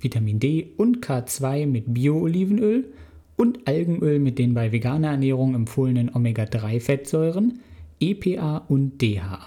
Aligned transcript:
Vitamin 0.00 0.38
D 0.38 0.72
und 0.76 1.04
K2 1.04 1.66
mit 1.66 1.92
Bio-Olivenöl 1.92 2.84
und 3.36 3.66
Algenöl 3.66 4.20
mit 4.20 4.38
den 4.38 4.54
bei 4.54 4.70
veganer 4.70 5.08
Ernährung 5.08 5.54
empfohlenen 5.54 6.14
Omega-3-Fettsäuren, 6.14 7.60
EPA 7.98 8.64
und 8.68 9.02
DHA. 9.02 9.40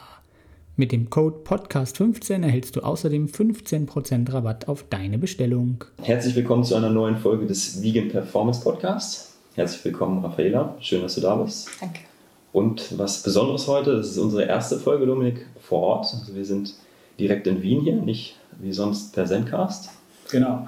Mit 0.75 0.91
dem 0.91 1.09
Code 1.09 1.37
Podcast15 1.45 2.43
erhältst 2.43 2.75
du 2.75 2.81
außerdem 2.81 3.27
15% 3.27 4.33
Rabatt 4.33 4.67
auf 4.67 4.83
deine 4.89 5.17
Bestellung. 5.17 5.85
Herzlich 6.01 6.35
willkommen 6.35 6.63
zu 6.63 6.75
einer 6.75 6.89
neuen 6.89 7.17
Folge 7.17 7.45
des 7.45 7.81
Vegan 7.81 8.09
Performance 8.09 8.61
Podcasts. 8.61 9.37
Herzlich 9.55 9.85
willkommen, 9.85 10.23
Raffaela. 10.23 10.75
Schön, 10.81 11.01
dass 11.01 11.15
du 11.15 11.21
da 11.21 11.35
bist. 11.35 11.69
Danke. 11.79 11.99
Und 12.51 12.97
was 12.97 13.23
Besonderes 13.23 13.67
heute, 13.67 13.95
das 13.95 14.09
ist 14.09 14.17
unsere 14.17 14.43
erste 14.43 14.77
Folge, 14.77 15.05
Dominik, 15.05 15.45
vor 15.61 15.79
Ort. 15.81 16.13
Also 16.13 16.35
wir 16.35 16.43
sind 16.43 16.75
direkt 17.19 17.47
in 17.47 17.61
Wien 17.61 17.81
hier, 17.81 17.95
nicht 17.95 18.37
wie 18.59 18.73
sonst 18.73 19.13
per 19.13 19.25
Zencast. 19.25 19.89
Genau. 20.31 20.67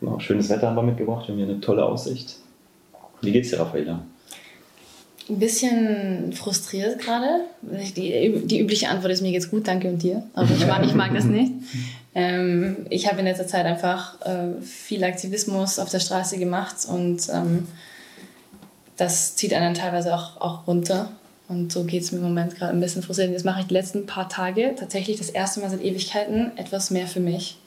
genau. 0.00 0.18
Schönes 0.20 0.48
Wetter 0.48 0.68
haben 0.68 0.76
wir 0.76 0.82
mitgebracht, 0.82 1.26
wir 1.26 1.34
haben 1.34 1.38
hier 1.38 1.48
eine 1.48 1.60
tolle 1.60 1.84
Aussicht. 1.84 2.36
Wie 3.20 3.32
geht's 3.32 3.50
dir, 3.50 3.60
Raffaela? 3.60 4.02
Ein 5.28 5.38
bisschen 5.38 6.32
frustriert 6.32 6.98
gerade. 6.98 7.44
Die, 7.62 8.42
die 8.44 8.60
übliche 8.60 8.88
Antwort 8.88 9.12
ist, 9.12 9.22
mir 9.22 9.30
geht's 9.30 9.50
gut, 9.50 9.68
danke 9.68 9.88
und 9.88 10.02
dir. 10.02 10.24
Aber 10.34 10.50
ich 10.50 10.66
mag, 10.66 10.84
ich 10.84 10.94
mag 10.94 11.14
das 11.14 11.24
nicht. 11.24 11.52
Ähm, 12.14 12.86
ich 12.90 13.06
habe 13.06 13.20
in 13.20 13.26
letzter 13.26 13.46
Zeit 13.46 13.66
einfach 13.66 14.20
äh, 14.22 14.60
viel 14.60 15.04
Aktivismus 15.04 15.78
auf 15.78 15.90
der 15.90 16.00
Straße 16.00 16.38
gemacht 16.38 16.76
und 16.88 17.28
ähm, 17.32 17.68
das 18.96 19.36
zieht 19.36 19.54
einen 19.54 19.74
teilweise 19.74 20.14
auch, 20.14 20.40
auch 20.40 20.66
runter. 20.66 21.12
Und 21.46 21.72
so 21.72 21.84
geht 21.84 22.02
es 22.02 22.10
mir 22.10 22.18
im 22.18 22.24
Moment 22.24 22.56
gerade 22.56 22.72
ein 22.72 22.80
bisschen 22.80 23.02
frustriert. 23.02 23.30
Jetzt 23.30 23.44
mache 23.44 23.60
ich 23.60 23.66
die 23.66 23.74
letzten 23.74 24.06
paar 24.06 24.28
Tage 24.28 24.74
tatsächlich 24.76 25.18
das 25.18 25.30
erste 25.30 25.60
Mal 25.60 25.70
seit 25.70 25.82
Ewigkeiten 25.82 26.50
etwas 26.56 26.90
mehr 26.90 27.06
für 27.06 27.20
mich. 27.20 27.59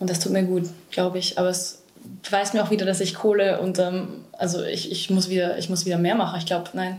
Und 0.00 0.10
das 0.10 0.18
tut 0.18 0.32
mir 0.32 0.42
gut, 0.42 0.64
glaube 0.90 1.18
ich. 1.18 1.38
Aber 1.38 1.50
es 1.50 1.82
beweist 2.24 2.54
mir 2.54 2.64
auch 2.64 2.70
wieder, 2.70 2.86
dass 2.86 3.00
ich 3.00 3.14
Kohle 3.14 3.60
und 3.60 3.78
ähm, 3.78 4.08
also 4.32 4.64
ich, 4.64 4.90
ich, 4.90 5.10
muss 5.10 5.28
wieder, 5.28 5.58
ich 5.58 5.68
muss 5.68 5.86
wieder 5.86 5.98
mehr 5.98 6.14
machen. 6.14 6.38
Ich 6.38 6.46
glaube, 6.46 6.70
nein, 6.72 6.96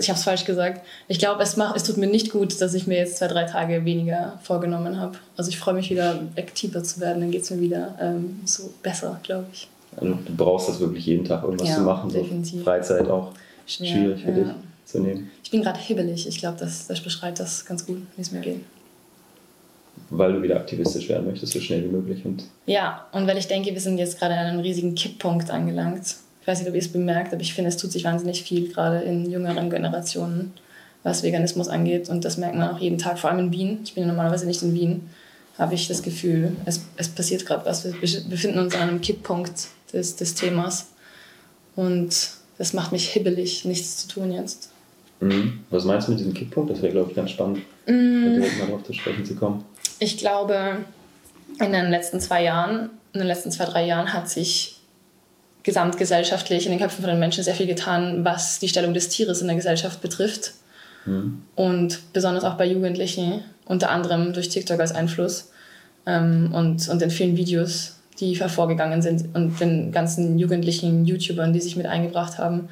ich 0.00 0.08
habe 0.08 0.18
es 0.18 0.24
falsch 0.24 0.44
gesagt. 0.44 0.84
Ich 1.06 1.20
glaube, 1.20 1.42
es, 1.42 1.56
es 1.56 1.84
tut 1.84 1.96
mir 1.96 2.08
nicht 2.08 2.32
gut, 2.32 2.60
dass 2.60 2.74
ich 2.74 2.88
mir 2.88 2.98
jetzt 2.98 3.18
zwei, 3.18 3.28
drei 3.28 3.44
Tage 3.44 3.84
weniger 3.84 4.38
vorgenommen 4.42 4.98
habe. 4.98 5.16
Also 5.36 5.50
ich 5.50 5.58
freue 5.58 5.74
mich 5.74 5.90
wieder 5.90 6.20
aktiver 6.36 6.82
zu 6.82 7.00
werden, 7.00 7.20
dann 7.20 7.30
geht 7.30 7.42
es 7.42 7.50
mir 7.50 7.60
wieder 7.60 7.96
ähm, 8.00 8.40
so 8.44 8.70
besser, 8.82 9.20
glaube 9.22 9.46
ich. 9.52 9.68
Also 9.96 10.06
du 10.06 10.36
brauchst 10.36 10.68
das 10.68 10.80
wirklich 10.80 11.06
jeden 11.06 11.24
Tag 11.24 11.44
irgendwas 11.44 11.68
ja, 11.68 11.76
zu 11.76 11.82
machen. 11.82 12.10
Definitiv. 12.12 12.58
So 12.58 12.64
Freizeit 12.64 13.08
auch 13.08 13.32
schwierig 13.66 14.22
für 14.22 14.30
ja. 14.30 14.36
dich 14.36 14.46
zu 14.84 14.98
nehmen. 14.98 15.30
Ich 15.44 15.50
bin 15.52 15.62
gerade 15.62 15.78
hibbelig. 15.78 16.26
Ich 16.26 16.38
glaube, 16.38 16.58
das, 16.58 16.88
das 16.88 17.00
beschreibt 17.00 17.38
das 17.38 17.64
ganz 17.64 17.86
gut, 17.86 17.98
wie 18.16 18.22
es 18.22 18.32
mir 18.32 18.40
geht 18.40 18.60
weil 20.08 20.32
du 20.32 20.42
wieder 20.42 20.56
aktivistisch 20.56 21.08
werden 21.08 21.26
möchtest, 21.26 21.52
so 21.52 21.60
schnell 21.60 21.84
wie 21.84 21.88
möglich. 21.88 22.24
Und 22.24 22.44
ja, 22.66 23.06
und 23.12 23.26
weil 23.26 23.38
ich 23.38 23.46
denke, 23.46 23.72
wir 23.72 23.80
sind 23.80 23.98
jetzt 23.98 24.18
gerade 24.18 24.34
an 24.34 24.46
einem 24.46 24.60
riesigen 24.60 24.94
Kipppunkt 24.94 25.50
angelangt. 25.50 26.16
Ich 26.40 26.46
weiß 26.46 26.60
nicht, 26.60 26.68
ob 26.68 26.74
ihr 26.74 26.80
es 26.80 26.88
bemerkt, 26.88 27.32
aber 27.32 27.42
ich 27.42 27.52
finde, 27.52 27.68
es 27.68 27.76
tut 27.76 27.92
sich 27.92 28.04
wahnsinnig 28.04 28.42
viel, 28.42 28.72
gerade 28.72 29.00
in 29.00 29.30
jüngeren 29.30 29.68
Generationen, 29.68 30.52
was 31.02 31.22
Veganismus 31.22 31.68
angeht. 31.68 32.08
Und 32.08 32.24
das 32.24 32.38
merkt 32.38 32.56
man 32.56 32.70
auch 32.70 32.78
jeden 32.78 32.98
Tag, 32.98 33.18
vor 33.18 33.30
allem 33.30 33.46
in 33.46 33.52
Wien. 33.52 33.80
Ich 33.84 33.94
bin 33.94 34.02
ja 34.02 34.08
normalerweise 34.08 34.46
nicht 34.46 34.62
in 34.62 34.74
Wien, 34.74 35.10
habe 35.58 35.74
ich 35.74 35.88
das 35.88 36.02
Gefühl, 36.02 36.56
es, 36.64 36.86
es 36.96 37.08
passiert 37.08 37.44
gerade 37.44 37.66
was. 37.66 37.84
Wir 37.84 37.92
befinden 38.28 38.58
uns 38.58 38.74
an 38.74 38.88
einem 38.88 39.00
Kipppunkt 39.00 39.68
des, 39.92 40.16
des 40.16 40.34
Themas. 40.34 40.88
Und 41.76 42.30
das 42.58 42.72
macht 42.72 42.92
mich 42.92 43.08
hibbelig, 43.10 43.64
nichts 43.64 43.98
zu 43.98 44.08
tun 44.08 44.32
jetzt. 44.32 44.70
Mhm. 45.20 45.60
Was 45.70 45.84
meinst 45.84 46.08
du 46.08 46.12
mit 46.12 46.20
diesem 46.20 46.34
Kipppunkt? 46.34 46.70
Das 46.70 46.82
wäre, 46.82 46.92
glaube 46.92 47.10
ich, 47.10 47.16
ganz 47.16 47.30
spannend, 47.30 47.60
mhm. 47.86 48.34
direkt 48.34 48.58
mal 48.58 48.66
darauf 48.66 48.84
zu 48.84 48.92
sprechen 48.92 49.24
zu 49.24 49.34
kommen. 49.34 49.64
Ich 50.00 50.16
glaube, 50.18 50.78
in 51.60 51.72
den 51.72 51.90
letzten 51.90 52.20
zwei 52.20 52.42
Jahren, 52.42 52.90
in 53.12 53.20
den 53.20 53.28
letzten 53.28 53.52
zwei, 53.52 53.66
drei 53.66 53.86
Jahren 53.86 54.12
hat 54.12 54.28
sich 54.28 54.80
gesamtgesellschaftlich 55.62 56.64
in 56.64 56.72
den 56.72 56.80
Köpfen 56.80 57.02
von 57.02 57.10
den 57.10 57.20
Menschen 57.20 57.44
sehr 57.44 57.54
viel 57.54 57.66
getan, 57.66 58.24
was 58.24 58.58
die 58.58 58.68
Stellung 58.68 58.94
des 58.94 59.10
Tieres 59.10 59.42
in 59.42 59.46
der 59.46 59.56
Gesellschaft 59.56 60.00
betrifft. 60.00 60.54
Mhm. 61.04 61.42
Und 61.54 62.12
besonders 62.14 62.44
auch 62.44 62.54
bei 62.54 62.66
Jugendlichen, 62.66 63.44
unter 63.66 63.90
anderem 63.90 64.32
durch 64.32 64.48
TikTok 64.48 64.80
als 64.80 64.92
Einfluss 64.92 65.50
ähm, 66.06 66.50
und, 66.54 66.88
und 66.88 67.02
den 67.02 67.10
vielen 67.10 67.36
Videos, 67.36 67.96
die 68.18 68.32
hervorgegangen 68.34 69.02
sind 69.02 69.34
und 69.34 69.60
den 69.60 69.92
ganzen 69.92 70.38
jugendlichen 70.38 71.04
YouTubern, 71.04 71.52
die 71.52 71.60
sich 71.60 71.76
mit 71.76 71.86
eingebracht 71.86 72.38
haben, 72.38 72.70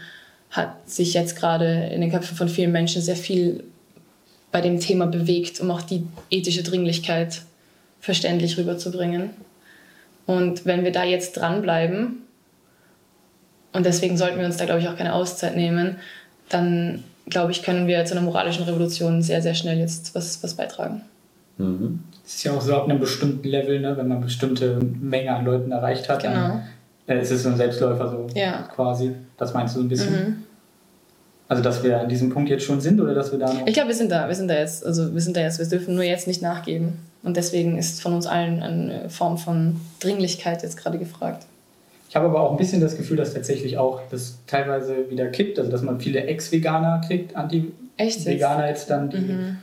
hat 0.50 0.88
sich 0.88 1.12
jetzt 1.12 1.36
gerade 1.36 1.90
in 1.92 2.00
den 2.00 2.10
Köpfen 2.10 2.36
von 2.36 2.48
vielen 2.48 2.72
Menschen 2.72 3.02
sehr 3.02 3.16
viel 3.16 3.64
bei 4.50 4.60
dem 4.60 4.80
Thema 4.80 5.06
bewegt, 5.06 5.60
um 5.60 5.70
auch 5.70 5.82
die 5.82 6.06
ethische 6.30 6.62
Dringlichkeit 6.62 7.42
verständlich 8.00 8.56
rüberzubringen. 8.56 9.30
Und 10.26 10.66
wenn 10.66 10.84
wir 10.84 10.92
da 10.92 11.04
jetzt 11.04 11.36
dranbleiben, 11.36 12.22
und 13.72 13.86
deswegen 13.86 14.16
sollten 14.16 14.38
wir 14.38 14.46
uns 14.46 14.56
da, 14.56 14.64
glaube 14.64 14.80
ich, 14.80 14.88
auch 14.88 14.96
keine 14.96 15.14
Auszeit 15.14 15.56
nehmen, 15.56 15.96
dann, 16.48 17.04
glaube 17.26 17.52
ich, 17.52 17.62
können 17.62 17.86
wir 17.86 18.04
zu 18.04 18.14
einer 18.14 18.22
moralischen 18.22 18.64
Revolution 18.64 19.22
sehr, 19.22 19.42
sehr 19.42 19.54
schnell 19.54 19.78
jetzt 19.78 20.14
was, 20.14 20.42
was 20.42 20.54
beitragen. 20.54 21.02
Mhm. 21.58 22.00
Es 22.24 22.36
ist 22.36 22.44
ja 22.44 22.52
auch 22.52 22.60
so 22.60 22.74
ab 22.74 22.84
einem 22.84 23.00
bestimmten 23.00 23.48
Level, 23.48 23.80
ne, 23.80 23.96
wenn 23.96 24.08
man 24.08 24.18
eine 24.18 24.26
bestimmte 24.26 24.78
Menge 25.00 25.34
an 25.34 25.44
Leuten 25.44 25.72
erreicht 25.72 26.08
hat, 26.08 26.22
genau. 26.22 26.60
dann 27.06 27.18
äh, 27.18 27.22
ist 27.22 27.30
es 27.30 27.42
so 27.42 27.50
ein 27.50 27.56
Selbstläufer 27.56 28.10
so 28.10 28.26
ja. 28.38 28.68
quasi. 28.74 29.14
Das 29.36 29.54
meinst 29.54 29.74
du 29.74 29.80
so 29.80 29.84
ein 29.84 29.88
bisschen? 29.88 30.12
Mhm. 30.12 30.44
Also, 31.48 31.62
dass 31.62 31.82
wir 31.82 31.98
an 31.98 32.08
diesem 32.10 32.28
Punkt 32.28 32.50
jetzt 32.50 32.64
schon 32.64 32.80
sind 32.80 33.00
oder 33.00 33.14
dass 33.14 33.32
wir 33.32 33.38
da 33.38 33.52
noch. 33.52 33.66
Ich 33.66 33.72
glaube, 33.72 33.88
wir 33.88 33.94
sind 33.94 34.12
da. 34.12 34.28
Wir 34.28 34.34
sind 34.34 34.48
da 34.48 34.54
jetzt. 34.58 34.84
Also, 34.84 35.14
wir 35.14 35.20
sind 35.20 35.36
da 35.36 35.40
jetzt. 35.40 35.58
Wir 35.58 35.66
dürfen 35.66 35.94
nur 35.94 36.04
jetzt 36.04 36.26
nicht 36.26 36.42
nachgeben. 36.42 36.98
Und 37.22 37.36
deswegen 37.36 37.78
ist 37.78 38.02
von 38.02 38.12
uns 38.12 38.26
allen 38.26 38.62
eine 38.62 39.08
Form 39.08 39.38
von 39.38 39.80
Dringlichkeit 39.98 40.62
jetzt 40.62 40.76
gerade 40.76 40.98
gefragt. 40.98 41.46
Ich 42.10 42.16
habe 42.16 42.26
aber 42.26 42.40
auch 42.40 42.50
ein 42.52 42.58
bisschen 42.58 42.80
das 42.80 42.96
Gefühl, 42.96 43.16
dass 43.16 43.34
tatsächlich 43.34 43.78
auch 43.78 44.02
das 44.10 44.38
teilweise 44.46 45.10
wieder 45.10 45.26
kippt. 45.28 45.58
Also, 45.58 45.70
dass 45.70 45.82
man 45.82 46.00
viele 46.00 46.24
Ex-Veganer 46.24 47.00
kriegt, 47.06 47.34
Anti-Veganer 47.34 48.68
jetzt 48.68 48.90
dann, 48.90 49.08
die 49.08 49.16
mhm. 49.16 49.56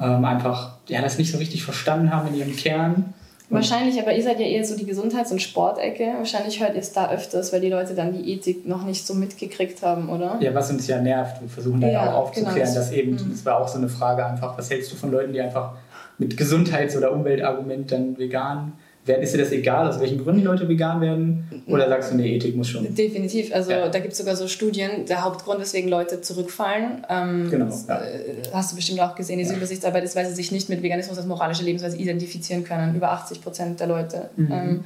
ähm, 0.00 0.24
einfach 0.24 0.76
ja, 0.88 1.02
das 1.02 1.18
nicht 1.18 1.30
so 1.30 1.36
richtig 1.36 1.62
verstanden 1.62 2.10
haben 2.10 2.28
in 2.28 2.36
ihrem 2.36 2.56
Kern 2.56 3.12
Wahrscheinlich, 3.50 3.98
aber 3.98 4.14
ihr 4.14 4.22
seid 4.22 4.38
ja 4.40 4.46
eher 4.46 4.64
so 4.64 4.76
die 4.76 4.84
Gesundheits- 4.84 5.32
und 5.32 5.40
Sportecke. 5.40 6.12
Wahrscheinlich 6.18 6.60
hört 6.60 6.74
ihr 6.74 6.80
es 6.80 6.92
da 6.92 7.10
öfters, 7.10 7.52
weil 7.52 7.62
die 7.62 7.70
Leute 7.70 7.94
dann 7.94 8.12
die 8.12 8.32
Ethik 8.32 8.66
noch 8.66 8.84
nicht 8.84 9.06
so 9.06 9.14
mitgekriegt 9.14 9.82
haben, 9.82 10.10
oder? 10.10 10.36
Ja, 10.40 10.54
was 10.54 10.70
uns 10.70 10.86
ja 10.86 11.00
nervt. 11.00 11.40
Wir 11.40 11.48
versuchen 11.48 11.80
da 11.80 11.88
ja, 11.88 12.10
auch 12.10 12.24
aufzuklären, 12.24 12.56
genau. 12.56 12.74
dass 12.74 12.92
eben, 12.92 13.12
mhm. 13.12 13.30
das 13.30 13.46
war 13.46 13.60
auch 13.60 13.68
so 13.68 13.78
eine 13.78 13.88
Frage 13.88 14.24
einfach, 14.26 14.58
was 14.58 14.70
hältst 14.70 14.92
du 14.92 14.96
von 14.96 15.10
Leuten, 15.10 15.32
die 15.32 15.40
einfach 15.40 15.72
mit 16.18 16.36
Gesundheits- 16.36 16.96
oder 16.96 17.12
Umweltargument 17.12 17.90
dann 17.90 18.18
vegan 18.18 18.72
ist 19.14 19.34
dir 19.34 19.38
das 19.38 19.52
egal, 19.52 19.88
aus 19.88 20.00
welchen 20.00 20.22
Gründen 20.22 20.40
die 20.40 20.46
Leute 20.46 20.68
vegan 20.68 21.00
werden? 21.00 21.62
Oder 21.66 21.88
sagst 21.88 22.12
du, 22.12 22.16
nee, 22.16 22.36
Ethik 22.36 22.56
muss 22.56 22.68
schon? 22.68 22.94
Definitiv. 22.94 23.54
Also 23.54 23.70
ja. 23.70 23.88
da 23.88 23.98
gibt 23.98 24.12
es 24.12 24.18
sogar 24.18 24.36
so 24.36 24.48
Studien, 24.48 25.06
der 25.08 25.24
Hauptgrund, 25.24 25.60
weswegen 25.60 25.88
Leute 25.88 26.20
zurückfallen. 26.20 27.04
Ähm, 27.08 27.48
genau. 27.50 27.66
Ja. 27.88 28.00
Äh, 28.02 28.42
hast 28.52 28.72
du 28.72 28.76
bestimmt 28.76 29.00
auch 29.00 29.14
gesehen, 29.14 29.38
diese 29.38 29.52
ja. 29.52 29.56
Übersichtsarbeit 29.56 30.04
ist, 30.04 30.16
weil 30.16 30.26
sie 30.26 30.34
sich 30.34 30.52
nicht 30.52 30.68
mit 30.68 30.82
Veganismus 30.82 31.18
als 31.18 31.26
moralische 31.26 31.64
Lebensweise 31.64 31.96
identifizieren 31.96 32.64
können. 32.64 32.94
Über 32.94 33.12
80 33.12 33.42
Prozent 33.42 33.80
der 33.80 33.86
Leute. 33.86 34.30
Mhm. 34.36 34.52
Ähm, 34.52 34.84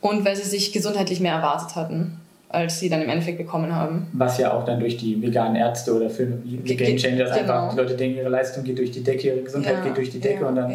und 0.00 0.24
weil 0.24 0.36
sie 0.36 0.48
sich 0.48 0.72
gesundheitlich 0.72 1.20
mehr 1.20 1.34
erwartet 1.34 1.76
hatten 1.76 2.18
als 2.52 2.78
sie 2.78 2.88
dann 2.88 3.00
im 3.00 3.08
Endeffekt 3.08 3.38
bekommen 3.38 3.74
haben. 3.74 4.06
Was 4.12 4.38
ja 4.38 4.52
auch 4.52 4.64
dann 4.64 4.78
durch 4.78 4.98
die 4.98 5.20
veganen 5.20 5.56
Ärzte 5.56 5.94
oder 5.94 6.10
Filme 6.10 6.38
wie 6.44 6.76
Game 6.76 6.98
Changers 6.98 7.30
genau. 7.30 7.52
einfach, 7.52 7.70
die 7.70 7.76
Leute 7.76 7.94
denken, 7.94 8.18
ihre 8.18 8.28
Leistung 8.28 8.62
geht 8.62 8.78
durch 8.78 8.90
die 8.90 9.02
Decke, 9.02 9.28
ihre 9.28 9.40
Gesundheit 9.40 9.82
geht 9.82 9.96
durch 9.96 10.10
die 10.10 10.20
Decke 10.20 10.46
und 10.46 10.56
dann 10.56 10.70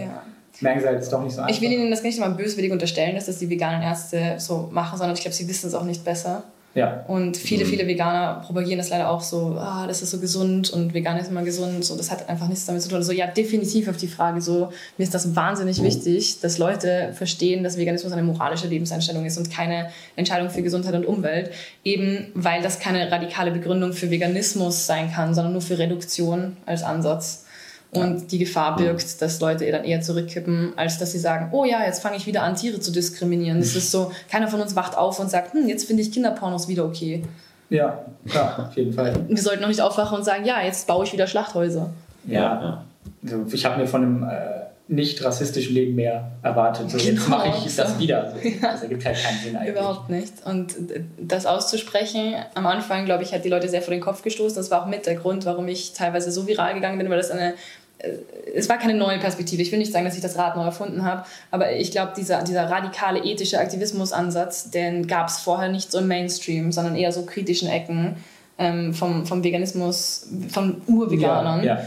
merken 0.62 0.82
sie 0.82 0.88
halt, 0.88 1.00
es 1.00 1.10
doch 1.10 1.24
nicht 1.24 1.34
so 1.34 1.42
einfach. 1.42 1.54
Ich 1.54 1.62
will 1.62 1.72
ihnen 1.72 1.92
das 1.92 2.04
nicht 2.04 2.20
mal 2.20 2.30
böswillig 2.30 2.72
unterstellen, 2.72 3.16
dass 3.16 3.26
das 3.26 3.38
die 3.38 3.50
veganen 3.50 3.82
Ärzte 3.82 4.36
so 4.38 4.70
machen, 4.72 4.98
sondern 4.98 5.16
ich 5.16 5.22
glaube, 5.22 5.36
sie 5.36 5.48
wissen 5.48 5.68
es 5.68 5.74
auch 5.74 5.84
nicht 5.84 6.04
besser. 6.04 6.44
Ja. 6.78 7.04
Und 7.08 7.38
viele, 7.38 7.66
mhm. 7.66 7.70
viele 7.70 7.88
Veganer 7.88 8.44
propagieren 8.46 8.78
das 8.78 8.90
leider 8.90 9.10
auch 9.10 9.22
so, 9.22 9.56
ah, 9.58 9.88
das 9.88 10.04
ist 10.04 10.12
so 10.12 10.20
gesund 10.20 10.70
und 10.70 10.94
vegan 10.94 11.18
ist 11.18 11.28
immer 11.28 11.42
gesund. 11.42 11.84
So, 11.84 11.98
das 11.98 12.12
hat 12.12 12.30
einfach 12.30 12.48
nichts 12.48 12.68
damit 12.68 12.84
zu 12.84 12.90
tun. 12.90 13.00
Also 13.00 13.14
ja, 13.14 13.26
definitiv 13.26 13.88
auf 13.88 13.98
die 13.98 14.08
Frage 14.08 14.42
so, 14.42 14.70
mir 14.98 15.04
ist 15.04 15.14
das 15.16 15.36
wahnsinnig 15.36 15.82
wichtig, 15.82 16.40
dass 16.42 16.60
Leute 16.60 17.14
verstehen, 17.14 17.64
dass 17.64 17.78
Veganismus 17.78 18.14
eine 18.14 18.22
moralische 18.22 18.68
Lebenseinstellung 18.68 19.26
ist 19.26 19.40
und 19.40 19.50
keine 19.50 19.90
Entscheidung 20.16 20.52
für 20.52 20.62
Gesundheit 20.62 20.94
und 20.94 21.08
Umwelt. 21.08 21.50
Eben 21.84 22.28
weil 22.36 22.62
das 22.62 22.80
keine 22.80 23.12
radikale 23.12 23.50
Begründung 23.50 23.94
für 23.94 24.12
Veganismus 24.12 24.86
sein 24.86 25.12
kann, 25.12 25.34
sondern 25.34 25.54
nur 25.54 25.64
für 25.64 25.80
Reduktion 25.80 26.58
als 26.68 26.84
Ansatz. 26.84 27.47
Und 27.92 28.20
ja. 28.20 28.28
die 28.32 28.38
Gefahr 28.40 28.76
birgt, 28.76 29.22
dass 29.22 29.40
Leute 29.40 29.70
dann 29.72 29.86
eher 29.86 30.02
zurückkippen, 30.02 30.74
als 30.76 30.98
dass 30.98 31.14
sie 31.14 31.20
sagen, 31.20 31.50
oh 31.54 31.64
ja, 31.64 31.86
jetzt 31.86 32.02
fange 32.02 32.18
ich 32.18 32.28
wieder 32.28 32.44
an, 32.44 32.56
Tiere 32.56 32.80
zu 32.80 32.92
diskriminieren. 32.92 33.60
Das 33.60 33.76
ist 33.76 33.92
so, 33.92 34.12
keiner 34.30 34.50
von 34.50 34.60
uns 34.60 34.76
wacht 34.76 34.98
auf 34.98 35.20
und 35.20 35.32
sagt, 35.32 35.54
hm, 35.54 35.68
jetzt 35.70 35.86
finde 35.86 36.04
ich 36.04 36.12
Kinderpornos 36.12 36.68
wieder 36.68 36.84
okay. 36.84 37.24
Ja, 37.70 38.06
klar, 38.28 38.68
auf 38.68 38.76
jeden 38.76 38.94
Fall. 38.94 39.14
Wir 39.28 39.42
sollten 39.42 39.62
noch 39.62 39.70
nicht 39.70 39.82
aufwachen 39.82 40.18
und 40.18 40.24
sagen, 40.24 40.46
ja, 40.46 40.62
jetzt 40.62 40.86
baue 40.88 41.06
ich 41.06 41.14
wieder 41.14 41.28
Schlachthäuser. 41.28 41.90
Ja, 42.26 42.42
ja. 42.42 42.84
Also 43.24 43.46
ich 43.54 43.66
habe 43.66 43.82
mir 43.82 43.88
von 43.88 44.04
einem 44.04 44.24
äh, 44.24 44.67
nicht 44.88 45.24
rassistischen 45.24 45.74
Leben 45.74 45.96
mehr 45.96 46.32
erwartet. 46.44 46.90
So, 46.90 46.98
genau, 46.98 47.10
jetzt 47.10 47.28
mache 47.28 47.54
ich 47.66 47.76
das 47.76 48.00
wieder. 48.00 48.32
So, 48.32 48.48
ja. 48.48 48.72
Das 48.72 48.84
ergibt 48.84 49.06
halt 49.06 49.18
keinen 49.22 49.40
Sinn 49.40 49.56
eigentlich. 49.56 49.76
Überhaupt 49.76 50.10
nicht. 50.10 50.34
Und 50.46 50.76
das 51.20 51.46
auszusprechen, 51.46 52.36
am 52.56 52.66
Anfang, 52.68 53.06
glaube 53.06 53.24
ich, 53.24 53.34
hat 53.34 53.44
die 53.44 53.50
Leute 53.50 53.68
sehr 53.68 53.82
vor 53.82 53.94
den 53.94 54.02
Kopf 54.02 54.22
gestoßen. 54.22 54.56
Das 54.56 54.72
war 54.72 54.84
auch 54.84 54.88
mit 54.88 55.06
der 55.06 55.16
Grund, 55.16 55.46
warum 55.46 55.68
ich 55.68 55.94
teilweise 55.94 56.32
so 56.32 56.48
viral 56.48 56.74
gegangen 56.74 56.98
bin, 56.98 57.10
weil 57.10 57.18
das 57.18 57.32
eine 57.32 57.54
äh, 58.00 58.10
es 58.56 58.70
war 58.70 58.78
keine 58.78 58.94
neue 58.94 59.20
Perspektive. 59.20 59.62
Ich 59.62 59.72
will 59.72 59.80
nicht 59.80 59.92
sagen, 59.92 60.06
dass 60.06 60.16
ich 60.16 60.22
das 60.22 60.38
Rad 60.38 60.56
neu 60.56 60.64
erfunden 60.64 61.04
habe, 61.04 61.26
aber 61.52 61.74
ich 61.74 61.92
glaube, 61.92 62.14
dieser, 62.16 62.44
dieser 62.44 62.70
radikale 62.70 63.20
ethische 63.24 63.60
Aktivismusansatz, 63.60 64.72
den 64.72 65.08
gab 65.08 65.28
es 65.28 65.40
vorher 65.40 65.70
nicht 65.70 65.92
so 65.92 66.00
im 66.00 66.08
Mainstream, 66.08 66.72
sondern 66.72 66.96
eher 66.96 67.12
so 67.12 67.24
kritischen 67.24 67.68
Ecken 67.68 68.16
ähm, 68.58 68.94
vom, 68.94 69.26
vom 69.26 69.44
Veganismus, 69.44 70.28
von 70.50 70.82
Urveganern. 70.88 71.64
Ja, 71.64 71.76
ja. 71.76 71.86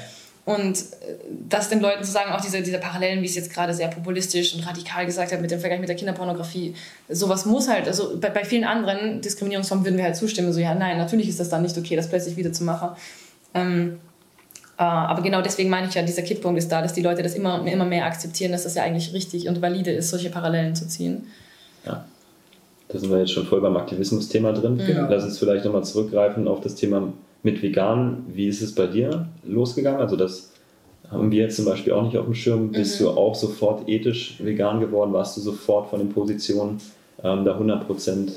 Und 0.50 0.78
äh, 0.78 1.16
das 1.48 1.68
den 1.68 1.80
Leuten 1.80 2.02
zu 2.02 2.10
sagen, 2.10 2.32
auch 2.32 2.40
diese, 2.40 2.60
diese 2.60 2.78
Parallelen, 2.78 3.22
wie 3.22 3.26
es 3.26 3.36
jetzt 3.36 3.52
gerade 3.52 3.72
sehr 3.72 3.88
populistisch 3.88 4.54
und 4.54 4.66
radikal 4.66 5.06
gesagt 5.06 5.32
hat 5.32 5.40
mit 5.40 5.50
dem 5.50 5.60
Vergleich 5.60 5.78
mit 5.78 5.88
der 5.88 5.96
Kinderpornografie, 5.96 6.74
sowas 7.08 7.46
muss 7.46 7.68
halt, 7.68 7.86
also 7.86 8.18
bei, 8.18 8.30
bei 8.30 8.44
vielen 8.44 8.64
anderen 8.64 9.20
Diskriminierungsformen 9.20 9.84
würden 9.84 9.96
wir 9.96 10.04
halt 10.04 10.16
zustimmen, 10.16 10.52
so 10.52 10.58
ja, 10.58 10.74
nein, 10.74 10.98
natürlich 10.98 11.28
ist 11.28 11.38
das 11.38 11.50
dann 11.50 11.62
nicht 11.62 11.78
okay, 11.78 11.94
das 11.94 12.08
plötzlich 12.08 12.36
wieder 12.36 12.52
zu 12.52 12.64
machen. 12.64 12.90
Ähm, 13.54 14.00
äh, 14.76 14.82
aber 14.82 15.22
genau 15.22 15.40
deswegen 15.40 15.70
meine 15.70 15.86
ich 15.86 15.94
ja, 15.94 16.02
dieser 16.02 16.22
Kipppunkt 16.22 16.58
ist 16.58 16.72
da, 16.72 16.82
dass 16.82 16.94
die 16.94 17.02
Leute 17.02 17.22
das 17.22 17.34
immer, 17.34 17.64
immer 17.66 17.84
mehr 17.84 18.06
akzeptieren, 18.06 18.50
dass 18.50 18.64
das 18.64 18.74
ja 18.74 18.82
eigentlich 18.82 19.12
richtig 19.12 19.48
und 19.48 19.62
valide 19.62 19.92
ist, 19.92 20.10
solche 20.10 20.30
Parallelen 20.30 20.74
zu 20.74 20.88
ziehen. 20.88 21.28
Ja. 21.86 22.04
Da 22.88 22.98
sind 22.98 23.10
wir 23.10 23.20
jetzt 23.20 23.30
schon 23.30 23.46
voll 23.46 23.60
beim 23.60 23.76
Aktivismus-Thema 23.76 24.52
drin. 24.52 24.74
Mhm. 24.74 25.06
Lass 25.08 25.22
uns 25.22 25.38
vielleicht 25.38 25.64
nochmal 25.64 25.84
zurückgreifen 25.84 26.48
auf 26.48 26.60
das 26.60 26.74
Thema 26.74 27.12
mit 27.42 27.62
vegan. 27.62 28.24
Wie 28.32 28.46
ist 28.46 28.62
es 28.62 28.74
bei 28.74 28.86
dir 28.86 29.28
losgegangen? 29.44 30.00
Also 30.00 30.16
das 30.16 30.52
haben 31.10 31.30
wir 31.30 31.42
jetzt 31.42 31.56
zum 31.56 31.64
Beispiel 31.64 31.92
auch 31.92 32.02
nicht 32.02 32.16
auf 32.16 32.26
dem 32.26 32.34
Schirm. 32.34 32.70
Bist 32.70 33.00
mhm. 33.00 33.04
du 33.04 33.10
auch 33.10 33.34
sofort 33.34 33.88
ethisch 33.88 34.36
vegan 34.42 34.80
geworden? 34.80 35.12
Warst 35.12 35.36
du 35.36 35.40
sofort 35.40 35.90
von 35.90 35.98
den 35.98 36.10
Positionen 36.10 36.80
ähm, 37.22 37.44
da 37.44 37.52
100 37.52 37.86
Prozent 37.86 38.32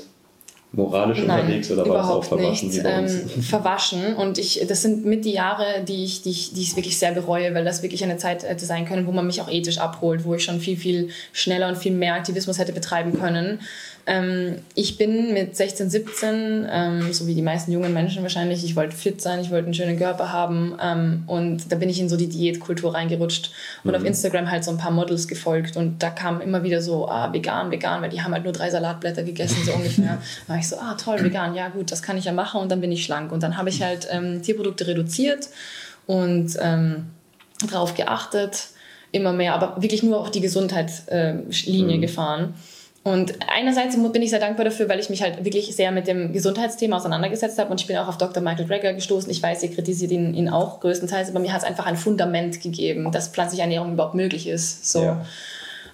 moralisch 0.72 1.18
Nein, 1.24 1.40
unterwegs 1.40 1.70
oder 1.70 1.88
war 1.88 1.96
das 1.98 2.08
auch 2.08 2.24
verwaschen? 2.24 2.68
Nicht. 2.68 2.82
Ähm, 2.84 3.08
verwaschen 3.42 4.16
und 4.16 4.38
ich, 4.38 4.64
das 4.66 4.82
sind 4.82 5.04
mit 5.04 5.24
die 5.24 5.32
Jahre, 5.32 5.84
die 5.86 6.04
ich, 6.04 6.22
die, 6.22 6.30
ich, 6.30 6.52
die 6.52 6.62
ich 6.62 6.76
wirklich 6.76 6.98
sehr 6.98 7.12
bereue, 7.12 7.54
weil 7.54 7.64
das 7.64 7.82
wirklich 7.82 8.02
eine 8.02 8.16
Zeit 8.16 8.42
hätte 8.42 8.64
sein 8.64 8.86
können, 8.86 9.06
wo 9.06 9.12
man 9.12 9.26
mich 9.26 9.40
auch 9.40 9.50
ethisch 9.50 9.78
abholt, 9.78 10.24
wo 10.24 10.34
ich 10.34 10.44
schon 10.44 10.60
viel, 10.60 10.76
viel 10.76 11.08
schneller 11.32 11.68
und 11.68 11.78
viel 11.78 11.92
mehr 11.92 12.14
Aktivismus 12.14 12.58
hätte 12.58 12.72
betreiben 12.72 13.18
können. 13.18 13.60
Ähm, 14.06 14.56
ich 14.74 14.98
bin 14.98 15.32
mit 15.32 15.56
16, 15.56 15.88
17, 15.88 16.66
ähm, 16.70 17.12
so 17.12 17.26
wie 17.26 17.34
die 17.34 17.42
meisten 17.42 17.72
jungen 17.72 17.92
Menschen 17.94 18.22
wahrscheinlich, 18.22 18.62
ich 18.62 18.76
wollte 18.76 18.94
fit 18.94 19.22
sein, 19.22 19.40
ich 19.40 19.50
wollte 19.50 19.64
einen 19.64 19.74
schönen 19.74 19.98
Körper 19.98 20.30
haben 20.30 20.76
ähm, 20.82 21.24
und 21.26 21.72
da 21.72 21.76
bin 21.76 21.88
ich 21.88 22.00
in 22.00 22.10
so 22.10 22.16
die 22.16 22.28
Diätkultur 22.28 22.94
reingerutscht 22.94 23.50
und 23.82 23.92
mhm. 23.92 23.96
auf 23.96 24.04
Instagram 24.04 24.50
halt 24.50 24.64
so 24.64 24.70
ein 24.70 24.76
paar 24.76 24.90
Models 24.90 25.26
gefolgt 25.26 25.76
und 25.76 26.02
da 26.02 26.10
kam 26.10 26.42
immer 26.42 26.62
wieder 26.62 26.82
so, 26.82 27.08
ah, 27.08 27.32
vegan, 27.32 27.70
vegan, 27.70 28.02
weil 28.02 28.10
die 28.10 28.20
haben 28.20 28.34
halt 28.34 28.44
nur 28.44 28.52
drei 28.52 28.68
Salatblätter 28.68 29.22
gegessen, 29.22 29.64
so 29.64 29.72
ungefähr. 29.74 30.18
da 30.46 30.52
war 30.52 30.58
ich 30.58 30.68
so, 30.68 30.76
ah, 30.76 30.94
toll, 30.94 31.22
vegan, 31.22 31.54
ja 31.54 31.68
gut, 31.68 31.90
das 31.90 32.02
kann 32.02 32.18
ich 32.18 32.26
ja 32.26 32.32
machen 32.32 32.60
und 32.60 32.70
dann 32.70 32.82
bin 32.82 32.92
ich 32.92 33.04
schlank 33.04 33.32
und 33.32 33.42
dann 33.42 33.56
habe 33.56 33.70
ich 33.70 33.82
halt 33.82 34.06
ähm, 34.10 34.42
Tierprodukte 34.42 34.86
reduziert 34.86 35.48
und 36.06 36.56
ähm, 36.60 37.06
darauf 37.70 37.94
geachtet, 37.94 38.68
immer 39.12 39.32
mehr, 39.32 39.54
aber 39.54 39.80
wirklich 39.80 40.02
nur 40.02 40.20
auf 40.20 40.30
die 40.30 40.40
Gesundheitslinie 40.40 41.94
äh, 41.94 41.96
mhm. 41.96 42.00
gefahren. 42.00 42.54
Und 43.04 43.34
einerseits 43.54 43.96
bin 44.12 44.22
ich 44.22 44.30
sehr 44.30 44.40
dankbar 44.40 44.64
dafür, 44.64 44.88
weil 44.88 44.98
ich 44.98 45.10
mich 45.10 45.22
halt 45.22 45.44
wirklich 45.44 45.76
sehr 45.76 45.92
mit 45.92 46.06
dem 46.06 46.32
Gesundheitsthema 46.32 46.96
auseinandergesetzt 46.96 47.58
habe 47.58 47.70
und 47.70 47.78
ich 47.78 47.86
bin 47.86 47.98
auch 47.98 48.08
auf 48.08 48.16
Dr. 48.16 48.42
Michael 48.42 48.66
Greger 48.66 48.94
gestoßen. 48.94 49.30
Ich 49.30 49.42
weiß, 49.42 49.62
ihr 49.62 49.70
kritisiert 49.70 50.10
ihn, 50.10 50.32
ihn 50.32 50.48
auch 50.48 50.80
größtenteils, 50.80 51.28
aber 51.28 51.38
mir 51.38 51.52
hat 51.52 51.60
es 51.60 51.68
einfach 51.68 51.84
ein 51.84 51.98
Fundament 51.98 52.62
gegeben, 52.62 53.12
dass 53.12 53.28
pflanzliche 53.28 53.62
Ernährung 53.62 53.92
überhaupt 53.92 54.14
möglich 54.14 54.48
ist. 54.48 54.90
So. 54.90 55.02
Ja. 55.02 55.26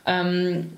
Ähm, 0.07 0.71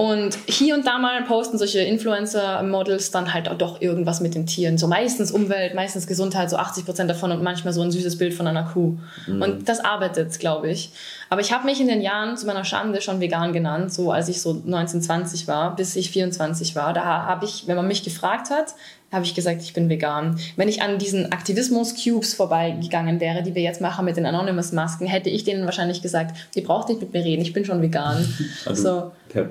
und 0.00 0.38
hier 0.46 0.74
und 0.74 0.86
da 0.86 0.98
mal 0.98 1.22
posten 1.24 1.58
solche 1.58 1.80
Influencer-Models 1.80 3.10
dann 3.10 3.34
halt 3.34 3.50
auch 3.50 3.58
doch 3.58 3.82
irgendwas 3.82 4.22
mit 4.22 4.34
den 4.34 4.46
Tieren. 4.46 4.78
So 4.78 4.88
meistens 4.88 5.30
Umwelt, 5.30 5.74
meistens 5.74 6.06
Gesundheit, 6.06 6.48
so 6.48 6.56
80 6.56 6.86
Prozent 6.86 7.10
davon 7.10 7.30
und 7.32 7.42
manchmal 7.42 7.74
so 7.74 7.82
ein 7.82 7.90
süßes 7.90 8.16
Bild 8.16 8.32
von 8.32 8.46
einer 8.46 8.62
Kuh. 8.62 8.96
Mhm. 9.26 9.42
Und 9.42 9.68
das 9.68 9.80
arbeitet, 9.80 10.38
glaube 10.38 10.70
ich. 10.70 10.90
Aber 11.28 11.42
ich 11.42 11.52
habe 11.52 11.66
mich 11.66 11.82
in 11.82 11.86
den 11.86 12.00
Jahren 12.00 12.38
zu 12.38 12.46
meiner 12.46 12.64
Schande 12.64 13.02
schon 13.02 13.20
vegan 13.20 13.52
genannt, 13.52 13.92
so 13.92 14.10
als 14.10 14.30
ich 14.30 14.40
so 14.40 14.62
19, 14.64 15.02
20 15.02 15.46
war, 15.48 15.76
bis 15.76 15.94
ich 15.96 16.10
24 16.10 16.74
war. 16.74 16.94
Da 16.94 17.04
habe 17.04 17.44
ich, 17.44 17.64
wenn 17.66 17.76
man 17.76 17.86
mich 17.86 18.02
gefragt 18.02 18.48
hat, 18.48 18.72
habe 19.12 19.26
ich 19.26 19.34
gesagt, 19.34 19.60
ich 19.60 19.74
bin 19.74 19.90
vegan. 19.90 20.40
Wenn 20.56 20.70
ich 20.70 20.80
an 20.80 20.96
diesen 20.96 21.30
Aktivismus-Cubes 21.30 22.32
vorbeigegangen 22.32 23.20
wäre, 23.20 23.42
die 23.42 23.54
wir 23.54 23.60
jetzt 23.60 23.82
machen 23.82 24.06
mit 24.06 24.16
den 24.16 24.24
Anonymous-Masken, 24.24 25.06
hätte 25.06 25.28
ich 25.28 25.44
denen 25.44 25.66
wahrscheinlich 25.66 26.00
gesagt, 26.00 26.38
ihr 26.54 26.64
braucht 26.64 26.88
nicht 26.88 27.02
mit 27.02 27.12
mir 27.12 27.22
reden, 27.22 27.42
ich 27.42 27.52
bin 27.52 27.66
schon 27.66 27.82
vegan. 27.82 28.26
Also, 28.64 29.12
so 29.34 29.42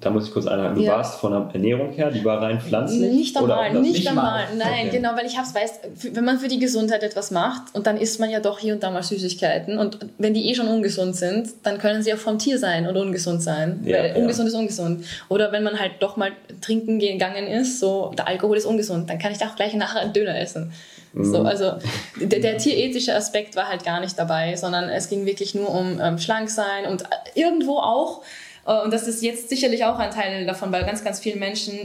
da 0.00 0.10
muss 0.10 0.26
ich 0.26 0.32
kurz 0.32 0.46
einhaken, 0.46 0.76
du 0.76 0.82
ja. 0.82 0.96
warst 0.96 1.20
von 1.20 1.30
der 1.30 1.48
Ernährung 1.54 1.92
her, 1.92 2.10
die 2.10 2.24
war 2.24 2.42
rein 2.42 2.60
pflanzlich? 2.60 3.12
Nicht 3.12 3.36
einmal, 3.36 3.72
nicht, 3.72 3.92
nicht 3.92 4.08
einmal. 4.08 4.44
Nein, 4.56 4.88
okay. 4.88 4.96
genau, 4.96 5.10
weil 5.16 5.26
ich 5.26 5.38
hab's 5.38 5.54
weiß, 5.54 5.80
wenn 6.12 6.24
man 6.24 6.38
für 6.38 6.48
die 6.48 6.58
Gesundheit 6.58 7.04
etwas 7.04 7.30
macht 7.30 7.74
und 7.74 7.86
dann 7.86 7.96
isst 7.96 8.18
man 8.18 8.28
ja 8.28 8.40
doch 8.40 8.58
hier 8.58 8.74
und 8.74 8.82
da 8.82 8.90
mal 8.90 9.04
Süßigkeiten 9.04 9.78
und 9.78 9.98
wenn 10.18 10.34
die 10.34 10.50
eh 10.50 10.54
schon 10.56 10.66
ungesund 10.66 11.14
sind, 11.14 11.50
dann 11.62 11.78
können 11.78 12.02
sie 12.02 12.12
auch 12.12 12.18
vom 12.18 12.38
Tier 12.38 12.58
sein 12.58 12.86
und 12.86 12.96
ungesund 12.96 13.42
sein, 13.42 13.80
ja, 13.84 13.98
weil 13.98 14.08
ja. 14.10 14.16
ungesund 14.16 14.48
ist 14.48 14.54
ungesund. 14.54 15.04
Oder 15.28 15.52
wenn 15.52 15.62
man 15.62 15.78
halt 15.78 15.92
doch 16.00 16.16
mal 16.16 16.32
trinken 16.60 16.98
gegangen 16.98 17.46
ist, 17.46 17.78
so 17.78 18.12
der 18.18 18.26
Alkohol 18.26 18.56
ist 18.56 18.66
ungesund, 18.66 19.08
dann 19.08 19.18
kann 19.18 19.30
ich 19.30 19.38
da 19.38 19.46
auch 19.46 19.56
gleich 19.56 19.72
nachher 19.74 20.00
einen 20.00 20.12
Döner 20.12 20.38
essen. 20.38 20.72
So, 21.18 21.40
mhm. 21.40 21.46
also 21.46 21.72
der, 22.20 22.40
der, 22.40 22.58
tierethische 22.58 23.14
Aspekt 23.14 23.56
war 23.56 23.68
halt 23.68 23.84
gar 23.84 24.00
nicht 24.00 24.18
dabei, 24.18 24.54
sondern 24.56 24.90
es 24.90 25.08
ging 25.08 25.24
wirklich 25.24 25.54
nur 25.54 25.70
um 25.70 25.98
ähm, 25.98 26.18
schlank 26.18 26.50
sein 26.50 26.84
und 26.84 27.04
irgendwo 27.34 27.78
auch 27.78 28.20
äh, 28.20 28.24
und 28.66 28.92
das 28.92 29.06
ist 29.06 29.22
jetzt 29.22 29.48
sicherlich 29.48 29.84
auch 29.84 29.98
ein 29.98 30.10
Teil 30.10 30.44
davon, 30.44 30.72
weil 30.72 30.84
ganz, 30.84 31.04
ganz 31.04 31.20
viele 31.20 31.36
Menschen, 31.36 31.78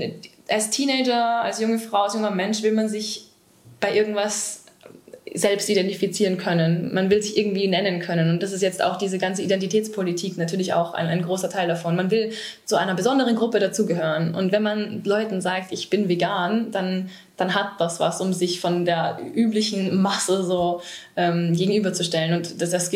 als 0.49 0.69
Teenager, 0.71 1.41
als 1.41 1.59
junge 1.59 1.79
Frau, 1.79 2.03
als 2.03 2.15
junger 2.15 2.31
Mensch 2.31 2.63
will 2.63 2.71
man 2.73 2.89
sich 2.89 3.27
bei 3.79 3.95
irgendwas 3.95 4.61
selbst 5.33 5.69
identifizieren 5.69 6.37
können. 6.37 6.93
Man 6.93 7.09
will 7.09 7.21
sich 7.21 7.37
irgendwie 7.37 7.67
nennen 7.67 7.99
können. 7.99 8.29
Und 8.29 8.43
das 8.43 8.51
ist 8.51 8.61
jetzt 8.61 8.83
auch 8.83 8.97
diese 8.97 9.17
ganze 9.17 9.41
Identitätspolitik 9.41 10.37
natürlich 10.37 10.73
auch 10.73 10.93
ein, 10.93 11.07
ein 11.07 11.21
großer 11.21 11.49
Teil 11.49 11.67
davon. 11.67 11.95
Man 11.95 12.11
will 12.11 12.31
zu 12.65 12.75
einer 12.75 12.95
besonderen 12.95 13.35
Gruppe 13.35 13.59
dazugehören. 13.59 14.35
Und 14.35 14.51
wenn 14.51 14.63
man 14.63 15.03
Leuten 15.05 15.39
sagt, 15.39 15.71
ich 15.71 15.89
bin 15.89 16.09
vegan, 16.09 16.71
dann, 16.71 17.09
dann 17.37 17.55
hat 17.55 17.79
das 17.79 17.99
was, 17.99 18.19
um 18.19 18.33
sich 18.33 18.59
von 18.59 18.83
der 18.83 19.19
üblichen 19.33 20.01
Masse 20.01 20.43
so 20.43 20.81
ähm, 21.15 21.53
gegenüberzustellen. 21.55 22.33
Und 22.33 22.61
das, 22.61 22.71
das 22.71 22.91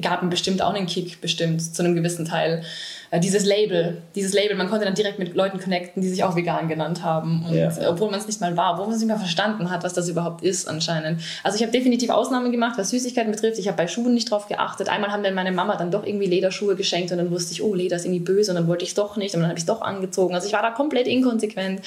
gab 0.00 0.28
bestimmt 0.28 0.62
auch 0.62 0.74
einen 0.74 0.86
Kick, 0.86 1.20
bestimmt, 1.20 1.62
zu 1.62 1.84
einem 1.84 1.94
gewissen 1.94 2.24
Teil. 2.24 2.62
Äh, 3.10 3.20
dieses 3.20 3.44
Label, 3.44 4.02
dieses 4.14 4.32
Label, 4.32 4.56
man 4.56 4.68
konnte 4.68 4.84
dann 4.84 4.94
direkt 4.94 5.18
mit 5.18 5.34
Leuten 5.34 5.58
connecten, 5.58 6.02
die 6.02 6.08
sich 6.08 6.24
auch 6.24 6.36
vegan 6.36 6.68
genannt 6.68 7.02
haben. 7.02 7.44
Und 7.48 7.54
ja. 7.54 7.68
Äh, 7.68 7.86
obwohl 7.86 8.10
man 8.10 8.20
es 8.20 8.26
nicht 8.26 8.40
mal 8.40 8.56
war, 8.56 8.72
obwohl 8.72 8.86
man 8.86 8.94
es 8.94 9.00
nicht 9.00 9.08
mal 9.08 9.18
verstanden 9.18 9.70
hat, 9.70 9.84
was 9.84 9.94
das 9.94 10.08
überhaupt 10.08 10.42
ist 10.42 10.68
anscheinend. 10.68 11.20
Also 11.42 11.56
ich 11.56 11.62
habe 11.62 11.72
definitiv 11.72 12.10
Ausnahmen 12.10 12.52
gemacht, 12.52 12.78
was 12.78 12.90
Süßigkeiten 12.90 13.30
betrifft. 13.30 13.58
Ich 13.58 13.68
habe 13.68 13.76
bei 13.76 13.86
Schuhen 13.86 14.14
nicht 14.14 14.30
drauf 14.30 14.48
geachtet. 14.48 14.88
Einmal 14.88 15.12
haben 15.12 15.22
dann 15.22 15.34
meine 15.34 15.52
Mama 15.52 15.76
dann 15.76 15.90
doch 15.90 16.04
irgendwie 16.04 16.26
Lederschuhe 16.26 16.76
geschenkt 16.76 17.12
und 17.12 17.18
dann 17.18 17.30
wusste 17.30 17.52
ich, 17.52 17.62
oh, 17.62 17.74
Leder 17.74 17.96
ist 17.96 18.04
irgendwie 18.04 18.24
böse 18.24 18.50
und 18.50 18.56
dann 18.56 18.68
wollte 18.68 18.84
ich 18.84 18.90
es 18.90 18.94
doch 18.94 19.16
nicht 19.16 19.34
und 19.34 19.40
dann 19.40 19.48
habe 19.48 19.58
ich 19.58 19.62
es 19.62 19.66
doch 19.66 19.82
angezogen. 19.82 20.34
Also 20.34 20.46
ich 20.46 20.52
war 20.52 20.62
da 20.62 20.70
komplett 20.70 21.06
inkonsequent. 21.06 21.80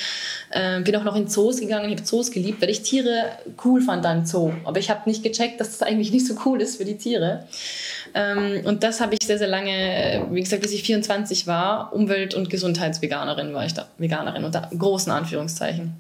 Äh, 0.51 0.81
bin 0.81 0.95
auch 0.95 1.03
noch 1.03 1.15
in 1.15 1.27
Zoos 1.27 1.59
gegangen. 1.59 1.85
Ich 1.89 1.97
habe 1.97 2.03
Zoos 2.03 2.31
geliebt, 2.31 2.61
weil 2.61 2.69
ich 2.69 2.81
Tiere 2.81 3.31
cool 3.63 3.81
fand 3.81 4.05
dann 4.05 4.25
Zoo. 4.25 4.51
Aber 4.63 4.79
ich 4.79 4.89
habe 4.89 5.01
nicht 5.09 5.23
gecheckt, 5.23 5.59
dass 5.59 5.77
das 5.77 5.87
eigentlich 5.87 6.11
nicht 6.11 6.25
so 6.25 6.35
cool 6.45 6.61
ist 6.61 6.77
für 6.77 6.85
die 6.85 6.97
Tiere. 6.97 7.45
Ähm, 8.13 8.61
und 8.65 8.83
das 8.83 9.01
habe 9.01 9.15
ich 9.15 9.25
sehr, 9.25 9.37
sehr 9.37 9.47
lange, 9.47 10.27
wie 10.31 10.41
gesagt, 10.41 10.61
bis 10.61 10.71
ich 10.71 10.83
24 10.83 11.47
war, 11.47 11.93
Umwelt- 11.93 12.33
und 12.33 12.49
Gesundheitsveganerin 12.49 13.53
war 13.53 13.65
ich 13.65 13.73
da, 13.73 13.87
Veganerin 13.97 14.43
unter 14.43 14.69
großen 14.77 15.11
Anführungszeichen. 15.11 15.93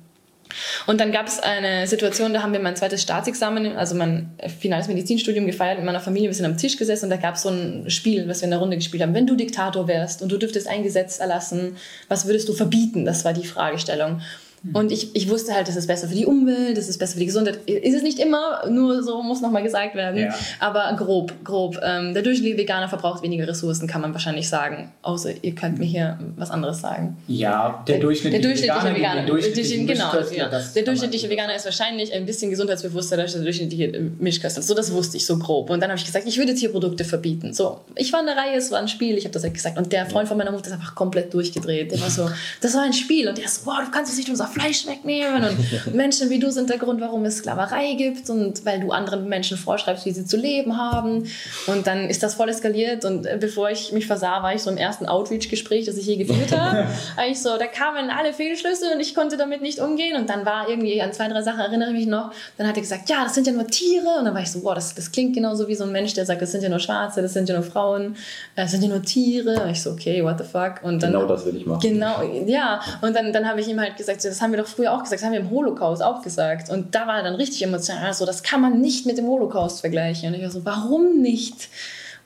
Und 0.87 0.99
dann 0.99 1.11
gab 1.11 1.27
es 1.27 1.39
eine 1.39 1.85
Situation, 1.85 2.33
da 2.33 2.41
haben 2.41 2.53
wir 2.53 2.59
mein 2.59 2.75
zweites 2.75 3.03
Staatsexamen, 3.03 3.75
also 3.77 3.95
mein 3.95 4.31
finales 4.59 4.87
Medizinstudium 4.87 5.45
gefeiert 5.45 5.77
mit 5.77 5.85
meiner 5.85 5.99
Familie. 5.99 6.29
Wir 6.29 6.33
sind 6.33 6.45
am 6.45 6.57
Tisch 6.57 6.77
gesessen 6.77 7.05
und 7.05 7.11
da 7.11 7.17
gab 7.17 7.35
es 7.35 7.43
so 7.43 7.49
ein 7.49 7.89
Spiel, 7.89 8.27
was 8.27 8.41
wir 8.41 8.45
in 8.45 8.51
der 8.51 8.59
Runde 8.59 8.75
gespielt 8.75 9.03
haben. 9.03 9.13
Wenn 9.13 9.27
du 9.27 9.35
Diktator 9.35 9.87
wärst 9.87 10.21
und 10.21 10.31
du 10.31 10.37
dürftest 10.37 10.67
ein 10.67 10.83
Gesetz 10.83 11.19
erlassen, 11.19 11.77
was 12.07 12.25
würdest 12.25 12.49
du 12.49 12.53
verbieten? 12.53 13.05
Das 13.05 13.25
war 13.25 13.33
die 13.33 13.45
Fragestellung. 13.45 14.21
Mhm. 14.63 14.75
Und 14.75 14.91
ich, 14.91 15.15
ich 15.15 15.29
wusste 15.29 15.53
halt, 15.53 15.67
das 15.67 15.75
ist 15.75 15.87
besser 15.87 16.07
für 16.07 16.15
die 16.15 16.25
Umwelt, 16.25 16.77
das 16.77 16.89
ist 16.89 16.97
besser 16.97 17.13
für 17.13 17.19
die 17.19 17.25
Gesundheit. 17.25 17.59
Ist 17.65 17.95
es 17.95 18.03
nicht 18.03 18.19
immer, 18.19 18.67
nur 18.69 19.03
so 19.03 19.21
muss 19.21 19.41
nochmal 19.41 19.63
gesagt 19.63 19.95
werden. 19.95 20.21
Ja. 20.21 20.35
Aber 20.59 20.93
grob, 20.97 21.33
grob. 21.43 21.79
Ähm, 21.83 22.13
der 22.13 22.23
durchschnittliche 22.23 22.57
Veganer 22.57 22.89
verbraucht 22.89 23.23
weniger 23.23 23.47
Ressourcen, 23.47 23.87
kann 23.87 24.01
man 24.01 24.13
wahrscheinlich 24.13 24.49
sagen. 24.49 24.91
Außer 25.01 25.31
ihr 25.41 25.55
könnt 25.55 25.79
mir 25.79 25.85
hier 25.85 26.19
was 26.35 26.51
anderes 26.51 26.81
sagen. 26.81 27.17
Ja, 27.27 27.83
der 27.87 27.99
durchschnittliche, 27.99 28.41
der 28.41 28.49
durchschnittliche 28.49 28.95
Veganer. 28.95 29.25
durchschnittliche, 29.25 29.85
genau, 29.85 30.11
ja. 30.35 30.49
Der 30.75 30.83
durchschnittliche 30.83 31.29
Veganer 31.29 31.55
ist 31.55 31.65
wahrscheinlich 31.65 32.13
ein 32.13 32.25
bisschen 32.25 32.49
gesundheitsbewusster 32.49 33.17
als 33.17 33.33
der 33.33 33.41
durchschnittliche 33.41 34.11
Mischköstler. 34.19 34.61
So, 34.61 34.73
das 34.73 34.91
wusste 34.93 35.17
ich 35.17 35.25
so 35.25 35.37
grob. 35.37 35.69
Und 35.69 35.79
dann 35.81 35.89
habe 35.89 35.99
ich 35.99 36.05
gesagt, 36.05 36.27
ich 36.27 36.37
würde 36.37 36.53
Tierprodukte 36.53 37.03
verbieten. 37.03 37.53
So, 37.53 37.81
ich 37.95 38.11
war 38.13 38.19
in 38.19 38.25
der 38.25 38.37
Reihe, 38.37 38.57
es 38.57 38.71
war 38.71 38.79
ein 38.79 38.87
Spiel, 38.87 39.17
ich 39.17 39.25
habe 39.25 39.33
das 39.33 39.43
halt 39.43 39.53
gesagt. 39.53 39.77
Und 39.77 39.91
der 39.91 40.05
Freund 40.05 40.27
von 40.27 40.37
meiner 40.37 40.51
Mutter 40.51 40.67
ist 40.67 40.73
einfach 40.73 40.95
komplett 40.95 41.33
durchgedreht. 41.33 41.91
Der 41.91 42.01
war 42.01 42.09
so, 42.09 42.29
das 42.61 42.73
war 42.73 42.83
ein 42.83 42.93
Spiel. 42.93 43.27
Und 43.29 43.37
der 43.37 43.47
so, 43.47 43.65
wow, 43.65 43.79
du 43.83 43.91
kannst 43.91 44.11
jetzt 44.11 44.17
nicht 44.17 44.29
unser 44.29 44.47
Fleisch 44.49 44.87
wegnehmen. 44.87 45.43
Und 45.43 45.93
Menschen 45.93 46.29
wie 46.29 46.39
du 46.39 46.51
sind 46.51 46.69
der 46.69 46.77
Grund, 46.77 47.01
warum 47.01 47.25
es 47.25 47.37
Sklaverei 47.37 47.93
gibt. 47.93 48.29
Und 48.29 48.65
weil 48.65 48.79
du 48.79 48.91
anderen 48.91 49.27
Menschen 49.27 49.57
vorschreibst, 49.57 50.05
wie 50.05 50.11
sie 50.11 50.25
zu 50.25 50.37
leben 50.37 50.77
haben. 50.77 51.25
Und 51.67 51.87
dann 51.87 52.09
ist 52.09 52.23
das 52.23 52.35
voll 52.35 52.49
eskaliert. 52.49 53.05
Und 53.05 53.25
äh, 53.25 53.37
bevor 53.39 53.69
ich 53.69 53.91
mich 53.91 54.07
versah, 54.07 54.43
war 54.43 54.53
ich 54.53 54.61
so 54.61 54.69
im 54.69 54.77
ersten 54.77 55.05
Outreach-Gespräch, 55.05 55.85
das 55.85 55.97
ich 55.97 56.05
je 56.05 56.17
geführt 56.17 56.57
habe. 56.57 56.87
ich 57.29 57.41
so, 57.41 57.57
da 57.57 57.67
kamen 57.67 58.09
alle 58.09 58.33
Fehlschlüsse 58.33 58.93
und 58.93 58.99
ich 58.99 59.15
konnte 59.15 59.37
damit 59.37 59.61
nicht 59.61 59.79
umgehen. 59.79 60.17
Und 60.17 60.29
dann 60.29 60.45
war 60.45 60.69
irgendwie 60.69 61.01
an 61.01 61.13
zwei, 61.13 61.27
drei 61.27 61.41
Sachen, 61.41 61.59
erinnere 61.59 61.89
ich 61.89 61.95
mich 61.95 62.07
noch. 62.07 62.31
Dann 62.57 62.67
hat 62.67 62.75
er 62.75 62.81
gesagt, 62.81 63.09
ja, 63.09 63.23
das 63.23 63.35
sind 63.35 63.47
ja 63.47 63.53
nur 63.53 63.67
Tiere. 63.67 64.17
Und 64.19 64.25
dann 64.25 64.33
war 64.33 64.41
ich 64.41 64.51
so, 64.51 64.63
wow, 64.63 64.73
das, 64.73 64.95
das 64.95 65.11
klingt 65.11 65.35
genauso 65.35 65.67
wie 65.67 65.75
so 65.75 65.83
ein 65.83 65.91
Mensch, 65.91 66.13
der 66.13 66.25
sagt, 66.25 66.41
das 66.41 66.51
sind 66.51 66.63
ja 66.63 66.69
nur 66.69 66.79
Schwarze, 66.79 67.21
das 67.21 67.33
sind 67.33 67.49
ja 67.49 67.55
nur 67.55 67.63
Frauen, 67.63 68.15
äh, 68.55 68.63
das 68.63 68.71
sind 68.71 68.83
ja 68.83 68.89
nur 68.89 69.01
Tiere. 69.01 69.63
Und 69.63 69.69
ich 69.69 69.81
so, 69.81 69.91
okay, 69.91 70.23
what 70.23 70.37
the 70.37 70.43
fuck. 70.43 70.83
Und 70.83 71.03
dann, 71.03 71.13
genau 71.13 71.25
das 71.25 71.45
will 71.45 71.55
ich 71.55 71.65
machen. 71.65 71.81
Genau, 71.81 72.21
ja. 72.45 72.81
Und 73.01 73.15
dann, 73.15 73.33
dann 73.33 73.47
habe 73.47 73.61
ich 73.61 73.67
ihm 73.67 73.79
halt 73.79 73.97
gesagt, 73.97 74.23
das 74.23 74.38
haben 74.41 74.51
wir 74.51 74.59
doch 74.59 74.67
früher 74.67 74.93
auch 74.93 75.03
gesagt, 75.03 75.21
das 75.21 75.25
haben 75.25 75.33
wir 75.33 75.39
im 75.39 75.49
Holocaust 75.49 76.03
auch 76.03 76.21
gesagt. 76.21 76.69
Und 76.69 76.95
da 76.95 77.07
war 77.07 77.17
er 77.17 77.23
dann 77.23 77.35
richtig 77.35 77.61
emotional, 77.63 78.13
so, 78.13 78.25
das 78.25 78.43
kann 78.43 78.61
man 78.61 78.81
nicht 78.81 79.05
mit 79.05 79.17
dem 79.17 79.27
Holocaust 79.27 79.81
vergleichen. 79.81 80.29
Und 80.29 80.35
ich 80.35 80.43
war 80.43 80.51
so, 80.51 80.65
warum 80.65 81.21
nicht? 81.21 81.69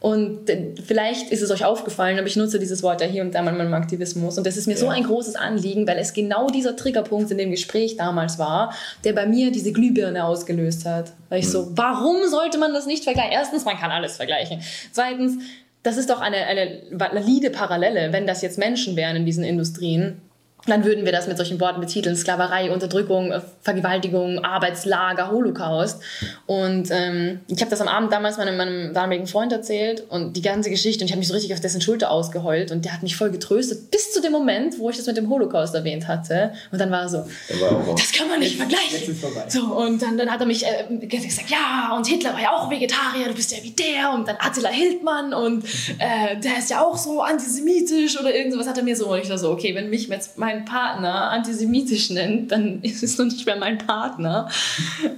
Und 0.04 0.52
vielleicht 0.86 1.32
ist 1.32 1.42
es 1.42 1.50
euch 1.50 1.64
aufgefallen, 1.64 2.18
aber 2.18 2.28
ich 2.28 2.36
nutze 2.36 2.60
dieses 2.60 2.84
Wort 2.84 3.00
ja 3.00 3.08
hier 3.08 3.22
und 3.22 3.34
da 3.34 3.42
mal 3.42 3.52
in 3.52 3.58
meinem 3.58 3.74
Aktivismus. 3.74 4.38
Und 4.38 4.46
das 4.46 4.58
ist 4.58 4.68
mir 4.68 4.74
ja. 4.74 4.80
so 4.80 4.90
ein 4.90 5.06
großes 5.06 5.38
Anliegen, 5.38 5.88
weil 5.88 5.98
es 5.98 6.12
genau 6.12 6.48
dieser 6.48 6.76
Triggerpunkt 6.76 7.32
in 7.32 7.38
dem 7.38 7.52
Gespräch 7.52 7.96
damals 7.96 8.38
war, 8.38 8.74
der 9.06 9.14
bei 9.14 9.26
mir 9.26 9.50
diese 9.50 9.72
Glühbirne 9.72 10.26
ausgelöst 10.26 10.86
hat. 10.86 11.14
Weil 11.30 11.40
ich 11.40 11.46
mhm. 11.46 11.52
so, 11.52 11.72
warum 11.76 12.28
sollte 12.28 12.58
man 12.58 12.74
das 12.74 12.86
nicht 12.86 13.06
vergleichen? 13.06 13.32
Erstens, 13.32 13.64
man 13.64 13.78
kann 13.78 13.92
alles 13.92 14.18
vergleichen. 14.18 14.62
Zweitens, 14.92 15.38
das 15.84 15.96
ist 15.96 16.10
doch 16.10 16.20
eine, 16.20 16.48
eine 16.48 16.82
valide 16.92 17.50
Parallele, 17.50 18.12
wenn 18.12 18.28
das 18.28 18.42
jetzt 18.42 18.58
Menschen 18.58 18.98
wären 18.98 19.16
in 19.16 19.26
diesen 19.26 19.46
Industrien 19.46 20.20
dann 20.66 20.86
würden 20.86 21.06
wir 21.06 21.12
das 21.12 21.28
mit 21.28 21.38
solchen 21.38 21.60
Worten 21.60 21.82
betiteln. 21.82 22.16
Sklaverei, 22.16 22.72
Unterdrückung, 22.72 23.32
äh, 23.32 23.42
Vergewaltigung, 23.62 24.44
Arbeitslager, 24.44 25.32
Holocaust. 25.32 26.02
Und 26.46 26.90
ähm, 26.92 27.42
ich 27.48 27.60
habe 27.62 27.70
das 27.70 27.82
am 27.82 27.88
Abend 27.88 28.12
damals 28.12 28.38
meinem, 28.38 28.58
meinem 28.58 28.94
damaligen 28.94 29.28
Freund 29.28 29.52
erzählt 29.52 30.04
und 30.10 30.34
die 30.38 30.42
ganze 30.42 30.70
Geschichte 30.70 31.04
und 31.04 31.08
ich 31.08 31.12
habe 31.12 31.20
mich 31.20 31.28
so 31.28 31.34
richtig 31.34 31.54
auf 31.54 31.60
dessen 31.60 31.82
Schulter 31.82 32.12
ausgeheult 32.12 32.72
und 32.72 32.86
der 32.86 32.94
hat 32.94 33.04
mich 33.04 33.16
voll 33.16 33.32
getröstet, 33.32 33.92
bis 33.92 34.12
zu 34.12 34.22
dem 34.22 34.32
Moment, 34.32 34.80
wo 34.80 34.90
ich 34.90 34.98
das 34.98 35.06
mit 35.06 35.18
dem 35.18 35.30
Holocaust 35.30 35.76
erwähnt 35.76 36.08
hatte. 36.08 36.54
Und 36.72 36.80
dann 36.80 36.92
war 36.92 37.04
er 37.04 37.10
so, 37.10 37.18
war 37.18 37.96
das 37.96 38.12
kann 38.12 38.28
man 38.28 38.40
nicht 38.40 38.58
vergleichen. 38.58 39.16
So, 39.48 39.62
und 39.76 40.02
dann, 40.02 40.18
dann 40.18 40.32
hat 40.32 40.40
er 40.40 40.46
mich 40.46 40.66
äh, 40.66 40.98
gesagt, 41.06 41.50
ja, 41.50 41.94
und 41.96 42.08
Hitler 42.08 42.34
war 42.34 42.42
ja 42.42 42.52
auch 42.56 42.70
Vegetarier, 42.70 43.28
du 43.28 43.34
bist 43.34 43.52
ja 43.52 43.58
wie 43.64 43.72
der. 43.72 44.14
Und 44.14 44.28
dann 44.28 44.38
Attila 44.40 44.70
Hildmann 44.70 45.34
und 45.34 45.66
äh, 45.98 46.40
der 46.40 46.58
ist 46.60 46.70
ja 46.70 46.82
auch 46.82 46.98
so 46.98 47.22
antisemitisch 47.22 48.20
oder 48.20 48.34
irgendwas 48.34 48.68
hat 48.68 48.78
er 48.78 48.84
mir 48.84 48.96
so. 48.96 49.12
Und 49.12 49.20
ich 49.20 49.30
war 49.30 49.38
so, 49.38 49.52
okay, 49.52 49.76
wenn 49.76 49.90
mich 49.90 50.08
jetzt 50.08 50.38
mein 50.38 50.53
meinen 50.54 50.66
Partner 50.66 51.32
antisemitisch 51.32 52.10
nennt, 52.10 52.52
dann 52.52 52.82
ist 52.82 53.04
es 53.04 53.18
noch 53.18 53.26
nicht 53.26 53.46
mehr 53.46 53.56
mein 53.56 53.78
Partner. 53.78 54.50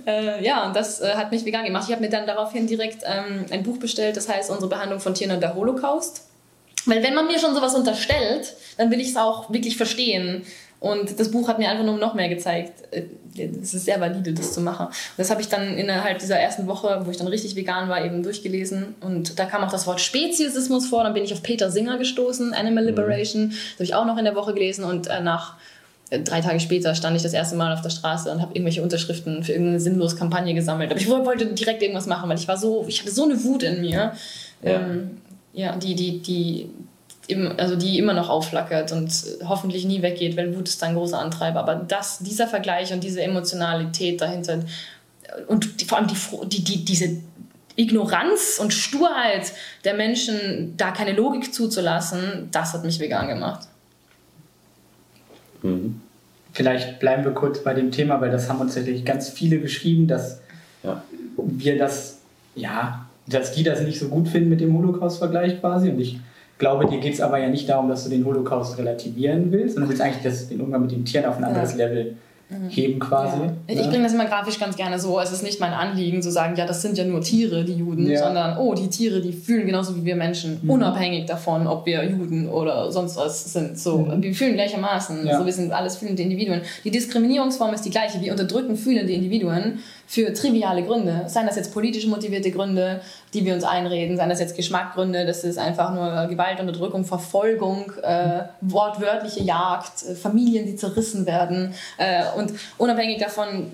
äh, 0.06 0.44
ja, 0.44 0.66
und 0.66 0.76
das 0.76 1.02
äh, 1.02 1.14
hat 1.16 1.32
mich 1.32 1.46
vegan 1.46 1.66
gemacht. 1.66 1.86
Ich 1.88 1.92
habe 1.92 2.04
mir 2.04 2.10
dann 2.10 2.28
daraufhin 2.28 2.68
direkt 2.68 3.04
ähm, 3.06 3.46
ein 3.52 3.64
Buch 3.64 3.78
bestellt, 3.78 4.18
das 4.18 4.30
heißt 4.30 4.50
Unsere 4.50 4.70
Behandlung 4.70 5.00
von 5.00 5.14
Tieren 5.14 5.32
und 5.32 5.42
der 5.42 5.56
Holocaust. 5.56 6.28
Weil 6.86 7.02
wenn 7.02 7.16
man 7.16 7.28
mir 7.28 7.40
schon 7.40 7.56
sowas 7.56 7.74
unterstellt, 7.74 8.54
dann 8.78 8.92
will 8.92 9.00
ich 9.00 9.10
es 9.10 9.18
auch 9.18 9.52
wirklich 9.52 9.76
verstehen. 9.76 10.46
Und 10.86 11.20
das 11.20 11.32
Buch 11.32 11.48
hat 11.48 11.58
mir 11.58 11.68
einfach 11.68 11.84
nur 11.84 11.98
noch 11.98 12.14
mehr 12.14 12.30
gezeigt, 12.30 12.84
äh, 12.92 13.06
es 13.60 13.74
ist 13.74 13.86
sehr 13.86 14.00
valide, 14.00 14.34
das 14.34 14.54
zu 14.54 14.62
machen. 14.62 14.86
Und 14.86 15.18
das 15.18 15.32
habe 15.32 15.42
ich 15.42 15.50
dann 15.50 15.80
innerhalb 15.80 16.20
dieser 16.20 16.38
ersten 16.38 16.68
Woche, 16.68 17.02
wo 17.04 17.10
ich 17.10 17.18
dann 17.18 17.26
richtig 17.26 17.56
vegan 17.56 17.90
war, 17.90 18.06
eben 18.06 18.22
durchgelesen. 18.22 18.94
Und 19.02 19.40
da 19.40 19.46
kam 19.46 19.64
auch 19.64 19.72
das 19.72 19.88
Wort 19.88 20.00
Speziesismus 20.00 20.86
vor. 20.86 21.04
Dann 21.04 21.16
bin 21.16 21.24
ich 21.24 21.34
auf 21.34 21.42
Peter 21.42 21.72
Singer 21.72 21.98
gestoßen, 21.98 22.54
Animal 22.54 22.84
mhm. 22.84 22.90
Liberation. 22.90 23.50
Das 23.50 23.74
habe 23.74 23.84
ich 23.86 23.96
auch 23.96 24.06
noch 24.06 24.20
in 24.20 24.26
der 24.26 24.36
Woche 24.36 24.54
gelesen. 24.54 24.86
Und 24.86 25.08
äh, 25.08 25.22
nach 25.22 25.56
äh, 26.12 26.20
drei 26.20 26.42
Tage 26.42 26.60
später 26.60 26.94
stand 26.94 27.18
ich 27.18 27.24
das 27.24 27.34
erste 27.34 27.56
Mal 27.56 27.74
auf 27.74 27.82
der 27.82 27.90
Straße 27.90 28.30
und 28.30 28.40
habe 28.40 28.54
irgendwelche 28.54 28.84
Unterschriften 28.84 29.44
für 29.44 29.54
irgendeine 29.54 29.80
sinnlose 29.80 30.16
Kampagne 30.16 30.54
gesammelt. 30.54 30.92
Aber 30.92 31.00
ich 31.00 31.10
wollte 31.10 31.48
direkt 31.48 31.82
irgendwas 31.82 32.06
machen, 32.06 32.30
weil 32.30 32.38
ich 32.38 32.48
war 32.48 32.58
so, 32.58 32.86
ich 32.88 33.02
hatte 33.02 33.10
so 33.10 33.24
eine 33.24 33.44
Wut 33.44 33.64
in 33.64 33.82
mir. 33.82 33.90
Ja, 33.90 34.14
ähm, 34.62 35.18
ja 35.52 35.76
die, 35.78 35.96
die, 35.96 36.22
die 36.22 36.70
also 37.58 37.76
die 37.76 37.98
immer 37.98 38.14
noch 38.14 38.30
aufflackert 38.30 38.92
und 38.92 39.12
hoffentlich 39.48 39.86
nie 39.86 40.02
weggeht, 40.02 40.38
weil 40.38 40.56
Wut 40.56 40.68
ist 40.70 40.84
ein 40.84 40.96
großer 40.96 41.20
Antreiber. 41.20 41.60
Aber 41.60 41.76
das, 41.76 42.20
dieser 42.20 42.48
Vergleich 42.48 42.94
und 42.94 43.04
diese 43.04 43.22
Emotionalität 43.22 44.22
dahinter 44.22 44.60
und 45.48 45.82
die, 45.82 45.86
vor 45.86 45.98
allem 45.98 46.08
die, 46.08 46.16
die, 46.50 46.64
die, 46.64 46.86
diese 46.86 47.18
Ignoranz 47.76 48.60
und 48.62 48.74
Sturheit 48.74 49.52
der 49.84 49.96
Menschen, 49.96 50.76
da 50.78 50.92
keine 50.92 51.14
Logik 51.14 51.54
zuzulassen, 51.54 52.50
das 52.52 52.74
hat 52.74 52.86
mich 52.86 53.00
vegan 53.00 53.28
gemacht. 53.28 53.68
Mhm. 55.62 56.02
Vielleicht 56.54 57.00
bleiben 57.00 57.26
wir 57.26 57.32
kurz 57.32 57.64
bei 57.64 57.74
dem 57.74 57.92
Thema, 57.92 58.22
weil 58.22 58.32
das 58.32 58.48
haben 58.50 58.62
uns 58.62 58.76
tatsächlich 58.76 59.04
ganz 59.04 59.30
viele 59.30 59.60
geschrieben, 59.60 60.08
dass 60.08 60.40
ja. 60.84 61.04
wir 61.36 61.78
das, 61.78 62.20
ja, 62.56 63.06
dass 63.28 63.52
die 63.52 63.64
das 63.64 63.82
nicht 63.82 64.00
so 64.00 64.08
gut 64.08 64.30
finden 64.30 64.50
mit 64.50 64.62
dem 64.62 64.74
Holocaust-Vergleich 64.78 65.60
quasi. 65.60 65.90
Und 65.90 66.00
ich 66.00 66.20
glaube, 66.58 66.86
dir 66.86 67.00
geht 67.00 67.14
es 67.14 67.22
aber 67.22 67.38
ja 67.40 67.50
nicht 67.50 67.68
darum, 67.68 67.90
dass 67.90 68.04
du 68.04 68.10
den 68.10 68.26
Holocaust 68.26 68.78
relativieren 68.78 69.52
willst, 69.52 69.76
sondern 69.76 69.90
du 69.90 69.90
willst 69.90 70.02
eigentlich 70.02 70.24
das, 70.24 70.48
den 70.48 70.62
Umgang 70.62 70.82
mit 70.82 70.92
den 70.92 71.06
Tieren 71.06 71.26
auf 71.26 71.38
ein 71.38 71.44
anderes 71.44 71.72
ja. 71.72 71.86
Level 71.86 72.16
Mhm. 72.48 72.70
heben 72.70 73.00
quasi. 73.00 73.38
Ja. 73.38 73.54
Ich, 73.66 73.80
ich 73.80 73.90
bringe 73.90 74.04
das 74.04 74.14
immer 74.14 74.26
grafisch 74.26 74.60
ganz 74.60 74.76
gerne 74.76 75.00
so. 75.00 75.20
Es 75.20 75.32
ist 75.32 75.42
nicht 75.42 75.60
mein 75.60 75.74
Anliegen 75.74 76.22
zu 76.22 76.32
sagen, 76.32 76.56
ja, 76.56 76.68
das 76.68 76.84
sind 76.84 76.96
ja 76.96 77.04
nur 77.04 77.22
Tiere, 77.22 77.66
die 77.66 77.74
Juden, 77.74 78.08
ja. 78.08 78.20
sondern 78.20 78.60
oh, 78.60 78.76
die 78.76 78.88
Tiere, 78.88 79.20
die 79.20 79.34
fühlen 79.34 79.66
genauso 79.66 79.96
wie 79.96 80.06
wir 80.06 80.16
Menschen, 80.16 80.60
mhm. 80.62 80.70
unabhängig 80.70 81.26
davon, 81.26 81.66
ob 81.66 81.88
wir 81.88 82.04
Juden 82.04 82.48
oder 82.48 82.92
sonst 82.92 83.18
was 83.18 83.52
sind. 83.52 83.80
So, 83.80 83.98
mhm. 83.98 84.22
wir 84.22 84.34
fühlen 84.36 84.54
gleichermaßen. 84.54 85.26
Ja. 85.26 85.40
So, 85.40 85.46
wir 85.46 85.54
sind 85.54 85.72
alles 85.72 85.98
fühlende 85.98 86.22
Individuen. 86.22 86.62
Die 86.84 86.92
Diskriminierungsform 86.92 87.74
ist 87.74 87.84
die 87.84 87.90
gleiche. 87.90 88.22
Wir 88.22 88.32
unterdrücken 88.32 88.76
fühlende 88.76 89.12
Individuen 89.12 89.80
für 90.08 90.34
triviale 90.34 90.84
Gründe. 90.84 91.26
Seien 91.28 91.48
das 91.48 91.56
jetzt 91.56 91.74
politisch 91.74 92.06
motivierte 92.06 92.52
Gründe, 92.52 93.02
die 93.34 93.46
wir 93.46 93.54
uns 93.54 93.64
einreden, 93.64 94.18
seien 94.18 94.30
das 94.30 94.40
jetzt 94.40 94.56
Geschmackgründe, 94.56 95.26
das 95.26 95.44
ist 95.44 95.58
einfach 95.58 95.94
nur 95.94 96.28
Gewalt, 96.28 96.60
Unterdrückung, 96.60 97.06
Verfolgung, 97.06 97.92
äh, 98.02 98.44
wortwörtliche 98.62 99.44
Jagd, 99.44 100.04
äh, 100.04 100.16
Familien, 100.16 100.66
die 100.66 100.76
zerrissen 100.76 101.26
werden. 101.26 101.74
Äh, 101.98 102.24
und 102.38 102.54
unabhängig 102.78 103.20
davon, 103.20 103.72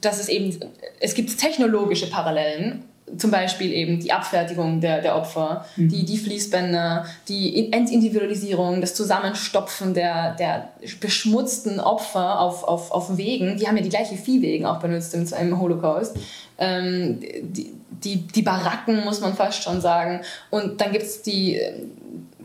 dass 0.00 0.20
es 0.20 0.28
eben, 0.28 0.58
es 1.00 1.14
gibt 1.14 1.38
technologische 1.38 2.08
Parallelen 2.10 2.84
zum 3.16 3.30
Beispiel 3.30 3.72
eben 3.72 4.00
die 4.00 4.12
Abfertigung 4.12 4.80
der, 4.80 5.00
der 5.00 5.16
Opfer, 5.16 5.64
mhm. 5.76 5.88
die, 5.88 6.04
die 6.04 6.18
Fließbänder, 6.18 7.06
die 7.28 7.72
Entindividualisierung, 7.72 8.80
das 8.80 8.94
Zusammenstopfen 8.94 9.94
der, 9.94 10.34
der 10.34 10.68
beschmutzten 11.00 11.80
Opfer 11.80 12.40
auf, 12.40 12.64
auf, 12.64 12.90
auf 12.90 13.16
Wegen, 13.16 13.56
die 13.56 13.66
haben 13.66 13.76
ja 13.76 13.82
die 13.82 13.88
gleiche 13.88 14.16
Viehwegen 14.16 14.66
auch 14.66 14.80
benutzt 14.80 15.14
im, 15.14 15.26
im 15.40 15.60
Holocaust. 15.60 16.16
Ähm, 16.58 17.20
die, 17.20 17.72
die, 17.90 18.16
die 18.26 18.42
Baracken, 18.42 19.04
muss 19.04 19.20
man 19.20 19.34
fast 19.34 19.62
schon 19.62 19.80
sagen. 19.80 20.20
Und 20.50 20.80
dann 20.80 20.92
gibt 20.92 21.04
es 21.04 21.22
die 21.22 21.56
äh, 21.56 21.72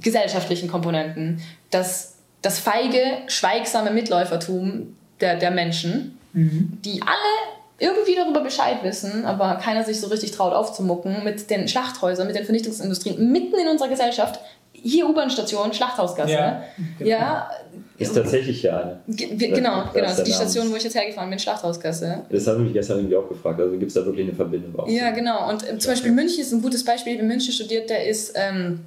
gesellschaftlichen 0.01 0.69
Komponenten. 0.69 1.41
Das, 1.69 2.15
das 2.41 2.59
feige, 2.59 3.01
schweigsame 3.27 3.91
Mitläufertum 3.91 4.95
der, 5.19 5.37
der 5.37 5.51
Menschen, 5.51 6.17
mhm. 6.33 6.77
die 6.83 7.01
alle 7.01 7.62
irgendwie 7.83 8.15
darüber 8.15 8.41
Bescheid 8.41 8.77
wissen, 8.83 9.25
aber 9.25 9.55
keiner 9.55 9.83
sich 9.83 9.99
so 9.99 10.07
richtig 10.07 10.31
traut 10.31 10.53
aufzumucken 10.53 11.23
mit 11.23 11.49
den 11.49 11.67
Schlachthäusern, 11.67 12.27
mit 12.27 12.35
den 12.35 12.45
Vernichtungsindustrien 12.45 13.31
mitten 13.31 13.59
in 13.59 13.67
unserer 13.67 13.89
Gesellschaft. 13.89 14.39
Hier 14.71 15.07
U-Bahn-Station, 15.07 15.73
Schlachthausgasse. 15.73 16.31
Ja, 16.31 16.63
genau. 16.97 17.09
ja. 17.09 17.49
Ist 17.97 18.15
tatsächlich 18.15 18.63
ja 18.63 18.79
eine. 18.79 18.99
Ge 19.07 19.35
genau, 19.35 19.83
genau. 19.93 20.07
Das 20.07 20.17
ist 20.17 20.27
die 20.27 20.33
Station, 20.33 20.71
wo 20.71 20.75
ich 20.75 20.83
jetzt 20.83 20.95
hergefahren 20.95 21.29
bin, 21.29 21.39
Schlachthausgasse. 21.39 22.23
Das 22.29 22.47
habe 22.47 22.59
ich 22.59 22.63
mich 22.65 22.73
gestern 22.73 22.97
irgendwie 22.97 23.15
auch 23.15 23.29
gefragt. 23.29 23.59
Also 23.59 23.77
gibt 23.77 23.89
es 23.89 23.93
da 23.93 24.05
wirklich 24.05 24.27
eine 24.27 24.35
Verbindung? 24.35 24.77
Auch 24.79 24.87
ja, 24.87 25.11
genau. 25.11 25.49
Und 25.49 25.69
äh, 25.69 25.77
zum 25.77 25.91
Beispiel 25.91 26.11
München 26.11 26.41
ist 26.41 26.51
ein 26.51 26.61
gutes 26.61 26.83
Beispiel. 26.83 27.13
Ich 27.13 27.19
habe 27.19 27.23
in 27.23 27.29
München 27.29 27.53
studiert, 27.53 27.89
der 27.89 28.07
ist. 28.07 28.33
Ähm, 28.35 28.79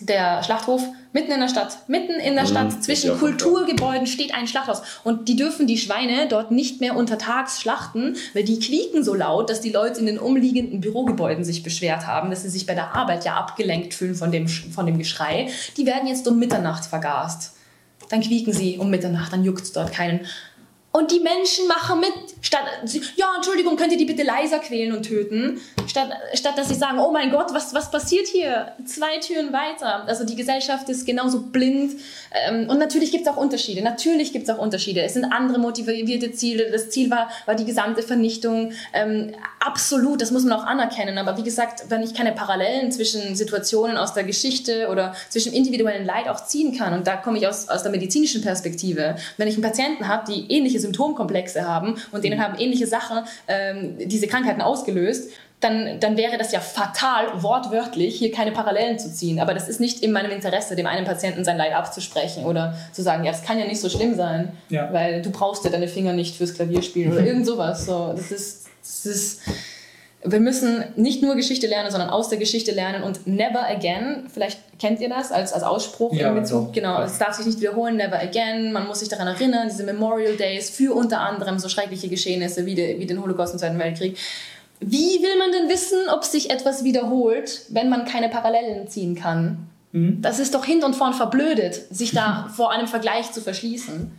der 0.00 0.42
Schlachthof 0.42 0.82
mitten 1.12 1.32
in 1.32 1.40
der 1.40 1.48
Stadt. 1.48 1.88
Mitten 1.88 2.12
in 2.12 2.34
der 2.34 2.44
mhm, 2.44 2.48
Stadt 2.48 2.84
zwischen 2.84 3.18
Kulturgebäuden 3.18 4.06
steht 4.06 4.34
ein 4.34 4.46
Schlachthaus. 4.46 4.82
Und 5.04 5.28
die 5.28 5.36
dürfen 5.36 5.66
die 5.66 5.78
Schweine 5.78 6.28
dort 6.28 6.50
nicht 6.50 6.80
mehr 6.80 6.96
untertags 6.96 7.60
schlachten, 7.60 8.16
weil 8.34 8.44
die 8.44 8.58
quieken 8.58 9.02
so 9.02 9.14
laut, 9.14 9.50
dass 9.50 9.60
die 9.60 9.72
Leute 9.72 10.00
in 10.00 10.06
den 10.06 10.18
umliegenden 10.18 10.80
Bürogebäuden 10.80 11.44
sich 11.44 11.62
beschwert 11.62 12.06
haben, 12.06 12.30
dass 12.30 12.42
sie 12.42 12.50
sich 12.50 12.66
bei 12.66 12.74
der 12.74 12.94
Arbeit 12.94 13.24
ja 13.24 13.34
abgelenkt 13.34 13.94
fühlen 13.94 14.14
von 14.14 14.30
dem, 14.30 14.48
von 14.48 14.86
dem 14.86 14.98
Geschrei. 14.98 15.48
Die 15.76 15.86
werden 15.86 16.08
jetzt 16.08 16.28
um 16.28 16.38
Mitternacht 16.38 16.84
vergast. 16.84 17.54
Dann 18.10 18.20
quieken 18.20 18.52
sie 18.52 18.78
um 18.78 18.90
Mitternacht, 18.90 19.32
dann 19.32 19.44
juckt 19.44 19.62
es 19.62 19.72
dort 19.72 19.92
keinen. 19.92 20.20
Und 20.98 21.12
die 21.12 21.20
Menschen 21.20 21.68
machen 21.68 22.00
mit, 22.00 22.12
statt, 22.40 22.64
ja, 23.14 23.26
Entschuldigung, 23.36 23.76
könnt 23.76 23.92
ihr 23.92 23.98
die 23.98 24.04
bitte 24.04 24.24
leiser 24.24 24.58
quälen 24.58 24.92
und 24.92 25.04
töten, 25.04 25.60
statt, 25.86 26.10
statt 26.34 26.58
dass 26.58 26.70
sie 26.70 26.74
sagen, 26.74 26.98
oh 26.98 27.12
mein 27.12 27.30
Gott, 27.30 27.54
was, 27.54 27.72
was 27.72 27.88
passiert 27.88 28.26
hier? 28.26 28.72
Zwei 28.84 29.18
Türen 29.20 29.52
weiter. 29.52 30.02
Also 30.08 30.24
die 30.24 30.34
Gesellschaft 30.34 30.88
ist 30.88 31.06
genauso 31.06 31.40
blind. 31.40 31.92
Ähm, 32.32 32.68
und 32.68 32.80
natürlich 32.80 33.12
gibt 33.12 33.28
es 33.28 33.32
auch 33.32 33.36
Unterschiede. 33.36 33.80
Natürlich 33.80 34.32
gibt 34.32 34.48
es 34.48 34.52
auch 34.52 34.58
Unterschiede. 34.58 35.02
Es 35.02 35.14
sind 35.14 35.24
andere 35.26 35.60
motivierte 35.60 36.32
Ziele. 36.32 36.68
Das 36.72 36.90
Ziel 36.90 37.10
war, 37.10 37.30
war 37.46 37.54
die 37.54 37.64
gesamte 37.64 38.02
Vernichtung. 38.02 38.72
Ähm, 38.92 39.36
absolut, 39.60 40.20
das 40.20 40.32
muss 40.32 40.42
man 40.42 40.58
auch 40.58 40.66
anerkennen. 40.66 41.16
Aber 41.18 41.36
wie 41.36 41.44
gesagt, 41.44 41.84
wenn 41.90 42.02
ich 42.02 42.12
keine 42.12 42.32
Parallelen 42.32 42.90
zwischen 42.90 43.36
Situationen 43.36 43.96
aus 43.96 44.14
der 44.14 44.24
Geschichte 44.24 44.88
oder 44.88 45.14
zwischen 45.28 45.52
individuellen 45.52 46.04
Leid 46.04 46.28
auch 46.28 46.44
ziehen 46.44 46.76
kann, 46.76 46.92
und 46.92 47.06
da 47.06 47.16
komme 47.16 47.38
ich 47.38 47.46
aus, 47.46 47.68
aus 47.68 47.84
der 47.84 47.92
medizinischen 47.92 48.42
Perspektive, 48.42 49.14
wenn 49.36 49.46
ich 49.46 49.54
einen 49.54 49.62
Patienten 49.62 50.08
habe, 50.08 50.24
die 50.26 50.52
ähnliche 50.52 50.87
Symptomkomplexe 50.88 51.66
haben 51.66 51.96
und 52.12 52.24
denen 52.24 52.38
mhm. 52.38 52.42
haben 52.42 52.58
ähnliche 52.58 52.86
Sachen 52.86 53.18
ähm, 53.46 53.96
diese 53.98 54.26
Krankheiten 54.26 54.62
ausgelöst, 54.62 55.30
dann, 55.60 55.98
dann 55.98 56.16
wäre 56.16 56.38
das 56.38 56.52
ja 56.52 56.60
fatal, 56.60 57.42
wortwörtlich 57.42 58.16
hier 58.16 58.30
keine 58.30 58.52
Parallelen 58.52 58.98
zu 58.98 59.12
ziehen. 59.12 59.40
Aber 59.40 59.54
das 59.54 59.68
ist 59.68 59.80
nicht 59.80 60.02
in 60.02 60.12
meinem 60.12 60.30
Interesse, 60.30 60.76
dem 60.76 60.86
einen 60.86 61.04
Patienten 61.04 61.44
sein 61.44 61.56
Leid 61.56 61.74
abzusprechen 61.74 62.44
oder 62.44 62.74
zu 62.92 63.02
sagen, 63.02 63.24
ja, 63.24 63.32
das 63.32 63.42
kann 63.42 63.58
ja 63.58 63.66
nicht 63.66 63.80
so 63.80 63.88
schlimm 63.88 64.14
sein, 64.14 64.52
ja. 64.68 64.92
weil 64.92 65.20
du 65.20 65.30
brauchst 65.30 65.64
ja 65.64 65.70
deine 65.70 65.88
Finger 65.88 66.12
nicht 66.12 66.36
fürs 66.36 66.54
Klavierspielen 66.54 67.12
oder 67.12 67.22
irgend 67.26 67.44
sowas. 67.44 67.86
So, 67.86 68.12
das 68.14 68.30
ist, 68.30 68.66
das 68.82 69.06
ist 69.06 69.40
wir 70.24 70.40
müssen 70.40 70.84
nicht 70.96 71.22
nur 71.22 71.36
Geschichte 71.36 71.68
lernen, 71.68 71.90
sondern 71.90 72.10
aus 72.10 72.28
der 72.28 72.38
Geschichte 72.38 72.72
lernen 72.72 73.04
und 73.04 73.26
never 73.26 73.68
again, 73.68 74.26
vielleicht 74.32 74.58
kennt 74.78 75.00
ihr 75.00 75.08
das 75.08 75.30
als, 75.30 75.52
als 75.52 75.62
Ausspruch 75.62 76.12
ja, 76.12 76.30
in 76.30 76.34
Bezug, 76.34 76.72
genau, 76.72 77.02
es 77.02 77.18
darf 77.18 77.34
sich 77.34 77.46
nicht 77.46 77.60
wiederholen, 77.60 77.96
never 77.96 78.20
again, 78.20 78.72
man 78.72 78.86
muss 78.86 78.98
sich 78.98 79.08
daran 79.08 79.28
erinnern, 79.28 79.68
diese 79.70 79.84
Memorial 79.84 80.36
Days 80.36 80.70
für 80.70 80.92
unter 80.94 81.20
anderem 81.20 81.58
so 81.58 81.68
schreckliche 81.68 82.08
Geschehnisse 82.08 82.66
wie, 82.66 82.74
de, 82.74 82.98
wie 82.98 83.06
den 83.06 83.22
Holocaust 83.22 83.52
im 83.52 83.60
Zweiten 83.60 83.78
Weltkrieg. 83.78 84.16
Wie 84.80 85.22
will 85.22 85.38
man 85.38 85.52
denn 85.52 85.68
wissen, 85.68 85.98
ob 86.12 86.24
sich 86.24 86.50
etwas 86.50 86.84
wiederholt, 86.84 87.62
wenn 87.68 87.88
man 87.88 88.04
keine 88.04 88.28
Parallelen 88.28 88.88
ziehen 88.88 89.14
kann? 89.14 89.68
Mhm. 89.92 90.20
Das 90.22 90.38
ist 90.38 90.54
doch 90.54 90.64
hin 90.64 90.82
und 90.84 90.94
vorn 90.94 91.14
verblödet, 91.14 91.74
sich 91.90 92.12
da 92.12 92.48
vor 92.54 92.72
einem 92.72 92.86
Vergleich 92.86 93.32
zu 93.32 93.40
verschließen. 93.40 94.12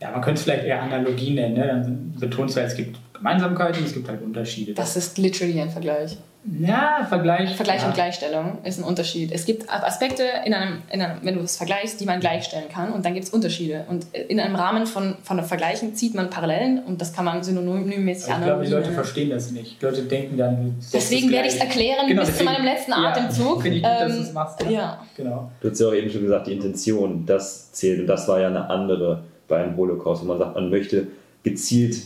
Ja, 0.00 0.10
man 0.10 0.20
könnte 0.20 0.38
es 0.38 0.44
vielleicht 0.44 0.64
eher 0.64 0.82
Analogie 0.82 1.34
nennen. 1.34 1.54
Ne? 1.54 1.66
Dann 1.66 2.14
betonst 2.18 2.56
du, 2.56 2.60
es 2.60 2.74
gibt 2.74 2.98
Gemeinsamkeiten, 3.14 3.84
es 3.84 3.94
gibt 3.94 4.08
halt 4.08 4.22
Unterschiede. 4.22 4.74
Das 4.74 4.96
ist 4.96 5.16
literally 5.18 5.60
ein 5.60 5.70
Vergleich. 5.70 6.18
Ja, 6.60 7.04
Vergleich. 7.08 7.56
Vergleich 7.56 7.82
ja. 7.82 7.88
und 7.88 7.94
Gleichstellung 7.94 8.58
ist 8.62 8.78
ein 8.78 8.84
Unterschied. 8.84 9.32
Es 9.32 9.46
gibt 9.46 9.68
Aspekte, 9.68 10.22
in 10.44 10.54
einem, 10.54 10.82
in 10.92 11.02
einem, 11.02 11.18
wenn 11.22 11.34
du 11.34 11.40
es 11.40 11.56
vergleichst, 11.56 12.00
die 12.00 12.04
man 12.04 12.20
gleichstellen 12.20 12.68
kann 12.68 12.92
und 12.92 13.04
dann 13.04 13.14
gibt 13.14 13.26
es 13.26 13.32
Unterschiede. 13.32 13.84
Und 13.88 14.06
in 14.14 14.38
einem 14.38 14.54
Rahmen 14.54 14.86
von, 14.86 15.16
von 15.24 15.42
Vergleichen 15.42 15.94
zieht 15.94 16.14
man 16.14 16.30
Parallelen 16.30 16.84
und 16.84 17.00
das 17.00 17.12
kann 17.12 17.24
man 17.24 17.42
synonymmäßig 17.42 18.32
also 18.32 18.42
Ich 18.42 18.46
glaube, 18.46 18.64
die 18.64 18.70
Leute 18.70 18.92
verstehen 18.92 19.30
das 19.30 19.50
nicht. 19.50 19.80
Die 19.80 19.84
Leute 19.84 20.02
denken 20.02 20.36
dann. 20.36 20.76
Deswegen 20.92 21.30
werde 21.32 21.48
ich 21.48 21.54
es 21.54 21.60
erklären 21.60 22.06
genau, 22.06 22.20
bis 22.20 22.30
deswegen, 22.30 22.48
zu 22.48 22.54
meinem 22.54 22.64
letzten 22.64 22.90
ja, 22.92 22.98
Atemzug. 22.98 23.62
Finde 23.62 23.78
ich 23.78 23.82
gut, 23.82 23.92
ähm, 23.92 24.08
dass 24.08 24.16
du 24.16 24.22
es 24.22 24.32
machst. 24.32 24.62
Ja. 24.62 24.70
ja. 24.70 25.06
Genau. 25.16 25.50
Du 25.60 25.70
hast 25.70 25.80
ja 25.80 25.88
auch 25.88 25.94
eben 25.94 26.10
schon 26.10 26.22
gesagt, 26.22 26.46
die 26.46 26.52
Intention, 26.52 27.26
das 27.26 27.72
zählt 27.72 28.00
und 28.00 28.06
das 28.06 28.28
war 28.28 28.40
ja 28.40 28.46
eine 28.46 28.70
andere 28.70 29.24
beim 29.48 29.76
Holocaust, 29.76 30.22
wo 30.22 30.26
man 30.26 30.38
sagt, 30.38 30.54
man 30.54 30.70
möchte 30.70 31.06
gezielt 31.42 31.98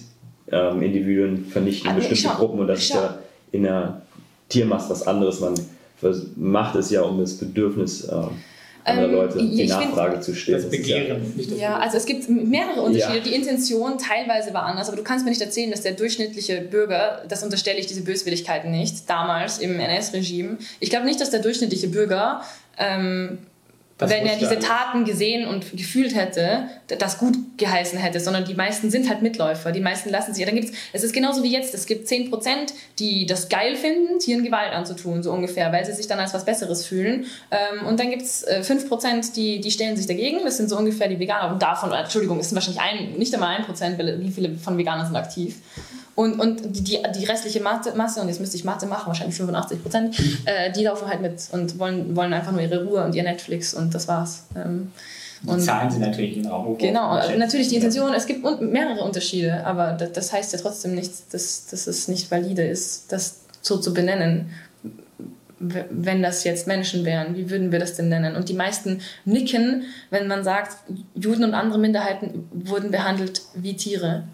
ähm, 0.50 0.82
Individuen 0.82 1.46
vernichten, 1.46 1.90
also, 1.90 2.00
bestimmte 2.00 2.22
schau, 2.22 2.38
Gruppen 2.38 2.60
und 2.60 2.66
das 2.66 2.80
ist 2.80 2.90
ja 2.90 3.18
in 3.52 3.62
der 3.64 4.02
Tiermasse 4.48 4.90
was 4.90 5.06
anderes. 5.06 5.40
Man 5.40 5.54
macht 6.36 6.76
es 6.76 6.90
ja, 6.90 7.02
um 7.02 7.18
das 7.18 7.34
Bedürfnis 7.34 8.04
äh, 8.04 8.14
anderer 8.84 9.08
ähm, 9.08 9.12
Leute 9.12 9.38
die 9.38 9.66
Nachfrage 9.66 10.12
find, 10.12 10.24
zu 10.24 10.34
stellen. 10.34 10.62
Das 10.62 10.70
Begehren. 10.70 11.34
Das 11.36 11.46
ja, 11.46 11.56
ja, 11.56 11.78
also 11.78 11.96
es 11.96 12.06
gibt 12.06 12.28
mehrere 12.28 12.82
Unterschiede. 12.82 13.18
Ja. 13.18 13.24
Die 13.24 13.34
Intention 13.34 13.98
teilweise 13.98 14.54
war 14.54 14.64
anders, 14.64 14.88
aber 14.88 14.96
du 14.96 15.02
kannst 15.02 15.24
mir 15.24 15.30
nicht 15.30 15.42
erzählen, 15.42 15.70
dass 15.70 15.82
der 15.82 15.92
durchschnittliche 15.92 16.62
Bürger, 16.62 17.22
das 17.28 17.42
unterstelle 17.42 17.78
ich 17.78 17.86
diese 17.86 18.02
Böswilligkeiten 18.02 18.70
nicht, 18.70 19.08
damals 19.08 19.58
im 19.58 19.78
NS-Regime, 19.78 20.58
ich 20.80 20.90
glaube 20.90 21.06
nicht, 21.06 21.20
dass 21.20 21.30
der 21.30 21.40
durchschnittliche 21.40 21.88
Bürger 21.88 22.42
ähm, 22.78 23.38
das 24.00 24.10
wenn 24.10 24.26
er 24.26 24.36
diese 24.36 24.58
Taten 24.58 25.04
gesehen 25.04 25.46
und 25.46 25.76
gefühlt 25.76 26.14
hätte, 26.14 26.68
das 26.86 27.18
gut 27.18 27.36
geheißen 27.58 27.98
hätte, 27.98 28.18
sondern 28.18 28.44
die 28.44 28.54
meisten 28.54 28.90
sind 28.90 29.08
halt 29.08 29.22
Mitläufer. 29.22 29.72
Die 29.72 29.80
meisten 29.80 30.08
lassen 30.08 30.32
sich. 30.32 30.44
Dann 30.44 30.54
gibt's, 30.54 30.72
es 30.92 31.04
ist 31.04 31.12
genauso 31.12 31.42
wie 31.42 31.52
jetzt. 31.52 31.74
Es 31.74 31.86
gibt 31.86 32.08
10%, 32.08 32.30
die 32.98 33.26
das 33.26 33.48
geil 33.48 33.76
finden, 33.76 34.18
Tieren 34.18 34.42
Gewalt 34.42 34.72
anzutun, 34.72 35.22
so 35.22 35.32
ungefähr, 35.32 35.70
weil 35.70 35.84
sie 35.84 35.92
sich 35.92 36.06
dann 36.06 36.18
als 36.18 36.32
was 36.32 36.44
Besseres 36.44 36.86
fühlen. 36.86 37.26
Ähm, 37.50 37.86
und 37.86 38.00
dann 38.00 38.10
gibt 38.10 38.22
es 38.22 38.46
5%, 38.46 39.34
die, 39.34 39.60
die 39.60 39.70
stellen 39.70 39.96
sich 39.96 40.06
dagegen. 40.06 40.40
Das 40.44 40.56
sind 40.56 40.68
so 40.70 40.78
ungefähr 40.78 41.08
die 41.08 41.18
Veganer. 41.18 41.52
Und 41.52 41.62
davon, 41.62 41.92
Entschuldigung, 41.92 42.40
es 42.40 42.48
sind 42.48 42.56
wahrscheinlich 42.56 42.82
ein, 42.82 43.18
nicht 43.18 43.34
einmal 43.34 43.56
ein 43.56 43.64
Prozent, 43.64 43.98
wie 43.98 44.30
viele 44.30 44.56
von 44.56 44.78
Veganern 44.78 45.06
sind 45.06 45.16
aktiv. 45.16 45.56
Und, 46.20 46.38
und 46.38 46.60
die, 46.86 46.98
die 47.18 47.24
restliche 47.24 47.62
Masse, 47.62 48.20
und 48.20 48.28
jetzt 48.28 48.40
müsste 48.40 48.54
ich 48.54 48.64
Mathe 48.64 48.84
machen, 48.84 49.06
wahrscheinlich 49.06 49.34
85 49.36 49.82
Prozent, 49.82 50.18
äh, 50.44 50.70
die 50.70 50.84
laufen 50.84 51.08
halt 51.08 51.22
mit 51.22 51.48
und 51.52 51.78
wollen, 51.78 52.14
wollen 52.14 52.34
einfach 52.34 52.52
nur 52.52 52.60
ihre 52.60 52.84
Ruhe 52.84 53.02
und 53.02 53.14
ihr 53.14 53.22
Netflix 53.22 53.72
und 53.72 53.94
das 53.94 54.06
war's. 54.06 54.44
Ähm, 54.54 54.92
die 55.42 55.48
und 55.48 55.60
Zahlen 55.62 55.90
sind 55.90 56.02
natürlich 56.02 56.36
in 56.36 56.46
auch 56.46 56.76
Genau, 56.76 57.16
natürlich 57.38 57.68
die 57.68 57.76
Intention, 57.76 58.12
es 58.12 58.26
gibt 58.26 58.44
mehrere 58.60 59.02
Unterschiede, 59.02 59.64
aber 59.64 59.92
das, 59.92 60.12
das 60.12 60.30
heißt 60.30 60.52
ja 60.52 60.58
trotzdem 60.58 60.94
nicht, 60.94 61.32
dass, 61.32 61.68
dass 61.68 61.86
es 61.86 62.06
nicht 62.06 62.30
valide 62.30 62.66
ist, 62.66 63.10
das 63.10 63.40
so 63.62 63.78
zu 63.78 63.94
benennen 63.94 64.50
wenn 65.60 66.22
das 66.22 66.44
jetzt 66.44 66.66
Menschen 66.66 67.04
wären, 67.04 67.36
wie 67.36 67.50
würden 67.50 67.70
wir 67.70 67.78
das 67.78 67.94
denn 67.94 68.08
nennen? 68.08 68.34
Und 68.34 68.48
die 68.48 68.54
meisten 68.54 69.02
nicken, 69.26 69.84
wenn 70.08 70.26
man 70.26 70.42
sagt, 70.42 70.78
Juden 71.14 71.44
und 71.44 71.52
andere 71.52 71.78
Minderheiten 71.78 72.48
wurden 72.50 72.90
behandelt 72.90 73.42
wie 73.54 73.76
Tiere. 73.76 74.24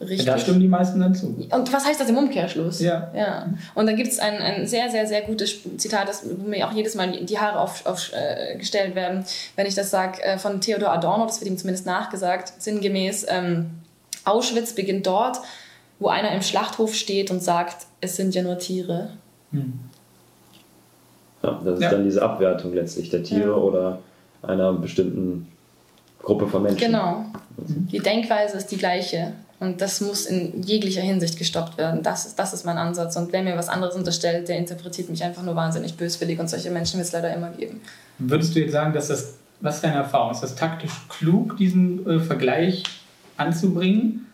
Richtig. 0.00 0.24
Da 0.24 0.38
stimmen 0.38 0.60
die 0.60 0.68
meisten 0.68 0.98
dazu. 0.98 1.36
Und 1.50 1.72
was 1.72 1.84
heißt 1.84 2.00
das 2.00 2.08
im 2.08 2.16
Umkehrschluss? 2.16 2.80
Ja. 2.80 3.10
ja. 3.14 3.46
Und 3.74 3.86
dann 3.86 3.96
gibt 3.96 4.08
es 4.08 4.18
ein, 4.18 4.38
ein 4.38 4.66
sehr, 4.66 4.88
sehr, 4.88 5.06
sehr 5.06 5.20
gutes 5.20 5.58
Zitat, 5.76 6.08
das 6.08 6.24
mir 6.24 6.66
auch 6.66 6.72
jedes 6.72 6.94
Mal 6.94 7.24
die 7.24 7.38
Haare 7.38 7.60
aufgestellt 7.60 7.86
auf, 7.86 8.12
äh, 8.14 8.94
werden, 8.94 9.24
wenn 9.56 9.66
ich 9.66 9.74
das 9.74 9.90
sage, 9.90 10.22
äh, 10.22 10.38
von 10.38 10.62
Theodor 10.62 10.90
Adorno, 10.90 11.26
das 11.26 11.40
wird 11.40 11.50
ihm 11.50 11.58
zumindest 11.58 11.84
nachgesagt, 11.84 12.54
sinngemäß, 12.58 13.26
ähm, 13.28 13.70
Auschwitz 14.24 14.74
beginnt 14.74 15.06
dort, 15.06 15.38
wo 15.98 16.08
einer 16.08 16.32
im 16.32 16.40
Schlachthof 16.40 16.94
steht 16.94 17.30
und 17.30 17.42
sagt, 17.42 17.86
es 18.00 18.16
sind 18.16 18.34
ja 18.34 18.42
nur 18.42 18.58
Tiere. 18.58 19.10
Hm. 19.52 19.80
Ja, 21.42 21.60
das 21.62 21.74
ist 21.74 21.82
ja. 21.82 21.90
dann 21.90 22.04
diese 22.04 22.22
Abwertung 22.22 22.72
letztlich 22.72 23.10
der 23.10 23.22
Tiere 23.22 23.50
ja. 23.50 23.54
oder 23.54 23.98
einer 24.42 24.72
bestimmten 24.72 25.48
Gruppe 26.22 26.48
von 26.48 26.62
Menschen. 26.62 26.78
Genau. 26.78 27.26
Die 27.58 27.98
Denkweise 27.98 28.56
ist 28.56 28.68
die 28.68 28.78
gleiche. 28.78 29.34
Und 29.60 29.82
das 29.82 30.00
muss 30.00 30.24
in 30.24 30.62
jeglicher 30.62 31.02
Hinsicht 31.02 31.38
gestoppt 31.38 31.76
werden. 31.76 32.02
Das 32.02 32.24
ist, 32.24 32.38
das 32.38 32.54
ist 32.54 32.64
mein 32.64 32.78
Ansatz. 32.78 33.14
Und 33.16 33.30
wer 33.30 33.42
mir 33.42 33.56
was 33.56 33.68
anderes 33.68 33.94
unterstellt, 33.94 34.48
der 34.48 34.56
interpretiert 34.56 35.10
mich 35.10 35.22
einfach 35.22 35.42
nur 35.42 35.54
wahnsinnig 35.54 35.94
böswillig. 35.94 36.40
Und 36.40 36.48
solche 36.48 36.70
Menschen 36.70 36.96
wird 36.96 37.06
es 37.06 37.12
leider 37.12 37.34
immer 37.34 37.50
geben. 37.50 37.82
Würdest 38.18 38.56
du 38.56 38.60
jetzt 38.60 38.72
sagen, 38.72 38.94
dass 38.94 39.08
das, 39.08 39.34
was 39.60 39.76
ist 39.76 39.84
deine 39.84 39.96
Erfahrung? 39.96 40.32
Ist 40.32 40.42
das 40.42 40.54
taktisch 40.54 40.92
klug, 41.10 41.58
diesen 41.58 42.08
äh, 42.08 42.20
Vergleich 42.20 42.84
anzubringen? 43.36 44.26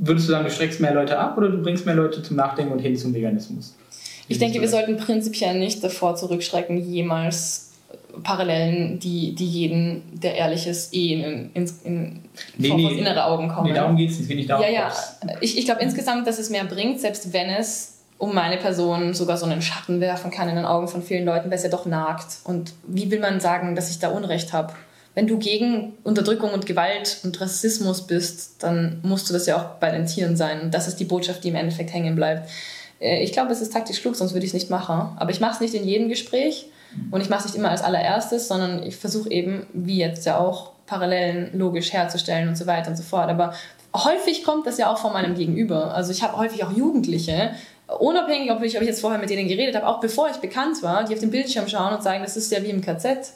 Würdest 0.00 0.26
du 0.26 0.32
sagen, 0.32 0.44
du 0.44 0.50
schreckst 0.50 0.80
mehr 0.80 0.94
Leute 0.94 1.16
ab 1.16 1.38
oder 1.38 1.48
du 1.48 1.62
bringst 1.62 1.86
mehr 1.86 1.94
Leute 1.94 2.20
zum 2.20 2.34
Nachdenken 2.36 2.72
und 2.72 2.80
hin 2.80 2.96
zum 2.96 3.14
Veganismus? 3.14 3.76
Ich 4.26 4.38
denke, 4.38 4.60
wir 4.60 4.68
sollten 4.68 4.96
prinzipiell 4.96 5.56
nicht 5.58 5.82
davor 5.82 6.16
zurückschrecken, 6.16 6.78
jemals 6.78 7.69
Parallelen, 8.22 8.98
die, 8.98 9.34
die 9.34 9.46
jeden, 9.46 10.20
der 10.20 10.34
ehrlich 10.34 10.66
ist, 10.66 10.94
eh 10.94 11.14
in, 11.14 11.50
in, 11.54 11.70
in 11.84 12.22
nee, 12.58 12.74
nee, 12.74 12.98
innere 12.98 13.24
Augen 13.24 13.48
kommen. 13.48 13.68
Nee, 13.68 13.74
darum 13.74 13.96
geht 13.96 14.10
es 14.10 14.18
nicht, 14.18 14.28
nicht 14.28 14.50
darum. 14.50 14.64
Ja, 14.64 14.70
ja. 14.70 14.92
Ich, 15.40 15.56
ich 15.56 15.64
glaube 15.64 15.80
insgesamt, 15.80 16.26
dass 16.26 16.38
es 16.38 16.50
mehr 16.50 16.64
bringt, 16.64 17.00
selbst 17.00 17.32
wenn 17.32 17.48
es 17.48 18.00
um 18.18 18.34
meine 18.34 18.58
Person 18.58 19.14
sogar 19.14 19.38
so 19.38 19.46
einen 19.46 19.62
Schatten 19.62 20.00
werfen 20.00 20.30
kann 20.30 20.48
in 20.48 20.56
den 20.56 20.66
Augen 20.66 20.88
von 20.88 21.02
vielen 21.02 21.24
Leuten, 21.24 21.50
weil 21.50 21.56
es 21.56 21.62
ja 21.62 21.70
doch 21.70 21.86
nagt. 21.86 22.40
Und 22.44 22.74
wie 22.86 23.10
will 23.10 23.18
man 23.18 23.40
sagen, 23.40 23.74
dass 23.74 23.90
ich 23.90 23.98
da 23.98 24.10
Unrecht 24.10 24.52
habe? 24.52 24.74
Wenn 25.14 25.26
du 25.26 25.38
gegen 25.38 25.94
Unterdrückung 26.04 26.50
und 26.52 26.66
Gewalt 26.66 27.18
und 27.24 27.40
Rassismus 27.40 28.06
bist, 28.06 28.62
dann 28.62 29.00
musst 29.02 29.28
du 29.28 29.32
das 29.32 29.46
ja 29.46 29.56
auch 29.56 29.80
bei 29.80 29.90
den 29.90 30.06
Tieren 30.06 30.36
sein. 30.36 30.60
Und 30.60 30.74
das 30.74 30.86
ist 30.86 30.96
die 30.96 31.04
Botschaft, 31.04 31.42
die 31.44 31.48
im 31.48 31.56
Endeffekt 31.56 31.92
hängen 31.94 32.14
bleibt. 32.14 32.48
Äh, 33.00 33.22
ich 33.24 33.32
glaube, 33.32 33.52
es 33.52 33.60
ist 33.60 33.72
taktisch 33.72 34.00
klug, 34.02 34.14
sonst 34.14 34.34
würde 34.34 34.44
ich 34.44 34.50
es 34.50 34.54
nicht 34.54 34.70
machen. 34.70 35.16
Aber 35.16 35.30
ich 35.30 35.40
mache 35.40 35.54
es 35.54 35.60
nicht 35.60 35.74
in 35.74 35.88
jedem 35.88 36.08
Gespräch. 36.08 36.66
Und 37.10 37.20
ich 37.20 37.28
mache 37.28 37.40
es 37.40 37.46
nicht 37.46 37.56
immer 37.56 37.70
als 37.70 37.82
allererstes, 37.82 38.48
sondern 38.48 38.82
ich 38.82 38.96
versuche 38.96 39.30
eben, 39.30 39.66
wie 39.72 39.98
jetzt 39.98 40.26
ja 40.26 40.38
auch, 40.38 40.72
Parallelen 40.86 41.56
logisch 41.56 41.92
herzustellen 41.92 42.48
und 42.48 42.58
so 42.58 42.66
weiter 42.66 42.90
und 42.90 42.96
so 42.96 43.04
fort. 43.04 43.28
Aber 43.28 43.54
häufig 43.94 44.42
kommt 44.42 44.66
das 44.66 44.76
ja 44.76 44.92
auch 44.92 44.98
von 44.98 45.12
meinem 45.12 45.36
Gegenüber. 45.36 45.94
Also 45.94 46.10
ich 46.10 46.24
habe 46.24 46.36
häufig 46.36 46.64
auch 46.64 46.72
Jugendliche, 46.72 47.52
unabhängig, 47.98 48.50
ob 48.50 48.62
ich, 48.62 48.76
ob 48.76 48.82
ich 48.82 48.88
jetzt 48.88 49.00
vorher 49.00 49.20
mit 49.20 49.30
denen 49.30 49.48
geredet 49.48 49.76
habe, 49.76 49.86
auch 49.86 50.00
bevor 50.00 50.28
ich 50.30 50.38
bekannt 50.38 50.82
war, 50.82 51.04
die 51.04 51.14
auf 51.14 51.20
den 51.20 51.30
Bildschirm 51.30 51.68
schauen 51.68 51.94
und 51.94 52.02
sagen, 52.02 52.22
das 52.22 52.36
ist 52.36 52.50
ja 52.50 52.62
wie 52.64 52.70
im 52.70 52.80
KZ. 52.80 53.34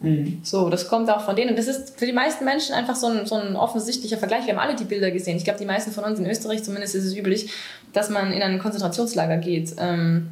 Mhm. 0.00 0.40
So, 0.42 0.68
das 0.68 0.88
kommt 0.88 1.10
auch 1.10 1.22
von 1.22 1.36
denen. 1.36 1.56
Das 1.56 1.68
ist 1.68 1.98
für 1.98 2.06
die 2.06 2.12
meisten 2.12 2.44
Menschen 2.44 2.74
einfach 2.74 2.96
so 2.96 3.06
ein, 3.06 3.26
so 3.26 3.36
ein 3.36 3.56
offensichtlicher 3.56 4.18
Vergleich. 4.18 4.46
Wir 4.46 4.54
haben 4.54 4.60
alle 4.60 4.76
die 4.76 4.84
Bilder 4.84 5.10
gesehen. 5.10 5.36
Ich 5.36 5.44
glaube, 5.44 5.58
die 5.58 5.66
meisten 5.66 5.92
von 5.92 6.04
uns 6.04 6.18
in 6.18 6.26
Österreich 6.26 6.62
zumindest 6.64 6.94
ist 6.94 7.04
es 7.04 7.16
üblich, 7.16 7.50
dass 7.92 8.10
man 8.10 8.32
in 8.32 8.42
ein 8.42 8.58
Konzentrationslager 8.58 9.38
geht. 9.38 9.74
Ähm, 9.78 10.30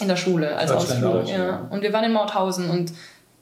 in 0.00 0.08
der 0.08 0.16
Schule, 0.16 0.56
als 0.56 0.70
Ausflug. 0.70 1.28
Ja. 1.28 1.66
Und 1.70 1.82
wir 1.82 1.92
waren 1.92 2.04
in 2.04 2.12
Mauthausen 2.12 2.70
und 2.70 2.92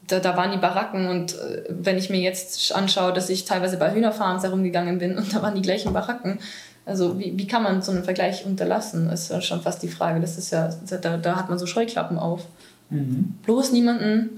da, 0.07 0.19
da 0.19 0.37
waren 0.37 0.51
die 0.51 0.57
Baracken 0.57 1.07
und 1.07 1.33
äh, 1.33 1.63
wenn 1.69 1.97
ich 1.97 2.09
mir 2.09 2.19
jetzt 2.19 2.73
anschaue, 2.75 3.11
dass 3.13 3.29
ich 3.29 3.45
teilweise 3.45 3.77
bei 3.77 3.93
Hühnerfarms 3.93 4.43
herumgegangen 4.43 4.99
bin 4.99 5.17
und 5.17 5.33
da 5.33 5.41
waren 5.41 5.55
die 5.55 5.61
gleichen 5.61 5.93
Baracken. 5.93 6.39
Also 6.85 7.19
wie, 7.19 7.37
wie 7.37 7.47
kann 7.47 7.63
man 7.63 7.81
so 7.81 7.91
einen 7.91 8.03
Vergleich 8.03 8.45
unterlassen, 8.45 9.09
ist 9.09 9.31
ja 9.31 9.41
schon 9.41 9.61
fast 9.61 9.81
die 9.81 9.87
Frage. 9.87 10.19
Das 10.19 10.37
ist 10.37 10.51
ja, 10.51 10.69
da, 11.01 11.17
da 11.17 11.35
hat 11.35 11.49
man 11.49 11.57
so 11.57 11.65
Scheuklappen 11.65 12.19
auf. 12.19 12.45
Mhm. 12.91 13.33
Bloß 13.43 13.71
niemanden 13.71 14.29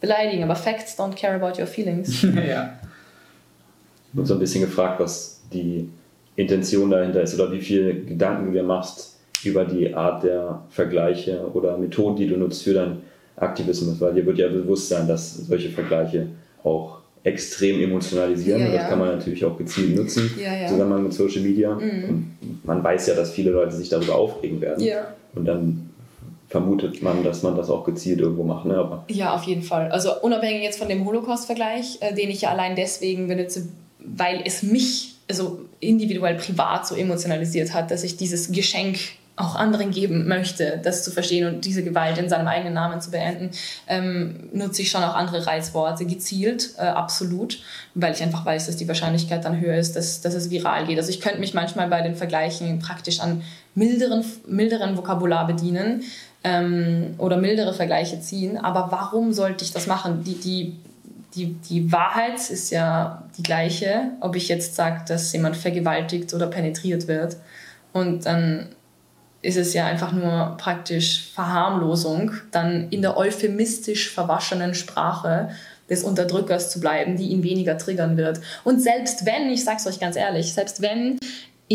beleidigen, 0.00 0.44
aber 0.44 0.54
Facts 0.54 0.98
don't 0.98 1.14
care 1.14 1.34
about 1.34 1.58
your 1.58 1.66
feelings. 1.66 2.22
ja. 2.22 2.74
Ich 4.12 4.18
habe 4.18 4.26
so 4.26 4.34
ein 4.34 4.40
bisschen 4.40 4.60
gefragt, 4.60 5.00
was 5.00 5.40
die 5.50 5.88
Intention 6.36 6.90
dahinter 6.90 7.22
ist 7.22 7.34
oder 7.34 7.50
wie 7.50 7.60
viele 7.60 7.94
Gedanken 7.94 8.46
du 8.46 8.52
dir 8.52 8.62
machst 8.62 9.13
über 9.46 9.64
die 9.64 9.94
Art 9.94 10.24
der 10.24 10.62
Vergleiche 10.70 11.40
oder 11.52 11.76
Methoden, 11.78 12.16
die 12.16 12.26
du 12.26 12.36
nutzt 12.36 12.62
für 12.62 12.74
deinen 12.74 13.02
Aktivismus, 13.36 14.00
weil 14.00 14.14
dir 14.14 14.26
wird 14.26 14.38
ja 14.38 14.48
bewusst 14.48 14.88
sein, 14.88 15.08
dass 15.08 15.46
solche 15.46 15.70
Vergleiche 15.70 16.28
auch 16.62 16.98
extrem 17.24 17.80
emotionalisieren. 17.80 18.60
Ja, 18.60 18.68
ja. 18.68 18.76
Das 18.76 18.88
kann 18.88 18.98
man 18.98 19.08
natürlich 19.08 19.44
auch 19.44 19.56
gezielt 19.56 19.96
nutzen, 19.96 20.30
ja, 20.40 20.54
ja. 20.54 20.68
zusammen 20.68 21.02
mit 21.02 21.12
Social 21.12 21.40
Media. 21.40 21.74
Mhm. 21.74 22.32
Man 22.62 22.84
weiß 22.84 23.06
ja, 23.08 23.14
dass 23.14 23.32
viele 23.32 23.50
Leute 23.50 23.74
sich 23.74 23.88
darüber 23.88 24.14
aufregen 24.14 24.60
werden. 24.60 24.84
Ja. 24.84 25.14
Und 25.34 25.46
dann 25.46 25.90
vermutet 26.48 27.02
man, 27.02 27.24
dass 27.24 27.42
man 27.42 27.56
das 27.56 27.70
auch 27.70 27.84
gezielt 27.84 28.20
irgendwo 28.20 28.44
macht. 28.44 28.66
Ne? 28.66 28.76
Aber 28.76 29.04
ja, 29.08 29.34
auf 29.34 29.44
jeden 29.44 29.62
Fall. 29.62 29.90
Also 29.90 30.20
unabhängig 30.20 30.62
jetzt 30.62 30.78
von 30.78 30.88
dem 30.88 31.04
Holocaust-Vergleich, 31.04 31.98
äh, 32.00 32.14
den 32.14 32.30
ich 32.30 32.42
ja 32.42 32.50
allein 32.50 32.76
deswegen 32.76 33.26
benutze, 33.26 33.68
weil 33.98 34.42
es 34.44 34.62
mich 34.62 35.14
also 35.28 35.60
individuell 35.80 36.36
privat 36.36 36.86
so 36.86 36.94
emotionalisiert 36.94 37.72
hat, 37.72 37.90
dass 37.90 38.04
ich 38.04 38.16
dieses 38.16 38.52
Geschenk 38.52 38.98
auch 39.36 39.56
anderen 39.56 39.90
geben 39.90 40.28
möchte, 40.28 40.80
das 40.82 41.02
zu 41.02 41.10
verstehen 41.10 41.52
und 41.52 41.64
diese 41.64 41.82
Gewalt 41.82 42.18
in 42.18 42.28
seinem 42.28 42.46
eigenen 42.46 42.74
Namen 42.74 43.00
zu 43.00 43.10
beenden, 43.10 43.50
ähm, 43.88 44.48
nutze 44.52 44.82
ich 44.82 44.90
schon 44.90 45.02
auch 45.02 45.14
andere 45.16 45.44
Reizworte 45.44 46.06
gezielt, 46.06 46.74
äh, 46.78 46.82
absolut, 46.82 47.58
weil 47.94 48.12
ich 48.12 48.22
einfach 48.22 48.46
weiß, 48.46 48.66
dass 48.66 48.76
die 48.76 48.86
Wahrscheinlichkeit 48.86 49.44
dann 49.44 49.60
höher 49.60 49.76
ist, 49.76 49.96
dass, 49.96 50.20
dass 50.20 50.34
es 50.34 50.50
viral 50.50 50.86
geht. 50.86 50.98
Also 50.98 51.10
ich 51.10 51.20
könnte 51.20 51.40
mich 51.40 51.52
manchmal 51.52 51.88
bei 51.88 52.00
den 52.00 52.14
Vergleichen 52.14 52.78
praktisch 52.78 53.18
an 53.18 53.42
milderen, 53.74 54.24
milderen 54.46 54.96
Vokabular 54.96 55.48
bedienen 55.48 56.04
ähm, 56.44 57.14
oder 57.18 57.36
mildere 57.36 57.74
Vergleiche 57.74 58.20
ziehen, 58.20 58.56
aber 58.56 58.92
warum 58.92 59.32
sollte 59.32 59.64
ich 59.64 59.72
das 59.72 59.88
machen? 59.88 60.22
Die, 60.22 60.38
die, 60.38 60.76
die, 61.34 61.54
die 61.54 61.90
Wahrheit 61.90 62.38
ist 62.50 62.70
ja 62.70 63.24
die 63.36 63.42
gleiche, 63.42 64.12
ob 64.20 64.36
ich 64.36 64.46
jetzt 64.46 64.76
sage, 64.76 65.02
dass 65.08 65.32
jemand 65.32 65.56
vergewaltigt 65.56 66.32
oder 66.34 66.46
penetriert 66.46 67.08
wird. 67.08 67.36
Und 67.92 68.26
dann 68.26 68.68
ist 69.44 69.56
es 69.56 69.74
ja 69.74 69.86
einfach 69.86 70.12
nur 70.12 70.56
praktisch 70.58 71.30
Verharmlosung, 71.34 72.32
dann 72.50 72.88
in 72.90 73.02
der 73.02 73.16
euphemistisch 73.16 74.10
verwaschenen 74.10 74.74
Sprache 74.74 75.50
des 75.90 76.02
Unterdrückers 76.02 76.70
zu 76.70 76.80
bleiben, 76.80 77.16
die 77.16 77.28
ihn 77.28 77.42
weniger 77.42 77.76
triggern 77.76 78.16
wird. 78.16 78.40
Und 78.64 78.80
selbst 78.80 79.26
wenn, 79.26 79.50
ich 79.50 79.64
sag's 79.64 79.86
euch 79.86 80.00
ganz 80.00 80.16
ehrlich, 80.16 80.54
selbst 80.54 80.80
wenn 80.80 81.18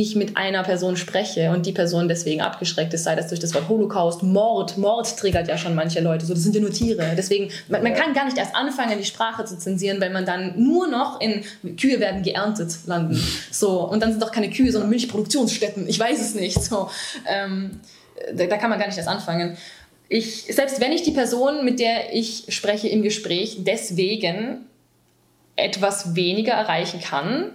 ich 0.02 0.16
mit 0.16 0.38
einer 0.38 0.64
Person 0.64 0.98
spreche 0.98 1.52
und 1.52 1.66
die 1.66 1.72
Person 1.72 2.08
deswegen 2.08 2.42
abgeschreckt 2.42 2.94
ist, 2.94 3.04
sei 3.04 3.16
das 3.16 3.28
durch 3.28 3.40
das 3.40 3.54
Wort 3.54 3.70
Holocaust, 3.70 4.24
Mord, 4.24 4.78
Mord 4.78 5.18
triggert 5.18 5.48
ja 5.48 5.58
schon 5.58 5.76
manche 5.76 6.00
Leute, 6.02 6.26
so 6.26 6.34
das 6.34 6.44
sind 6.44 6.56
ja 6.56 6.62
nur 6.62 6.72
Tiere. 6.72 7.14
Deswegen, 7.18 7.52
man, 7.68 7.84
man 7.84 7.94
kann 7.94 8.14
gar 8.14 8.26
nicht 8.26 8.38
erst 8.38 8.56
anfangen, 8.56 8.98
die 8.98 9.06
Sprache 9.06 9.46
zu 9.46 9.58
zensieren, 9.58 10.02
weil 10.02 10.12
man 10.12 10.26
dann 10.26 10.54
nur 10.62 10.88
noch 10.88 11.22
in 11.22 11.44
Kühe 11.76 12.00
werden 12.00 12.24
geerntet 12.24 12.72
landen. 12.86 13.22
So, 13.52 13.82
und 13.82 14.02
dann 14.02 14.12
sind 14.12 14.22
doch 14.22 14.32
keine 14.32 14.50
Kühe, 14.50 14.72
sondern 14.72 14.90
Milchproduktionsstätten. 14.90 15.88
Ich 15.88 16.00
weiß 16.00 16.20
es 16.22 16.36
nicht. 16.36 16.62
So, 16.64 16.90
ähm, 17.28 17.80
da, 18.34 18.46
da 18.46 18.58
kann 18.58 18.70
man 18.70 18.80
gar 18.80 18.88
nicht 18.88 18.98
erst 18.98 19.10
anfangen. 19.10 19.58
Ich, 20.08 20.44
selbst 20.44 20.82
wenn 20.82 20.92
ich 20.92 21.04
die 21.04 21.12
Person, 21.12 21.64
mit 21.64 21.80
der 21.80 22.14
ich 22.14 22.46
spreche 22.50 22.88
im 22.88 23.04
Gespräch, 23.04 23.58
deswegen 23.60 24.66
etwas 25.56 26.16
weniger 26.16 26.54
erreichen 26.54 27.02
kann, 27.02 27.52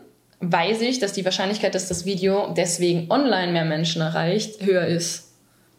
weiß 0.52 0.80
ich, 0.83 0.98
dass 0.98 1.12
die 1.12 1.24
Wahrscheinlichkeit, 1.24 1.74
dass 1.74 1.88
das 1.88 2.04
Video 2.04 2.52
deswegen 2.57 3.11
online 3.11 3.52
mehr 3.52 3.64
Menschen 3.64 4.02
erreicht, 4.02 4.62
höher 4.64 4.87
ist. 4.87 5.33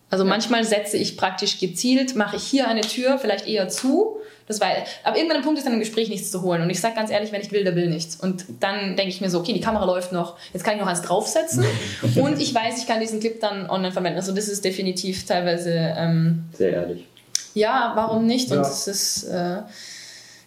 Also 0.09 0.23
ja. 0.23 0.29
manchmal 0.29 0.63
setze 0.63 0.97
ich 0.97 1.17
praktisch 1.17 1.59
gezielt, 1.59 2.15
mache 2.15 2.37
ich 2.37 2.43
hier 2.43 2.67
eine 2.67 2.81
Tür 2.81 3.17
vielleicht 3.17 3.47
eher 3.47 3.67
zu. 3.69 4.17
Das 4.47 4.61
war, 4.61 4.67
aber 5.03 5.17
irgendwann 5.17 5.37
ein 5.37 5.43
Punkt 5.43 5.57
ist 5.57 5.65
dann 5.65 5.73
im 5.73 5.79
Gespräch 5.79 6.07
nichts 6.07 6.29
zu 6.29 6.43
holen. 6.43 6.61
Und 6.61 6.69
ich 6.69 6.79
sage 6.79 6.93
ganz 6.93 7.09
ehrlich, 7.09 7.31
wenn 7.31 7.41
ich 7.41 7.51
will, 7.51 7.63
der 7.63 7.75
will 7.75 7.89
nichts. 7.89 8.15
Und 8.15 8.45
dann 8.59 8.95
denke 8.95 9.09
ich 9.09 9.19
mir 9.19 9.29
so, 9.31 9.39
okay, 9.39 9.53
die 9.53 9.59
Kamera 9.59 9.85
läuft 9.85 10.11
noch, 10.11 10.37
jetzt 10.53 10.63
kann 10.63 10.75
ich 10.75 10.81
noch 10.81 10.87
eins 10.87 11.01
draufsetzen. 11.01 11.65
und 12.15 12.39
ich 12.39 12.53
weiß, 12.53 12.77
ich 12.77 12.85
kann 12.85 12.99
diesen 12.99 13.19
Clip 13.19 13.39
dann 13.39 13.67
online 13.69 13.91
verwenden. 13.91 14.17
Also 14.17 14.33
das 14.33 14.47
ist 14.47 14.63
definitiv 14.63 15.25
teilweise... 15.25 15.95
Ähm, 15.97 16.43
Sehr 16.53 16.73
ehrlich. 16.73 17.05
Ja, 17.55 17.93
warum 17.95 18.27
nicht? 18.27 18.49
Ja. 18.49 18.57
Und 18.57 18.61
es 18.61 18.87
ist... 18.87 19.23
Äh, 19.23 19.63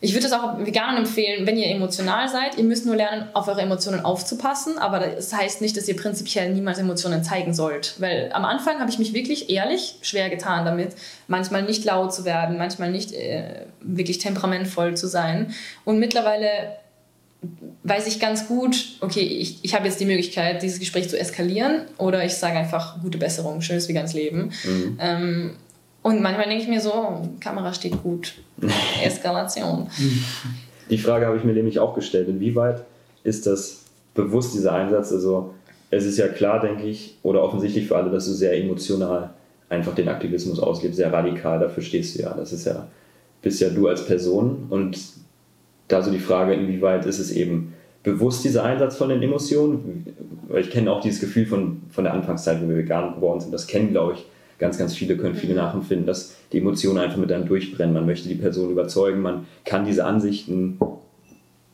ich 0.01 0.15
würde 0.15 0.27
es 0.27 0.33
auch 0.33 0.59
Veganern 0.59 0.99
empfehlen, 0.99 1.47
wenn 1.47 1.57
ihr 1.57 1.69
emotional 1.69 2.29
seid, 2.29 2.57
ihr 2.57 2.65
müsst 2.65 2.87
nur 2.87 2.95
lernen, 2.95 3.29
auf 3.35 3.49
eure 3.49 3.63
Emotionen 3.63 4.05
aufzupassen, 4.05 4.79
aber 4.79 5.01
das 5.01 5.33
heißt 5.33 5.61
nicht, 5.61 5.77
dass 5.77 5.89
ihr 5.89 5.97
prinzipiell 5.97 6.53
niemals 6.53 6.79
Emotionen 6.79 7.25
zeigen 7.25 7.53
sollt. 7.53 7.95
Weil 7.99 8.31
am 8.33 8.45
Anfang 8.45 8.79
habe 8.79 8.91
ich 8.91 8.99
mich 8.99 9.13
wirklich 9.13 9.51
ehrlich 9.51 9.97
schwer 10.03 10.31
getan 10.31 10.65
damit, 10.65 10.95
manchmal 11.27 11.63
nicht 11.63 11.85
laut 11.85 12.15
zu 12.15 12.25
werden, 12.25 12.59
manchmal 12.59 12.93
nicht 12.93 13.13
äh, 13.13 13.67
wirklich 13.81 14.19
temperamentvoll 14.19 14.97
zu 14.97 15.09
sein. 15.09 15.53
Und 15.85 15.99
mittlerweile 15.99 16.77
weiß 17.85 18.07
ich 18.07 18.21
ganz 18.21 18.49
gut, 18.49 18.97
okay, 19.01 19.23
ich, 19.23 19.59
ich 19.63 19.75
habe 19.75 19.87
jetzt 19.87 20.01
die 20.01 20.05
Möglichkeit, 20.05 20.63
dieses 20.63 20.81
Gespräch 20.81 21.09
zu 21.09 21.19
eskalieren 21.19 21.83
oder 21.97 22.25
ich 22.25 22.35
sage 22.35 22.59
einfach 22.59 23.01
gute 23.01 23.19
Besserung, 23.19 23.61
schönes 23.61 23.89
veganes 23.89 24.13
Leben. 24.13 24.53
Mhm. 24.65 24.99
Ähm, 25.01 25.57
und 26.09 26.23
manchmal 26.23 26.47
denke 26.47 26.63
ich 26.63 26.69
mir 26.69 26.81
so, 26.81 27.23
Kamera 27.39 27.75
steht 27.75 28.03
gut. 28.03 28.35
Eskalation. 29.05 29.89
Die 30.89 30.99
Frage 30.99 31.27
habe 31.27 31.37
ich 31.37 31.45
mir 31.45 31.53
nämlich 31.53 31.79
auch 31.79 31.95
gestellt. 31.95 32.29
Inwieweit 32.29 32.83
ist 33.25 33.47
das 33.47 33.83
bewusst, 34.15 34.55
dieser 34.55 34.73
Einsatz? 34.73 35.13
Also, 35.13 35.55
es 35.91 36.07
ist 36.07 36.17
ja 36.17 36.29
klar, 36.29 36.61
denke 36.61 36.85
ich, 36.85 37.19
oder 37.23 37.43
offensichtlich 37.43 37.87
für 37.87 37.97
alle, 37.97 38.11
dass 38.11 38.27
du 38.27 38.33
sehr 38.33 38.59
emotional 38.59 39.31
einfach 39.69 39.95
den 39.95 40.09
Aktivismus 40.09 40.59
auslebst, 40.59 40.97
sehr 40.97 41.13
radikal. 41.13 41.61
Dafür 41.61 41.83
stehst 41.83 42.17
du 42.17 42.23
ja. 42.23 42.33
Das 42.35 42.55
ist 42.55 42.65
ja, 42.65 42.89
bist 43.43 43.61
ja 43.61 43.69
du 43.69 43.89
als 43.89 44.07
Person. 44.07 44.67
Und 44.71 44.99
da 45.89 46.01
so 46.03 46.11
die 46.11 46.19
Frage, 46.19 46.55
inwieweit 46.55 47.05
ist 47.05 47.19
es 47.19 47.31
eben 47.31 47.75
bewusst 48.03 48.45
dieser 48.45 48.65
Einsatz 48.65 48.97
von 48.97 49.11
den 49.11 49.23
Emotionen? 49.23 50.07
Weil 50.49 50.63
ich 50.63 50.71
kenne 50.71 50.91
auch 50.91 51.03
dieses 51.03 51.21
Gefühl 51.21 51.45
von, 51.45 51.83
von 51.91 52.05
der 52.05 52.15
Anfangszeit, 52.15 52.63
wo 52.63 52.69
wir 52.69 52.77
vegan 52.77 53.15
geworden 53.15 53.41
sind. 53.41 53.53
Das 53.53 53.67
kennen, 53.67 53.91
glaube 53.91 54.15
ich, 54.15 54.25
ganz, 54.59 54.79
ganz 54.79 54.95
viele 54.95 55.17
können 55.17 55.35
viele 55.35 55.55
mhm. 55.55 55.61
nachempfinden, 55.61 56.07
dass 56.07 56.37
die 56.53 56.59
Emotionen 56.59 56.99
einfach 56.99 57.17
mit 57.17 57.33
einem 57.33 57.47
durchbrennen. 57.47 57.95
Man 57.95 58.07
möchte 58.07 58.29
die 58.29 58.35
Person 58.35 58.71
überzeugen, 58.71 59.21
man 59.21 59.47
kann 59.65 59.85
diese 59.85 60.05
Ansichten 60.05 60.79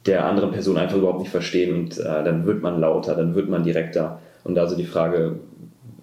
der 0.07 0.27
anderen 0.27 0.53
Person 0.53 0.77
einfach 0.77 0.99
überhaupt 0.99 1.21
nicht 1.21 1.31
verstehen 1.31 1.75
und 1.75 1.99
äh, 1.99 2.03
dann 2.03 2.45
wird 2.45 2.63
man 2.63 2.79
lauter, 2.79 3.15
dann 3.15 3.35
wird 3.35 3.49
man 3.49 3.65
direkter. 3.65 4.21
Und 4.45 4.59
also 4.59 4.77
die 4.77 4.85
Frage, 4.85 5.37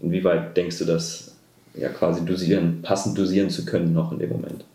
inwieweit 0.01 0.57
denkst 0.57 0.79
du, 0.79 0.85
das 0.85 1.35
ja 1.75 1.89
quasi 1.89 2.25
dosieren, 2.25 2.81
passend 2.81 3.17
dosieren 3.17 3.49
zu 3.49 3.63
können 3.65 3.93
noch 3.93 4.11
in 4.11 4.19
dem 4.19 4.29
Moment? 4.29 4.65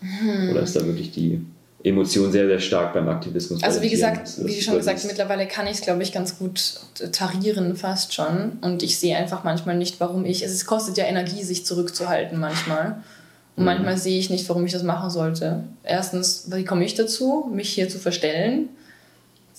Hm. 0.00 0.50
Oder 0.50 0.62
ist 0.62 0.76
da 0.76 0.86
wirklich 0.86 1.10
die 1.10 1.40
Emotion 1.86 2.32
sehr, 2.32 2.48
sehr 2.48 2.58
stark 2.58 2.94
beim 2.94 3.08
Aktivismus. 3.08 3.62
Also 3.62 3.80
wie 3.80 3.90
gesagt, 3.90 4.44
wie 4.44 4.60
schon 4.60 4.76
gesagt, 4.76 5.04
mittlerweile 5.04 5.46
kann 5.46 5.66
ich 5.66 5.74
es, 5.74 5.80
glaube 5.82 6.02
ich, 6.02 6.12
ganz 6.12 6.36
gut 6.36 6.80
tarieren 7.12 7.76
fast 7.76 8.12
schon. 8.12 8.58
Und 8.60 8.82
ich 8.82 8.98
sehe 8.98 9.16
einfach 9.16 9.44
manchmal 9.44 9.76
nicht, 9.76 10.00
warum 10.00 10.24
ich, 10.24 10.42
es 10.42 10.66
kostet 10.66 10.96
ja 10.96 11.04
Energie, 11.04 11.44
sich 11.44 11.64
zurückzuhalten 11.64 12.40
manchmal. 12.40 13.02
Und 13.54 13.62
mhm. 13.62 13.66
manchmal 13.66 13.98
sehe 13.98 14.18
ich 14.18 14.30
nicht, 14.30 14.48
warum 14.48 14.66
ich 14.66 14.72
das 14.72 14.82
machen 14.82 15.10
sollte. 15.10 15.62
Erstens, 15.84 16.48
wie 16.50 16.64
komme 16.64 16.84
ich 16.84 16.94
dazu, 16.94 17.48
mich 17.54 17.68
hier 17.68 17.88
zu 17.88 18.00
verstellen? 18.00 18.68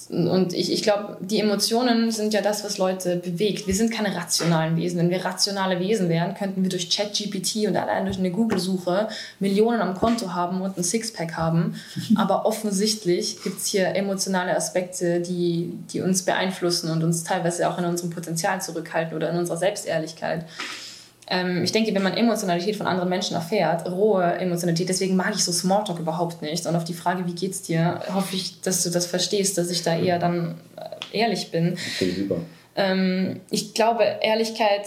Und 0.09 0.53
ich, 0.53 0.71
ich 0.71 0.83
glaube, 0.83 1.17
die 1.19 1.39
Emotionen 1.39 2.11
sind 2.11 2.33
ja 2.33 2.41
das, 2.41 2.63
was 2.63 2.77
Leute 2.77 3.15
bewegt. 3.15 3.65
Wir 3.65 3.73
sind 3.73 3.91
keine 3.91 4.15
rationalen 4.15 4.77
Wesen. 4.77 4.99
Wenn 4.99 5.09
wir 5.09 5.25
rationale 5.25 5.79
Wesen 5.79 6.07
wären, 6.07 6.35
könnten 6.35 6.61
wir 6.61 6.69
durch 6.69 6.89
ChatGPT 6.89 7.67
und 7.67 7.75
allein 7.75 8.05
durch 8.05 8.19
eine 8.19 8.29
Google-Suche 8.29 9.09
Millionen 9.39 9.81
am 9.81 9.95
Konto 9.95 10.33
haben 10.33 10.61
und 10.61 10.77
ein 10.77 10.83
Sixpack 10.83 11.33
haben. 11.33 11.75
Aber 12.15 12.45
offensichtlich 12.45 13.41
gibt 13.43 13.57
es 13.57 13.65
hier 13.65 13.95
emotionale 13.95 14.55
Aspekte, 14.55 15.19
die, 15.19 15.73
die 15.91 16.01
uns 16.01 16.21
beeinflussen 16.23 16.91
und 16.91 17.03
uns 17.03 17.23
teilweise 17.23 17.67
auch 17.67 17.79
in 17.79 17.85
unserem 17.85 18.11
Potenzial 18.11 18.61
zurückhalten 18.61 19.15
oder 19.15 19.31
in 19.31 19.37
unserer 19.37 19.57
Selbstehrlichkeit. 19.57 20.45
Ähm, 21.29 21.63
ich 21.63 21.71
denke, 21.71 21.93
wenn 21.93 22.03
man 22.03 22.13
Emotionalität 22.13 22.75
von 22.77 22.87
anderen 22.87 23.09
Menschen 23.09 23.35
erfährt, 23.35 23.89
rohe 23.89 24.23
Emotionalität, 24.23 24.87
deswegen 24.87 25.15
mag 25.15 25.33
ich 25.35 25.43
so 25.43 25.51
Smalltalk 25.51 25.99
überhaupt 25.99 26.41
nicht. 26.41 26.65
Und 26.65 26.75
auf 26.75 26.85
die 26.85 26.93
Frage, 26.93 27.25
wie 27.27 27.33
geht's 27.33 27.61
dir, 27.61 28.01
hoffe 28.13 28.35
ich, 28.35 28.61
dass 28.61 28.83
du 28.83 28.89
das 28.89 29.05
verstehst, 29.05 29.57
dass 29.57 29.69
ich 29.69 29.83
da 29.83 29.97
eher 29.97 30.19
dann 30.19 30.55
äh, 30.77 31.17
ehrlich 31.17 31.51
bin. 31.51 31.77
Super. 31.99 32.37
Ähm, 32.75 33.41
ich 33.49 33.73
glaube, 33.73 34.03
Ehrlichkeit 34.21 34.85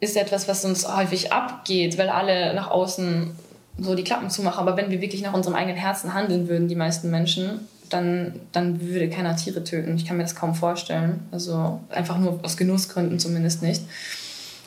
ist 0.00 0.16
etwas, 0.16 0.48
was 0.48 0.64
uns 0.64 0.88
häufig 0.88 1.32
abgeht, 1.32 1.98
weil 1.98 2.08
alle 2.08 2.54
nach 2.54 2.70
außen 2.70 3.30
so 3.78 3.94
die 3.94 4.04
Klappen 4.04 4.30
zumachen. 4.30 4.60
Aber 4.60 4.76
wenn 4.76 4.90
wir 4.90 5.00
wirklich 5.00 5.22
nach 5.22 5.34
unserem 5.34 5.56
eigenen 5.56 5.76
Herzen 5.76 6.14
handeln 6.14 6.48
würden, 6.48 6.68
die 6.68 6.76
meisten 6.76 7.10
Menschen, 7.10 7.68
dann, 7.90 8.40
dann 8.52 8.80
würde 8.80 9.10
keiner 9.10 9.36
Tiere 9.36 9.64
töten. 9.64 9.96
Ich 9.96 10.06
kann 10.06 10.16
mir 10.16 10.22
das 10.22 10.34
kaum 10.34 10.54
vorstellen. 10.54 11.26
Also 11.30 11.80
einfach 11.90 12.18
nur 12.18 12.40
aus 12.42 12.56
Genussgründen 12.56 13.18
zumindest 13.18 13.62
nicht. 13.62 13.82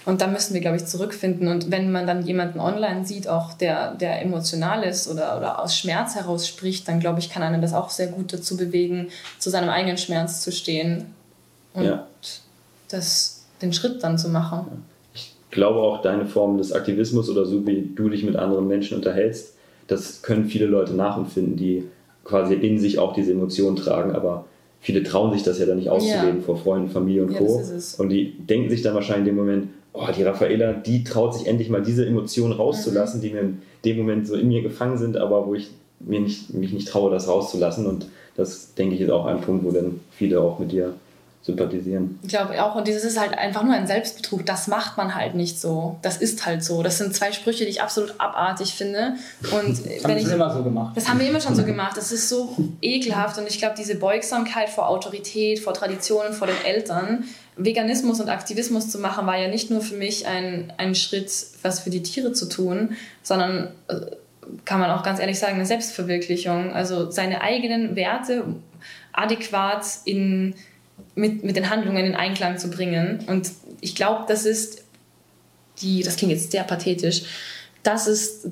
Und 0.08 0.22
da 0.22 0.28
müssen 0.28 0.54
wir, 0.54 0.62
glaube 0.62 0.78
ich, 0.78 0.86
zurückfinden. 0.86 1.50
Und 1.50 1.70
wenn 1.70 1.92
man 1.92 2.08
dann 2.08 2.26
jemanden 2.26 2.62
online 2.62 3.06
sieht, 3.06 3.28
auch 3.28 3.52
der, 3.52 3.94
der 3.94 4.22
emotional 4.22 4.84
ist 4.84 5.12
oder, 5.12 5.36
oder 5.36 5.62
aus 5.62 5.78
Schmerz 5.78 6.16
heraus 6.16 6.48
spricht, 6.48 6.88
dann 6.88 7.02
glaube 7.02 7.20
ich, 7.20 7.30
kann 7.30 7.44
einen 7.44 7.62
das 7.62 7.74
auch 7.74 7.90
sehr 7.90 8.08
gut 8.08 8.32
dazu 8.32 8.56
bewegen, 8.56 9.10
zu 9.38 9.50
seinem 9.50 9.68
eigenen 9.68 9.98
Schmerz 9.98 10.40
zu 10.40 10.54
stehen 10.54 11.08
und 11.74 11.84
ja. 11.84 12.08
das, 12.88 13.44
den 13.62 13.74
Schritt 13.74 14.02
dann 14.02 14.18
zu 14.18 14.30
machen. 14.30 14.86
Ich 15.14 15.36
glaube 15.52 15.80
auch, 15.80 16.02
deine 16.02 16.26
Form 16.26 16.58
des 16.58 16.72
Aktivismus 16.72 17.30
oder 17.30 17.46
so, 17.46 17.68
wie 17.68 17.92
du 17.94 18.08
dich 18.08 18.24
mit 18.24 18.38
anderen 18.38 18.66
Menschen 18.66 18.96
unterhältst, 18.96 19.56
das 19.88 20.22
können 20.22 20.46
viele 20.46 20.68
Leute 20.68 20.94
nachempfinden, 20.94 21.58
die 21.58 21.84
quasi 22.24 22.54
in 22.54 22.80
sich 22.80 22.98
auch 22.98 23.12
diese 23.12 23.34
Emotionen 23.34 23.76
tragen, 23.76 24.16
aber 24.16 24.46
viele 24.80 25.04
trauen 25.04 25.34
sich 25.34 25.44
das 25.44 25.60
ja 25.60 25.66
dann 25.66 25.80
nicht 25.80 25.90
auszuleben 25.90 26.40
ja. 26.40 26.46
vor 26.46 26.56
Freunden, 26.56 26.90
Familie 26.90 27.24
und 27.24 27.34
ja, 27.34 27.40
Co. 27.40 27.62
Und 27.98 28.08
die 28.08 28.38
denken 28.38 28.70
sich 28.70 28.82
dann 28.84 28.96
wahrscheinlich 28.96 29.28
in 29.28 29.36
dem 29.36 29.44
Moment, 29.44 29.68
oh, 29.98 30.12
die 30.16 30.24
Raffaela, 30.24 30.74
die 30.74 31.04
traut 31.04 31.36
sich 31.36 31.48
endlich 31.48 31.70
mal 31.70 31.82
diese 31.82 32.06
Emotionen 32.06 32.54
rauszulassen, 32.54 33.20
mhm. 33.20 33.24
die 33.24 33.30
mir 33.32 33.40
in 33.42 33.62
dem 33.86 33.98
Moment 33.98 34.28
so 34.28 34.36
in 34.36 34.48
mir 34.48 34.62
gefangen 34.62 34.98
sind, 34.98 35.18
aber 35.18 35.48
wo 35.48 35.56
ich 35.56 35.70
mir 36.00 36.20
nicht, 36.20 36.54
mich 36.54 36.74
nicht 36.74 36.88
traue, 36.88 37.12
das 37.12 37.28
rauszulassen. 37.28 37.86
Und 37.86 38.08
das, 38.36 38.74
denke 38.76 38.96
ich, 38.96 39.02
ist 39.02 39.10
auch 39.10 39.26
ein 39.26 39.42
Punkt, 39.42 39.66
wo 39.66 39.72
dann 39.72 40.00
viele 40.12 40.42
auch 40.42 40.60
mit 40.60 40.72
dir 40.72 40.94
sympathisieren. 41.48 42.20
Ich 42.24 42.28
glaube 42.28 42.62
auch, 42.62 42.76
und 42.76 42.88
dieses 42.88 43.06
ist 43.06 43.18
halt 43.18 43.36
einfach 43.38 43.64
nur 43.64 43.74
ein 43.74 43.88
Selbstbetrug. 43.88 44.46
Das 44.46 44.68
macht 44.68 44.98
man 44.98 45.16
halt 45.16 45.34
nicht 45.34 45.60
so. 45.60 45.98
Das 46.02 46.18
ist 46.18 46.46
halt 46.46 46.62
so. 46.62 46.84
Das 46.84 46.98
sind 46.98 47.16
zwei 47.16 47.32
Sprüche, 47.32 47.64
die 47.64 47.70
ich 47.70 47.82
absolut 47.82 48.16
abartig 48.20 48.74
finde. 48.74 49.14
Und 49.54 49.80
das 49.80 50.04
haben 50.04 50.18
wir 50.18 50.34
immer 50.34 50.54
so 50.54 50.62
gemacht. 50.62 50.98
Das 50.98 51.08
haben 51.08 51.20
wir 51.22 51.30
immer 51.30 51.40
schon 51.40 51.56
so 51.56 51.64
gemacht. 51.64 51.96
Das 51.96 52.12
ist 52.12 52.28
so 52.28 52.56
ekelhaft. 52.82 53.38
Und 53.38 53.48
ich 53.48 53.60
glaube, 53.60 53.76
diese 53.78 53.96
Beugsamkeit 53.96 54.70
vor 54.70 54.90
Autorität, 54.90 55.60
vor 55.60 55.74
Traditionen, 55.74 56.34
vor 56.34 56.48
den 56.48 56.58
Eltern, 56.66 57.24
Veganismus 57.56 58.20
und 58.20 58.28
Aktivismus 58.28 58.90
zu 58.90 59.00
machen, 59.00 59.26
war 59.26 59.38
ja 59.38 59.48
nicht 59.48 59.72
nur 59.72 59.80
für 59.80 59.96
mich 59.96 60.28
ein, 60.28 60.74
ein 60.78 60.96
Schritt, 60.96 61.32
was 61.62 61.80
für 61.80 61.90
die 61.90 62.04
Tiere 62.04 62.34
zu 62.34 62.50
tun, 62.50 62.98
sondern 63.24 63.72
äh, 63.88 63.96
kann 64.66 64.82
man 64.82 64.92
auch 64.92 65.02
ganz 65.02 65.22
ehrlich 65.22 65.40
sagen, 65.40 65.56
eine 65.56 65.66
Selbstverwirklichung. 65.66 66.74
Also 66.74 67.10
seine 67.10 67.40
eigenen 67.40 67.96
Werte 67.96 68.44
adäquat 69.14 69.86
in, 70.04 70.54
mit, 71.16 71.44
mit 71.44 71.56
den 71.56 71.70
Handlungen 71.70 72.06
in 72.06 72.16
Einklang 72.16 72.58
zu 72.58 72.70
bringen. 72.70 73.24
Und 73.28 73.52
ich 73.82 73.96
glaube, 73.96 74.26
das 74.28 74.46
ist 74.46 74.84
die, 75.82 76.04
das 76.04 76.16
klingt 76.16 76.32
jetzt 76.32 76.52
sehr 76.52 76.64
pathetisch, 76.64 77.24
das 77.84 78.08
ist 78.08 78.48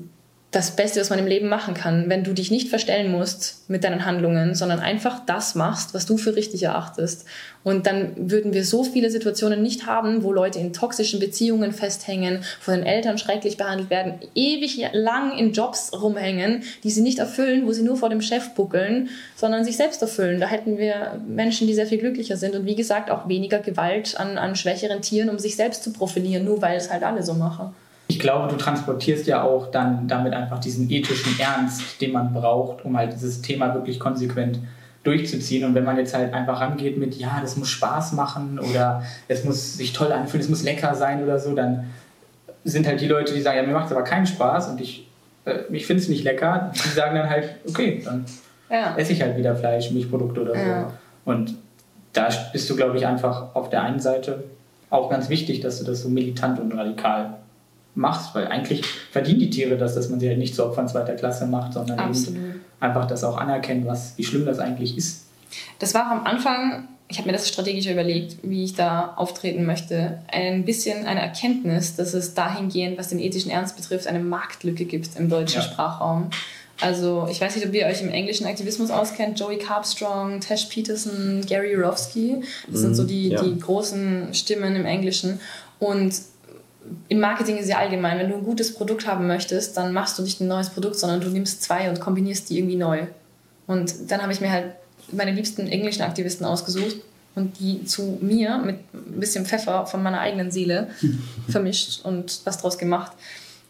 das 0.52 0.76
Beste, 0.76 1.00
was 1.00 1.10
man 1.10 1.18
im 1.18 1.26
Leben 1.26 1.48
machen 1.48 1.74
kann, 1.74 2.08
wenn 2.08 2.22
du 2.22 2.32
dich 2.32 2.50
nicht 2.50 2.68
verstellen 2.68 3.10
musst 3.10 3.68
mit 3.68 3.82
deinen 3.82 4.06
Handlungen, 4.06 4.54
sondern 4.54 4.78
einfach 4.78 5.20
das 5.26 5.56
machst, 5.56 5.92
was 5.92 6.06
du 6.06 6.16
für 6.16 6.36
richtig 6.36 6.62
erachtest. 6.62 7.26
Und 7.64 7.86
dann 7.86 8.12
würden 8.16 8.54
wir 8.54 8.64
so 8.64 8.84
viele 8.84 9.10
Situationen 9.10 9.60
nicht 9.60 9.86
haben, 9.86 10.22
wo 10.22 10.32
Leute 10.32 10.60
in 10.60 10.72
toxischen 10.72 11.18
Beziehungen 11.18 11.72
festhängen, 11.72 12.44
von 12.60 12.74
den 12.74 12.86
Eltern 12.86 13.18
schrecklich 13.18 13.56
behandelt 13.56 13.90
werden, 13.90 14.14
ewig 14.36 14.80
lang 14.92 15.36
in 15.36 15.52
Jobs 15.52 15.90
rumhängen, 15.92 16.62
die 16.84 16.90
sie 16.90 17.02
nicht 17.02 17.18
erfüllen, 17.18 17.66
wo 17.66 17.72
sie 17.72 17.82
nur 17.82 17.96
vor 17.96 18.08
dem 18.08 18.22
Chef 18.22 18.50
buckeln, 18.54 19.10
sondern 19.34 19.64
sich 19.64 19.76
selbst 19.76 20.00
erfüllen. 20.00 20.38
Da 20.38 20.46
hätten 20.46 20.78
wir 20.78 21.20
Menschen, 21.26 21.66
die 21.66 21.74
sehr 21.74 21.88
viel 21.88 21.98
glücklicher 21.98 22.36
sind 22.36 22.54
und 22.54 22.66
wie 22.66 22.76
gesagt 22.76 23.10
auch 23.10 23.28
weniger 23.28 23.58
Gewalt 23.58 24.18
an, 24.18 24.38
an 24.38 24.54
schwächeren 24.54 25.02
Tieren, 25.02 25.28
um 25.28 25.40
sich 25.40 25.56
selbst 25.56 25.82
zu 25.82 25.92
profilieren, 25.92 26.44
nur 26.44 26.62
weil 26.62 26.76
es 26.76 26.90
halt 26.90 27.02
alle 27.02 27.24
so 27.24 27.34
machen 27.34 27.74
ich 28.08 28.20
glaube, 28.20 28.48
du 28.48 28.56
transportierst 28.56 29.26
ja 29.26 29.42
auch 29.42 29.70
dann 29.70 30.06
damit 30.06 30.32
einfach 30.32 30.60
diesen 30.60 30.90
ethischen 30.90 31.38
Ernst, 31.40 32.00
den 32.00 32.12
man 32.12 32.32
braucht, 32.32 32.84
um 32.84 32.96
halt 32.96 33.12
dieses 33.12 33.42
Thema 33.42 33.74
wirklich 33.74 33.98
konsequent 33.98 34.60
durchzuziehen. 35.02 35.64
Und 35.64 35.74
wenn 35.74 35.84
man 35.84 35.96
jetzt 35.96 36.14
halt 36.14 36.32
einfach 36.32 36.60
rangeht 36.60 36.98
mit, 36.98 37.16
ja, 37.16 37.38
das 37.40 37.56
muss 37.56 37.68
Spaß 37.68 38.12
machen 38.12 38.58
oder 38.58 39.02
es 39.28 39.44
muss 39.44 39.76
sich 39.76 39.92
toll 39.92 40.12
anfühlen, 40.12 40.42
es 40.42 40.48
muss 40.48 40.62
lecker 40.62 40.94
sein 40.94 41.22
oder 41.22 41.38
so, 41.38 41.54
dann 41.54 41.86
sind 42.64 42.86
halt 42.86 43.00
die 43.00 43.06
Leute, 43.06 43.34
die 43.34 43.40
sagen, 43.40 43.56
ja, 43.58 43.62
mir 43.64 43.72
macht 43.72 43.86
es 43.86 43.92
aber 43.92 44.02
keinen 44.02 44.26
Spaß 44.26 44.68
und 44.68 44.80
ich, 44.80 45.08
äh, 45.44 45.60
ich 45.70 45.86
finde 45.86 46.02
es 46.02 46.08
nicht 46.08 46.24
lecker, 46.24 46.72
die 46.74 46.88
sagen 46.88 47.16
dann 47.16 47.28
halt, 47.28 47.56
okay, 47.68 48.02
dann 48.04 48.24
ja. 48.70 48.96
esse 48.96 49.12
ich 49.12 49.22
halt 49.22 49.36
wieder 49.36 49.54
Fleisch, 49.54 49.90
Milchprodukte 49.90 50.42
oder 50.42 50.54
so. 50.54 50.60
Ja. 50.60 50.92
Und 51.24 51.54
da 52.12 52.28
bist 52.52 52.68
du, 52.70 52.76
glaube 52.76 52.96
ich, 52.96 53.06
einfach 53.06 53.54
auf 53.54 53.70
der 53.70 53.82
einen 53.82 54.00
Seite 54.00 54.44
auch 54.90 55.10
ganz 55.10 55.28
wichtig, 55.28 55.60
dass 55.60 55.78
du 55.78 55.84
das 55.84 56.02
so 56.02 56.08
militant 56.08 56.58
und 56.58 56.72
radikal 56.72 57.34
machst, 57.96 58.34
weil 58.34 58.46
eigentlich 58.46 58.84
verdienen 59.10 59.40
die 59.40 59.50
Tiere 59.50 59.76
das, 59.76 59.94
dass 59.94 60.08
man 60.08 60.20
sie 60.20 60.28
halt 60.28 60.38
nicht 60.38 60.54
zu 60.54 60.64
Opfern 60.64 60.86
zweiter 60.86 61.14
Klasse 61.14 61.46
macht, 61.46 61.72
sondern 61.72 61.98
einfach 62.78 63.06
das 63.06 63.24
auch 63.24 63.36
anerkennen, 63.36 63.86
was, 63.86 64.16
wie 64.16 64.24
schlimm 64.24 64.44
das 64.44 64.58
eigentlich 64.58 64.96
ist. 64.96 65.26
Das 65.78 65.94
war 65.94 66.10
am 66.10 66.24
Anfang, 66.24 66.88
ich 67.08 67.18
habe 67.18 67.28
mir 67.28 67.32
das 67.32 67.48
strategisch 67.48 67.86
überlegt, 67.86 68.38
wie 68.42 68.64
ich 68.64 68.74
da 68.74 69.14
auftreten 69.16 69.64
möchte, 69.64 70.18
ein 70.28 70.64
bisschen 70.64 71.06
eine 71.06 71.20
Erkenntnis, 71.20 71.96
dass 71.96 72.14
es 72.14 72.34
dahingehend, 72.34 72.98
was 72.98 73.08
den 73.08 73.18
ethischen 73.18 73.50
Ernst 73.50 73.76
betrifft, 73.76 74.06
eine 74.06 74.20
Marktlücke 74.20 74.84
gibt 74.84 75.16
im 75.16 75.28
deutschen 75.28 75.62
ja. 75.62 75.66
Sprachraum. 75.66 76.30
Also 76.80 77.26
ich 77.30 77.40
weiß 77.40 77.56
nicht, 77.56 77.66
ob 77.66 77.72
ihr 77.72 77.86
euch 77.86 78.02
im 78.02 78.10
englischen 78.10 78.46
Aktivismus 78.46 78.90
auskennt. 78.90 79.40
Joey 79.40 79.56
Carbstrong, 79.56 80.40
Tash 80.40 80.66
Peterson, 80.66 81.42
Gary 81.46 81.74
Rofsky. 81.74 82.42
Das 82.68 82.80
sind 82.80 82.94
so 82.94 83.04
mhm, 83.04 83.08
die, 83.08 83.28
ja. 83.28 83.42
die 83.42 83.58
großen 83.58 84.34
Stimmen 84.34 84.76
im 84.76 84.84
Englischen. 84.84 85.40
Und 85.78 86.14
im 87.08 87.20
Marketing 87.20 87.56
ist 87.56 87.68
ja 87.68 87.78
allgemein, 87.78 88.18
wenn 88.18 88.30
du 88.30 88.36
ein 88.36 88.44
gutes 88.44 88.74
Produkt 88.74 89.06
haben 89.06 89.26
möchtest, 89.26 89.76
dann 89.76 89.92
machst 89.92 90.18
du 90.18 90.22
nicht 90.22 90.40
ein 90.40 90.48
neues 90.48 90.70
Produkt, 90.70 90.96
sondern 90.96 91.20
du 91.20 91.28
nimmst 91.28 91.62
zwei 91.62 91.88
und 91.88 92.00
kombinierst 92.00 92.50
die 92.50 92.58
irgendwie 92.58 92.76
neu. 92.76 93.06
Und 93.66 94.10
dann 94.10 94.22
habe 94.22 94.32
ich 94.32 94.40
mir 94.40 94.50
halt 94.50 94.72
meine 95.12 95.32
liebsten 95.32 95.66
englischen 95.68 96.02
Aktivisten 96.02 96.46
ausgesucht 96.46 96.96
und 97.34 97.58
die 97.60 97.84
zu 97.84 98.18
mir 98.20 98.58
mit 98.58 98.76
ein 98.92 99.20
bisschen 99.20 99.46
Pfeffer 99.46 99.86
von 99.86 100.02
meiner 100.02 100.20
eigenen 100.20 100.50
Seele 100.50 100.88
vermischt 101.48 102.04
und 102.04 102.40
was 102.44 102.58
draus 102.58 102.78
gemacht. 102.78 103.12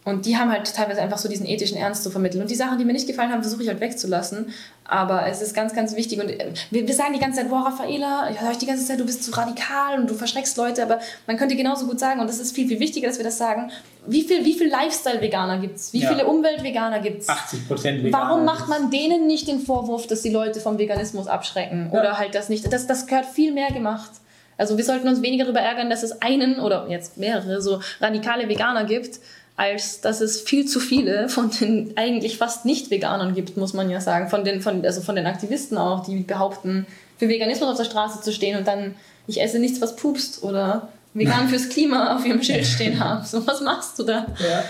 Und 0.06 0.24
die 0.24 0.36
haben 0.36 0.52
halt 0.52 0.72
teilweise 0.72 1.02
einfach 1.02 1.18
so 1.18 1.28
diesen 1.28 1.46
ethischen 1.46 1.76
Ernst 1.76 2.04
zu 2.04 2.10
vermitteln. 2.10 2.40
Und 2.40 2.48
die 2.48 2.54
Sachen, 2.54 2.78
die 2.78 2.84
mir 2.84 2.92
nicht 2.92 3.08
gefallen 3.08 3.32
haben, 3.32 3.42
versuche 3.42 3.64
ich 3.64 3.68
halt 3.68 3.80
wegzulassen. 3.80 4.54
Aber 4.84 5.26
es 5.26 5.42
ist 5.42 5.52
ganz, 5.52 5.74
ganz 5.74 5.96
wichtig. 5.96 6.20
Und 6.20 6.30
äh, 6.30 6.52
wir, 6.70 6.86
wir 6.86 6.94
sagen 6.94 7.12
die 7.12 7.18
ganze 7.18 7.40
Zeit, 7.40 7.50
boah, 7.50 7.66
Raffaela, 7.66 8.30
ich 8.30 8.40
höre 8.40 8.50
euch 8.50 8.58
die 8.58 8.66
ganze 8.66 8.86
Zeit, 8.86 9.00
du 9.00 9.04
bist 9.04 9.24
zu 9.24 9.32
radikal 9.32 9.98
und 9.98 10.08
du 10.08 10.14
verschreckst 10.14 10.56
Leute. 10.58 10.84
Aber 10.84 11.00
man 11.26 11.36
könnte 11.36 11.56
genauso 11.56 11.88
gut 11.88 11.98
sagen, 11.98 12.20
und 12.20 12.28
das 12.28 12.38
ist 12.38 12.54
viel, 12.54 12.68
viel 12.68 12.78
wichtiger, 12.78 13.08
dass 13.08 13.16
wir 13.18 13.24
das 13.24 13.36
sagen, 13.36 13.72
wie 14.06 14.22
viel, 14.22 14.44
wie 14.44 14.54
viel 14.54 14.68
Lifestyle-Veganer 14.68 15.58
gibt 15.58 15.74
es? 15.74 15.92
Wie 15.92 16.02
ja. 16.02 16.08
viele 16.08 16.24
Umwelt-Veganer 16.28 17.00
gibt 17.00 17.22
es? 17.22 17.28
80 17.28 17.66
Prozent 17.66 18.04
Veganer. 18.04 18.26
Warum 18.26 18.44
macht 18.44 18.68
man 18.68 18.92
denen 18.92 19.26
nicht 19.26 19.48
den 19.48 19.58
Vorwurf, 19.58 20.06
dass 20.06 20.22
die 20.22 20.30
Leute 20.30 20.60
vom 20.60 20.78
Veganismus 20.78 21.26
abschrecken? 21.26 21.90
Ja. 21.92 21.98
Oder 21.98 22.16
halt 22.16 22.36
das 22.36 22.48
nicht? 22.48 22.72
Das, 22.72 22.86
das 22.86 23.08
gehört 23.08 23.26
viel 23.26 23.52
mehr 23.52 23.72
gemacht. 23.72 24.12
Also 24.56 24.76
wir 24.76 24.84
sollten 24.84 25.08
uns 25.08 25.20
weniger 25.20 25.44
darüber 25.44 25.60
ärgern, 25.60 25.90
dass 25.90 26.02
es 26.02 26.22
einen 26.22 26.60
oder 26.60 26.86
jetzt 26.88 27.18
mehrere 27.18 27.60
so 27.60 27.80
radikale 28.00 28.48
Veganer 28.48 28.84
gibt, 28.84 29.20
als 29.56 30.02
dass 30.02 30.20
es 30.20 30.40
viel 30.40 30.66
zu 30.66 30.80
viele 30.80 31.28
von 31.28 31.50
den 31.50 31.92
eigentlich 31.96 32.36
fast 32.36 32.66
nicht 32.66 32.90
Veganern 32.90 33.34
gibt, 33.34 33.56
muss 33.56 33.72
man 33.72 33.88
ja 33.88 34.00
sagen. 34.00 34.28
Von 34.28 34.44
den, 34.44 34.60
von, 34.60 34.84
also 34.84 35.00
von 35.00 35.16
den 35.16 35.26
Aktivisten 35.26 35.78
auch, 35.78 36.04
die 36.04 36.20
behaupten, 36.20 36.86
für 37.18 37.28
Veganismus 37.28 37.70
auf 37.70 37.76
der 37.78 37.84
Straße 37.84 38.20
zu 38.20 38.32
stehen 38.32 38.58
und 38.58 38.66
dann, 38.66 38.94
ich 39.26 39.40
esse 39.40 39.58
nichts, 39.58 39.80
was 39.80 39.96
pupst 39.96 40.42
oder 40.42 40.88
vegan 41.14 41.48
fürs 41.48 41.70
Klima 41.70 42.14
auf 42.14 42.26
ihrem 42.26 42.42
Schild 42.42 42.66
stehen 42.66 43.00
haben. 43.02 43.24
So, 43.24 43.46
was 43.46 43.62
machst 43.62 43.98
du 43.98 44.02
da? 44.04 44.26
Ja. 44.38 44.64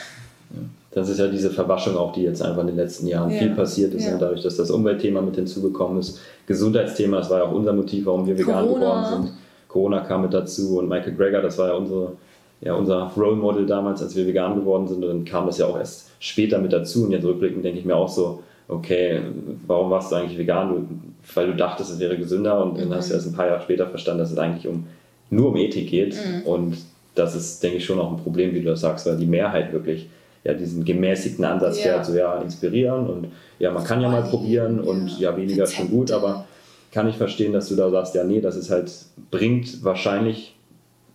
Das 0.93 1.09
ist 1.11 1.19
ja 1.19 1.27
diese 1.27 1.51
Verwaschung 1.51 1.97
auch, 1.97 2.13
die 2.13 2.23
jetzt 2.23 2.41
einfach 2.41 2.63
in 2.63 2.69
den 2.69 2.77
letzten 2.77 3.07
Jahren 3.09 3.31
ja. 3.31 3.39
viel 3.39 3.51
passiert 3.51 3.93
ist. 3.93 4.07
Ja. 4.07 4.15
Und 4.15 4.23
dadurch, 4.23 4.43
dass 4.43 4.57
das 4.57 4.71
Umweltthema 4.71 5.21
mit 5.21 5.35
hinzugekommen 5.35 5.99
ist, 5.99 6.21
Gesundheitsthema, 6.47 7.19
das 7.19 7.29
war 7.29 7.39
ja 7.39 7.45
auch 7.45 7.53
unser 7.53 7.73
Motiv, 7.73 8.07
warum 8.07 8.27
wir 8.27 8.39
vegan 8.39 8.67
Corona. 8.67 8.79
geworden 8.79 9.25
sind. 9.25 9.35
Corona 9.69 10.01
kam 10.01 10.23
mit 10.23 10.33
dazu 10.33 10.79
und 10.79 10.89
Michael 10.89 11.15
Greger, 11.15 11.43
das 11.43 11.59
war 11.59 11.69
ja 11.69 11.75
unsere 11.75 12.13
ja, 12.61 12.75
unser 12.75 13.11
Role 13.17 13.37
Model 13.37 13.67
damals, 13.67 14.03
als 14.03 14.17
wir 14.17 14.27
vegan 14.27 14.55
geworden 14.55 14.89
sind. 14.89 15.05
Und 15.05 15.09
dann 15.09 15.25
kam 15.25 15.47
das 15.47 15.59
ja 15.59 15.67
auch 15.67 15.79
erst 15.79 16.11
später 16.21 16.59
mit 16.59 16.73
dazu. 16.73 17.05
Und 17.05 17.13
jetzt 17.13 17.25
rückblickend 17.25 17.65
denke 17.65 17.79
ich 17.79 17.85
mir 17.85 17.97
auch 17.97 18.09
so, 18.09 18.43
okay, 18.69 19.21
warum 19.67 19.91
warst 19.91 20.11
du 20.11 20.17
eigentlich 20.17 20.39
vegan? 20.39 20.69
Du, 20.69 20.89
weil 21.35 21.49
du 21.49 21.57
dachtest, 21.57 21.91
es 21.91 21.99
wäre 21.99 22.17
gesünder 22.17 22.65
und 22.65 22.79
dann 22.79 22.95
hast 22.95 23.11
du 23.11 23.15
mhm. 23.15 23.19
erst 23.19 23.27
ein 23.29 23.35
paar 23.35 23.47
Jahre 23.47 23.63
später 23.63 23.87
verstanden, 23.87 24.21
dass 24.21 24.33
es 24.33 24.39
eigentlich 24.39 24.67
um, 24.67 24.87
nur 25.31 25.51
um 25.51 25.57
Ethik 25.57 25.91
geht. 25.91 26.15
Mhm. 26.15 26.43
Und 26.47 26.79
das 27.15 27.35
ist, 27.35 27.63
denke 27.63 27.79
ich, 27.79 27.85
schon 27.85 28.01
auch 28.01 28.11
ein 28.11 28.23
Problem, 28.23 28.55
wie 28.55 28.61
du 28.61 28.71
das 28.71 28.81
sagst, 28.81 29.07
weil 29.07 29.17
die 29.17 29.27
Mehrheit 29.27 29.73
wirklich 29.73 30.09
ja 30.45 30.55
diesen 30.55 30.85
gemäßigten 30.85 31.45
Ansatz 31.45 31.81
fährt, 31.81 32.07
so 32.07 32.15
ja, 32.15 32.41
inspirieren 32.41 33.09
und 33.09 33.29
ja, 33.59 33.73
man 33.73 33.83
kann 33.83 34.01
ja 34.01 34.09
mal 34.09 34.23
probieren 34.23 34.81
und 34.81 35.19
ja, 35.19 35.37
weniger 35.37 35.65
ist 35.65 35.75
schon 35.75 35.91
gut, 35.91 36.13
aber 36.13 36.47
kann 36.93 37.09
ich 37.09 37.17
verstehen, 37.17 37.53
dass 37.53 37.69
du 37.69 37.75
da 37.75 37.91
sagst, 37.91 38.15
ja, 38.15 38.23
nee, 38.23 38.41
das 38.41 38.55
ist 38.55 38.71
halt, 38.71 38.93
bringt 39.31 39.83
wahrscheinlich 39.83 40.56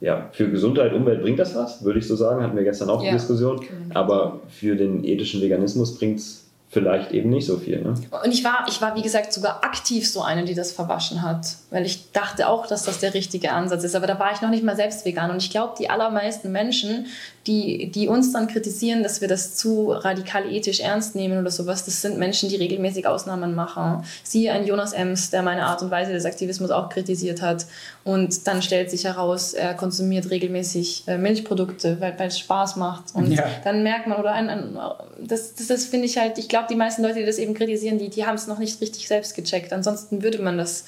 ja, 0.02 0.30
für 0.34 0.50
Gesundheit, 0.50 0.94
Umwelt 0.94 1.22
bringt 1.22 1.40
das 1.40 1.56
was, 1.56 1.84
würde 1.84 2.00
ich 2.00 2.08
so 2.08 2.16
sagen, 2.16 2.44
hatten 2.44 2.58
wir 2.58 2.64
gestern 2.64 2.90
auch 2.90 3.04
ja. 3.04 3.12
die 3.12 3.18
Diskussion. 3.18 3.62
Aber 3.94 4.40
für 4.50 4.76
den 4.76 5.04
ethischen 5.04 5.42
Veganismus 5.42 5.98
bringt 5.98 6.20
es 6.20 6.42
vielleicht 6.72 7.12
eben 7.12 7.30
nicht 7.30 7.46
so 7.46 7.58
viel. 7.58 7.82
Ne? 7.82 7.94
Und 8.24 8.32
ich 8.34 8.44
war, 8.44 8.66
ich 8.68 8.82
war, 8.82 8.96
wie 8.96 9.02
gesagt, 9.02 9.34
sogar 9.34 9.64
aktiv 9.64 10.10
so 10.10 10.22
eine, 10.22 10.46
die 10.46 10.56
das 10.56 10.72
verwaschen 10.72 11.22
hat, 11.22 11.58
weil 11.70 11.86
ich 11.86 12.12
dachte 12.14 12.48
auch, 12.48 12.66
dass 12.66 12.84
das 12.84 13.00
der 13.00 13.14
richtige 13.14 13.52
Ansatz 13.52 13.84
ist. 13.84 13.94
Aber 13.94 14.08
da 14.08 14.18
war 14.18 14.32
ich 14.32 14.42
noch 14.42 14.50
nicht 14.50 14.64
mal 14.64 14.76
selbst 14.76 15.06
vegan. 15.06 15.30
Und 15.32 15.38
ich 15.38 15.52
glaube, 15.52 15.74
die 15.78 15.90
allermeisten 15.90 16.52
Menschen, 16.52 17.08
die, 17.48 17.90
die 17.90 18.08
uns 18.08 18.32
dann 18.34 18.48
kritisieren, 18.48 19.02
dass 19.02 19.20
wir 19.20 19.28
das 19.28 19.56
zu 19.56 19.92
radikal 19.92 20.52
ethisch 20.52 20.80
ernst 20.80 21.16
nehmen 21.16 21.40
oder 21.40 21.50
sowas, 21.50 21.86
das 21.86 22.02
sind 22.02 22.20
Menschen, 22.20 22.50
die 22.50 22.56
regelmäßig 22.56 23.08
Ausnahmen 23.08 23.56
machen. 23.56 24.04
Siehe 24.24 24.52
ein 24.52 24.68
Jonas 24.68 24.94
Ems, 24.94 25.32
der 25.32 25.42
meine 25.42 25.66
Art 25.66 25.82
und 25.82 25.90
Weise 25.90 26.12
des 26.12 26.26
Aktivismus 26.26 26.70
auch 26.70 26.90
kritisiert 26.90 27.42
hat. 27.42 27.66
Und 28.04 28.46
dann 28.48 28.62
stellt 28.62 28.92
sich 28.92 29.06
heraus, 29.06 29.54
er 29.54 29.74
konsumiert 29.74 30.30
regelmäßig 30.30 31.08
äh, 31.08 31.18
Milchprodukte, 31.18 32.00
weil, 32.00 32.18
weil 32.20 32.28
es 32.28 32.38
Spaß 32.38 32.76
macht. 32.76 33.16
Und 33.16 33.32
ja. 33.32 33.44
dann 33.64 33.82
merkt 33.82 34.06
man, 34.06 34.20
oder 34.20 34.34
ein, 34.34 34.50
ein 34.50 34.78
das, 35.20 35.56
das, 35.56 35.68
das 35.68 35.86
finde 35.86 36.06
ich 36.06 36.18
halt, 36.20 36.38
ich 36.38 36.48
glaube, 36.48 36.68
die 36.70 36.76
meisten 36.76 37.02
Leute, 37.02 37.20
die 37.20 37.26
das 37.26 37.40
eben 37.40 37.56
kritisieren, 37.56 37.98
die, 37.98 38.10
die 38.10 38.26
haben 38.26 38.36
es 38.36 38.46
noch 38.46 38.60
nicht 38.60 38.80
richtig 38.82 39.08
selbst 39.08 39.36
gecheckt. 39.36 39.74
Ansonsten 39.74 40.22
würde 40.22 40.42
man 40.44 40.60
das 40.60 40.86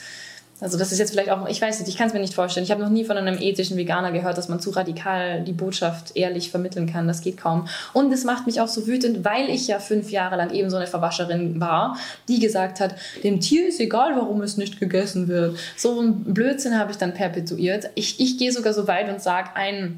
also 0.63 0.78
das 0.78 0.93
ist 0.93 0.99
jetzt 0.99 1.12
vielleicht 1.12 1.30
auch, 1.30 1.45
ich 1.49 1.62
weiß 1.62 1.80
nicht, 1.80 1.89
ich 1.89 1.97
kann 1.97 2.08
es 2.08 2.13
mir 2.13 2.21
nicht 2.21 2.34
vorstellen. 2.34 2.63
Ich 2.63 2.71
habe 2.71 2.82
noch 2.82 2.89
nie 2.89 3.04
von 3.04 3.17
einem 3.17 3.38
ethischen 3.38 3.76
Veganer 3.76 4.13
gehört, 4.13 4.38
dass 4.38 4.47
man 4.47 4.62
zu 4.62 4.69
radikal 4.69 5.43
die 5.43 5.52
Botschaft 5.52 6.15
ehrlich 6.15 6.52
vermitteln 6.52 6.89
kann. 6.89 7.06
Das 7.06 7.19
geht 7.19 7.36
kaum. 7.36 7.67
Und 7.91 8.13
es 8.13 8.23
macht 8.23 8.45
mich 8.45 8.62
auch 8.62 8.69
so 8.69 8.88
wütend, 8.88 9.26
weil 9.26 9.49
ich 9.49 9.67
ja 9.67 9.80
fünf 9.80 10.10
Jahre 10.10 10.38
lang 10.38 10.52
eben 10.52 10.69
so 10.69 10.78
eine 10.78 10.88
Verwascherin 10.88 11.60
war, 11.60 11.97
die 12.30 12.39
gesagt 12.39 12.80
hat, 12.80 12.95
dem 13.26 13.41
Tier 13.41 13.67
ist 13.67 13.82
egal, 13.82 14.15
warum 14.15 14.41
es 14.41 14.56
nicht 14.56 14.80
gegessen 14.80 15.28
wird. 15.28 15.58
So 15.76 15.99
ein 15.99 16.34
Blödsinn 16.34 16.80
habe 16.80 16.91
ich 16.91 16.97
dann 16.97 17.13
perpetuiert. 17.13 17.89
Ich, 17.95 18.21
ich 18.21 18.38
gehe 18.38 18.54
sogar 18.54 18.73
so 18.73 18.88
weit 18.88 19.10
und 19.10 19.21
sage, 19.21 19.49
ein 19.56 19.97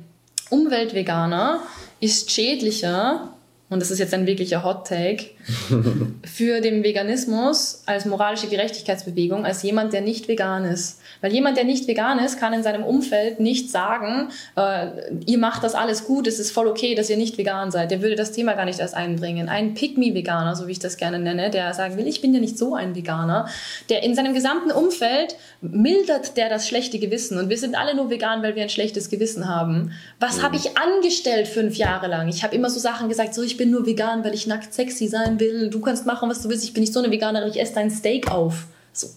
Umweltveganer 0.49 1.59
ist 1.99 2.31
schädlicher 2.31 3.34
und 3.69 3.81
das 3.81 3.91
ist 3.91 3.99
jetzt 3.99 4.13
ein 4.13 4.27
wirklicher 4.27 4.63
Hot 4.63 4.87
Take, 4.87 5.25
für 6.23 6.61
den 6.61 6.83
Veganismus 6.83 7.83
als 7.85 8.05
moralische 8.05 8.47
Gerechtigkeitsbewegung 8.47 9.45
als 9.45 9.63
jemand, 9.63 9.93
der 9.93 10.01
nicht 10.01 10.27
vegan 10.27 10.65
ist. 10.65 10.99
Weil 11.25 11.33
jemand, 11.33 11.57
der 11.57 11.63
nicht 11.63 11.87
vegan 11.87 12.19
ist, 12.19 12.39
kann 12.39 12.53
in 12.53 12.61
seinem 12.61 12.83
Umfeld 12.83 13.39
nicht 13.39 13.71
sagen, 13.71 14.29
äh, 14.55 14.89
ihr 15.25 15.39
macht 15.39 15.63
das 15.63 15.73
alles 15.73 16.05
gut, 16.05 16.27
es 16.27 16.37
ist 16.37 16.51
voll 16.51 16.67
okay, 16.67 16.93
dass 16.93 17.09
ihr 17.09 17.17
nicht 17.17 17.39
vegan 17.39 17.71
seid. 17.71 17.89
Der 17.89 18.03
würde 18.03 18.15
das 18.15 18.31
Thema 18.31 18.53
gar 18.53 18.65
nicht 18.65 18.77
erst 18.79 18.93
einbringen. 18.93 19.49
Ein 19.49 19.73
Pick-me-Veganer, 19.73 20.55
so 20.55 20.67
wie 20.67 20.73
ich 20.73 20.77
das 20.77 20.97
gerne 20.97 21.17
nenne, 21.17 21.49
der 21.49 21.73
sagen 21.73 21.97
will, 21.97 22.05
ich 22.05 22.21
bin 22.21 22.31
ja 22.35 22.39
nicht 22.39 22.59
so 22.59 22.75
ein 22.75 22.93
Veganer, 22.93 23.47
der 23.89 24.03
in 24.03 24.13
seinem 24.13 24.35
gesamten 24.35 24.69
Umfeld 24.69 25.35
mildert 25.61 26.37
der 26.37 26.47
das 26.47 26.67
schlechte 26.67 26.99
Gewissen. 26.99 27.39
Und 27.39 27.49
wir 27.49 27.57
sind 27.57 27.73
alle 27.73 27.95
nur 27.95 28.11
vegan, 28.11 28.43
weil 28.43 28.53
wir 28.53 28.61
ein 28.61 28.69
schlechtes 28.69 29.09
Gewissen 29.09 29.47
haben. 29.47 29.93
Was 30.19 30.37
mhm. 30.37 30.43
habe 30.43 30.57
ich 30.57 30.77
angestellt 30.77 31.47
fünf 31.47 31.75
Jahre 31.75 32.05
lang? 32.05 32.27
Ich 32.27 32.43
habe 32.43 32.53
immer 32.53 32.69
so 32.69 32.79
Sachen 32.79 33.09
gesagt, 33.09 33.33
so 33.33 33.41
ich 33.41 33.57
bin 33.57 33.71
nur 33.71 33.87
vegan, 33.87 34.23
weil 34.23 34.35
ich 34.35 34.45
nackt 34.45 34.75
sexy 34.75 35.07
sein 35.07 35.39
will. 35.39 35.71
Du 35.71 35.79
kannst 35.79 36.05
machen, 36.05 36.29
was 36.29 36.43
du 36.43 36.49
willst. 36.49 36.65
Ich 36.65 36.73
bin 36.73 36.81
nicht 36.81 36.93
so 36.93 36.99
eine 36.99 37.09
Veganerin, 37.09 37.49
ich 37.49 37.59
esse 37.59 37.73
dein 37.73 37.89
Steak 37.89 38.29
auf. 38.29 38.67
So, 38.93 39.07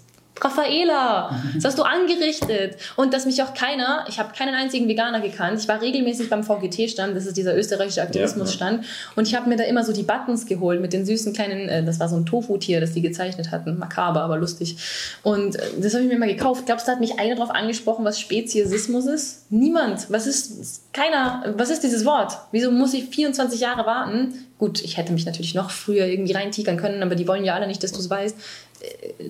Raffaela, 0.40 1.30
das 1.54 1.64
hast 1.64 1.78
du 1.78 1.82
angerichtet. 1.82 2.76
Und 2.96 3.14
dass 3.14 3.26
mich 3.26 3.42
auch 3.42 3.54
keiner, 3.54 4.04
ich 4.08 4.18
habe 4.18 4.32
keinen 4.36 4.54
einzigen 4.54 4.88
Veganer 4.88 5.20
gekannt. 5.20 5.60
Ich 5.60 5.68
war 5.68 5.80
regelmäßig 5.80 6.30
beim 6.30 6.44
VGT-Stand, 6.44 7.16
das 7.16 7.26
ist 7.26 7.36
dieser 7.36 7.56
österreichische 7.56 8.02
Aktivismus-Stand. 8.02 8.84
Und 9.16 9.26
ich 9.26 9.34
habe 9.34 9.48
mir 9.48 9.56
da 9.56 9.64
immer 9.64 9.84
so 9.84 9.92
die 9.92 10.02
Buttons 10.02 10.46
geholt 10.46 10.80
mit 10.80 10.92
den 10.92 11.04
süßen 11.04 11.32
kleinen, 11.32 11.68
äh, 11.68 11.84
das 11.84 12.00
war 12.00 12.08
so 12.08 12.16
ein 12.16 12.26
Tofu-Tier, 12.26 12.80
das 12.80 12.92
die 12.92 13.02
gezeichnet 13.02 13.50
hatten. 13.50 13.78
Makaber, 13.78 14.22
aber 14.22 14.36
lustig. 14.36 14.76
Und 15.22 15.56
äh, 15.56 15.60
das 15.80 15.94
habe 15.94 16.04
ich 16.04 16.10
mir 16.10 16.18
mal 16.18 16.28
gekauft. 16.28 16.66
Glaubst 16.66 16.86
du, 16.86 16.90
da 16.90 16.92
hat 16.94 17.00
mich 17.00 17.18
einer 17.18 17.34
darauf 17.34 17.50
angesprochen, 17.50 18.04
was 18.04 18.20
Speziesismus 18.20 19.06
ist? 19.06 19.50
Niemand. 19.50 20.10
Was 20.10 20.26
ist, 20.26 20.92
keiner, 20.92 21.54
was 21.56 21.70
ist 21.70 21.82
dieses 21.82 22.04
Wort? 22.04 22.38
Wieso 22.52 22.70
muss 22.70 22.94
ich 22.94 23.06
24 23.06 23.60
Jahre 23.60 23.86
warten? 23.86 24.34
Gut, 24.58 24.82
ich 24.82 24.96
hätte 24.96 25.12
mich 25.12 25.24
natürlich 25.24 25.54
noch 25.54 25.70
früher 25.70 26.06
irgendwie 26.06 26.32
reintigern 26.32 26.76
können, 26.76 27.02
aber 27.02 27.14
die 27.14 27.28
wollen 27.28 27.44
ja 27.44 27.54
alle 27.54 27.68
nicht, 27.68 27.82
dass 27.84 27.92
du 27.92 28.00
es 28.00 28.10
weißt. 28.10 28.36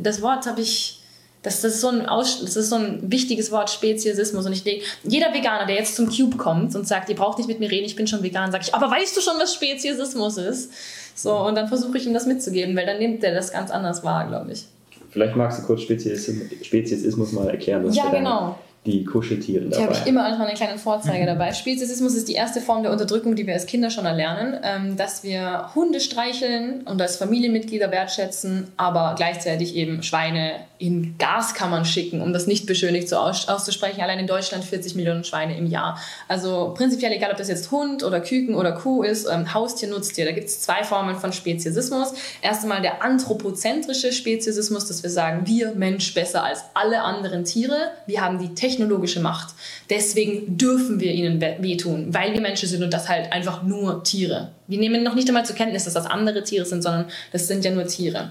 Das 0.01 0.23
Wort 0.23 0.47
habe 0.47 0.61
ich 0.61 1.01
das, 1.43 1.61
das, 1.61 1.75
ist 1.75 1.81
so 1.81 1.89
ein 1.89 2.07
Aus, 2.07 2.41
das 2.41 2.57
ist 2.57 2.71
so 2.71 2.77
ein 2.77 3.01
wichtiges 3.11 3.53
Wort, 3.53 3.71
Speziesismus. 3.71 4.45
Und 4.45 4.53
ich 4.53 4.65
denke, 4.65 4.85
jeder 5.05 5.33
Veganer, 5.33 5.67
der 5.67 5.77
jetzt 5.77 5.95
zum 5.95 6.09
Cube 6.09 6.37
kommt 6.37 6.75
und 6.75 6.87
sagt, 6.87 7.09
ihr 7.09 7.15
braucht 7.15 7.39
nicht 7.39 7.47
mit 7.47 7.61
mir 7.61 7.71
reden, 7.71 7.87
ich 7.87 7.97
bin 7.97 8.07
schon 8.07 8.23
vegan, 8.23 8.51
sage 8.51 8.65
ich, 8.67 8.75
aber 8.75 8.91
weißt 8.91 9.17
du 9.17 9.21
schon, 9.21 9.35
was 9.39 9.55
Speziesismus 9.55 10.37
ist? 10.37 10.73
So, 11.15 11.37
und 11.37 11.55
dann 11.55 11.69
versuche 11.69 11.97
ich 11.99 12.07
ihm 12.07 12.15
das 12.15 12.27
mitzugeben, 12.27 12.77
weil 12.77 12.87
dann 12.87 12.99
nimmt 12.99 13.23
er 13.23 13.35
das 13.35 13.53
ganz 13.53 13.71
anders 13.71 14.03
wahr, 14.03 14.27
glaube 14.27 14.53
ich. 14.53 14.65
Vielleicht 15.11 15.37
magst 15.37 15.61
du 15.61 15.63
kurz 15.63 15.83
Speziesismus 15.83 17.33
mal 17.33 17.49
erklären. 17.49 17.91
ja, 17.93 18.11
genau 18.11 18.59
die 18.89 19.05
Kuscheltiere 19.05 19.67
dabei. 19.67 19.77
Die 19.77 19.83
habe 19.83 19.95
ich 19.95 20.07
immer 20.07 20.25
als 20.25 20.39
meine 20.39 20.55
kleinen 20.55 20.79
Vorzeiger 20.79 21.27
dabei. 21.35 21.53
Speziesismus 21.53 22.15
ist 22.15 22.29
die 22.29 22.35
erste 22.35 22.61
Form 22.61 22.83
der 22.83 22.93
Unterdrückung, 22.93 23.37
die 23.37 23.47
wir 23.47 23.55
als 23.55 23.67
Kinder 23.67 23.91
schon 23.91 24.07
erlernen, 24.07 24.59
ähm, 24.63 24.97
dass 24.97 25.23
wir 25.23 25.71
Hunde 25.75 26.01
streicheln 26.01 26.83
und 26.83 27.01
als 27.01 27.17
Familienmitglieder 27.17 27.91
wertschätzen, 27.91 28.69
aber 28.77 29.15
gleichzeitig 29.17 29.75
eben 29.77 30.03
Schweine 30.03 30.53
in 30.79 31.17
Gaskammern 31.19 31.85
schicken, 31.85 32.21
um 32.21 32.33
das 32.33 32.47
nicht 32.47 32.67
beschönigt 32.67 33.09
so 33.09 33.17
auszusprechen. 33.17 34.01
Allein 34.01 34.21
in 34.21 34.27
Deutschland 34.27 34.65
40 34.65 34.95
Millionen 34.95 35.25
Schweine 35.25 35.57
im 35.57 35.67
Jahr. 35.67 35.99
Also 36.29 36.73
prinzipiell 36.77 37.13
egal, 37.13 37.33
ob 37.33 37.37
das 37.37 37.49
jetzt 37.49 37.71
Hund 37.71 38.05
oder 38.05 38.21
Küken 38.21 38.55
oder 38.55 38.73
Kuh 38.73 39.03
ist, 39.03 39.29
ähm, 39.31 39.53
Haustier, 39.53 39.89
Nutztier. 39.89 40.25
Da 40.25 40.33
gibt 40.33 40.47
es 40.47 40.61
zwei 40.61 40.85
Formen 40.85 41.17
von 41.17 41.33
Speziesismus. 41.33 42.15
Erst 42.43 42.63
einmal 42.63 42.81
der 42.81 43.03
anthropozentrische 43.03 44.13
Speziesismus, 44.13 44.87
dass 44.87 45.03
wir 45.03 45.11
sagen, 45.11 45.47
wir 45.47 45.73
Mensch 45.75 46.15
besser 46.15 46.45
als 46.45 46.61
alle 46.75 47.03
anderen 47.03 47.45
Tiere. 47.45 47.91
Wir 48.07 48.21
haben 48.21 48.39
die 48.39 48.55
technologische 48.79 49.21
Macht. 49.21 49.55
Deswegen 49.91 50.57
dürfen 50.57 51.01
wir 51.01 51.13
ihnen 51.13 51.41
wehtun, 51.41 52.15
weil 52.15 52.33
wir 52.33 52.41
Menschen 52.41 52.69
sind 52.69 52.83
und 52.83 52.93
das 52.93 53.09
halt 53.09 53.33
einfach 53.33 53.63
nur 53.63 54.05
Tiere. 54.05 54.53
Wir 54.67 54.79
nehmen 54.79 55.03
noch 55.03 55.15
nicht 55.15 55.29
einmal 55.29 55.45
zur 55.45 55.57
Kenntnis, 55.57 55.85
dass 55.85 55.95
das 55.95 56.07
andere 56.07 56.45
Tiere 56.45 56.65
sind, 56.65 56.83
sondern 56.83 57.07
das 57.33 57.49
sind 57.49 57.65
ja 57.65 57.71
nur 57.71 57.87
Tiere. 57.87 58.31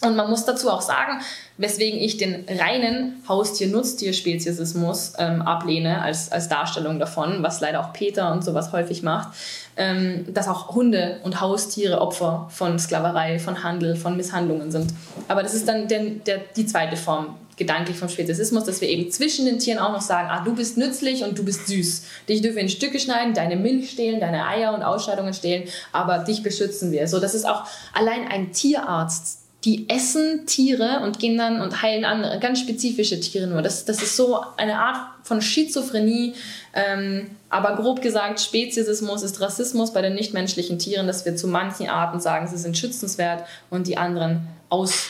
Und 0.00 0.16
man 0.16 0.28
muss 0.28 0.44
dazu 0.44 0.68
auch 0.68 0.82
sagen, 0.82 1.20
weswegen 1.56 1.98
ich 1.98 2.18
den 2.18 2.44
reinen 2.46 3.22
Haustier-Nutztier-Speziesismus 3.26 5.14
ähm, 5.18 5.40
ablehne 5.40 6.02
als, 6.02 6.30
als 6.30 6.48
Darstellung 6.48 6.98
davon, 6.98 7.42
was 7.42 7.60
leider 7.60 7.80
auch 7.80 7.94
Peter 7.94 8.30
und 8.32 8.44
sowas 8.44 8.72
häufig 8.72 9.02
macht, 9.02 9.28
ähm, 9.76 10.26
dass 10.34 10.48
auch 10.48 10.74
Hunde 10.74 11.20
und 11.22 11.40
Haustiere 11.40 12.02
Opfer 12.02 12.48
von 12.50 12.78
Sklaverei, 12.78 13.38
von 13.38 13.62
Handel, 13.62 13.96
von 13.96 14.16
Misshandlungen 14.16 14.70
sind. 14.70 14.92
Aber 15.28 15.42
das 15.42 15.54
ist 15.54 15.66
dann 15.66 15.88
der, 15.88 16.02
der, 16.26 16.40
die 16.54 16.66
zweite 16.66 16.96
Form 16.96 17.36
gedanklich 17.56 17.96
vom 17.96 18.08
Speziesismus, 18.08 18.64
dass 18.64 18.80
wir 18.80 18.88
eben 18.88 19.10
zwischen 19.10 19.46
den 19.46 19.58
Tieren 19.58 19.78
auch 19.78 19.92
noch 19.92 20.00
sagen, 20.00 20.28
ah, 20.30 20.42
du 20.44 20.54
bist 20.54 20.76
nützlich 20.76 21.24
und 21.24 21.38
du 21.38 21.44
bist 21.44 21.66
süß. 21.66 22.04
Dich 22.28 22.42
dürfen 22.42 22.56
wir 22.56 22.62
in 22.62 22.68
Stücke 22.68 22.98
schneiden, 22.98 23.34
deine 23.34 23.56
Milch 23.56 23.90
stehlen, 23.90 24.20
deine 24.20 24.46
Eier 24.46 24.74
und 24.74 24.82
Ausscheidungen 24.82 25.34
stehlen, 25.34 25.68
aber 25.92 26.18
dich 26.18 26.42
beschützen 26.42 26.92
wir. 26.92 27.06
So, 27.08 27.20
das 27.20 27.34
ist 27.34 27.44
auch 27.44 27.64
allein 27.92 28.28
ein 28.28 28.52
Tierarzt 28.52 29.44
die 29.64 29.88
essen 29.88 30.46
Tiere 30.46 31.00
und 31.02 31.18
gehen 31.18 31.38
dann 31.38 31.60
und 31.60 31.80
heilen 31.80 32.04
andere, 32.04 32.38
ganz 32.38 32.60
spezifische 32.60 33.18
Tiere 33.20 33.46
nur. 33.46 33.62
Das, 33.62 33.84
das 33.84 34.02
ist 34.02 34.16
so 34.16 34.40
eine 34.56 34.78
Art 34.78 34.98
von 35.22 35.40
Schizophrenie. 35.40 36.34
Ähm, 36.74 37.30
aber 37.48 37.76
grob 37.76 38.02
gesagt, 38.02 38.40
Speziesismus 38.40 39.22
ist 39.22 39.40
Rassismus 39.40 39.92
bei 39.92 40.02
den 40.02 40.14
nichtmenschlichen 40.14 40.78
Tieren, 40.78 41.06
dass 41.06 41.24
wir 41.24 41.36
zu 41.36 41.48
manchen 41.48 41.88
Arten 41.88 42.20
sagen, 42.20 42.46
sie 42.46 42.58
sind 42.58 42.76
schützenswert 42.76 43.44
und 43.70 43.86
die 43.86 43.96
anderen 43.96 44.48
aus, 44.68 45.06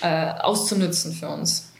äh, 0.00 0.32
auszunützen 0.40 1.12
für 1.12 1.28
uns. 1.28 1.70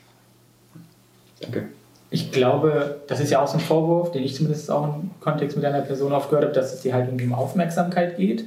Danke. 1.44 1.68
Ich 2.10 2.30
glaube, 2.30 3.00
das 3.08 3.18
ist 3.20 3.30
ja 3.30 3.42
auch 3.42 3.48
so 3.48 3.54
ein 3.54 3.60
Vorwurf, 3.60 4.12
den 4.12 4.22
ich 4.22 4.36
zumindest 4.36 4.70
auch 4.70 4.84
im 4.84 5.10
Kontext 5.20 5.56
mit 5.56 5.66
einer 5.66 5.80
Person 5.80 6.12
oft 6.12 6.30
gehört 6.30 6.44
habe, 6.44 6.54
dass 6.54 6.72
es 6.72 6.82
dir 6.82 6.94
halt 6.94 7.10
um 7.10 7.34
Aufmerksamkeit 7.34 8.16
geht. 8.16 8.44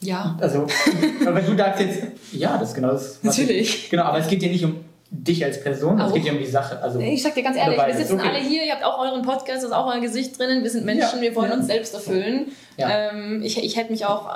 Ja. 0.00 0.36
Also, 0.40 0.66
wenn 1.24 1.46
du 1.46 1.56
sagst 1.56 1.80
jetzt, 1.80 2.02
ja, 2.32 2.56
das 2.58 2.70
ist 2.70 2.74
genau 2.74 2.92
das. 2.92 3.22
Natürlich. 3.22 3.84
Ich, 3.84 3.90
genau, 3.90 4.04
aber 4.04 4.18
es 4.18 4.28
geht 4.28 4.40
dir 4.40 4.50
nicht 4.50 4.64
um 4.64 4.76
dich 5.10 5.44
als 5.44 5.62
Person, 5.62 6.00
es 6.00 6.12
geht 6.12 6.24
dir 6.24 6.32
um 6.32 6.38
die 6.38 6.46
Sache. 6.46 6.82
Also, 6.82 6.98
ich 6.98 7.22
sag 7.22 7.34
dir 7.34 7.42
ganz 7.42 7.56
ehrlich, 7.56 7.78
wir 7.78 7.94
sitzen 7.94 8.18
okay. 8.18 8.28
alle 8.28 8.38
hier, 8.38 8.64
ihr 8.64 8.72
habt 8.72 8.84
auch 8.84 8.98
euren 8.98 9.22
Podcast, 9.22 9.58
das 9.58 9.64
ist 9.64 9.72
auch 9.72 9.86
euer 9.92 10.00
Gesicht 10.00 10.38
drinnen, 10.38 10.62
wir 10.62 10.70
sind 10.70 10.84
Menschen, 10.84 11.16
ja. 11.16 11.22
wir 11.22 11.36
wollen 11.36 11.50
ja. 11.50 11.56
uns 11.56 11.66
selbst 11.66 11.94
erfüllen. 11.94 12.46
Ja. 12.76 13.10
Ähm, 13.10 13.42
ich, 13.42 13.62
ich 13.62 13.76
hätte 13.76 13.92
mich 13.92 14.04
auch 14.04 14.28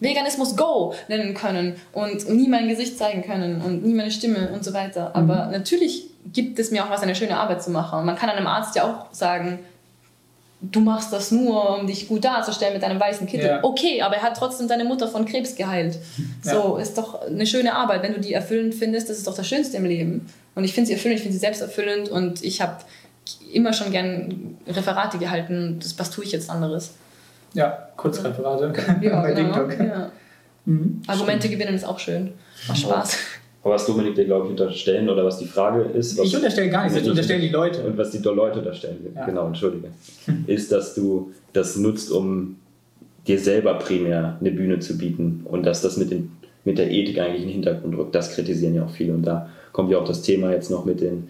Veganismus 0.00 0.56
Go 0.56 0.94
nennen 1.08 1.34
können 1.34 1.76
und 1.92 2.28
nie 2.28 2.48
mein 2.48 2.68
Gesicht 2.68 2.98
zeigen 2.98 3.22
können 3.22 3.62
und 3.62 3.84
nie 3.84 3.94
meine 3.94 4.10
Stimme 4.10 4.50
und 4.52 4.64
so 4.64 4.74
weiter. 4.74 5.14
Aber 5.14 5.46
mhm. 5.46 5.52
natürlich 5.52 6.04
gibt 6.32 6.58
es 6.58 6.70
mir 6.70 6.84
auch 6.84 6.90
was, 6.90 7.02
eine 7.02 7.14
schöne 7.14 7.38
Arbeit 7.38 7.62
zu 7.62 7.70
machen. 7.70 8.04
Man 8.04 8.16
kann 8.16 8.30
einem 8.30 8.46
Arzt 8.46 8.76
ja 8.76 8.84
auch 8.84 9.14
sagen, 9.14 9.60
du 10.60 10.80
machst 10.80 11.12
das 11.12 11.30
nur, 11.30 11.78
um 11.78 11.86
dich 11.86 12.08
gut 12.08 12.24
darzustellen 12.24 12.74
mit 12.74 12.82
deinem 12.82 12.98
weißen 12.98 13.26
Kittel. 13.26 13.46
Ja. 13.46 13.64
Okay, 13.64 14.02
aber 14.02 14.16
er 14.16 14.22
hat 14.22 14.36
trotzdem 14.36 14.68
deine 14.68 14.84
Mutter 14.84 15.08
von 15.08 15.24
Krebs 15.24 15.54
geheilt. 15.54 15.98
So, 16.42 16.76
ja. 16.76 16.82
ist 16.82 16.98
doch 16.98 17.22
eine 17.22 17.46
schöne 17.46 17.74
Arbeit. 17.74 18.02
Wenn 18.02 18.14
du 18.14 18.20
die 18.20 18.32
erfüllend 18.32 18.74
findest, 18.74 19.08
das 19.08 19.18
ist 19.18 19.26
doch 19.26 19.36
das 19.36 19.46
Schönste 19.46 19.76
im 19.76 19.84
Leben. 19.84 20.26
Und 20.54 20.64
ich 20.64 20.72
finde 20.72 20.88
sie 20.88 20.94
erfüllend, 20.94 21.18
ich 21.18 21.22
finde 21.22 21.34
sie 21.34 21.40
selbst 21.40 21.60
erfüllend 21.60 22.08
und 22.08 22.42
ich 22.42 22.60
habe 22.60 22.78
immer 23.52 23.72
schon 23.72 23.92
gern 23.92 24.56
Referate 24.66 25.18
gehalten. 25.18 25.78
Das, 25.80 25.98
was 25.98 26.10
tue 26.10 26.24
ich 26.24 26.32
jetzt 26.32 26.50
anderes? 26.50 26.92
Ja, 27.54 27.88
Kurzreferate. 27.96 28.72
Ja, 29.00 29.26
genau. 29.30 29.68
Ja. 29.68 30.10
Mhm. 30.64 31.02
Argumente 31.06 31.48
gewinnen 31.48 31.74
ist 31.74 31.84
auch 31.84 31.98
schön. 31.98 32.32
Macht 32.66 32.80
Spaß. 32.80 33.16
Aber 33.62 33.74
was 33.74 33.86
Dominik 33.86 34.14
dir, 34.14 34.24
glaube 34.24 34.46
ich, 34.46 34.50
unterstellen 34.52 35.08
oder 35.08 35.24
was 35.24 35.38
die 35.38 35.46
Frage 35.46 35.82
ist. 35.82 36.18
ich 36.18 36.34
unterstelle 36.34 36.70
gar 36.70 36.84
nichts, 36.84 36.98
ich 36.98 37.08
unterstelle 37.08 37.40
die 37.40 37.48
Leute. 37.48 37.82
Und 37.84 37.98
was 37.98 38.10
die 38.10 38.18
Leute 38.18 38.60
unterstellen, 38.60 38.98
ja. 39.14 39.26
genau, 39.26 39.46
entschuldige, 39.46 39.88
ist, 40.46 40.70
dass 40.70 40.94
du 40.94 41.32
das 41.52 41.76
nutzt, 41.76 42.12
um 42.12 42.56
dir 43.26 43.38
selber 43.38 43.74
primär 43.74 44.38
eine 44.40 44.52
Bühne 44.52 44.78
zu 44.78 44.96
bieten 44.96 45.42
und 45.44 45.66
dass 45.66 45.82
das 45.82 45.96
mit, 45.96 46.10
den, 46.10 46.32
mit 46.64 46.78
der 46.78 46.90
Ethik 46.90 47.18
eigentlich 47.18 47.42
in 47.42 47.48
den 47.48 47.54
Hintergrund 47.54 47.96
rückt. 47.98 48.14
Das 48.14 48.34
kritisieren 48.34 48.74
ja 48.74 48.84
auch 48.84 48.90
viele 48.90 49.12
und 49.12 49.22
da 49.22 49.50
kommt 49.72 49.90
ja 49.90 49.98
auch 49.98 50.06
das 50.06 50.22
Thema 50.22 50.52
jetzt 50.52 50.70
noch 50.70 50.84
mit 50.84 51.00
den 51.00 51.28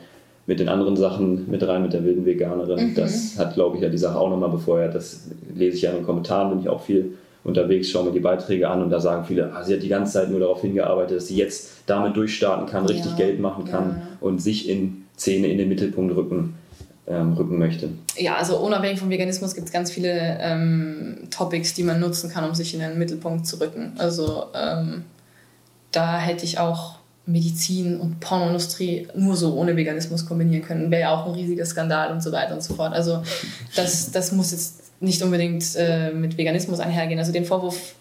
mit 0.49 0.61
den 0.61 0.71
anderen 0.71 0.97
Sachen 0.97 1.51
mit 1.51 1.63
rein, 1.69 1.83
mit 1.83 1.93
der 1.93 2.05
wilden 2.05 2.25
Veganerin. 2.25 2.91
Mhm. 2.91 2.95
Das 2.95 3.39
hat, 3.39 3.53
glaube 3.53 3.77
ich, 3.77 3.83
ja 3.83 3.91
die 3.91 3.99
Sache 3.99 4.19
auch 4.19 4.31
nochmal 4.31 4.49
befeuert. 4.49 4.95
Das 4.95 5.29
lese 5.55 5.77
ich 5.77 5.83
ja 5.83 5.91
in 5.91 5.97
den 5.97 6.07
Kommentaren, 6.07 6.49
bin 6.49 6.61
ich 6.61 6.71
auch 6.71 6.81
viel 6.81 7.19
unterwegs, 7.45 7.91
schaue 7.91 8.07
mir 8.07 8.13
die 8.13 8.21
Beiträge 8.21 8.69
an 8.69 8.83
und 8.83 8.91
da 8.91 9.01
sagen 9.01 9.25
viele, 9.25 9.53
ah, 9.53 9.63
sie 9.63 9.75
hat 9.75 9.83
die 9.83 9.89
ganze 9.89 10.13
Zeit 10.15 10.31
nur 10.31 10.41
darauf 10.41 10.61
hingearbeitet, 10.61 11.17
dass 11.17 11.29
sie 11.29 11.37
jetzt 11.37 11.71
damit 11.87 12.17
durchstarten 12.17 12.67
kann, 12.67 12.87
richtig 12.87 13.13
ja. 13.13 13.17
Geld 13.17 13.41
machen 13.41 13.65
kann 13.65 13.97
ja. 13.99 14.07
und 14.21 14.41
sich 14.41 14.69
in 14.69 15.05
Szene 15.17 15.49
in 15.49 15.59
den 15.59 15.69
Mittelpunkt 15.69 16.15
rücken, 16.15 16.55
ähm, 17.07 17.33
rücken 17.33 17.59
möchte. 17.59 17.91
Ja, 18.17 18.37
also 18.37 18.59
unabhängig 18.59 19.01
vom 19.01 19.11
Veganismus 19.11 19.55
gibt 19.55 19.69
es 19.69 19.73
ganz 19.73 19.91
viele 19.91 20.39
ähm, 20.41 21.29
Topics, 21.31 21.75
die 21.75 21.83
man 21.83 22.01
nutzen 22.01 22.31
kann, 22.31 22.45
um 22.45 22.55
sich 22.55 22.75
in 22.75 22.81
den 22.81 22.99
Mittelpunkt 22.99 23.47
zu 23.47 23.61
rücken. 23.61 23.93
Also 23.99 24.47
ähm, 24.55 25.05
da 25.91 26.19
hätte 26.19 26.45
ich 26.45 26.59
auch 26.59 26.99
Medizin 27.29 28.01
und 28.01 28.21
Pornoindustrie 28.21 29.07
nur 29.15 29.37
so 29.37 29.55
ohne 29.55 29.77
Veganismus 29.77 30.25
kombinieren 30.25 30.65
können. 30.65 30.91
Wäre 30.91 31.03
ja 31.03 31.11
auch 31.11 31.27
ein 31.27 31.33
riesiger 31.33 31.67
Skandal 31.67 32.11
und 32.11 32.23
so 32.23 32.33
weiter 32.33 32.55
und 32.55 32.63
so 32.63 32.75
fort. 32.75 32.95
Also 32.95 33.23
das, 33.77 34.11
das 34.11 34.33
muss 34.33 34.53
jetzt 34.53 34.88
nicht 35.01 35.23
unbedingt 35.23 35.65
äh, 35.77 36.11
mit 36.11 36.37
Veganismus 36.37 36.81
einhergehen. 36.81 37.21
Also 37.21 37.31
den 37.31 37.45
Vorwurf, 37.45 37.95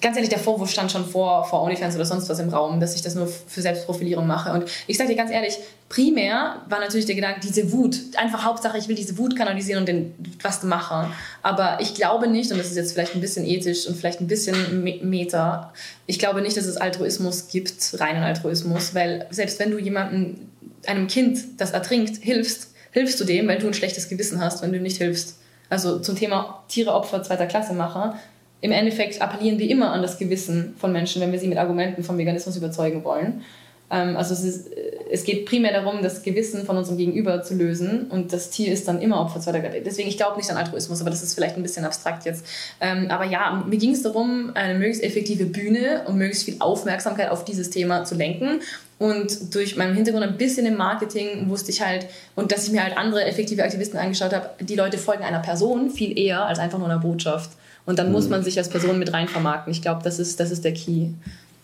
ganz 0.00 0.16
ehrlich, 0.16 0.30
der 0.30 0.38
Vorwurf 0.38 0.70
stand 0.70 0.90
schon 0.90 1.04
vor, 1.04 1.44
vor 1.44 1.62
OnlyFans 1.62 1.94
oder 1.94 2.06
sonst 2.06 2.28
was 2.30 2.38
im 2.38 2.48
Raum, 2.48 2.80
dass 2.80 2.94
ich 2.94 3.02
das 3.02 3.14
nur 3.14 3.26
für 3.26 3.60
Selbstprofilierung 3.60 4.26
mache. 4.26 4.52
Und 4.52 4.64
ich 4.86 4.96
sage 4.96 5.10
dir 5.10 5.16
ganz 5.16 5.30
ehrlich, 5.30 5.58
primär 5.90 6.62
war 6.66 6.80
natürlich 6.80 7.04
der 7.04 7.16
Gedanke, 7.16 7.40
diese 7.42 7.70
Wut, 7.70 7.98
einfach 8.16 8.44
Hauptsache, 8.44 8.78
ich 8.78 8.88
will 8.88 8.96
diese 8.96 9.18
Wut 9.18 9.36
kanalisieren 9.36 9.80
und 9.80 9.88
den, 9.88 10.14
was 10.40 10.62
machen. 10.62 11.12
Aber 11.42 11.78
ich 11.82 11.94
glaube 11.94 12.28
nicht, 12.28 12.50
und 12.50 12.56
das 12.56 12.68
ist 12.68 12.76
jetzt 12.76 12.92
vielleicht 12.92 13.14
ein 13.14 13.20
bisschen 13.20 13.44
ethisch 13.44 13.86
und 13.86 13.96
vielleicht 13.96 14.20
ein 14.20 14.26
bisschen 14.26 14.84
meta, 15.02 15.74
ich 16.06 16.18
glaube 16.18 16.40
nicht, 16.40 16.56
dass 16.56 16.64
es 16.64 16.78
Altruismus 16.78 17.48
gibt, 17.48 18.00
reinen 18.00 18.22
Altruismus, 18.22 18.94
weil 18.94 19.26
selbst 19.30 19.58
wenn 19.58 19.70
du 19.70 19.78
jemandem, 19.78 20.48
einem 20.86 21.08
Kind, 21.08 21.60
das 21.60 21.72
ertrinkt, 21.72 22.22
hilfst, 22.22 22.68
hilfst 22.92 23.20
du 23.20 23.24
dem, 23.24 23.48
weil 23.48 23.58
du 23.58 23.66
ein 23.66 23.74
schlechtes 23.74 24.08
Gewissen 24.08 24.40
hast, 24.40 24.62
wenn 24.62 24.70
du 24.70 24.78
ihm 24.78 24.82
nicht 24.82 24.96
hilfst 24.96 25.37
also 25.70 25.98
zum 25.98 26.16
Thema 26.16 26.62
Tiereopfer 26.68 27.22
zweiter 27.22 27.46
Klasse 27.46 27.74
mache, 27.74 28.14
im 28.60 28.72
Endeffekt 28.72 29.22
appellieren 29.22 29.58
wir 29.58 29.70
immer 29.70 29.92
an 29.92 30.02
das 30.02 30.18
Gewissen 30.18 30.74
von 30.78 30.92
Menschen, 30.92 31.22
wenn 31.22 31.32
wir 31.32 31.38
sie 31.38 31.46
mit 31.46 31.58
Argumenten 31.58 32.02
vom 32.02 32.18
Veganismus 32.18 32.56
überzeugen 32.56 33.04
wollen. 33.04 33.44
Ähm, 33.90 34.16
also 34.16 34.34
es, 34.34 34.42
ist, 34.42 34.70
es, 35.10 35.24
geht 35.24 35.46
primär 35.46 35.72
darum, 35.72 36.02
das 36.02 36.22
Gewissen 36.22 36.64
von 36.64 36.76
unserem 36.76 36.98
Gegenüber 36.98 37.42
zu 37.42 37.54
lösen 37.54 38.08
und 38.10 38.32
das 38.32 38.50
Tier 38.50 38.72
ist 38.72 38.88
dann 38.88 39.00
immer 39.00 39.20
Opfer 39.20 39.40
zweiter 39.40 39.60
Klasse. 39.60 39.80
Deswegen, 39.84 40.08
ich 40.08 40.16
glaube 40.16 40.36
nicht 40.36 40.50
an 40.50 40.56
Altruismus, 40.56 41.00
aber 41.00 41.10
das 41.10 41.22
ist 41.22 41.34
vielleicht 41.34 41.56
ein 41.56 41.62
bisschen 41.62 41.84
abstrakt 41.84 42.24
jetzt. 42.24 42.44
Ähm, 42.80 43.06
aber 43.10 43.24
ja, 43.24 43.64
mir 43.66 43.78
ging 43.78 43.92
es 43.92 44.02
darum, 44.02 44.50
eine 44.54 44.78
möglichst 44.78 45.04
effektive 45.04 45.46
Bühne 45.46 46.02
und 46.06 46.18
möglichst 46.18 46.44
viel 46.44 46.56
Aufmerksamkeit 46.58 47.30
auf 47.30 47.44
dieses 47.44 47.70
Thema 47.70 48.04
zu 48.04 48.14
lenken 48.14 48.60
und 48.98 49.54
durch 49.54 49.76
meinen 49.76 49.94
Hintergrund 49.94 50.24
ein 50.24 50.36
bisschen 50.36 50.66
im 50.66 50.76
Marketing 50.76 51.48
wusste 51.48 51.70
ich 51.70 51.84
halt, 51.84 52.06
und 52.34 52.50
dass 52.50 52.66
ich 52.66 52.72
mir 52.72 52.82
halt 52.82 52.96
andere 52.96 53.24
effektive 53.24 53.62
Aktivisten 53.62 53.98
angeschaut 53.98 54.32
habe, 54.32 54.50
die 54.60 54.74
Leute 54.74 54.98
folgen 54.98 55.22
einer 55.22 55.38
Person 55.38 55.90
viel 55.90 56.18
eher 56.18 56.44
als 56.44 56.58
einfach 56.58 56.78
nur 56.78 56.88
einer 56.88 56.98
Botschaft. 56.98 57.50
Und 57.86 57.98
dann 57.98 58.08
mhm. 58.08 58.12
muss 58.12 58.28
man 58.28 58.42
sich 58.42 58.58
als 58.58 58.68
Person 58.68 58.98
mit 58.98 59.12
rein 59.12 59.28
vermarkten. 59.28 59.72
Ich 59.72 59.82
glaube, 59.82 60.02
das 60.02 60.18
ist, 60.18 60.40
das 60.40 60.50
ist 60.50 60.64
der 60.64 60.74
Key. 60.74 61.10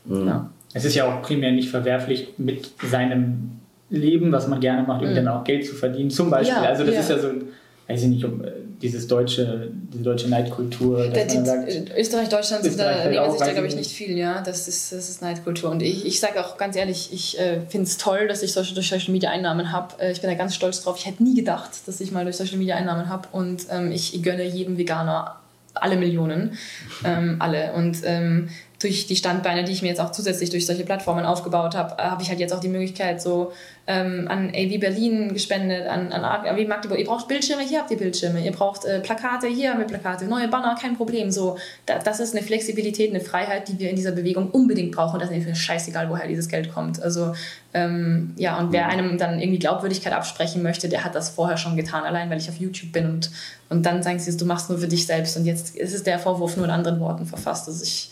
Mhm. 0.05 0.27
Ja. 0.27 0.51
Es 0.75 0.85
ist 0.85 0.95
ja 0.95 1.07
auch 1.07 1.23
primär 1.23 1.53
nicht 1.53 1.69
verwerflich, 1.69 2.29
mit 2.39 2.71
seinem 2.89 3.61
Leben, 3.91 4.33
was 4.33 4.49
man 4.49 4.61
gerne 4.61 4.85
macht, 4.85 5.03
mhm. 5.03 5.15
dann 5.15 5.29
auch 5.29 5.45
Geld 5.45 5.67
zu 5.67 5.75
verdienen. 5.75 6.11
Zum 6.11 6.31
Beispiel. 6.31 6.57
Ja, 6.57 6.63
also 6.63 6.85
das 6.85 6.95
ja. 6.95 7.01
ist 7.01 7.11
ja 7.11 7.19
so 7.19 7.29
ein 7.29 7.43
weiß 7.89 8.03
ich 8.03 8.09
nicht, 8.09 8.25
um 8.25 8.43
äh, 8.43 8.51
dieses 8.81 9.07
deutsche, 9.07 9.71
diese 9.93 10.03
deutsche 10.03 10.29
Neidkultur. 10.29 11.09
Dass 11.09 11.35
man 11.35 11.45
sagt, 11.45 11.71
Österreich, 11.97 12.29
Deutschland 12.29 12.65
sind 12.65 12.79
da, 12.79 13.09
nehmen 13.09 13.31
sich 13.31 13.41
da, 13.41 13.53
glaube 13.53 13.67
ich, 13.67 13.77
nicht 13.77 13.93
viel, 13.93 14.17
ja. 14.17 14.41
Das 14.43 14.69
ist, 14.69 14.93
das 14.93 15.09
ist 15.11 15.21
Neidkultur. 15.21 15.71
Und 15.71 15.83
ich, 15.83 16.07
ich 16.07 16.19
sage 16.19 16.45
auch 16.45 16.57
ganz 16.57 16.77
ehrlich, 16.77 17.11
ich 17.13 17.39
äh, 17.39 17.61
finde 17.69 17.87
es 17.87 17.99
toll, 17.99 18.27
dass 18.27 18.43
ich 18.43 18.53
solche, 18.53 18.75
durch 18.75 18.89
Social 18.89 19.13
Media 19.13 19.31
Einnahmen 19.31 19.71
habe. 19.71 20.01
Äh, 20.01 20.13
ich 20.13 20.21
bin 20.21 20.31
da 20.31 20.37
ganz 20.37 20.55
stolz 20.55 20.83
drauf. 20.83 20.97
Ich 20.99 21.07
hätte 21.07 21.23
nie 21.23 21.35
gedacht, 21.35 21.71
dass 21.87 22.01
ich 22.01 22.11
mal 22.11 22.25
durch 22.25 22.37
Social 22.37 22.57
Media 22.57 22.77
Einnahmen 22.77 23.09
habe. 23.09 23.29
Und 23.33 23.67
ähm, 23.71 23.93
ich 23.93 24.23
gönne 24.23 24.45
jedem 24.45 24.79
Veganer 24.79 25.41
alle 25.75 25.97
Millionen. 25.97 26.57
Ähm, 27.05 27.37
alle. 27.41 27.73
Und 27.75 27.99
ähm, 28.05 28.49
durch 28.85 29.07
die 29.07 29.17
Standbeine, 29.17 29.65
die 29.65 29.73
ich 29.73 29.83
mir 29.83 29.89
jetzt 29.89 30.01
auch 30.01 30.13
zusätzlich 30.13 30.51
durch 30.51 30.67
solche 30.67 30.85
Plattformen 30.85 31.25
aufgebaut 31.25 31.75
habe, 31.75 31.97
habe 32.03 32.23
ich 32.23 32.29
halt 32.29 32.39
jetzt 32.39 32.53
auch 32.53 32.61
die 32.61 32.69
Möglichkeit, 32.69 33.21
so 33.21 33.53
ähm, 33.87 34.27
an 34.29 34.51
AV 34.55 34.79
Berlin 34.79 35.33
gespendet, 35.33 35.87
an, 35.87 36.13
an 36.13 36.25
AW 36.25 36.65
Magdeburg. 36.67 36.99
Ihr 36.99 37.07
braucht 37.07 37.29
Bildschirme, 37.29 37.63
hier 37.63 37.81
habt 37.81 37.91
ihr 37.91 37.97
Bildschirme. 37.97 38.45
Ihr 38.45 38.53
braucht 38.53 38.85
äh, 38.85 39.01
Plakate, 39.01 39.47
hier 39.47 39.71
haben 39.71 39.79
wir 39.79 39.87
Plakate. 39.87 40.27
Neue 40.27 40.49
Banner, 40.49 40.77
kein 40.81 40.97
Problem. 40.97 41.31
So, 41.31 41.59
da, 41.87 41.99
das 41.99 42.21
ist 42.21 42.35
eine 42.35 42.45
Flexibilität, 42.45 43.11
eine 43.11 43.21
Freiheit, 43.21 43.69
die 43.69 43.79
wir 43.79 43.89
in 43.89 43.97
dieser 43.97 44.13
Bewegung 44.13 44.51
unbedingt 44.51 44.93
brauchen. 44.93 45.15
Und 45.15 45.23
das 45.23 45.31
ist 45.31 45.47
mir 45.47 45.55
scheißegal, 45.55 46.11
woher 46.11 46.29
dieses 46.29 46.49
Geld 46.49 46.73
kommt. 46.73 47.03
Also, 47.03 47.33
ähm, 47.73 48.35
ja, 48.37 48.59
und 48.59 48.73
wer 48.73 48.89
einem 48.89 49.19
dann 49.19 49.41
irgendwie 49.41 49.59
Glaubwürdigkeit 49.59 50.13
absprechen 50.13 50.63
möchte, 50.63 50.89
der 50.89 51.05
hat 51.05 51.15
das 51.15 51.31
vorher 51.31 51.57
schon 51.57 51.77
getan, 51.77 52.05
allein 52.05 52.31
weil 52.31 52.39
ich 52.39 52.49
auf 52.49 52.57
YouTube 52.57 52.93
bin 52.93 53.07
und, 53.07 53.31
und 53.69 53.85
dann 53.85 54.03
sagen 54.03 54.19
sie, 54.19 54.37
du 54.37 54.45
machst 54.45 54.71
nur 54.71 54.79
für 54.79 54.89
dich 54.89 55.07
selbst. 55.07 55.37
Und 55.37 55.45
jetzt 55.45 55.75
ist 55.75 55.95
es 55.95 56.03
der 56.03 56.19
Vorwurf 56.19 56.57
nur 56.57 56.67
in 56.67 56.71
anderen 56.71 57.01
Worten 57.01 57.27
verfasst. 57.27 57.67
Also 57.67 57.83
ich, 57.83 58.11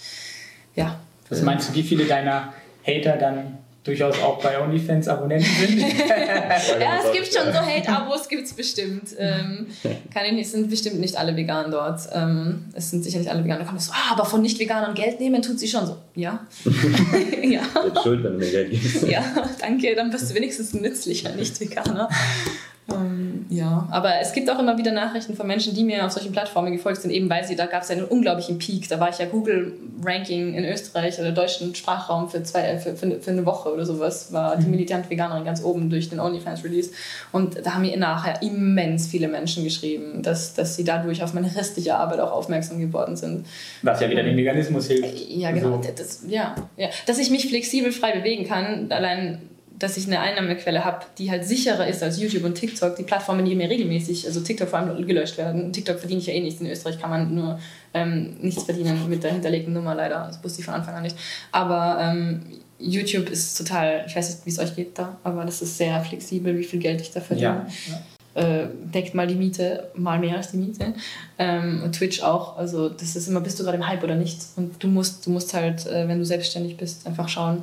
ja. 0.74 0.98
Was 1.28 1.42
meinst 1.42 1.70
du, 1.70 1.74
wie 1.74 1.82
viele 1.82 2.04
deiner 2.04 2.52
Hater 2.86 3.16
dann 3.16 3.58
durchaus 3.84 4.20
auch 4.22 4.40
bei 4.40 4.60
OnlyFans 4.60 5.08
Abonnenten 5.08 5.48
sind. 5.58 5.80
ja, 5.80 7.00
es 7.04 7.12
gibt 7.12 7.34
schon 7.34 7.52
so 7.52 7.58
Hate-Abos, 7.58 8.28
gibt 8.28 8.44
es 8.44 8.54
bestimmt. 8.54 9.08
Ähm, 9.18 9.66
kann 10.14 10.24
ich 10.26 10.32
nicht, 10.32 10.50
sind 10.50 10.70
bestimmt 10.70 11.00
nicht 11.00 11.16
alle 11.16 11.34
vegan 11.34 11.70
dort. 11.70 12.00
Ähm, 12.12 12.66
es 12.74 12.90
sind 12.90 13.02
sicher 13.02 13.18
nicht 13.18 13.30
alle 13.30 13.44
vegan. 13.44 13.58
Da 13.58 13.64
kommt 13.64 13.82
so, 13.82 13.92
ah, 13.92 14.12
aber 14.12 14.24
von 14.24 14.40
Nicht-Veganern 14.42 14.94
Geld 14.94 15.18
nehmen 15.18 15.42
tut 15.42 15.58
sie 15.58 15.66
schon 15.66 15.86
so. 15.86 15.96
Ja. 16.14 16.46
ja. 17.42 17.62
Schuld, 18.02 18.22
wenn 18.22 18.34
du 18.34 18.38
mir 18.38 18.50
Geld 18.50 18.70
gibst. 18.70 19.02
ja, 19.08 19.24
danke, 19.60 19.94
dann 19.96 20.10
bist 20.10 20.30
du 20.30 20.34
wenigstens 20.34 20.74
ein 20.74 20.82
nützlicher 20.82 21.34
Nicht-Veganer. 21.34 22.08
Ähm, 22.90 23.46
ja, 23.48 23.86
aber 23.90 24.18
es 24.20 24.32
gibt 24.32 24.50
auch 24.50 24.58
immer 24.58 24.76
wieder 24.76 24.90
Nachrichten 24.90 25.36
von 25.36 25.46
Menschen, 25.46 25.74
die 25.74 25.84
mir 25.84 26.04
auf 26.04 26.12
solchen 26.12 26.32
Plattformen 26.32 26.72
gefolgt 26.72 27.02
sind, 27.02 27.12
eben 27.12 27.30
weil 27.30 27.44
sie, 27.44 27.54
da 27.54 27.66
gab 27.66 27.82
es 27.82 27.88
ja 27.88 27.96
einen 27.96 28.04
unglaublichen 28.04 28.58
Peak. 28.58 28.88
Da 28.88 28.98
war 28.98 29.08
ich 29.08 29.18
ja 29.18 29.26
Google-Ranking 29.26 30.54
in 30.54 30.64
Österreich 30.64 31.18
oder 31.20 31.30
deutschen 31.30 31.74
Sprachraum 31.74 32.28
für, 32.28 32.42
zwei, 32.42 32.62
äh, 32.62 32.78
für, 32.78 32.96
für, 32.96 33.20
für 33.20 33.30
eine 33.30 33.46
Woche 33.46 33.72
oder 33.72 33.86
sowas, 33.86 34.32
war 34.32 34.56
die 34.56 34.64
mhm. 34.64 34.72
militant 34.72 35.08
Veganerin 35.10 35.44
ganz 35.44 35.62
oben 35.62 35.90
durch 35.90 36.10
den 36.10 36.18
OnlyFans-Release. 36.18 36.90
Und 37.30 37.64
da 37.64 37.74
haben 37.74 37.82
mir 37.82 37.96
nachher 37.96 38.42
immens 38.42 39.06
viele 39.06 39.28
Menschen 39.28 39.62
geschrieben, 39.62 40.22
dass, 40.22 40.54
dass 40.54 40.74
sie 40.74 40.84
dadurch 40.84 41.22
auf 41.22 41.34
meine 41.34 41.54
restliche 41.54 41.94
Arbeit 41.94 42.18
auch 42.18 42.32
aufmerksam 42.32 42.80
geworden 42.80 43.16
sind. 43.16 43.46
Was 43.82 44.00
ja 44.00 44.10
wieder 44.10 44.24
dem 44.24 44.36
Veganismus 44.36 44.88
hilft. 44.88 45.28
Ja, 45.28 45.52
genau. 45.52 45.76
Also. 45.76 45.88
Das, 45.96 46.24
ja, 46.26 46.56
ja. 46.76 46.88
Dass 47.06 47.18
ich 47.18 47.30
mich 47.30 47.48
flexibel 47.48 47.92
frei 47.92 48.12
bewegen 48.12 48.44
kann, 48.44 48.90
allein 48.90 49.51
dass 49.82 49.96
ich 49.96 50.06
eine 50.06 50.20
Einnahmequelle 50.20 50.84
habe, 50.84 51.04
die 51.18 51.30
halt 51.30 51.44
sicherer 51.44 51.88
ist 51.88 52.02
als 52.04 52.20
YouTube 52.20 52.44
und 52.44 52.54
TikTok. 52.54 52.94
Die 52.94 53.02
Plattformen, 53.02 53.44
die 53.44 53.56
mir 53.56 53.68
regelmäßig, 53.68 54.26
also 54.26 54.40
TikTok 54.40 54.68
vor 54.68 54.78
allem 54.78 55.06
gelöscht 55.06 55.36
werden. 55.38 55.72
TikTok 55.72 55.98
verdiene 55.98 56.20
ich 56.20 56.26
ja 56.26 56.34
eh 56.34 56.40
nichts. 56.40 56.60
In 56.60 56.68
Österreich 56.68 57.00
kann 57.00 57.10
man 57.10 57.34
nur 57.34 57.58
ähm, 57.92 58.36
nichts 58.40 58.62
verdienen 58.62 59.08
mit 59.08 59.24
der 59.24 59.32
hinterlegten 59.32 59.72
Nummer 59.72 59.96
leider. 59.96 60.26
Das 60.28 60.42
wusste 60.44 60.60
ich 60.60 60.66
von 60.66 60.74
Anfang 60.74 60.94
an 60.94 61.02
nicht. 61.02 61.16
Aber 61.50 61.98
ähm, 62.00 62.42
YouTube 62.78 63.28
ist 63.28 63.58
total, 63.58 64.04
ich 64.06 64.14
weiß 64.14 64.30
nicht, 64.30 64.46
wie 64.46 64.50
es 64.50 64.58
euch 64.60 64.76
geht 64.76 64.96
da, 64.96 65.16
aber 65.24 65.44
das 65.44 65.62
ist 65.62 65.76
sehr 65.76 66.00
flexibel, 66.00 66.56
wie 66.56 66.64
viel 66.64 66.78
Geld 66.78 67.00
ich 67.00 67.10
da 67.10 67.20
verdiene. 67.20 67.66
Ja, 67.88 67.94
ja. 67.94 68.02
Äh, 68.34 68.68
deckt 68.94 69.14
mal 69.14 69.26
die 69.26 69.34
Miete, 69.34 69.90
mal 69.94 70.18
mehr 70.18 70.36
als 70.36 70.52
die 70.52 70.58
Miete. 70.58 70.94
Ähm, 71.38 71.82
und 71.82 71.92
Twitch 71.96 72.22
auch. 72.22 72.56
Also 72.56 72.88
das 72.88 73.16
ist 73.16 73.26
immer, 73.26 73.40
bist 73.40 73.58
du 73.58 73.64
gerade 73.64 73.78
im 73.78 73.88
Hype 73.88 74.04
oder 74.04 74.14
nicht? 74.14 74.38
Und 74.54 74.82
du 74.82 74.86
musst, 74.86 75.26
du 75.26 75.30
musst 75.30 75.52
halt, 75.54 75.86
äh, 75.86 76.06
wenn 76.06 76.20
du 76.20 76.24
selbstständig 76.24 76.76
bist, 76.76 77.04
einfach 77.04 77.28
schauen, 77.28 77.62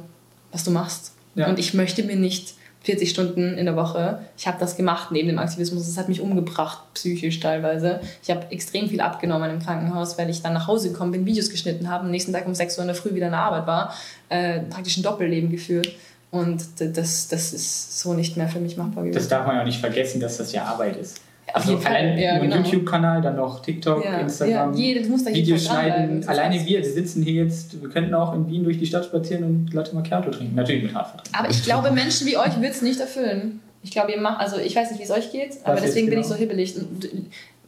was 0.51 0.65
du 0.65 0.71
machst 0.71 1.13
ja. 1.39 1.49
Und 1.49 1.59
ich 1.59 1.73
möchte 1.73 2.03
mir 2.03 2.15
nicht 2.15 2.53
40 2.83 3.09
Stunden 3.09 3.57
in 3.57 3.65
der 3.65 3.75
Woche. 3.75 4.19
Ich 4.37 4.47
habe 4.47 4.57
das 4.59 4.77
gemacht 4.77 5.11
neben 5.11 5.27
dem 5.27 5.39
Aktivismus. 5.39 5.85
Das 5.85 5.97
hat 5.97 6.07
mich 6.07 6.21
umgebracht, 6.21 6.79
psychisch 6.93 7.39
teilweise. 7.39 7.99
Ich 8.23 8.29
habe 8.29 8.51
extrem 8.51 8.89
viel 8.89 9.01
abgenommen 9.01 9.49
im 9.51 9.59
Krankenhaus, 9.59 10.17
weil 10.17 10.29
ich 10.29 10.41
dann 10.41 10.53
nach 10.53 10.67
Hause 10.67 10.91
gekommen 10.91 11.11
bin, 11.11 11.25
Videos 11.25 11.49
geschnitten 11.49 11.89
habe, 11.89 12.05
am 12.05 12.11
nächsten 12.11 12.31
Tag 12.31 12.45
um 12.45 12.55
6 12.55 12.77
Uhr 12.77 12.83
in 12.83 12.87
der 12.87 12.95
Früh 12.95 13.13
wieder 13.13 13.25
in 13.25 13.33
der 13.33 13.41
Arbeit 13.41 13.67
war, 13.67 13.93
äh, 14.29 14.61
praktisch 14.61 14.97
ein 14.97 15.03
Doppelleben 15.03 15.49
geführt. 15.49 15.89
Und 16.31 16.63
das, 16.79 17.27
das 17.27 17.53
ist 17.53 17.99
so 17.99 18.13
nicht 18.13 18.37
mehr 18.37 18.47
für 18.47 18.59
mich 18.59 18.77
machbar 18.77 19.03
gewesen. 19.03 19.17
Das 19.17 19.27
darf 19.27 19.47
man 19.47 19.55
ja 19.55 19.61
auch 19.61 19.65
nicht 19.65 19.79
vergessen, 19.79 20.21
dass 20.21 20.37
das 20.37 20.51
ja 20.51 20.63
Arbeit 20.65 20.95
ist. 20.97 21.21
Auf 21.53 21.55
also 21.55 21.71
jeden 21.71 21.81
Fall. 21.81 22.19
Ja, 22.19 22.39
genau. 22.39 22.57
YouTube-Kanal, 22.57 23.21
dann 23.21 23.35
noch 23.35 23.61
TikTok, 23.61 24.03
ja, 24.03 24.19
Instagram, 24.19 24.73
ja, 24.73 25.33
Videos 25.33 25.65
schneiden. 25.65 26.27
Alleine 26.27 26.55
wir, 26.65 26.79
wir 26.79 26.83
sitzen 26.83 27.23
hier 27.23 27.43
jetzt, 27.43 27.81
wir 27.81 27.89
könnten 27.89 28.13
auch 28.13 28.33
in 28.33 28.47
Wien 28.47 28.63
durch 28.63 28.77
die 28.77 28.85
Stadt 28.85 29.05
spazieren 29.05 29.43
und 29.43 29.73
Latte 29.73 29.95
Macchiato 29.95 30.31
trinken. 30.31 30.55
Natürlich 30.55 30.83
mit 30.83 30.93
Hartvertrag. 30.93 31.27
Aber 31.37 31.49
ich 31.49 31.63
glaube, 31.63 31.91
Menschen 31.91 32.27
wie 32.27 32.37
euch 32.37 32.59
wird 32.59 32.73
es 32.73 32.81
nicht 32.81 32.99
erfüllen. 32.99 33.61
Ich 33.83 33.91
glaube, 33.91 34.11
ihr 34.11 34.19
macht, 34.19 34.41
also 34.41 34.57
ich 34.57 34.75
weiß 34.75 34.91
nicht, 34.91 34.99
wie 34.99 35.03
es 35.03 35.11
euch 35.11 35.31
geht, 35.31 35.57
aber 35.63 35.75
Was 35.75 35.83
deswegen 35.83 36.07
bin 36.07 36.15
genau? 36.15 36.21
ich 36.21 36.27
so 36.27 36.35
hibbelig. 36.35 36.75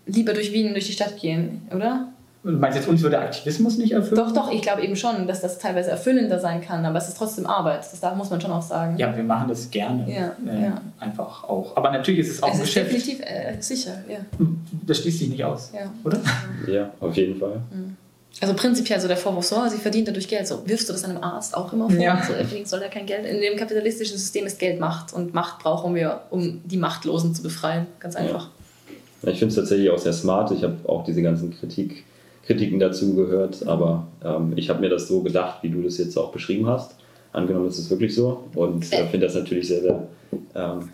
Lieber 0.06 0.34
durch 0.34 0.52
Wien, 0.52 0.72
durch 0.74 0.88
die 0.88 0.94
Stadt 0.94 1.20
gehen, 1.20 1.62
oder? 1.74 2.10
Du 2.44 2.52
meinst 2.52 2.76
jetzt, 2.76 2.88
uns 2.88 3.02
würde 3.04 3.20
Aktivismus 3.20 3.78
nicht 3.78 3.92
erfüllen? 3.92 4.16
Doch, 4.16 4.32
doch, 4.32 4.52
ich 4.52 4.64
glaube 4.64 4.82
eben 4.82 4.96
schon, 4.96 5.28
dass 5.28 5.42
das 5.42 5.60
teilweise 5.60 5.92
erfüllender 5.92 6.40
sein 6.40 6.62
kann, 6.62 6.84
aber 6.86 6.98
es 6.98 7.08
ist 7.08 7.18
trotzdem 7.18 7.46
Arbeit. 7.46 7.82
Das 7.82 8.16
muss 8.16 8.32
man 8.32 8.42
schon 8.42 8.52
auch 8.52 8.64
sagen. 8.64 8.98
Ja, 8.98 9.16
wir 9.16 9.24
machen 9.24 9.48
das 9.48 9.70
gerne. 9.70 10.12
Ja, 10.12 10.36
äh, 10.52 10.64
ja. 10.64 10.82
Einfach 11.00 11.44
auch. 11.44 11.78
Aber 11.78 11.92
natürlich 11.92 12.22
ist 12.22 12.32
es 12.32 12.44
auch 12.44 12.50
es 12.50 12.56
ein 12.56 12.62
ist 12.62 12.66
Geschäft. 12.68 12.92
definitiv 12.92 13.20
äh, 13.22 13.62
sicher, 13.62 13.94
ja. 14.10 14.18
Das 14.88 14.98
schließt 14.98 15.20
sich 15.20 15.30
nicht 15.30 15.44
aus, 15.44 15.72
ja. 15.74 15.92
oder? 16.04 16.20
Ja, 16.68 16.90
auf 17.00 17.16
jeden 17.16 17.40
Fall. 17.40 17.62
Mhm. 17.72 17.98
Also 18.40 18.56
prinzipiell 18.56 19.00
so 19.00 19.08
der 19.08 19.18
Vorwurf, 19.18 19.46
so, 19.46 19.68
sie 19.68 19.78
verdient 19.78 20.08
dadurch 20.08 20.28
Geld. 20.28 20.48
So 20.48 20.68
wirfst 20.68 20.88
du 20.88 20.94
das 20.94 21.04
einem 21.04 21.22
Arzt 21.22 21.56
auch 21.56 21.74
immer 21.74 21.90
vor? 21.90 22.00
Ja. 22.00 22.24
So, 22.24 22.34
deswegen 22.34 22.66
soll 22.66 22.82
er 22.82 22.90
kein 22.90 23.06
Geld. 23.06 23.26
In 23.26 23.42
dem 23.42 23.58
kapitalistischen 23.58 24.18
System 24.18 24.46
ist 24.46 24.58
Geld 24.58 24.80
Macht 24.80 25.14
und 25.14 25.34
Macht 25.34 25.60
brauchen 25.60 25.94
wir, 25.94 26.22
um 26.30 26.62
die 26.64 26.78
Machtlosen 26.78 27.36
zu 27.36 27.44
befreien. 27.44 27.88
Ganz 28.00 28.16
einfach. 28.16 28.50
Ja, 29.22 29.30
ich 29.30 29.38
finde 29.38 29.50
es 29.50 29.56
tatsächlich 29.56 29.90
auch 29.90 30.00
sehr 30.00 30.14
smart. 30.14 30.52
Ich 30.52 30.64
habe 30.64 30.78
auch 30.88 31.04
diese 31.04 31.22
ganzen 31.22 31.54
Kritik, 31.60 32.06
Kritiken 32.52 32.80
dazu 32.80 33.16
gehört, 33.16 33.66
aber 33.66 34.08
ähm, 34.24 34.54
ich 34.56 34.70
habe 34.70 34.82
mir 34.82 34.90
das 34.90 35.08
so 35.08 35.22
gedacht, 35.22 35.64
wie 35.64 35.70
du 35.70 35.82
das 35.82 35.98
jetzt 35.98 36.18
auch 36.18 36.32
beschrieben 36.32 36.68
hast. 36.68 36.96
Angenommen, 37.32 37.68
das 37.68 37.80
ist 37.80 37.90
wirklich 37.90 38.14
so 38.14 38.44
und 38.56 38.92
äh, 38.92 39.06
finde 39.08 39.28
das 39.28 39.36
natürlich 39.36 39.70
sehr, 39.70 39.82
sehr 39.82 40.08
ähm, 40.54 40.90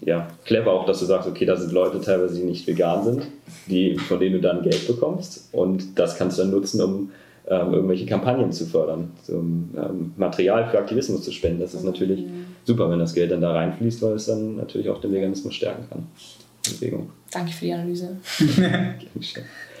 ja, 0.00 0.28
clever 0.44 0.72
auch, 0.72 0.84
dass 0.84 0.98
du 0.98 1.06
sagst, 1.06 1.28
okay, 1.28 1.44
da 1.44 1.56
sind 1.56 1.72
Leute 1.72 2.00
teilweise, 2.00 2.40
die 2.40 2.44
nicht 2.44 2.66
vegan 2.66 3.04
sind, 3.04 3.22
die, 3.68 3.96
von 3.96 4.18
denen 4.18 4.34
du 4.34 4.40
dann 4.40 4.62
Geld 4.62 4.86
bekommst 4.88 5.48
und 5.52 5.96
das 5.96 6.16
kannst 6.16 6.38
du 6.38 6.42
dann 6.42 6.50
nutzen, 6.50 6.80
um 6.80 7.10
ähm, 7.48 7.72
irgendwelche 7.72 8.06
Kampagnen 8.06 8.50
zu 8.50 8.66
fördern, 8.66 9.12
um 9.28 9.70
ähm, 9.76 10.12
Material 10.16 10.68
für 10.68 10.78
Aktivismus 10.78 11.22
zu 11.22 11.30
spenden. 11.30 11.60
Das 11.60 11.74
ist 11.74 11.84
natürlich 11.84 12.24
super, 12.64 12.90
wenn 12.90 12.98
das 12.98 13.14
Geld 13.14 13.30
dann 13.30 13.40
da 13.40 13.52
reinfließt, 13.52 14.02
weil 14.02 14.14
es 14.14 14.26
dann 14.26 14.56
natürlich 14.56 14.90
auch 14.90 15.00
den 15.00 15.12
Veganismus 15.12 15.54
stärken 15.54 15.84
kann. 15.88 16.06
Bewegung. 16.68 17.10
Danke 17.30 17.52
für 17.52 17.64
die 17.66 17.72
Analyse. 17.72 18.16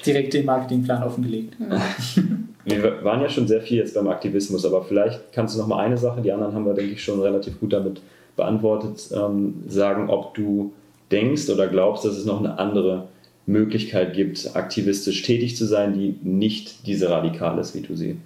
Direkt 0.06 0.34
den 0.34 0.44
Marketingplan 0.44 1.02
offengelegt. 1.02 1.56
Wir 2.64 3.04
waren 3.04 3.20
ja 3.20 3.28
schon 3.28 3.46
sehr 3.46 3.60
viel 3.60 3.78
jetzt 3.78 3.94
beim 3.94 4.08
Aktivismus, 4.08 4.64
aber 4.64 4.82
vielleicht 4.82 5.32
kannst 5.32 5.54
du 5.54 5.60
noch 5.60 5.68
mal 5.68 5.78
eine 5.78 5.96
Sache, 5.96 6.20
die 6.20 6.32
anderen 6.32 6.52
haben 6.52 6.66
wir, 6.66 6.74
denke 6.74 6.94
ich, 6.94 7.04
schon 7.04 7.20
relativ 7.20 7.60
gut 7.60 7.72
damit 7.72 8.00
beantwortet, 8.34 9.08
ähm, 9.14 9.62
sagen, 9.68 10.10
ob 10.10 10.34
du 10.34 10.72
denkst 11.12 11.48
oder 11.48 11.68
glaubst, 11.68 12.04
dass 12.04 12.16
es 12.16 12.24
noch 12.24 12.40
eine 12.40 12.58
andere 12.58 13.06
Möglichkeit 13.46 14.14
gibt, 14.14 14.56
aktivistisch 14.56 15.22
tätig 15.22 15.56
zu 15.56 15.64
sein, 15.64 15.94
die 15.94 16.16
nicht 16.22 16.86
diese 16.88 17.08
radikal 17.08 17.56
ist, 17.60 17.76
wie 17.76 17.82
du 17.82 17.94
sie 17.94 18.16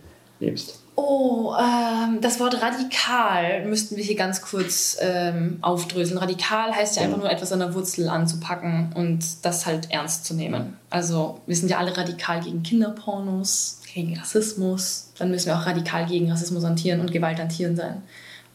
lebst. 0.41 0.83
Oh, 1.03 1.55
ähm, 1.59 2.21
das 2.21 2.41
Wort 2.41 2.61
radikal 2.61 3.65
müssten 3.65 3.97
wir 3.97 4.05
hier 4.05 4.17
ganz 4.17 4.43
kurz 4.43 4.99
ähm, 5.01 5.57
aufdröseln. 5.63 6.19
Radikal 6.19 6.75
heißt 6.75 6.97
ja 6.97 7.05
einfach 7.05 7.17
nur 7.17 7.31
etwas 7.31 7.53
an 7.53 7.61
der 7.61 7.73
Wurzel 7.73 8.07
anzupacken 8.11 8.93
und 8.95 9.25
das 9.43 9.65
halt 9.65 9.91
ernst 9.91 10.27
zu 10.27 10.35
nehmen. 10.35 10.77
Also 10.91 11.41
wir 11.47 11.57
sind 11.57 11.71
ja 11.71 11.79
alle 11.79 11.97
radikal 11.97 12.41
gegen 12.41 12.63
Kinderpornos, 12.63 13.81
gegen 13.95 14.19
Rassismus. 14.19 15.11
Dann 15.19 15.31
müssen 15.31 15.47
wir 15.47 15.57
auch 15.57 15.65
radikal 15.65 16.05
gegen 16.05 16.31
Rassismus 16.31 16.65
an 16.65 16.77
Tieren 16.77 17.01
und 17.01 17.13
Gewalt 17.13 17.41
an 17.41 17.49
Tieren 17.49 17.77
sein. 17.77 18.03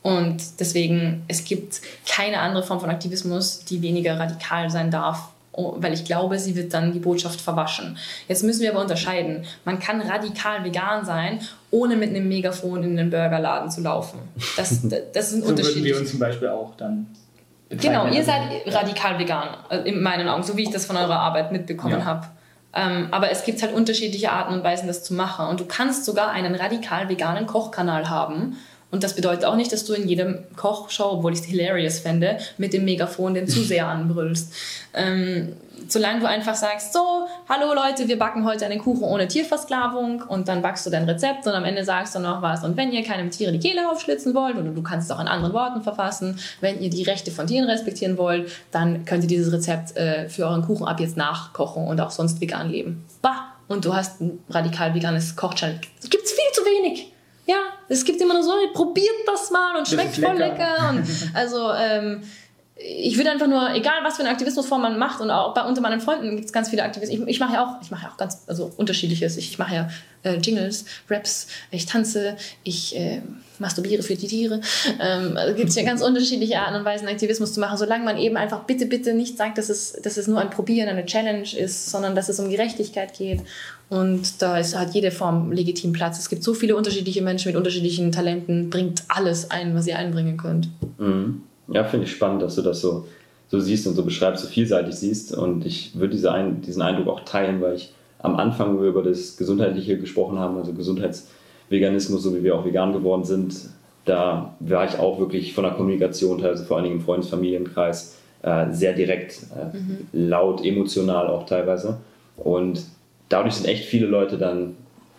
Und 0.03 0.59
deswegen, 0.59 1.23
es 1.27 1.45
gibt 1.45 1.81
keine 2.07 2.39
andere 2.41 2.61
Form 2.61 2.79
von 2.79 2.91
Aktivismus, 2.91 3.65
die 3.65 3.81
weniger 3.81 4.19
radikal 4.19 4.69
sein 4.69 4.91
darf, 4.91 5.29
weil 5.57 5.93
ich 5.93 6.05
glaube, 6.05 6.37
sie 6.39 6.55
wird 6.55 6.73
dann 6.73 6.91
die 6.91 6.99
Botschaft 6.99 7.39
verwaschen. 7.41 7.97
Jetzt 8.27 8.43
müssen 8.43 8.61
wir 8.61 8.71
aber 8.71 8.81
unterscheiden. 8.81 9.45
Man 9.63 9.79
kann 9.79 10.01
radikal 10.01 10.63
vegan 10.63 11.05
sein, 11.05 11.39
ohne 11.71 11.95
mit 11.95 12.09
einem 12.09 12.27
Megafon 12.27 12.83
in 12.83 12.97
den 12.97 13.09
Burgerladen 13.09 13.69
zu 13.71 13.81
laufen. 13.81 14.19
Das, 14.57 14.81
das 15.13 15.27
ist 15.29 15.35
ein 15.35 15.41
So 15.43 15.47
Unterschied. 15.49 15.75
würden 15.75 15.85
wir 15.85 15.97
uns 15.99 16.11
zum 16.11 16.19
Beispiel 16.19 16.47
auch 16.49 16.75
dann 16.77 17.07
bezeichnen. 17.69 17.93
Genau, 18.03 18.15
ihr 18.15 18.23
seid 18.23 18.41
radikal 18.67 19.17
vegan, 19.19 19.49
äh, 19.69 19.77
in 19.89 20.01
meinen 20.01 20.27
Augen, 20.27 20.43
so 20.43 20.55
wie 20.57 20.63
ich 20.63 20.71
das 20.71 20.85
von 20.85 20.97
eurer 20.97 21.19
Arbeit 21.19 21.51
mitbekommen 21.51 21.99
Ja. 21.99 22.05
habe. 22.05 22.27
Ähm, 22.77 23.07
aber 23.11 23.31
es 23.31 23.45
gibt 23.45 23.61
halt 23.61 23.73
unterschiedliche 23.73 24.31
Arten 24.33 24.53
und 24.53 24.63
Weisen, 24.63 24.87
das 24.87 25.03
zu 25.03 25.13
machen. 25.13 25.47
Und 25.47 25.61
du 25.61 25.65
kannst 25.65 26.03
sogar 26.03 26.31
einen 26.31 26.55
radikal 26.55 27.07
veganen 27.07 27.45
Kochkanal 27.47 28.09
haben. 28.09 28.57
Und 28.95 29.03
das 29.03 29.13
bedeutet 29.13 29.43
auch 29.43 29.57
nicht, 29.57 29.73
dass 29.73 29.83
du 29.83 29.91
in 29.91 30.07
jedem 30.07 30.37
Kochshow, 30.55 31.17
obwohl 31.17 31.33
ich 31.33 31.39
es 31.39 31.45
hilarious 31.45 31.99
fände, 31.99 32.37
mit 32.57 32.71
dem 32.71 32.85
Megafon 32.85 33.33
den 33.33 33.45
Zuseher 33.45 33.87
anbrüllst. 33.87 34.53
Ähm, 34.93 35.51
solange 35.89 36.21
du 36.21 36.29
einfach 36.29 36.55
sagst, 36.55 36.93
so, 36.93 37.27
hallo 37.49 37.73
Leute, 37.73 38.07
wir 38.07 38.17
backen 38.17 38.45
heute 38.45 38.65
einen 38.65 38.79
Kuchen 38.79 39.03
ohne 39.03 39.27
Tierversklavung 39.27 40.23
und 40.29 40.47
dann 40.47 40.61
backst 40.61 40.85
du 40.85 40.89
dein 40.89 41.03
Rezept 41.03 41.45
und 41.45 41.51
am 41.51 41.65
Ende 41.65 41.83
sagst 41.83 42.15
du 42.15 42.19
noch 42.19 42.41
was. 42.41 42.63
Und 42.63 42.77
wenn 42.77 42.93
ihr 42.93 43.03
keinem 43.03 43.31
Tiere 43.31 43.51
die 43.51 43.59
Kehle 43.59 43.91
aufschlitzen 43.91 44.33
wollt, 44.33 44.55
oder 44.55 44.69
du 44.69 44.81
kannst 44.81 45.11
es 45.11 45.13
auch 45.13 45.19
in 45.19 45.27
anderen 45.27 45.53
Worten 45.53 45.81
verfassen, 45.81 46.39
wenn 46.61 46.79
ihr 46.79 46.89
die 46.89 47.03
Rechte 47.03 47.31
von 47.31 47.47
Tieren 47.47 47.69
respektieren 47.69 48.17
wollt, 48.17 48.49
dann 48.71 49.03
könnt 49.03 49.23
ihr 49.23 49.29
dieses 49.29 49.51
Rezept 49.51 49.97
äh, 49.97 50.29
für 50.29 50.45
euren 50.45 50.61
Kuchen 50.61 50.87
ab 50.87 51.01
jetzt 51.01 51.17
nachkochen 51.17 51.85
und 51.85 51.99
auch 51.99 52.11
sonst 52.11 52.39
vegan 52.39 52.69
leben. 52.69 53.03
Bah! 53.21 53.51
Und 53.67 53.83
du 53.83 53.93
hast 53.93 54.21
ein 54.21 54.39
radikal 54.49 54.95
veganes 54.95 55.35
Kochchannel. 55.35 55.81
Gibt's 56.09 56.31
viel 56.31 56.51
zu 56.53 56.61
wenig. 56.61 57.11
Ja, 57.45 57.57
es 57.87 58.03
gibt 58.03 58.19
immer 58.21 58.33
nur 58.33 58.43
so, 58.43 58.53
probiert 58.73 59.27
das 59.27 59.51
mal 59.51 59.77
und 59.77 59.87
schmeckt 59.87 60.15
voll 60.15 60.35
lecker. 60.35 60.57
lecker. 60.57 60.89
Und 60.89 61.05
also, 61.33 61.71
ähm, 61.73 62.21
ich 62.77 63.15
würde 63.15 63.31
einfach 63.31 63.47
nur, 63.47 63.73
egal 63.73 64.03
was 64.03 64.17
für 64.17 64.23
eine 64.23 64.31
Aktivismusform 64.31 64.81
man 64.81 64.99
macht, 64.99 65.21
und 65.21 65.31
auch 65.31 65.53
bei 65.53 65.63
unter 65.63 65.81
meinen 65.81 66.01
Freunden 66.01 66.35
gibt 66.35 66.45
es 66.45 66.53
ganz 66.53 66.69
viele 66.69 66.83
Aktivisten. 66.83 67.21
Ich, 67.21 67.35
ich 67.35 67.39
mache 67.39 67.53
ja 67.53 67.65
auch, 67.65 67.81
ich 67.81 67.89
mache 67.89 68.03
ja 68.03 68.11
auch 68.11 68.17
ganz, 68.17 68.43
also 68.47 68.71
unterschiedliches. 68.75 69.37
Ich, 69.37 69.51
ich 69.51 69.57
mache 69.57 69.75
ja 69.75 69.89
äh, 70.23 70.35
Jingles, 70.37 70.85
Raps, 71.09 71.47
ich 71.71 71.85
tanze, 71.85 72.35
ich 72.63 72.97
äh, 72.97 73.21
masturbiere 73.59 74.03
für 74.03 74.15
die 74.15 74.27
Tiere. 74.27 74.59
Ähm, 74.99 75.37
also 75.37 75.55
gibt 75.55 75.69
es 75.69 75.75
ja 75.75 75.83
ganz 75.83 76.01
unterschiedliche 76.03 76.59
Arten 76.59 76.75
und 76.75 76.83
Weisen, 76.83 77.07
Aktivismus 77.07 77.53
zu 77.53 77.61
machen, 77.61 77.77
solange 77.77 78.03
man 78.03 78.17
eben 78.17 78.35
einfach 78.35 78.63
bitte, 78.63 78.87
bitte 78.87 79.13
nicht 79.13 79.37
sagt, 79.37 79.57
dass 79.57 79.69
es, 79.69 79.93
dass 79.93 80.17
es 80.17 80.27
nur 80.27 80.41
ein 80.41 80.49
Probieren, 80.49 80.89
eine 80.89 81.05
Challenge 81.05 81.47
ist, 81.57 81.89
sondern 81.89 82.13
dass 82.13 82.27
es 82.27 82.39
um 82.41 82.49
Gerechtigkeit 82.49 83.17
geht. 83.17 83.41
Und 83.89 84.41
da 84.41 84.57
ist, 84.57 84.77
hat 84.77 84.93
jede 84.93 85.11
Form 85.11 85.51
legitim 85.51 85.93
Platz. 85.93 86.17
Es 86.17 86.29
gibt 86.29 86.43
so 86.43 86.53
viele 86.53 86.75
unterschiedliche 86.75 87.21
Menschen 87.21 87.49
mit 87.49 87.57
unterschiedlichen 87.57 88.11
Talenten. 88.11 88.69
Bringt 88.69 89.03
alles 89.07 89.51
ein, 89.51 89.75
was 89.75 89.87
ihr 89.87 89.97
einbringen 89.97 90.37
könnt. 90.37 90.69
Mhm. 90.97 91.43
Ja, 91.67 91.83
finde 91.83 92.05
ich 92.05 92.11
spannend, 92.11 92.41
dass 92.41 92.55
du 92.55 92.61
das 92.61 92.81
so, 92.81 93.07
so 93.47 93.59
siehst 93.59 93.87
und 93.87 93.95
so 93.95 94.03
beschreibst, 94.03 94.43
so 94.43 94.49
vielseitig 94.49 94.95
siehst. 94.95 95.35
Und 95.35 95.65
ich 95.65 95.97
würde 95.97 96.13
diese 96.13 96.31
ein, 96.31 96.61
diesen 96.61 96.81
Eindruck 96.81 97.07
auch 97.07 97.25
teilen, 97.25 97.61
weil 97.61 97.75
ich 97.75 97.93
am 98.19 98.35
Anfang, 98.37 98.77
wo 98.77 98.81
wir 98.81 98.89
über 98.89 99.03
das 99.03 99.37
Gesundheitliche 99.37 99.99
gesprochen 99.99 100.39
haben, 100.39 100.57
also 100.57 100.73
Gesundheitsveganismus, 100.73 102.23
so 102.23 102.35
wie 102.35 102.43
wir 102.43 102.55
auch 102.55 102.65
vegan 102.65 102.93
geworden 102.93 103.23
sind, 103.23 103.55
da 104.05 104.55
war 104.59 104.85
ich 104.85 104.99
auch 104.99 105.19
wirklich 105.19 105.53
von 105.53 105.63
der 105.63 105.73
Kommunikation, 105.73 106.39
teilweise 106.39 106.65
vor 106.65 106.77
allen 106.77 106.85
Dingen 106.85 106.97
im 106.97 107.01
Freundes-, 107.01 107.29
Familienkreis, 107.29 108.17
äh, 108.43 108.71
sehr 108.71 108.93
direkt, 108.93 109.43
äh, 109.55 109.77
laut, 110.13 110.63
emotional 110.63 111.27
auch 111.27 111.45
teilweise. 111.45 111.97
Und 112.37 112.83
dadurch 113.29 113.55
sind 113.55 113.67
echt 113.67 113.85
viele 113.85 114.07
Leute 114.07 114.37
dann 114.37 114.75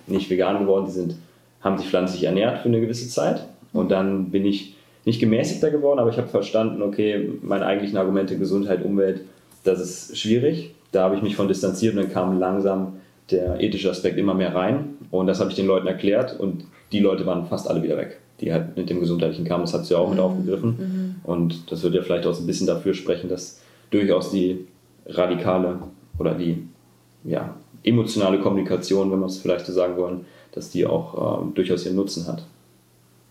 nicht 0.07 0.31
vegan 0.31 0.61
geworden, 0.61 0.87
die 0.87 0.93
sind, 0.93 1.17
haben 1.61 1.79
sich 1.79 1.89
pflanzlich 1.89 2.25
ernährt 2.25 2.59
für 2.59 2.69
eine 2.69 2.81
gewisse 2.81 3.09
Zeit. 3.09 3.47
Und 3.73 3.91
dann 3.91 4.31
bin 4.31 4.45
ich 4.45 4.75
nicht 5.05 5.21
gemäßigter 5.21 5.71
geworden, 5.71 5.99
aber 5.99 6.11
ich 6.11 6.17
habe 6.17 6.29
verstanden, 6.29 6.83
okay, 6.83 7.31
meine 7.43 7.67
eigentlichen 7.67 7.97
Argumente 7.99 8.39
Gesundheit, 8.39 8.85
Umwelt, 8.85 9.21
das 9.65 9.81
ist 9.81 10.19
schwierig. 10.19 10.75
Da 10.93 11.05
habe 11.05 11.17
ich 11.17 11.23
mich 11.23 11.37
von 11.37 11.49
distanziert 11.49 11.95
und 11.95 12.03
dann 12.03 12.13
kam 12.13 12.39
langsam 12.39 12.95
der 13.31 13.61
ethische 13.61 13.91
Aspekt 13.91 14.19
immer 14.19 14.35
mehr 14.35 14.55
rein. 14.55 14.97
Und 15.11 15.27
das 15.27 15.41
habe 15.41 15.51
ich 15.51 15.57
den 15.57 15.67
Leuten 15.67 15.87
erklärt 15.87 16.39
und 16.39 16.65
die 16.93 17.01
Leute 17.01 17.27
waren 17.27 17.47
fast 17.47 17.69
alle 17.69 17.83
wieder 17.83 17.97
weg, 17.97 18.21
die 18.41 18.53
halt 18.53 18.77
mit 18.77 18.89
dem 18.89 19.01
Gesundheitlichen 19.01 19.45
kamen. 19.45 19.65
Das 19.65 19.75
hat 19.75 19.85
sie 19.85 19.95
ja 19.95 20.01
auch 20.01 20.11
mit 20.11 20.21
aufgegriffen. 20.21 21.21
Und 21.25 21.71
das 21.71 21.83
würde 21.83 21.99
ja 21.99 22.03
vielleicht 22.03 22.27
auch 22.27 22.35
so 22.35 22.43
ein 22.43 22.47
bisschen 22.47 22.67
dafür 22.67 22.95
sprechen, 22.95 23.29
dass 23.29 23.61
durchaus 23.91 24.31
die 24.31 24.67
radikale 25.07 25.81
oder 26.19 26.35
die 26.35 26.67
ja, 27.25 27.57
emotionale 27.87 28.41
Kommunikation, 28.41 29.11
wenn 29.11 29.21
wir 29.21 29.27
es 29.27 29.39
vielleicht 29.39 29.67
so 29.67 29.73
sagen 29.73 29.97
wollen, 29.97 30.27
dass 30.53 30.71
die 30.71 30.87
auch 30.87 31.41
ähm, 31.41 31.55
durchaus 31.55 31.87
ihren 31.87 31.97
Nutzen 31.97 32.27
hat. 32.27 32.43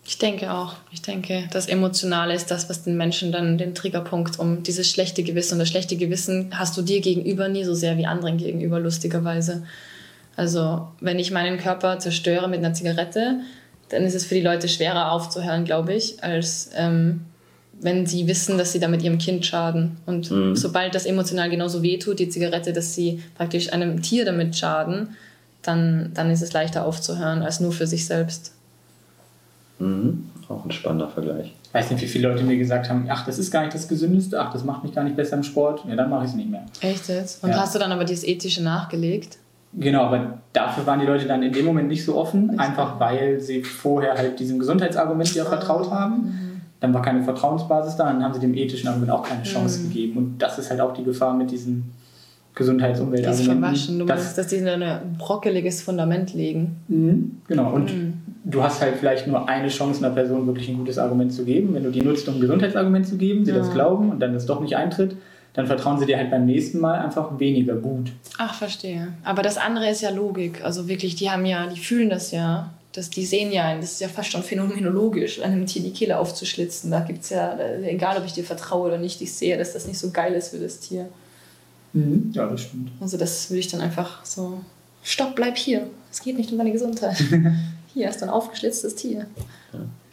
Ich 0.08 0.20
denke 0.20 0.53
auch. 0.53 0.76
Ich 0.91 1.01
denke, 1.01 1.45
das 1.51 1.68
Emotionale 1.68 2.36
ist 2.36 2.51
das, 2.51 2.70
was 2.70 2.84
den 2.84 2.95
Menschen 2.95 3.32
dann 3.32 3.58
den 3.58 3.74
Triggerpunkt 3.74 4.38
um 4.39 4.62
dieses 4.62 4.89
schlechte 4.89 5.24
Gewissen. 5.24 5.56
Und 5.56 5.60
das 5.60 5.70
schlechte 5.70 5.97
Gewissen 5.97 6.51
hast 6.53 6.78
du 6.78 6.84
dir 6.84 7.01
gegenüber 7.01 7.47
nie 7.47 7.64
so 7.64 7.74
sehr 7.74 7.97
wie 7.97 8.06
anderen 8.06 8.38
gegenüber, 8.38 8.80
lustigerweise. 8.80 9.64
Also, 10.36 10.88
wenn 10.99 11.18
ich 11.18 11.32
meinen 11.32 11.58
Körper 11.58 11.97
zerstöre 11.97 12.47
mit 12.47 12.60
einer 12.60 12.74
Zigarette, 12.74 13.39
dann 13.89 14.03
ist 14.03 14.14
es 14.14 14.26
für 14.26 14.36
die 14.36 14.41
Leute 14.41 14.68
schwerer 14.68 15.12
aufzuhören, 15.12 15.66
glaube 15.66 15.93
ich, 15.93 16.24
als 16.24 16.70
ähm, 16.76 17.22
wenn 17.82 18.05
sie 18.05 18.26
wissen, 18.28 18.57
dass 18.57 18.71
sie 18.71 18.80
damit 18.80 19.01
ihrem 19.03 19.17
Kind 19.17 19.45
schaden. 19.45 19.97
Und 20.05 20.32
Mhm. 20.32 20.55
sobald 20.55 20.95
das 20.95 21.05
emotional 21.05 21.49
genauso 21.49 21.84
wehtut, 21.84 22.19
die 22.19 22.30
Zigarette, 22.30 22.73
dass 22.73 22.95
sie 22.95 23.21
praktisch 23.36 23.71
einem 23.73 24.01
Tier 24.01 24.26
damit 24.26 24.55
schaden, 24.55 25.09
dann, 25.61 26.11
dann 26.13 26.30
ist 26.32 26.41
es 26.41 26.53
leichter 26.53 26.86
aufzuhören 26.86 27.41
als 27.41 27.59
nur 27.59 27.71
für 27.71 27.88
sich 27.88 28.05
selbst. 28.05 28.53
Mhm. 29.80 30.30
Auch 30.47 30.63
ein 30.63 30.71
spannender 30.71 31.09
Vergleich. 31.09 31.53
Ich 31.67 31.73
weiß 31.73 31.91
nicht, 31.91 32.01
wie 32.03 32.07
viele 32.07 32.30
Leute 32.30 32.43
mir 32.43 32.55
gesagt 32.57 32.89
haben, 32.89 33.07
ach, 33.09 33.26
das 33.26 33.39
ist 33.39 33.51
gar 33.51 33.61
nicht 33.63 33.73
das 33.73 33.88
Gesündeste, 33.88 34.39
ach, 34.39 34.53
das 34.53 34.63
macht 34.63 34.84
mich 34.84 34.93
gar 34.93 35.03
nicht 35.03 35.15
besser 35.17 35.36
im 35.36 35.43
Sport. 35.43 35.82
Ja, 35.88 35.95
dann 35.95 36.09
mache 36.09 36.23
ich 36.26 36.30
es 36.32 36.36
nicht 36.36 36.49
mehr. 36.49 36.65
Echt 36.82 37.09
jetzt? 37.09 37.43
Und 37.43 37.49
Ja. 37.49 37.57
hast 37.59 37.76
du 37.76 37.80
dann 37.80 37.91
aber 37.91 38.05
dieses 38.05 38.23
Ethische 38.23 38.63
nachgelegt? 38.63 39.38
Genau, 39.73 40.03
aber 40.05 40.38
dafür 40.53 40.86
waren 40.86 41.01
die 41.01 41.05
Leute 41.05 41.26
dann 41.26 41.43
in 41.43 41.51
dem 41.51 41.65
Moment 41.65 41.89
nicht 41.89 42.05
so 42.05 42.15
offen, 42.15 42.57
einfach 42.57 42.97
weil 42.99 43.41
sie 43.41 43.61
vorher 43.61 44.13
halt 44.13 44.39
diesem 44.39 44.57
Gesundheitsargument 44.59 45.36
ja 45.36 45.43
vertraut 45.43 45.91
haben. 45.91 46.44
Dann 46.86 46.93
war 46.93 47.01
keine 47.01 47.23
Vertrauensbasis 47.23 47.95
da, 47.95 48.03
dann 48.13 48.23
haben 48.23 48.36
sie 48.36 48.39
dem 48.39 48.53
ethischen 48.53 48.88
Argument 48.88 49.09
auch 49.09 49.23
keine 49.27 49.41
Chance 49.41 49.81
gegeben. 49.88 50.17
Und 50.17 50.38
das 50.38 50.59
ist 50.59 50.69
halt 50.69 50.79
auch 50.81 50.93
die 50.93 51.03
Gefahr 51.03 51.33
mit 51.33 51.49
diesen 51.49 51.91
Das 52.53 52.59
Gesundheitsumweltargumenten. 52.59 53.59
verwaschen. 53.59 53.97
Du 53.99 54.05
dass- 54.05 54.19
meinst, 54.21 54.38
dass 54.38 54.47
die 54.47 54.57
in 54.57 54.67
ein 54.67 55.15
brockeliges 55.17 55.81
Fundament 55.81 56.36
legen. 56.36 56.75
Mhm, 56.88 57.38
Genau, 57.47 57.71
und 57.73 57.86
Mhm. 57.91 58.13
du 58.43 58.61
hast 58.61 58.81
halt 58.81 58.97
vielleicht 58.97 59.25
nur 59.25 59.49
eine 59.49 59.67
Chance, 59.69 60.05
einer 60.05 60.13
Person 60.13 60.45
wirklich 60.45 60.69
ein 60.69 60.77
gutes 60.77 60.99
Argument 60.99 61.33
zu 61.33 61.43
geben. 61.43 61.73
Wenn 61.73 61.83
du 61.83 61.89
die 61.89 62.01
nutzt, 62.01 62.27
um 62.29 62.36
ein 62.36 62.41
Gesundheitsargument 62.41 63.07
zu 63.07 63.17
geben, 63.17 63.43
sie 63.45 63.51
das 63.51 63.69
Ja. 63.69 63.73
glauben 63.73 64.11
und 64.11 64.19
dann 64.19 64.33
das 64.33 64.45
doch 64.45 64.61
nicht 64.61 64.75
eintritt, 64.77 65.17
dann 65.53 65.65
vertrauen 65.65 65.97
sie 65.97 66.05
dir 66.05 66.17
halt 66.17 66.29
beim 66.29 66.45
nächsten 66.45 66.79
Mal 66.79 66.99
einfach 66.99 67.39
weniger 67.39 67.73
gut. 67.77 68.11
Ach, 68.38 68.53
verstehe. 68.53 69.07
Aber 69.23 69.41
das 69.41 69.57
andere 69.57 69.89
ist 69.89 70.01
ja 70.01 70.11
Logik. 70.11 70.63
Also 70.63 70.88
wirklich, 70.88 71.15
die 71.15 71.31
haben 71.31 71.47
ja, 71.47 71.65
die 71.65 71.79
fühlen 71.79 72.11
das 72.11 72.29
ja. 72.31 72.69
Das, 72.95 73.09
die 73.09 73.25
sehen 73.25 73.51
ja, 73.51 73.75
das 73.75 73.93
ist 73.93 74.01
ja 74.01 74.07
fast 74.07 74.31
schon 74.31 74.41
phänomenologisch, 74.41 75.41
einem 75.41 75.65
Tier 75.65 75.83
die 75.83 75.91
Kehle 75.91 76.17
aufzuschlitzen. 76.17 76.91
Da 76.91 77.01
gibt 77.01 77.23
es 77.23 77.29
ja, 77.29 77.59
egal 77.83 78.17
ob 78.17 78.25
ich 78.25 78.31
dir 78.31 78.45
vertraue 78.45 78.87
oder 78.87 78.97
nicht, 78.97 79.21
ich 79.21 79.33
sehe, 79.33 79.57
dass 79.57 79.73
das 79.73 79.85
nicht 79.85 79.99
so 79.99 80.11
geil 80.11 80.33
ist 80.33 80.49
für 80.49 80.59
das 80.59 80.79
Tier. 80.79 81.09
Mhm. 81.91 82.31
Ja, 82.33 82.47
das 82.47 82.61
stimmt. 82.61 82.91
Also 83.01 83.17
das 83.17 83.49
würde 83.49 83.59
ich 83.59 83.67
dann 83.67 83.81
einfach 83.81 84.23
so, 84.23 84.61
stopp, 85.03 85.35
bleib 85.35 85.57
hier. 85.57 85.87
Es 86.09 86.21
geht 86.21 86.37
nicht 86.37 86.51
um 86.53 86.57
deine 86.57 86.71
Gesundheit. 86.71 87.21
hier 87.93 88.09
ist 88.09 88.23
ein 88.23 88.29
aufgeschlitztes 88.29 88.95
Tier. 88.95 89.25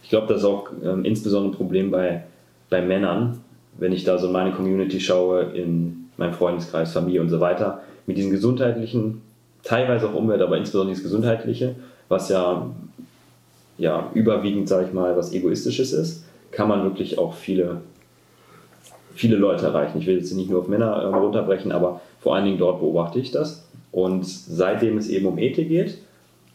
Ich 0.03 0.09
glaube, 0.09 0.27
das 0.27 0.39
ist 0.39 0.45
auch 0.45 0.71
ähm, 0.83 1.05
insbesondere 1.05 1.53
ein 1.53 1.57
Problem 1.57 1.93
bei, 1.93 2.25
bei 2.69 2.83
Männern, 2.83 3.41
wenn 3.79 3.93
ich 3.93 4.03
da 4.03 4.19
so 4.19 4.27
in 4.27 4.33
meine 4.33 4.53
Community 4.53 5.01
schaue, 5.01 5.53
in 5.55 6.11
meinem 6.17 6.35
Freundeskreis, 6.35 6.93
Familie 6.93 7.21
und 7.21 7.29
so 7.29 7.39
weiter, 7.39 7.83
mit 8.07 8.17
diesen 8.17 8.33
gesundheitlichen, 8.33 9.23
teilweise 9.63 10.09
auch 10.09 10.15
Umwelt, 10.15 10.43
aber 10.43 10.57
insbesondere 10.57 10.97
das 10.97 11.03
Gesundheitliche, 11.05 11.77
was 12.09 12.29
ja, 12.29 12.67
ja 13.79 14.11
überwiegend, 14.15 14.69
sage 14.69 14.87
ich 14.87 14.93
mal, 14.93 15.17
was 15.17 15.33
Egoistisches 15.33 15.93
ist, 15.93 16.25
kann 16.51 16.69
man 16.69 16.85
wirklich 16.85 17.19
auch 17.19 17.35
viele, 17.35 17.81
viele 19.15 19.37
Leute 19.37 19.67
erreichen. 19.67 19.99
Ich 19.99 20.07
will 20.07 20.17
jetzt 20.17 20.33
nicht 20.33 20.51
nur 20.51 20.61
auf 20.61 20.69
Männer 20.69 21.03
ähm, 21.05 21.15
runterbrechen, 21.15 21.73
aber 21.73 22.01
vor 22.21 22.37
allen 22.37 22.45
Dingen 22.45 22.59
dort 22.59 22.81
beobachte 22.81 23.19
ich 23.19 23.31
das. 23.31 23.69
Und 23.91 24.27
seitdem 24.27 24.97
es 24.97 25.09
eben 25.09 25.27
um 25.27 25.39
Ethik 25.39 25.69
geht, 25.69 25.99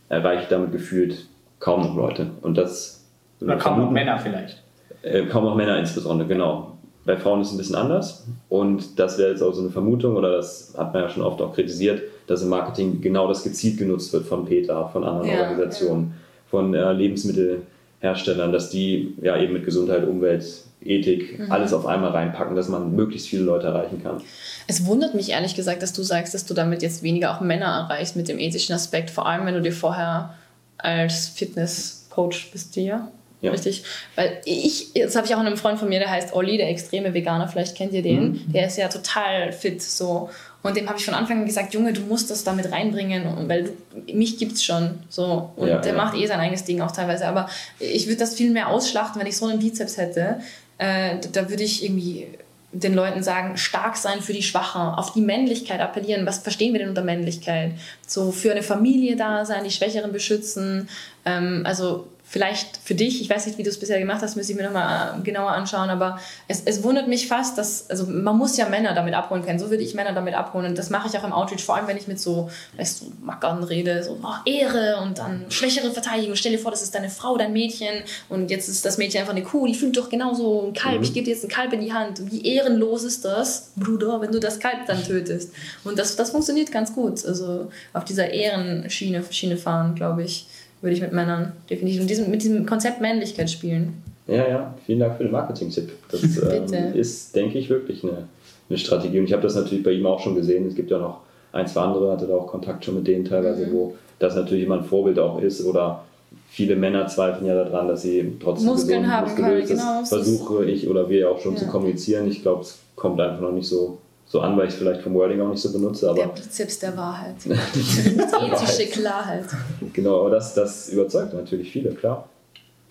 erreiche 0.09 0.43
ich 0.43 0.47
damit 0.47 0.71
gefühlt 0.71 1.27
kaum 1.59 1.81
noch 1.81 1.95
Leute. 1.95 2.27
Und 2.41 2.57
das. 2.57 3.05
Oder 3.41 3.57
kaum 3.57 3.79
noch 3.79 3.91
Männer 3.91 4.17
vielleicht. 4.17 4.63
Äh, 5.01 5.25
kaum 5.25 5.43
noch 5.43 5.55
Männer 5.55 5.77
insbesondere, 5.77 6.27
genau. 6.27 6.76
Bei 7.07 7.15
Frauen 7.15 7.39
ist 7.39 7.47
es 7.47 7.53
ein 7.53 7.57
bisschen 7.57 7.75
anders. 7.75 8.25
Und 8.49 8.99
das 8.99 9.17
wäre 9.17 9.31
jetzt 9.31 9.41
auch 9.41 9.53
so 9.53 9.61
eine 9.61 9.71
Vermutung, 9.71 10.17
oder 10.17 10.33
das 10.33 10.73
hat 10.77 10.93
man 10.93 11.03
ja 11.03 11.09
schon 11.09 11.23
oft 11.23 11.41
auch 11.41 11.55
kritisiert, 11.55 12.01
dass 12.27 12.43
im 12.43 12.49
Marketing 12.49 12.99
genau 12.99 13.29
das 13.29 13.43
gezielt 13.43 13.77
genutzt 13.77 14.11
wird 14.11 14.25
von 14.25 14.45
PETA, 14.45 14.89
von 14.89 15.05
anderen 15.05 15.29
ja, 15.29 15.43
Organisationen, 15.43 16.11
ja. 16.11 16.49
von 16.51 16.73
äh, 16.73 16.91
Lebensmittelherstellern, 16.91 18.51
dass 18.51 18.69
die 18.69 19.15
ja 19.21 19.41
eben 19.41 19.53
mit 19.53 19.63
Gesundheit, 19.63 20.05
Umwelt, 20.05 20.45
Ethik 20.83 21.39
mhm. 21.39 21.49
alles 21.49 21.73
auf 21.73 21.85
einmal 21.85 22.11
reinpacken, 22.11 22.57
dass 22.57 22.67
man 22.67 22.93
möglichst 22.93 23.29
viele 23.29 23.43
Leute 23.43 23.67
erreichen 23.67 24.03
kann. 24.03 24.21
Es 24.67 24.85
wundert 24.85 25.15
mich 25.15 25.29
ehrlich 25.31 25.55
gesagt, 25.55 25.81
dass 25.81 25.93
du 25.93 26.03
sagst, 26.03 26.33
dass 26.33 26.45
du 26.45 26.53
damit 26.53 26.81
jetzt 26.81 27.03
weniger 27.03 27.33
auch 27.33 27.39
Männer 27.39 27.87
erreichst 27.89 28.17
mit 28.17 28.27
dem 28.27 28.37
ethischen 28.37 28.75
Aspekt, 28.75 29.09
vor 29.09 29.25
allem 29.25 29.45
wenn 29.45 29.55
du 29.55 29.61
dir 29.61 29.71
vorher 29.71 30.33
als 30.77 31.29
Fitnesscoach 31.29 32.51
bist, 32.51 32.75
ja? 32.75 33.09
Ja. 33.41 33.51
Richtig. 33.51 33.83
Weil 34.15 34.41
ich, 34.45 34.93
das 34.95 35.15
habe 35.15 35.27
ich 35.27 35.35
auch 35.35 35.39
einen 35.39 35.57
Freund 35.57 35.77
von 35.77 35.89
mir, 35.89 35.99
der 35.99 36.09
heißt 36.09 36.33
Olli, 36.33 36.57
der 36.57 36.69
extreme 36.69 37.13
Veganer, 37.13 37.47
vielleicht 37.47 37.75
kennt 37.75 37.93
ihr 37.93 38.01
den. 38.01 38.31
Mhm. 38.31 38.51
Der 38.51 38.67
ist 38.67 38.77
ja 38.77 38.87
total 38.87 39.51
fit 39.51 39.81
so. 39.81 40.29
Und 40.63 40.75
dem 40.75 40.87
habe 40.89 40.97
ich 40.97 41.05
von 41.05 41.13
Anfang 41.13 41.39
an 41.39 41.45
gesagt, 41.45 41.73
Junge, 41.73 41.93
du 41.93 42.01
musst 42.01 42.31
das 42.31 42.43
damit 42.43 42.71
reinbringen, 42.71 43.47
weil 43.47 43.65
du, 43.65 44.13
mich 44.13 44.37
gibt's 44.37 44.63
schon. 44.63 44.99
So. 45.07 45.51
Und 45.55 45.67
ja, 45.67 45.77
der 45.77 45.93
ja. 45.93 45.97
macht 45.97 46.17
eh 46.17 46.25
sein 46.25 46.39
eigenes 46.39 46.63
Ding 46.63 46.81
auch 46.81 46.91
teilweise. 46.91 47.27
Aber 47.27 47.47
ich 47.79 48.07
würde 48.07 48.17
das 48.17 48.33
viel 48.33 48.49
mehr 48.49 48.69
ausschlachten, 48.69 49.21
wenn 49.21 49.27
ich 49.27 49.37
so 49.37 49.45
einen 49.45 49.59
Bizeps 49.59 49.97
hätte. 49.97 50.39
Äh, 50.79 51.17
da 51.31 51.49
würde 51.49 51.63
ich 51.63 51.83
irgendwie 51.83 52.27
den 52.73 52.95
Leuten 52.95 53.23
sagen, 53.23 53.57
stark 53.57 53.95
sein 53.95 54.21
für 54.21 54.33
die 54.33 54.43
Schwachen, 54.43 54.81
auf 54.81 55.13
die 55.13 55.21
Männlichkeit 55.21 55.79
appellieren. 55.79 56.25
Was 56.25 56.39
verstehen 56.39 56.73
wir 56.73 56.79
denn 56.79 56.89
unter 56.89 57.03
Männlichkeit? 57.03 57.71
So 58.05 58.31
für 58.31 58.51
eine 58.51 58.63
Familie 58.63 59.15
da 59.15 59.45
sein, 59.45 59.63
die 59.63 59.71
Schwächeren 59.71 60.11
beschützen. 60.11 60.89
Ähm, 61.25 61.61
also 61.65 62.07
vielleicht 62.29 62.77
für 62.83 62.93
dich, 62.93 63.21
ich 63.21 63.29
weiß 63.29 63.45
nicht, 63.45 63.57
wie 63.57 63.63
du 63.63 63.69
es 63.69 63.79
bisher 63.79 63.99
gemacht 63.99 64.21
hast, 64.21 64.35
müsste 64.35 64.51
ich 64.51 64.57
mir 64.57 64.65
nochmal 64.65 65.17
äh, 65.17 65.21
genauer 65.23 65.51
anschauen, 65.51 65.89
aber 65.89 66.19
es, 66.49 66.61
es 66.65 66.83
wundert 66.83 67.07
mich 67.07 67.27
fast, 67.27 67.57
dass, 67.57 67.89
also 67.89 68.05
man 68.05 68.37
muss 68.37 68.57
ja 68.57 68.67
Männer 68.67 68.93
damit 68.93 69.13
abholen 69.13 69.45
können, 69.45 69.59
so 69.59 69.69
würde 69.69 69.81
ich 69.81 69.93
Männer 69.93 70.11
damit 70.11 70.33
abholen 70.33 70.65
und 70.65 70.77
das 70.77 70.89
mache 70.89 71.07
ich 71.07 71.17
auch 71.17 71.23
im 71.23 71.31
Outreach, 71.31 71.63
vor 71.63 71.77
allem 71.77 71.87
wenn 71.87 71.95
ich 71.95 72.07
mit 72.07 72.19
so, 72.19 72.49
weißt 72.75 73.01
du, 73.01 73.13
Mackern 73.23 73.63
rede, 73.63 74.03
so 74.03 74.19
oh, 74.21 74.27
Ehre 74.45 74.99
und 75.01 75.17
dann 75.17 75.45
schwächere 75.49 75.91
Verteidigung, 75.91 76.35
stell 76.35 76.51
dir 76.51 76.59
vor, 76.59 76.71
das 76.71 76.81
ist 76.81 76.93
deine 76.93 77.09
Frau, 77.09 77.37
dein 77.37 77.53
Mädchen 77.53 78.03
und 78.27 78.51
jetzt 78.51 78.67
ist 78.67 78.83
das 78.83 78.97
Mädchen 78.97 79.21
einfach 79.21 79.33
eine 79.33 79.43
Kuh, 79.43 79.65
die 79.65 79.75
fühlt 79.75 79.95
doch 79.95 80.09
genauso 80.09 80.67
ein 80.67 80.73
Kalb, 80.73 80.97
mhm. 80.97 81.03
ich 81.03 81.13
gebe 81.13 81.23
dir 81.23 81.33
jetzt 81.33 81.45
ein 81.45 81.49
Kalb 81.49 81.71
in 81.71 81.79
die 81.79 81.93
Hand, 81.93 82.29
wie 82.29 82.45
ehrenlos 82.45 83.05
ist 83.05 83.23
das, 83.23 83.71
Bruder, 83.77 84.19
wenn 84.19 84.33
du 84.33 84.41
das 84.41 84.59
Kalb 84.59 84.85
dann 84.85 85.01
tötest? 85.01 85.53
Und 85.85 85.97
das, 85.97 86.17
das 86.17 86.31
funktioniert 86.31 86.73
ganz 86.73 86.93
gut, 86.93 87.25
also 87.25 87.71
auf 87.93 88.03
dieser 88.03 88.31
Ehrenschiene 88.31 89.23
Schiene 89.31 89.55
fahren, 89.55 89.95
glaube 89.95 90.23
ich 90.23 90.45
würde 90.81 90.95
ich 90.95 91.01
mit 91.01 91.13
Männern 91.13 91.53
definitiv 91.69 92.01
mit 92.01 92.09
diesem, 92.09 92.31
mit 92.31 92.43
diesem 92.43 92.65
Konzept 92.65 93.01
Männlichkeit 93.01 93.49
spielen. 93.49 94.01
Ja, 94.27 94.47
ja, 94.47 94.75
vielen 94.85 94.99
Dank 94.99 95.17
für 95.17 95.23
den 95.23 95.31
Marketing-Tipp. 95.31 95.89
Das 96.11 96.21
ähm, 96.71 96.93
ist, 96.93 97.35
denke 97.35 97.57
ich, 97.57 97.69
wirklich 97.69 98.03
eine, 98.03 98.27
eine 98.69 98.77
Strategie. 98.77 99.19
Und 99.19 99.25
ich 99.25 99.33
habe 99.33 99.43
das 99.43 99.55
natürlich 99.55 99.83
bei 99.83 99.91
ihm 99.91 100.05
auch 100.05 100.19
schon 100.19 100.35
gesehen. 100.35 100.67
Es 100.67 100.75
gibt 100.75 100.91
ja 100.91 100.99
noch 100.99 101.21
ein, 101.53 101.67
zwei 101.67 101.81
andere, 101.81 102.11
hatte 102.11 102.27
da 102.27 102.35
auch 102.35 102.47
Kontakt 102.47 102.83
schon 102.83 102.95
mit 102.95 103.07
denen 103.07 103.25
teilweise, 103.25 103.67
mhm. 103.67 103.71
wo 103.71 103.95
das 104.19 104.35
natürlich 104.35 104.65
immer 104.65 104.79
ein 104.79 104.83
Vorbild 104.83 105.19
auch 105.19 105.41
ist 105.41 105.63
oder 105.63 106.03
viele 106.49 106.75
Männer 106.75 107.07
zweifeln 107.07 107.45
ja 107.45 107.63
daran, 107.63 107.87
dass 107.87 108.01
sie 108.01 108.33
trotzdem 108.41 108.67
Muskeln 108.67 109.11
haben 109.11 109.33
können. 109.35 109.65
Genau, 109.65 110.03
versuche 110.03 110.65
ich 110.65 110.89
oder 110.89 111.09
wir 111.09 111.29
auch 111.29 111.39
schon 111.39 111.53
ja. 111.53 111.59
zu 111.59 111.67
kommunizieren. 111.67 112.27
Ich 112.27 112.41
glaube, 112.41 112.61
es 112.61 112.79
kommt 112.95 113.19
einfach 113.21 113.41
noch 113.41 113.51
nicht 113.51 113.67
so 113.67 113.97
so 114.27 114.41
an, 114.41 114.57
weil 114.57 114.67
ich 114.67 114.73
es 114.73 114.79
vielleicht 114.79 115.01
vom 115.01 115.13
Wording 115.13 115.39
auch 115.41 115.49
nicht 115.49 115.61
so 115.61 115.71
benutze. 115.71 116.09
Aber 116.09 116.19
der 116.19 116.27
Bizeps 116.27 116.79
der 116.79 116.95
Wahrheit. 116.97 117.35
die 117.45 117.49
ethische 117.49 118.87
Klarheit. 118.91 119.45
Genau, 119.93 120.21
aber 120.21 120.31
das, 120.31 120.53
das 120.53 120.89
überzeugt 120.89 121.33
natürlich 121.33 121.71
viele, 121.71 121.91
klar. 121.91 122.27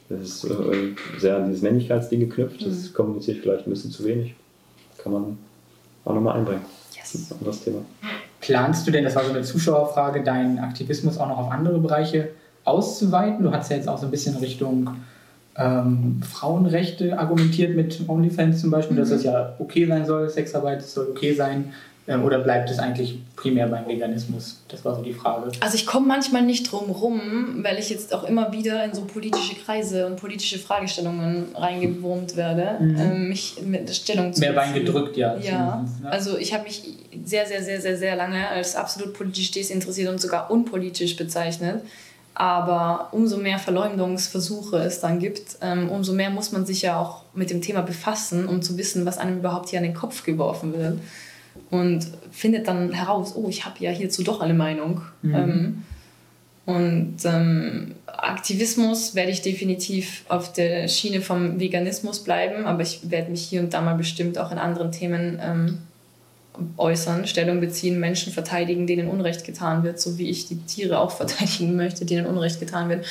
Das 0.08 0.20
ist 0.20 0.44
äh, 0.44 0.94
sehr 1.18 1.36
an 1.36 1.48
dieses 1.48 1.62
Männlichkeitsding 1.62 2.20
geknüpft. 2.20 2.64
Das 2.64 2.90
mhm. 2.90 2.94
kommuniziert 2.94 3.38
vielleicht 3.42 3.66
ein 3.66 3.70
bisschen 3.70 3.90
zu 3.90 4.04
wenig. 4.04 4.34
Kann 4.98 5.12
man 5.12 5.38
auch 6.04 6.14
nochmal 6.14 6.38
einbringen. 6.38 6.64
Yes. 6.94 7.12
Das 7.12 7.14
ist 7.14 7.32
ein 7.32 7.38
anderes 7.38 7.64
Thema. 7.64 7.78
Planst 8.40 8.86
du 8.86 8.90
denn, 8.90 9.04
das 9.04 9.16
war 9.16 9.24
so 9.24 9.30
eine 9.30 9.42
Zuschauerfrage, 9.42 10.22
deinen 10.22 10.58
Aktivismus 10.58 11.18
auch 11.18 11.28
noch 11.28 11.38
auf 11.38 11.50
andere 11.50 11.78
Bereiche 11.78 12.30
auszuweiten? 12.64 13.42
Du 13.42 13.50
hast 13.50 13.70
ja 13.70 13.76
jetzt 13.76 13.88
auch 13.88 13.98
so 13.98 14.06
ein 14.06 14.10
bisschen 14.10 14.36
Richtung 14.36 14.88
ähm, 15.58 16.20
Frauenrechte 16.22 17.18
argumentiert 17.18 17.74
mit 17.74 18.00
OnlyFans 18.08 18.60
zum 18.60 18.70
Beispiel, 18.70 18.96
mhm. 18.96 19.00
dass 19.00 19.10
es 19.10 19.22
ja 19.22 19.54
okay 19.58 19.86
sein 19.86 20.04
soll, 20.04 20.28
Sexarbeit 20.28 20.82
soll 20.82 21.08
okay 21.10 21.34
sein. 21.34 21.72
Ähm, 22.08 22.24
oder 22.24 22.38
bleibt 22.38 22.70
es 22.70 22.78
eigentlich 22.78 23.18
primär 23.34 23.66
beim 23.66 23.88
Veganismus? 23.88 24.62
Das 24.68 24.84
war 24.84 24.94
so 24.94 25.02
die 25.02 25.12
Frage. 25.12 25.50
Also 25.60 25.74
ich 25.74 25.86
komme 25.86 26.06
manchmal 26.06 26.42
nicht 26.42 26.70
drum 26.70 26.90
rum, 26.90 27.64
weil 27.64 27.78
ich 27.78 27.90
jetzt 27.90 28.14
auch 28.14 28.22
immer 28.24 28.52
wieder 28.52 28.84
in 28.84 28.94
so 28.94 29.04
politische 29.06 29.56
Kreise 29.56 30.06
und 30.06 30.16
politische 30.16 30.58
Fragestellungen 30.58 31.46
reingewurmt 31.56 32.36
werde, 32.36 32.82
mhm. 32.82 32.96
ähm, 32.98 33.28
mich 33.28 33.56
mit 33.64 33.92
Stellung 33.92 34.32
zu 34.32 34.40
Mehr 34.40 34.52
Bein 34.52 34.72
gedrückt, 34.72 35.16
ja. 35.16 35.36
Ja, 35.38 35.84
ne? 36.00 36.10
also 36.10 36.38
ich 36.38 36.54
habe 36.54 36.64
mich 36.64 36.84
sehr, 37.24 37.46
sehr, 37.46 37.62
sehr, 37.62 37.80
sehr, 37.80 37.96
sehr 37.96 38.14
lange 38.14 38.46
als 38.48 38.76
absolut 38.76 39.12
politisch 39.14 39.50
desinteressiert 39.50 40.08
und 40.08 40.20
sogar 40.20 40.50
unpolitisch 40.50 41.16
bezeichnet. 41.16 41.82
Aber 42.38 43.08
umso 43.12 43.38
mehr 43.38 43.58
Verleumdungsversuche 43.58 44.76
es 44.76 45.00
dann 45.00 45.18
gibt, 45.20 45.56
ähm, 45.62 45.88
umso 45.88 46.12
mehr 46.12 46.28
muss 46.28 46.52
man 46.52 46.66
sich 46.66 46.82
ja 46.82 47.00
auch 47.00 47.22
mit 47.32 47.48
dem 47.48 47.62
Thema 47.62 47.80
befassen, 47.80 48.46
um 48.46 48.60
zu 48.60 48.76
wissen, 48.76 49.06
was 49.06 49.16
einem 49.16 49.38
überhaupt 49.38 49.70
hier 49.70 49.78
an 49.78 49.84
den 49.84 49.94
Kopf 49.94 50.22
geworfen 50.22 50.74
wird. 50.74 50.98
Und 51.70 52.06
findet 52.32 52.68
dann 52.68 52.92
heraus, 52.92 53.32
oh, 53.36 53.48
ich 53.48 53.64
habe 53.64 53.76
ja 53.80 53.90
hierzu 53.90 54.22
doch 54.22 54.42
eine 54.42 54.52
Meinung. 54.52 55.00
Mhm. 55.22 55.34
Ähm, 55.34 55.82
und 56.66 57.16
ähm, 57.24 57.94
Aktivismus 58.06 59.14
werde 59.14 59.30
ich 59.30 59.40
definitiv 59.40 60.26
auf 60.28 60.52
der 60.52 60.88
Schiene 60.88 61.22
vom 61.22 61.58
Veganismus 61.58 62.22
bleiben, 62.22 62.66
aber 62.66 62.82
ich 62.82 63.10
werde 63.10 63.30
mich 63.30 63.44
hier 63.44 63.60
und 63.62 63.72
da 63.72 63.80
mal 63.80 63.94
bestimmt 63.94 64.36
auch 64.36 64.52
in 64.52 64.58
anderen 64.58 64.92
Themen 64.92 65.40
ähm, 65.40 65.78
äußern, 66.76 67.26
Stellung 67.26 67.60
beziehen, 67.60 68.00
Menschen 68.00 68.32
verteidigen, 68.32 68.86
denen 68.86 69.08
Unrecht 69.08 69.44
getan 69.44 69.82
wird, 69.82 70.00
so 70.00 70.18
wie 70.18 70.30
ich 70.30 70.46
die 70.46 70.56
Tiere 70.58 70.98
auch 70.98 71.10
verteidigen 71.16 71.76
möchte, 71.76 72.04
denen 72.04 72.26
Unrecht 72.26 72.60
getan 72.60 72.88
wird. 72.88 73.04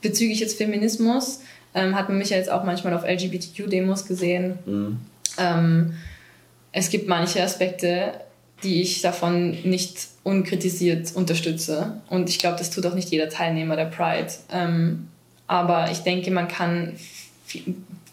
Bezüglich 0.00 0.40
jetzt 0.40 0.58
Feminismus 0.58 1.40
ähm, 1.74 1.94
hat 1.94 2.08
man 2.08 2.18
mich 2.18 2.30
ja 2.30 2.36
jetzt 2.36 2.50
auch 2.50 2.64
manchmal 2.64 2.94
auf 2.94 3.04
LGBTQ-Demos 3.04 4.06
gesehen. 4.06 4.58
Mhm. 4.66 4.98
Ähm, 5.38 5.94
es 6.72 6.90
gibt 6.90 7.08
manche 7.08 7.42
Aspekte, 7.42 8.12
die 8.62 8.82
ich 8.82 9.02
davon 9.02 9.50
nicht 9.62 10.08
unkritisiert 10.22 11.14
unterstütze. 11.14 12.00
Und 12.08 12.28
ich 12.28 12.38
glaube, 12.38 12.58
das 12.58 12.70
tut 12.70 12.86
auch 12.86 12.94
nicht 12.94 13.10
jeder 13.10 13.28
Teilnehmer 13.28 13.76
der 13.76 13.86
Pride. 13.86 14.32
Ähm, 14.52 15.08
aber 15.46 15.90
ich 15.90 15.98
denke, 15.98 16.30
man 16.30 16.48
kann 16.48 16.94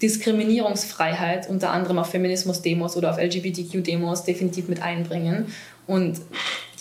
Diskriminierungsfreiheit 0.02 1.50
unter 1.50 1.72
anderem 1.72 2.00
auf 2.00 2.10
Feminismus-Demos 2.10 2.96
oder 2.96 3.12
auf 3.12 3.18
LGBTQ-Demos 3.18 4.24
definitiv 4.24 4.68
mit 4.68 4.82
einbringen 4.82 5.54
und 5.88 6.22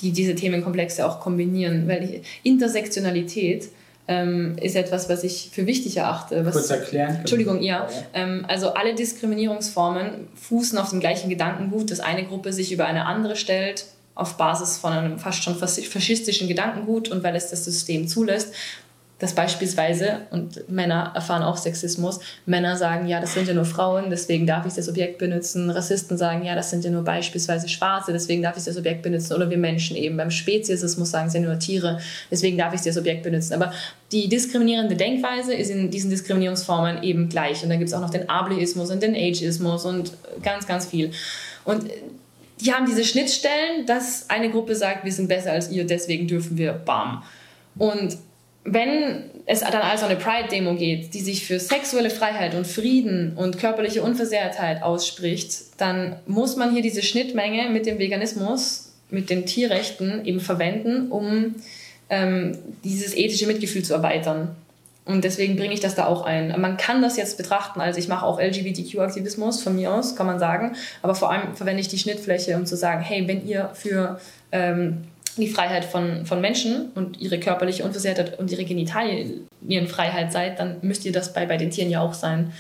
die 0.03 0.13
diese 0.13 0.35
Themenkomplexe 0.35 1.05
auch 1.07 1.21
kombinieren, 1.21 1.89
weil 1.89 2.23
Intersektionalität 2.45 3.69
ähm, 4.07 4.57
ist 4.61 4.75
etwas, 4.75 5.09
was 5.09 5.23
ich 5.23 5.51
für 5.53 5.67
wichtig 5.67 5.99
erachte. 5.99 6.45
Was, 6.47 6.55
Kurz 6.55 6.71
erklären. 6.71 7.17
Entschuldigung, 7.17 7.63
ja. 7.63 7.89
Ähm, 8.15 8.45
also 8.49 8.73
alle 8.73 8.95
Diskriminierungsformen 8.95 10.29
fußen 10.35 10.79
auf 10.79 10.91
dem 10.91 11.01
gleichen 11.01 11.29
Gedankengut, 11.29 11.91
dass 11.91 12.01
eine 12.01 12.25
Gruppe 12.25 12.53
sich 12.53 12.73
über 12.73 12.87
eine 12.87 13.05
andere 13.05 13.37
stellt 13.37 13.85
auf 14.15 14.37
Basis 14.37 14.79
von 14.79 14.93
einem 14.93 15.19
fast 15.19 15.45
schon 15.45 15.55
faschistischen 15.55 16.49
Gedankengut 16.49 17.09
und 17.11 17.23
weil 17.23 17.37
es 17.37 17.51
das 17.51 17.65
System 17.65 18.09
zulässt, 18.09 18.53
dass 19.19 19.35
beispielsweise, 19.35 20.21
und 20.31 20.71
Männer 20.71 21.11
erfahren 21.15 21.43
auch 21.43 21.57
Sexismus, 21.57 22.21
Männer 22.47 22.77
sagen, 22.77 23.09
ja, 23.09 23.21
das 23.21 23.35
sind 23.35 23.49
ja 23.49 23.55
nur 23.55 23.65
Frauen, 23.65 24.11
deswegen 24.11 24.47
darf 24.47 24.65
ich 24.65 24.75
das 24.75 24.89
Objekt 24.89 25.19
benutzen. 25.19 25.71
Rassisten 25.71 26.17
sagen, 26.17 26.45
ja, 26.45 26.55
das 26.55 26.71
sind 26.71 26.85
ja 26.85 26.91
nur 26.91 27.03
beispielsweise 27.03 27.69
Schwarze, 27.69 28.13
deswegen 28.13 28.43
darf 28.43 28.57
ich 28.57 28.65
das 28.65 28.77
Objekt 28.77 29.03
benutzen. 29.03 29.35
Oder 29.35 29.51
wir 29.51 29.59
Menschen 29.59 29.97
eben 29.97 30.17
beim 30.17 30.31
Speziesismus 30.31 31.11
sagen, 31.11 31.27
es 31.27 31.33
sind 31.33 31.43
ja 31.43 31.49
nur 31.49 31.59
Tiere, 31.59 31.99
deswegen 32.31 32.57
darf 32.57 32.73
ich 32.75 32.83
das 32.83 32.97
Objekt 32.97 33.25
benutzen. 33.25 33.55
Aber 33.55 33.73
die 34.13 34.29
diskriminierende 34.29 34.95
Denkweise 34.95 35.53
ist 35.53 35.71
in 35.71 35.91
diesen 35.91 36.11
Diskriminierungsformen 36.11 37.03
eben 37.03 37.29
gleich. 37.29 37.63
Und 37.65 37.71
dann 37.71 37.79
gibt 37.79 37.89
es 37.89 37.95
auch 37.95 38.01
noch 38.01 38.11
den 38.11 38.29
Ableismus 38.29 38.91
und 38.91 39.03
den 39.03 39.17
Ageismus 39.17 39.85
und 39.85 40.13
ganz, 40.43 40.67
ganz 40.67 40.87
viel. 40.87 41.11
Und 41.65 41.85
die 42.61 42.73
haben 42.73 42.87
diese 42.87 43.05
Schnittstellen, 43.05 43.85
dass 43.87 44.31
eine 44.31 44.51
Gruppe 44.51 44.77
sagt, 44.77 45.05
wir 45.05 45.13
sind 45.13 45.29
besser 45.29 45.53
als 45.53 45.71
ihr, 45.71 45.87
deswegen 45.87 46.29
dürfen 46.29 46.57
wir, 46.57 46.73
bam. 46.73 47.23
Und 47.77 48.17
wenn 48.75 49.25
es 49.47 49.61
dann 49.61 49.83
also 49.83 50.07
eine 50.07 50.17
Pride-Demo 50.17 50.75
geht, 50.75 51.15
die 51.15 51.21
sich 51.21 51.47
für 51.47 51.59
sexuelle 51.59 52.11
Freiheit 52.11 52.55
und 52.55 52.67
Frieden 52.67 53.33
und 53.37 53.59
körperliche 53.59 54.03
Unversehrtheit 54.03 54.83
ausspricht, 54.83 55.53
dann 55.79 56.17
muss 56.27 56.57
man 56.57 56.73
hier 56.73 56.83
diese 56.83 57.03
Schnittmenge 57.03 57.71
mit 57.71 57.87
dem 57.87 57.99
Veganismus, 57.99 58.93
mit 59.11 59.31
den 59.31 59.47
Tierrechten 59.47 60.25
eben 60.25 60.41
verwenden, 60.41 61.11
um 61.11 61.55
ähm, 62.11 62.59
dieses 62.85 63.17
ethische 63.17 63.47
Mitgefühl 63.47 63.83
zu 63.83 63.95
erweitern. 63.95 64.55
Und 65.07 65.25
deswegen 65.25 65.57
bringe 65.57 65.73
ich 65.73 65.81
das 65.81 65.95
da 65.95 66.05
auch 66.05 66.27
ein. 66.27 66.55
Man 66.61 66.77
kann 66.77 67.01
das 67.01 67.17
jetzt 67.17 67.39
betrachten, 67.39 67.81
also 67.81 67.99
ich 67.99 68.09
mache 68.09 68.27
auch 68.27 68.39
LGBTQ-Aktivismus 68.39 69.63
von 69.63 69.75
mir 69.75 69.95
aus, 69.95 70.15
kann 70.15 70.27
man 70.27 70.39
sagen, 70.39 70.77
aber 71.01 71.15
vor 71.15 71.33
allem 71.33 71.57
verwende 71.57 71.81
ich 71.81 71.89
die 71.89 71.99
Schnittfläche, 71.99 72.55
um 72.57 72.67
zu 72.67 72.77
sagen, 72.77 73.01
hey, 73.01 73.27
wenn 73.27 73.47
ihr 73.49 73.71
für 73.73 74.21
ähm, 74.53 75.05
die 75.41 75.49
Freiheit 75.49 75.85
von, 75.85 76.27
von 76.27 76.41
Menschen 76.41 76.91
und 76.95 77.21
ihre 77.21 77.39
körperliche 77.39 77.85
Unversehrtheit 77.85 78.39
und 78.39 78.51
ihre 78.51 78.65
Genitalienfreiheit 78.65 80.33
seid, 80.33 80.59
dann 80.59 80.77
müsst 80.83 81.05
ihr 81.05 81.13
das 81.13 81.33
bei, 81.33 81.47
bei 81.47 81.57
den 81.57 81.71
Tieren 81.71 81.91
ja 81.91 82.01
auch 82.01 82.15
sein. 82.15 82.53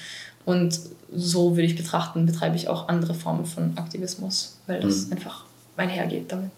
Und 0.44 0.78
so 1.14 1.56
würde 1.56 1.66
ich 1.66 1.76
betrachten, 1.76 2.26
betreibe 2.26 2.56
ich 2.56 2.68
auch 2.68 2.88
andere 2.88 3.14
Formen 3.14 3.44
von 3.44 3.72
Aktivismus, 3.76 4.58
weil 4.66 4.80
das 4.80 5.06
mhm. 5.06 5.14
einfach 5.14 5.44
einhergeht 5.76 6.30
damit. 6.32 6.50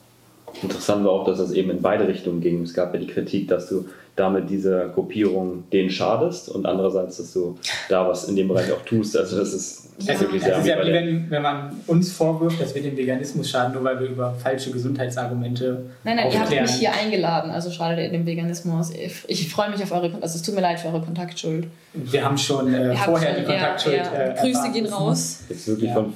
Interessant 0.62 1.04
war 1.04 1.12
auch, 1.12 1.24
dass 1.24 1.38
das 1.38 1.52
eben 1.52 1.70
in 1.70 1.80
beide 1.80 2.08
Richtungen 2.08 2.40
ging. 2.40 2.62
Es 2.62 2.74
gab 2.74 2.92
ja 2.92 3.00
die 3.00 3.06
Kritik, 3.06 3.48
dass 3.48 3.68
du 3.68 3.86
damit 4.16 4.50
dieser 4.50 4.88
Gruppierung 4.88 5.64
denen 5.72 5.90
schadest 5.90 6.48
und 6.48 6.66
andererseits, 6.66 7.18
dass 7.18 7.32
du 7.32 7.58
da 7.88 8.08
was 8.08 8.28
in 8.28 8.36
dem 8.36 8.48
Bereich 8.48 8.70
auch 8.72 8.82
tust. 8.84 9.16
Also 9.16 9.38
das 9.38 9.54
ist 9.54 9.79
ja. 10.06 10.14
Das 10.14 10.22
ist 10.22 10.66
ja 10.66 10.84
wie 10.84 10.92
wenn, 10.92 11.30
wenn 11.30 11.42
man 11.42 11.80
uns 11.86 12.12
vorwirft, 12.12 12.60
dass 12.60 12.74
wir 12.74 12.82
dem 12.82 12.96
Veganismus 12.96 13.50
schaden, 13.50 13.74
nur 13.74 13.84
weil 13.84 14.00
wir 14.00 14.08
über 14.08 14.34
falsche 14.34 14.70
Gesundheitsargumente 14.70 15.86
Nein, 16.04 16.16
nein, 16.16 16.26
aufklären. 16.26 16.52
ihr 16.52 16.60
habt 16.60 16.70
mich 16.70 16.78
hier 16.78 16.92
eingeladen, 16.92 17.50
also 17.50 17.70
schadet 17.70 17.98
ihr 17.98 18.10
dem 18.10 18.26
Veganismus. 18.26 18.90
Ich, 18.90 19.24
ich 19.28 19.48
freue 19.50 19.70
mich 19.70 19.82
auf 19.82 19.92
eure, 19.92 20.12
also 20.20 20.36
es 20.36 20.42
tut 20.42 20.54
mir 20.54 20.60
leid 20.60 20.80
für 20.80 20.88
eure 20.88 21.02
Kontaktschuld. 21.02 21.66
Wir 21.92 22.24
haben 22.24 22.38
schon 22.38 22.72
äh, 22.72 22.94
vorher 22.96 23.34
schon, 23.34 23.40
die 23.40 23.46
Kontaktschuld 23.46 23.96
ja, 23.96 24.12
ja. 24.12 24.32
Äh, 24.32 24.34
Grüße 24.40 24.72
gehen 24.72 24.86
raus. 24.86 25.40
Jetzt 25.48 25.68
wirklich 25.68 25.92
von 25.92 26.14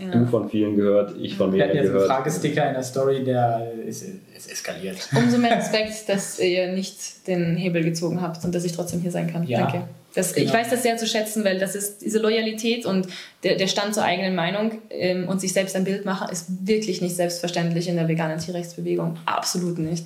ja. 0.00 0.10
du 0.10 0.26
von 0.26 0.48
vielen 0.48 0.76
gehört, 0.76 1.14
ich 1.20 1.36
von 1.36 1.50
mehreren 1.50 1.72
gehört. 1.72 1.84
Wir 1.84 1.90
hatten 1.90 1.98
jetzt 1.98 2.10
einen 2.10 2.40
Fragesticker 2.40 2.68
in 2.68 2.74
der 2.74 2.82
Story, 2.82 3.24
der 3.24 3.72
ist, 3.86 4.04
ist 4.36 4.50
eskaliert. 4.50 5.08
Umso 5.14 5.38
mehr 5.38 5.56
Respekt, 5.56 6.08
dass 6.08 6.38
ihr 6.38 6.72
nicht 6.72 7.26
den 7.26 7.56
Hebel 7.56 7.84
gezogen 7.84 8.20
habt 8.20 8.44
und 8.44 8.54
dass 8.54 8.64
ich 8.64 8.72
trotzdem 8.72 9.00
hier 9.00 9.10
sein 9.10 9.30
kann. 9.30 9.46
Ja. 9.46 9.60
Danke. 9.60 9.84
Das, 10.14 10.34
genau. 10.34 10.46
Ich 10.46 10.52
weiß 10.52 10.70
das 10.70 10.82
sehr 10.82 10.96
zu 10.96 11.06
schätzen, 11.06 11.44
weil 11.44 11.58
das 11.58 11.74
ist 11.74 12.02
diese 12.02 12.18
Loyalität 12.18 12.84
und 12.84 13.06
der, 13.42 13.56
der 13.56 13.66
Stand 13.66 13.94
zur 13.94 14.04
eigenen 14.04 14.34
Meinung 14.34 14.72
ähm, 14.90 15.28
und 15.28 15.40
sich 15.40 15.52
selbst 15.52 15.74
ein 15.74 15.84
Bild 15.84 16.04
machen, 16.04 16.28
ist 16.30 16.46
wirklich 16.66 17.00
nicht 17.00 17.16
selbstverständlich 17.16 17.88
in 17.88 17.96
der 17.96 18.08
veganen 18.08 18.38
Tierrechtsbewegung. 18.38 19.16
Absolut 19.24 19.78
nicht. 19.78 20.04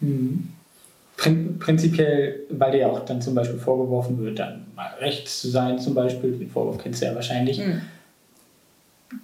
Mhm. 0.00 0.50
Prin 1.16 1.58
prinzipiell, 1.58 2.40
weil 2.50 2.70
dir 2.70 2.78
ja 2.78 2.86
auch 2.88 3.04
dann 3.04 3.20
zum 3.20 3.34
Beispiel 3.34 3.58
vorgeworfen 3.58 4.18
wird, 4.18 4.38
dann 4.38 4.66
mal 4.76 4.90
rechts 5.00 5.40
zu 5.40 5.48
sein, 5.48 5.78
zum 5.80 5.94
Beispiel, 5.94 6.30
den 6.32 6.48
Vorwurf 6.48 6.78
kennst 6.78 7.02
du 7.02 7.06
ja 7.06 7.14
wahrscheinlich. 7.14 7.58
Mhm. 7.58 7.82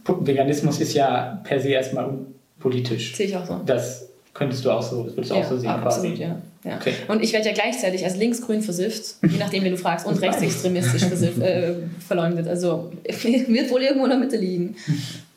Veganismus 0.05 0.81
ist 0.81 0.95
ja 0.95 1.41
per 1.45 1.61
se 1.61 1.69
erstmal 1.69 2.07
unpolitisch. 2.07 3.15
Sehe 3.15 3.27
ich 3.27 3.37
auch 3.37 3.47
so. 3.47 3.61
Das 3.65 4.09
könntest 4.35 4.65
du 4.65 4.71
auch 4.71 4.83
so, 4.83 5.05
das 5.05 5.17
würdest 5.17 5.31
du 5.31 5.37
ja, 5.37 5.43
auch 5.43 5.49
so 5.49 5.57
sehen 5.57 5.71
absolut, 5.71 6.11
quasi. 6.11 6.23
Ja. 6.23 6.43
Ja. 6.65 6.77
Okay. 6.77 6.95
Und 7.09 7.23
ich 7.23 7.33
werde 7.33 7.49
ja 7.49 7.53
gleichzeitig 7.53 8.05
als 8.05 8.17
linksgrün 8.17 8.63
versifft, 8.63 9.17
je 9.23 9.39
nachdem, 9.39 9.65
wie 9.65 9.71
du 9.71 9.77
fragst, 9.77 10.07
und 10.07 10.21
rechtsextremistisch 10.21 11.05
versifft, 11.05 11.41
äh, 11.41 11.75
verleumdet. 12.07 12.49
Also 12.49 12.91
wird 13.05 13.71
wohl 13.71 13.83
irgendwo 13.83 14.05
in 14.05 14.11
der 14.11 14.19
Mitte 14.19 14.37
liegen. 14.37 14.75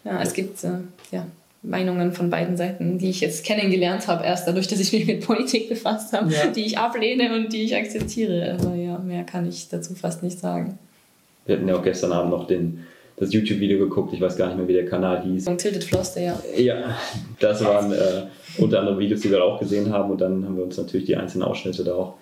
Ja, 0.05 0.21
es 0.21 0.33
gibt 0.33 0.63
äh, 0.63 0.69
ja, 1.11 1.25
Meinungen 1.63 2.13
von 2.13 2.29
beiden 2.29 2.55
Seiten, 2.55 2.97
die 2.97 3.09
ich 3.09 3.19
jetzt 3.19 3.45
kennengelernt 3.45 4.07
habe, 4.07 4.23
erst 4.23 4.47
dadurch, 4.47 4.69
dass 4.69 4.79
ich 4.79 4.93
mich 4.93 5.05
mit 5.05 5.25
Politik 5.25 5.67
befasst 5.67 6.13
habe, 6.13 6.31
ja. 6.31 6.47
die 6.47 6.65
ich 6.65 6.77
ablehne 6.77 7.35
und 7.35 7.51
die 7.51 7.63
ich 7.63 7.75
akzeptiere. 7.75 8.57
Aber 8.57 8.75
ja, 8.75 8.97
mehr 8.97 9.25
kann 9.25 9.47
ich 9.49 9.67
dazu 9.67 9.95
fast 9.95 10.23
nicht 10.23 10.39
sagen. 10.39 10.79
Wir 11.45 11.57
hatten 11.57 11.67
ja 11.67 11.75
auch 11.75 11.83
gestern 11.83 12.13
Abend 12.13 12.31
noch 12.31 12.47
den 12.47 12.85
das 13.17 13.33
YouTube-Video 13.33 13.79
geguckt, 13.79 14.13
ich 14.13 14.21
weiß 14.21 14.37
gar 14.37 14.47
nicht 14.47 14.57
mehr, 14.57 14.67
wie 14.67 14.73
der 14.73 14.85
Kanal 14.85 15.23
hieß. 15.23 15.47
Und 15.47 15.57
Tilted 15.59 15.83
Floster, 15.83 16.21
ja. 16.21 16.39
Ja, 16.55 16.95
das 17.39 17.63
waren 17.63 17.91
äh, 17.91 18.23
unter 18.59 18.79
anderem 18.79 18.99
Videos, 18.99 19.21
die 19.21 19.31
wir 19.31 19.43
auch 19.43 19.59
gesehen 19.59 19.91
haben 19.91 20.11
und 20.11 20.21
dann 20.21 20.45
haben 20.45 20.55
wir 20.55 20.63
uns 20.63 20.77
natürlich 20.77 21.07
die 21.07 21.15
einzelnen 21.15 21.43
Ausschnitte 21.43 21.83
da 21.83 21.95
auch 21.95 22.13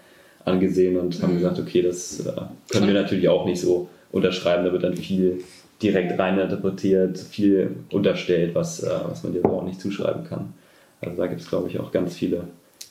angesehen 0.46 0.98
und 0.98 1.22
haben 1.22 1.34
mhm. 1.34 1.40
gesagt, 1.40 1.60
okay, 1.60 1.82
das 1.82 2.26
äh, 2.26 2.32
können 2.72 2.88
wir 2.88 2.94
natürlich 2.94 3.28
auch 3.28 3.46
nicht 3.46 3.60
so 3.60 3.90
unterschreiben, 4.12 4.64
da 4.64 4.72
wird 4.72 4.84
dann 4.84 4.96
viel 4.96 5.44
direkt 5.82 6.18
reininterpretiert, 6.18 7.18
viel 7.18 7.76
unterstellt, 7.92 8.56
was, 8.56 8.82
äh, 8.82 8.90
was 9.08 9.24
man 9.24 9.34
dir 9.34 9.42
so 9.42 9.50
auch 9.50 9.66
nicht 9.66 9.82
zuschreiben 9.82 10.24
kann. 10.24 10.54
Also 11.02 11.18
da 11.18 11.28
gibt 11.28 11.42
es, 11.42 11.50
glaube 11.50 11.68
ich, 11.68 11.78
auch 11.80 11.92
ganz 11.92 12.16
viele 12.16 12.48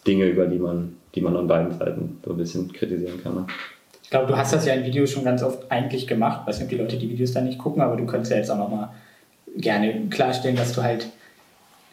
Dinge, 0.07 0.27
über 0.27 0.47
die 0.47 0.59
man, 0.59 0.97
die 1.15 1.23
man 1.23 1.37
an 1.37 1.47
beiden 1.47 1.73
Seiten 1.73 2.19
so 2.23 2.33
ein 2.33 2.37
bisschen 2.37 2.71
kritisieren 2.71 3.23
kann. 3.23 3.35
Ne? 3.35 3.47
Ich 4.05 4.11
glaube, 4.11 4.27
du 4.27 4.37
hast 4.37 4.53
das 4.53 4.65
ja 4.67 4.75
in 4.75 4.85
Videos 4.85 5.11
schon 5.11 5.25
ganz 5.25 5.43
oft 5.43 5.71
eigentlich 5.73 6.07
gemacht. 6.07 6.43
Ich 6.43 6.49
weiß 6.49 6.59
nicht, 6.59 6.65
ob 6.65 6.71
die 6.71 6.77
Leute 6.77 6.97
die 6.99 7.11
Videos 7.11 7.33
da 7.33 7.41
nicht 7.41 7.59
gucken, 7.59 7.83
aber 7.83 7.97
du 7.97 8.07
könntest 8.07 8.31
ja 8.31 8.37
jetzt 8.37 8.51
auch 8.51 8.59
nochmal 8.59 8.91
gerne 9.57 10.09
klarstellen, 10.11 10.57
dass 10.57 10.73
du 10.73 10.83
halt 10.83 11.09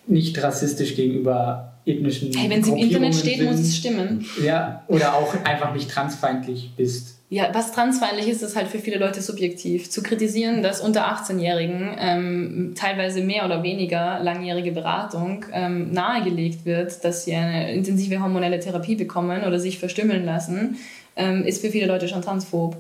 nicht 0.08 0.42
rassistisch 0.44 0.96
gegenüber 0.96 1.74
ethnischen 1.86 2.34
Hey, 2.34 2.50
wenn 2.50 2.62
es 2.62 2.68
im 2.68 2.76
Internet 2.76 3.16
steht, 3.16 3.38
sind. 3.38 3.52
muss 3.52 3.60
es 3.60 3.76
stimmen. 3.76 4.26
Ja, 4.44 4.84
oder 4.88 5.16
auch 5.16 5.34
einfach 5.46 5.74
nicht 5.74 5.90
transfeindlich 5.90 6.72
bist. 6.76 7.18
Ja, 7.30 7.48
was 7.54 7.72
transfeindlich 7.72 8.28
ist, 8.28 8.42
ist 8.42 8.58
halt 8.58 8.68
für 8.68 8.80
viele 8.80 8.98
Leute 8.98 9.22
subjektiv. 9.22 9.90
Zu 9.90 10.04
kritisieren, 10.04 10.62
dass 10.62 10.82
unter 10.82 11.06
18-Jährigen 11.06 11.96
ähm, 11.98 12.74
teilweise 12.76 13.22
mehr 13.22 13.46
oder 13.46 13.64
weniger 13.64 14.20
langjährige 14.20 14.74
Beratung 14.74 15.46
ähm, 15.54 15.94
nahegelegt 15.94 16.66
wird, 16.66 17.06
dass 17.06 17.24
sie 17.24 17.34
eine 17.34 17.74
intensive 17.74 18.22
hormonelle 18.22 18.60
Therapie 18.60 18.96
bekommen 18.96 19.46
oder 19.46 19.60
sich 19.60 19.80
verstümmeln 19.80 20.26
lassen, 20.26 20.76
ähm, 21.16 21.46
ist 21.46 21.62
für 21.62 21.70
viele 21.70 21.88
Leute 21.88 22.08
schon 22.08 22.22
transphob. 22.22 22.76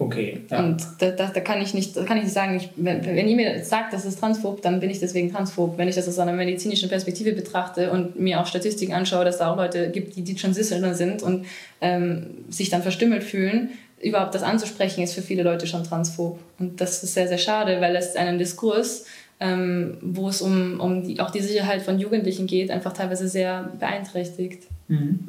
Okay. 0.00 0.40
Ja. 0.50 0.60
Und 0.60 0.82
da, 0.98 1.10
da, 1.10 1.26
da, 1.26 1.40
kann 1.40 1.60
ich 1.60 1.74
nicht, 1.74 1.94
kann 2.06 2.16
ich 2.16 2.24
nicht 2.24 2.32
sagen, 2.32 2.56
ich, 2.56 2.70
wenn, 2.76 3.04
wenn 3.04 3.28
ihr 3.28 3.36
mir 3.36 3.62
sagt, 3.62 3.92
das 3.92 4.06
ist 4.06 4.18
transphob, 4.18 4.62
dann 4.62 4.80
bin 4.80 4.88
ich 4.88 4.98
deswegen 4.98 5.30
transphob. 5.30 5.76
Wenn 5.76 5.88
ich 5.88 5.94
das 5.94 6.08
aus 6.08 6.18
einer 6.18 6.32
medizinischen 6.32 6.88
Perspektive 6.88 7.32
betrachte 7.34 7.90
und 7.90 8.18
mir 8.18 8.40
auch 8.40 8.46
Statistiken 8.46 8.94
anschaue, 8.94 9.26
dass 9.26 9.36
da 9.36 9.52
auch 9.52 9.58
Leute 9.58 9.90
gibt, 9.90 10.16
die, 10.16 10.22
die 10.22 10.34
Transitioner 10.34 10.94
sind 10.94 11.22
und 11.22 11.44
ähm, 11.82 12.28
sich 12.48 12.70
dann 12.70 12.80
verstümmelt 12.80 13.22
fühlen, 13.22 13.72
überhaupt 14.02 14.34
das 14.34 14.42
anzusprechen, 14.42 15.02
ist 15.02 15.12
für 15.12 15.20
viele 15.20 15.42
Leute 15.42 15.66
schon 15.66 15.84
transphob. 15.84 16.38
Und 16.58 16.80
das 16.80 17.04
ist 17.04 17.12
sehr, 17.12 17.28
sehr 17.28 17.36
schade, 17.36 17.82
weil 17.82 17.94
es 17.94 18.16
einen 18.16 18.38
Diskurs, 18.38 19.04
ähm, 19.38 19.98
wo 20.00 20.30
es 20.30 20.40
um, 20.40 20.80
um 20.80 21.02
die, 21.02 21.20
auch 21.20 21.30
die 21.30 21.40
Sicherheit 21.40 21.82
von 21.82 21.98
Jugendlichen 21.98 22.46
geht, 22.46 22.70
einfach 22.70 22.94
teilweise 22.94 23.28
sehr 23.28 23.70
beeinträchtigt. 23.78 24.62
Mhm 24.88 25.28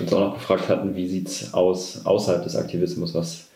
uns 0.00 0.12
auch 0.12 0.20
noch 0.20 0.34
gefragt 0.34 0.68
hatten, 0.68 0.94
wie 0.94 1.08
sieht 1.08 1.28
es 1.28 1.54
aus 1.54 2.04
außerhalb 2.04 2.42
des 2.42 2.56
Aktivismus? 2.56 3.14
Was 3.14 3.46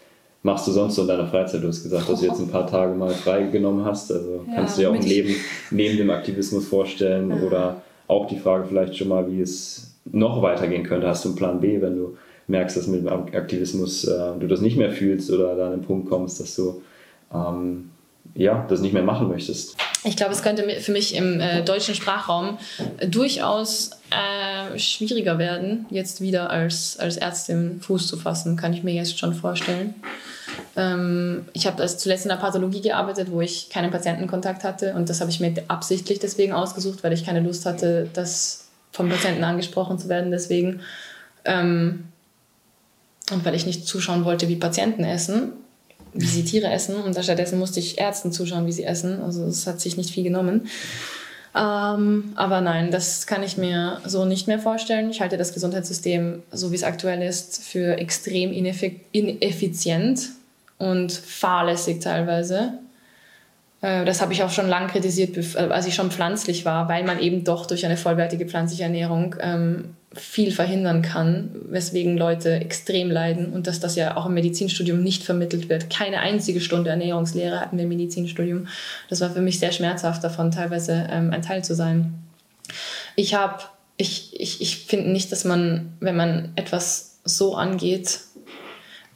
machst 0.42 0.66
du 0.66 0.72
sonst 0.72 0.96
so 0.96 1.02
in 1.02 1.08
deiner 1.08 1.26
Freizeit? 1.26 1.62
Du 1.62 1.68
hast 1.68 1.82
gesagt, 1.82 2.08
dass 2.08 2.20
du 2.20 2.26
jetzt 2.26 2.40
ein 2.40 2.48
paar 2.48 2.66
Tage 2.66 2.94
mal 2.94 3.10
freigenommen 3.10 3.84
hast. 3.84 4.12
Also 4.12 4.44
ja, 4.48 4.54
kannst 4.56 4.76
du 4.76 4.82
dir 4.82 4.90
auch 4.90 4.94
ein 4.94 5.02
Leben 5.02 5.34
neben 5.70 5.96
dem 5.96 6.10
Aktivismus 6.10 6.66
vorstellen? 6.66 7.30
Ja. 7.30 7.42
Oder 7.42 7.82
auch 8.08 8.26
die 8.26 8.38
Frage 8.38 8.66
vielleicht 8.68 8.96
schon 8.96 9.08
mal, 9.08 9.30
wie 9.30 9.40
es 9.40 9.94
noch 10.04 10.42
weitergehen 10.42 10.84
könnte. 10.84 11.06
Hast 11.06 11.24
du 11.24 11.30
einen 11.30 11.36
Plan 11.36 11.60
B, 11.60 11.80
wenn 11.80 11.96
du 11.96 12.16
merkst, 12.48 12.76
dass 12.76 12.86
mit 12.86 13.00
dem 13.00 13.08
Aktivismus 13.08 14.04
äh, 14.04 14.32
du 14.38 14.46
das 14.48 14.60
nicht 14.60 14.76
mehr 14.76 14.90
fühlst 14.90 15.30
oder 15.30 15.54
da 15.54 15.66
an 15.66 15.72
den 15.72 15.82
Punkt 15.82 16.10
kommst, 16.10 16.40
dass 16.40 16.56
du 16.56 16.82
ähm, 17.32 17.91
ja, 18.34 18.66
das 18.68 18.80
nicht 18.80 18.92
mehr 18.92 19.02
machen 19.02 19.28
möchtest? 19.28 19.76
Ich 20.04 20.16
glaube, 20.16 20.32
es 20.32 20.42
könnte 20.42 20.68
für 20.80 20.92
mich 20.92 21.14
im 21.14 21.40
äh, 21.40 21.62
deutschen 21.62 21.94
Sprachraum 21.94 22.58
äh, 22.98 23.06
durchaus 23.06 23.90
äh, 24.10 24.78
schwieriger 24.78 25.38
werden, 25.38 25.86
jetzt 25.90 26.20
wieder 26.20 26.50
als, 26.50 26.98
als 26.98 27.18
Ärztin 27.18 27.80
Fuß 27.80 28.08
zu 28.08 28.16
fassen, 28.16 28.56
kann 28.56 28.72
ich 28.72 28.82
mir 28.82 28.94
jetzt 28.94 29.18
schon 29.18 29.34
vorstellen. 29.34 29.94
Ähm, 30.76 31.46
ich 31.52 31.66
habe 31.66 31.86
zuletzt 31.86 32.24
in 32.24 32.30
der 32.30 32.36
Pathologie 32.36 32.80
gearbeitet, 32.80 33.30
wo 33.30 33.40
ich 33.40 33.70
keinen 33.70 33.90
Patientenkontakt 33.90 34.64
hatte 34.64 34.94
und 34.94 35.08
das 35.08 35.20
habe 35.20 35.30
ich 35.30 35.38
mir 35.38 35.54
absichtlich 35.68 36.18
deswegen 36.18 36.52
ausgesucht, 36.52 37.04
weil 37.04 37.12
ich 37.12 37.24
keine 37.24 37.40
Lust 37.40 37.64
hatte, 37.64 38.08
das 38.12 38.68
vom 38.90 39.08
Patienten 39.08 39.44
angesprochen 39.44 39.98
zu 39.98 40.08
werden. 40.08 40.30
Deswegen 40.30 40.80
ähm, 41.44 42.04
und 43.30 43.44
weil 43.44 43.54
ich 43.54 43.66
nicht 43.66 43.86
zuschauen 43.86 44.24
wollte, 44.24 44.48
wie 44.48 44.56
Patienten 44.56 45.04
essen 45.04 45.52
wie 46.14 46.26
sie 46.26 46.44
Tiere 46.44 46.70
essen 46.70 46.96
und 46.96 47.16
stattdessen 47.22 47.58
musste 47.58 47.80
ich 47.80 47.98
Ärzten 47.98 48.32
zuschauen, 48.32 48.66
wie 48.66 48.72
sie 48.72 48.84
essen. 48.84 49.22
Also 49.22 49.44
es 49.44 49.66
hat 49.66 49.80
sich 49.80 49.96
nicht 49.96 50.10
viel 50.10 50.24
genommen. 50.24 50.68
Ähm, 51.54 52.32
aber 52.34 52.60
nein, 52.60 52.90
das 52.90 53.26
kann 53.26 53.42
ich 53.42 53.58
mir 53.58 54.00
so 54.06 54.24
nicht 54.24 54.46
mehr 54.46 54.58
vorstellen. 54.58 55.10
Ich 55.10 55.20
halte 55.20 55.36
das 55.36 55.52
Gesundheitssystem, 55.52 56.42
so 56.50 56.70
wie 56.72 56.76
es 56.76 56.82
aktuell 56.82 57.22
ist, 57.22 57.62
für 57.62 57.98
extrem 57.98 58.52
ineffizient 58.52 60.30
und 60.78 61.12
fahrlässig 61.12 62.00
teilweise. 62.00 62.74
Äh, 63.82 64.04
das 64.04 64.22
habe 64.22 64.32
ich 64.32 64.42
auch 64.42 64.50
schon 64.50 64.68
lange 64.68 64.86
kritisiert, 64.86 65.36
äh, 65.36 65.58
als 65.58 65.86
ich 65.86 65.94
schon 65.94 66.10
pflanzlich 66.10 66.64
war, 66.64 66.88
weil 66.88 67.04
man 67.04 67.20
eben 67.20 67.44
doch 67.44 67.66
durch 67.66 67.84
eine 67.84 67.98
vollwertige 67.98 68.46
pflanzliche 68.46 68.84
Ernährung 68.84 69.36
ähm, 69.40 69.96
viel 70.14 70.52
verhindern 70.52 71.02
kann, 71.02 71.50
weswegen 71.68 72.16
Leute 72.16 72.54
extrem 72.54 73.10
leiden 73.10 73.52
und 73.52 73.66
dass 73.66 73.80
das 73.80 73.96
ja 73.96 74.16
auch 74.16 74.26
im 74.26 74.34
Medizinstudium 74.34 75.02
nicht 75.02 75.24
vermittelt 75.24 75.68
wird. 75.68 75.90
Keine 75.90 76.20
einzige 76.20 76.60
Stunde 76.60 76.90
Ernährungslehre 76.90 77.60
hatten 77.60 77.76
wir 77.76 77.84
im 77.84 77.88
Medizinstudium. 77.88 78.68
Das 79.08 79.20
war 79.20 79.30
für 79.30 79.40
mich 79.40 79.58
sehr 79.58 79.72
schmerzhaft, 79.72 80.22
davon 80.22 80.50
teilweise 80.50 81.08
ähm, 81.10 81.32
ein 81.32 81.42
Teil 81.42 81.64
zu 81.64 81.74
sein. 81.74 82.14
Ich 83.16 83.34
habe, 83.34 83.62
ich, 83.96 84.38
ich, 84.38 84.60
ich 84.60 84.78
finde 84.78 85.10
nicht, 85.10 85.32
dass 85.32 85.44
man, 85.44 85.94
wenn 86.00 86.16
man 86.16 86.52
etwas 86.56 87.18
so 87.24 87.54
angeht, 87.54 88.20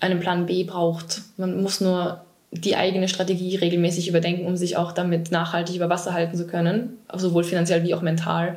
einen 0.01 0.21
Plan 0.21 0.47
B 0.47 0.65
braucht. 0.65 1.23
Man 1.37 1.63
muss 1.63 1.81
nur 1.81 2.26
die 2.61 2.77
eigene 2.77 3.09
Strategie 3.09 3.57
regelmäßig 3.57 4.09
überdenken, 4.09 4.47
um 4.47 4.57
sich 4.57 4.77
auch 4.77 4.93
damit 4.93 5.31
nachhaltig 5.31 5.77
über 5.77 5.89
Wasser 5.89 6.13
halten 6.13 6.37
zu 6.37 6.47
können, 6.47 6.99
sowohl 7.15 7.45
finanziell 7.45 7.85
wie 7.85 7.95
auch 7.95 8.03
mental. 8.03 8.57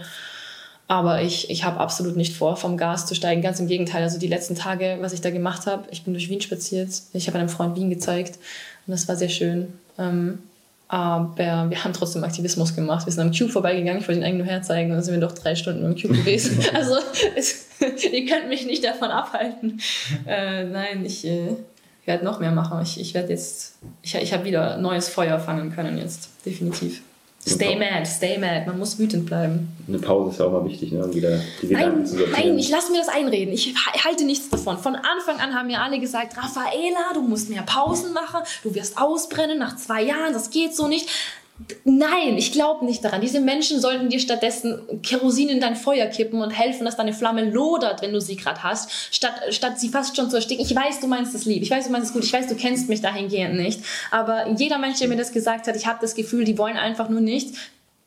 Aber 0.88 1.22
ich, 1.22 1.52
ich 1.52 1.64
habe 1.64 1.80
absolut 1.80 2.16
nicht 2.16 2.36
vor, 2.36 2.58
vom 2.58 2.76
Gas 2.76 3.06
zu 3.06 3.14
steigen. 3.14 3.44
Ganz 3.44 3.60
im 3.60 3.68
Gegenteil. 3.68 4.02
Also 4.02 4.18
die 4.18 4.28
letzten 4.28 4.56
Tage, 4.56 4.98
was 5.02 5.14
ich 5.14 5.22
da 5.22 5.30
gemacht 5.30 5.68
habe, 5.68 5.84
ich 5.92 6.04
bin 6.04 6.14
durch 6.14 6.30
Wien 6.30 6.42
spaziert. 6.42 6.90
Ich 7.14 7.28
habe 7.28 7.38
einem 7.38 7.50
Freund 7.50 7.76
Wien 7.76 7.92
gezeigt 7.92 8.40
und 8.88 8.92
das 8.92 9.08
war 9.08 9.16
sehr 9.16 9.30
schön. 9.30 9.68
Ähm, 10.00 10.40
aber 10.88 11.70
wir 11.70 11.84
haben 11.84 11.94
trotzdem 11.94 12.24
Aktivismus 12.24 12.76
gemacht. 12.76 13.06
Wir 13.06 13.14
sind 13.14 13.22
am 13.22 13.32
Cube 13.32 13.52
vorbeigegangen. 13.52 14.02
Ich 14.02 14.08
wollte 14.08 14.22
ihn 14.22 14.26
eigentlich 14.26 14.46
nur 14.46 14.52
herzeigen. 14.52 14.90
Und 14.90 14.96
dann 14.96 15.04
sind 15.04 15.14
wir 15.14 15.22
doch 15.22 15.34
drei 15.34 15.54
Stunden 15.54 15.86
im 15.86 15.96
Cube 15.96 16.16
gewesen. 16.16 16.58
also 16.74 16.96
es, 17.36 17.68
ihr 18.12 18.26
könnt 18.26 18.50
mich 18.50 18.66
nicht 18.66 18.84
davon 18.84 19.12
abhalten. 19.12 19.80
Äh, 20.26 20.64
nein, 20.64 21.06
ich, 21.06 21.24
äh, 21.24 21.56
werde 22.10 22.26
noch 22.26 22.40
mehr 22.40 22.52
machen. 22.52 22.82
Ich, 22.82 23.00
ich 23.00 23.14
werde 23.14 23.30
jetzt, 23.30 23.76
ich, 24.02 24.16
ich 24.16 24.34
habe 24.34 24.44
wieder 24.44 24.78
neues 24.78 25.08
Feuer 25.08 25.40
fangen 25.40 25.72
können 25.72 25.98
jetzt. 25.98 26.30
Definitiv. 26.46 27.02
Stay 27.48 27.78
mad, 27.78 28.06
stay 28.06 28.38
mad. 28.38 28.66
Man 28.66 28.78
muss 28.78 29.00
wütend 29.00 29.26
bleiben. 29.26 29.70
Eine 29.88 30.00
Pause 30.00 30.32
ist 30.32 30.40
ja 30.40 30.46
auch 30.46 30.52
mal 30.52 30.66
wichtig, 30.66 30.92
ne? 30.92 31.06
um 31.06 31.14
wieder 31.14 31.40
die 31.62 31.68
Gedanken 31.68 32.00
nein, 32.00 32.06
zu 32.06 32.18
sortieren. 32.18 32.48
Nein, 32.50 32.60
ich 32.60 32.70
lasse 32.70 32.92
mir 32.92 32.98
das 32.98 33.08
einreden. 33.08 33.54
Ich 33.54 33.74
halte 34.04 34.26
nichts 34.26 34.50
davon. 34.50 34.78
Von 34.78 34.96
Anfang 34.96 35.40
an 35.40 35.54
haben 35.54 35.68
mir 35.68 35.82
alle 35.82 36.00
gesagt, 36.00 36.36
Raffaela, 36.38 37.14
du 37.14 37.22
musst 37.22 37.50
mehr 37.50 37.62
Pausen 37.62 38.12
machen, 38.12 38.42
du 38.64 38.76
wirst 38.76 38.98
ausbrennen 38.98 39.58
nach 39.58 39.78
zwei 39.78 40.04
Jahren, 40.04 40.34
das 40.34 40.50
geht 40.50 40.76
so 40.76 40.88
nicht. 40.88 41.10
Nein, 41.84 42.38
ich 42.38 42.54
glaube 42.54 42.86
nicht 42.86 43.04
daran. 43.04 43.20
Diese 43.20 43.42
Menschen 43.42 43.82
sollten 43.82 44.10
dir 44.10 44.20
stattdessen 44.20 45.02
Kerosin 45.04 45.50
in 45.50 45.60
dein 45.60 45.76
Feuer 45.76 46.08
kippen 46.08 46.42
und 46.42 46.52
helfen, 46.52 46.86
dass 46.86 46.96
deine 46.96 47.14
Flamme 47.14 47.50
lodert, 47.50 48.02
wenn 48.02 48.14
du 48.14 48.22
sie 48.22 48.38
gerade 48.38 48.64
hast, 48.64 48.90
statt, 49.14 49.34
statt 49.50 49.80
sie 49.80 49.90
fast 49.90 50.16
schon 50.16 50.30
zu 50.30 50.38
ersticken. 50.38 50.66
Ich 50.66 50.74
weiß, 50.74 51.02
du 51.02 51.08
meinst 51.08 51.36
es 51.36 51.46
lieb. 51.46 51.62
Ich 51.62 51.72
weiß, 51.72 51.86
du 51.86 51.92
meinst 51.92 52.08
es 52.08 52.14
gut. 52.14 52.24
Ich 52.24 52.32
weiß, 52.32 52.48
du 52.48 52.56
kennst 52.56 52.88
mich 52.88 53.02
dahingehend 53.02 53.56
nicht. 53.56 53.82
Aber 54.10 54.48
jeder 54.58 54.78
Mensch, 54.78 55.00
der 55.00 55.10
mir 55.10 55.18
das 55.18 55.34
gesagt 55.34 55.68
hat, 55.68 55.76
ich 55.76 55.86
habe 55.86 56.00
das 56.02 56.16
Gefühl, 56.16 56.46
die 56.46 56.58
wollen 56.58 56.78
einfach 56.78 57.10
nur 57.10 57.22
nicht, 57.22 57.56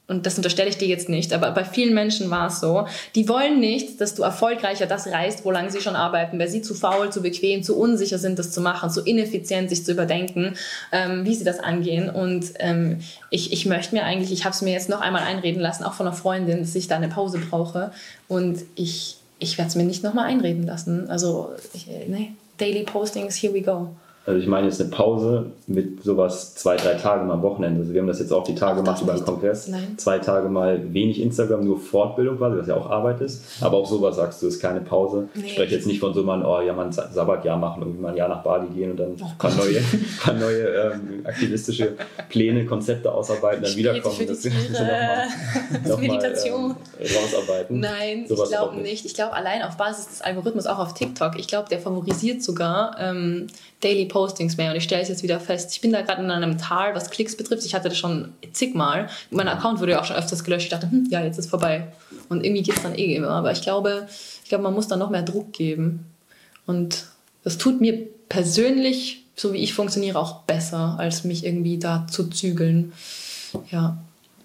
und 0.09 0.27
das 0.27 0.37
unterstelle 0.37 0.69
ich 0.69 0.77
dir 0.77 0.89
jetzt 0.89 1.09
nicht, 1.09 1.33
aber 1.33 1.53
bei 1.53 1.65
vielen 1.65 1.95
Menschen 1.95 2.29
war 2.29 2.49
es 2.49 2.61
so, 2.61 2.87
die 3.15 3.29
wollen 3.29 3.61
nicht, 3.61 4.01
dass 4.01 4.15
du 4.15 4.25
erfolgreicher 4.25 4.87
das 4.87 5.07
reißt, 5.07 5.45
wolang 5.45 5.71
sie 5.71 5.81
schon 5.81 5.95
arbeiten, 5.95 6.39
weil 6.39 6.49
sie 6.49 6.61
zu 6.61 6.75
faul, 6.75 7.11
zu 7.11 7.23
bequem, 7.23 7.63
zu 7.63 7.79
unsicher 7.79 8.19
sind, 8.19 8.39
das 8.39 8.51
zu 8.51 8.61
machen, 8.61 8.91
zu 8.91 9.01
ineffizient, 9.03 9.71
sich 9.71 9.85
zu 9.85 9.93
überdenken, 9.93 10.55
ähm, 10.91 11.25
wie 11.25 11.35
sie 11.35 11.45
das 11.45 11.61
angehen. 11.61 12.11
Und 12.11 12.47
ähm, 12.59 12.99
ich, 13.31 13.53
ich 13.53 13.65
möchte 13.65 13.95
mir 13.95 14.05
eigentlich, 14.05 14.33
ich 14.33 14.45
habe 14.45 14.55
es 14.55 14.61
mir 14.61 14.73
jetzt 14.73 14.89
noch 14.89 15.01
einmal 15.01 15.23
einreden 15.23 15.63
lassen, 15.63 15.85
auch 15.85 15.95
von 15.95 16.07
einer 16.07 16.17
Freundin, 16.17 16.59
dass 16.59 16.75
ich 16.75 16.89
da 16.89 16.97
eine 16.97 17.09
Pause 17.09 17.39
brauche. 17.39 17.93
Und 18.27 18.59
ich, 18.75 19.17
ich 19.39 19.57
werde 19.57 19.69
es 19.69 19.77
mir 19.77 19.85
nicht 19.85 20.03
nochmal 20.03 20.27
einreden 20.27 20.67
lassen. 20.67 21.09
Also, 21.09 21.53
ich, 21.75 21.87
nee, 22.09 22.33
Daily 22.59 22.83
Postings, 22.83 23.37
here 23.37 23.55
we 23.55 23.63
go. 23.63 23.89
Also 24.25 24.39
ich 24.39 24.47
meine 24.47 24.69
jetzt 24.69 24.81
eine 24.81 24.91
Pause 24.91 25.47
mit 25.67 26.05
sowas 26.05 26.55
zwei, 26.55 26.77
drei 26.77 26.95
Tage 26.95 27.25
mal 27.25 27.35
am 27.35 27.43
Wochenende. 27.43 27.81
Also 27.81 27.93
wir 27.93 28.01
haben 28.01 28.07
das 28.07 28.21
jetzt 28.21 28.33
auch 28.33 28.45
die 28.45 28.55
Tage 28.55 28.81
gemacht 28.81 29.03
über 29.03 29.15
den 29.15 29.25
Kongress. 29.25 29.67
Nein. 29.67 29.95
Zwei 29.97 30.21
Tage 30.21 30.49
mal 30.49 30.93
wenig 30.95 31.21
Instagram, 31.21 31.65
nur 31.65 31.81
Fortbildung 31.81 32.39
quasi, 32.39 32.57
was 32.57 32.69
ja 32.69 32.77
auch 32.77 32.89
Arbeit 32.89 33.21
ist. 33.21 33.43
Aber 33.61 33.79
auch 33.79 33.87
sowas 33.87 34.15
sagst 34.15 34.41
du, 34.41 34.47
ist 34.47 34.61
keine 34.61 34.81
Pause. 34.81 35.29
Nee. 35.35 35.47
Ich 35.47 35.53
spreche 35.55 35.75
jetzt 35.75 35.89
nicht 35.89 35.99
von 35.99 36.15
so 36.15 36.23
man, 36.23 36.45
oh 36.45 36.61
ja, 36.61 36.73
mal 36.73 36.87
ein 36.87 36.93
Sabbatjahr 36.93 37.57
machen, 37.57 37.83
irgendwie 37.83 38.01
mal 38.01 38.11
ein 38.11 38.17
Jahr 38.17 38.29
nach 38.29 38.45
Bali 38.45 38.69
gehen 38.69 38.93
und 38.93 39.01
dann 39.01 39.17
oh 39.21 39.27
paar 39.39 39.53
neue, 39.57 39.81
paar 40.21 40.35
neue 40.35 40.69
ähm, 40.69 41.23
aktivistische 41.25 41.95
Pläne, 42.29 42.65
Konzepte 42.65 43.11
ausarbeiten, 43.11 43.65
dann 43.65 43.75
wiederkommen. 43.75 44.15
Für 44.15 44.27
das, 44.27 44.45
nochmal, 44.45 45.27
noch 45.85 45.99
Meditation. 46.01 46.77
Ähm, 47.01 47.07
rausarbeiten. 47.17 47.81
Nein, 47.81 48.27
sowas 48.29 48.51
ich 48.51 48.57
glaube 48.57 48.77
nicht. 48.77 49.05
Ich 49.05 49.15
glaube 49.15 49.33
allein 49.33 49.63
auf 49.63 49.77
Basis 49.77 50.07
des 50.07 50.23
Algorithmus, 50.23 50.67
auch 50.67 50.79
auf 50.79 50.95
TikTok, 50.95 51.37
ich 51.41 51.49
glaube, 51.49 51.69
der 51.69 51.81
favorisiert 51.81 52.41
sogar 52.41 52.97
ähm, 53.01 53.49
Daily 53.83 54.07
Postings 54.07 54.57
mehr 54.57 54.71
und 54.71 54.77
ich 54.77 54.85
stelle 54.85 55.03
es 55.03 55.09
jetzt 55.09 55.23
wieder 55.23 55.41
fest. 55.41 55.73
Ich 55.73 55.81
bin 55.81 55.93
da 55.93 56.03
gerade 56.03 56.23
in 56.23 56.31
einem 56.31 56.57
Tal, 56.57 56.95
was 56.95 57.11
Klicks 57.11 57.37
betrifft. 57.37 57.67
Ich 57.67 57.75
hatte 57.75 57.89
das 57.89 57.99
schon 57.99 58.33
zigmal. 58.53 59.09
Mein 59.31 59.49
Account 59.49 59.81
wurde 59.81 59.93
ja 59.93 60.01
auch 60.01 60.05
schon 60.05 60.17
öfters 60.17 60.45
gelöscht. 60.45 60.65
Ich 60.65 60.71
dachte, 60.71 60.91
hm, 60.91 61.09
ja, 61.11 61.23
jetzt 61.23 61.39
ist 61.39 61.51
vorbei. 61.51 61.89
Und 62.29 62.45
irgendwie 62.45 62.63
geht 62.63 62.77
es 62.77 62.83
dann 62.83 62.95
eh 62.95 63.17
immer. 63.17 63.31
Aber 63.31 63.51
ich 63.51 63.63
glaube, 63.63 64.07
ich 64.43 64.49
glaube, 64.49 64.65
man 64.65 64.75
muss 64.75 64.89
da 64.89 64.97
noch 64.97 65.11
mehr 65.11 65.23
Druck 65.23 65.53
geben. 65.53 66.07
Und 66.67 67.07
das 67.43 67.59
tut 67.59 67.81
mir 67.81 68.07
persönlich, 68.29 69.25
so 69.35 69.53
wie 69.53 69.59
ich 69.59 69.75
funktioniere, 69.75 70.19
auch 70.19 70.43
besser, 70.43 70.97
als 70.99 71.25
mich 71.25 71.45
irgendwie 71.45 71.79
da 71.79 72.07
zu 72.09 72.31
zügeln. 72.31 72.93
Ja. 73.71 73.99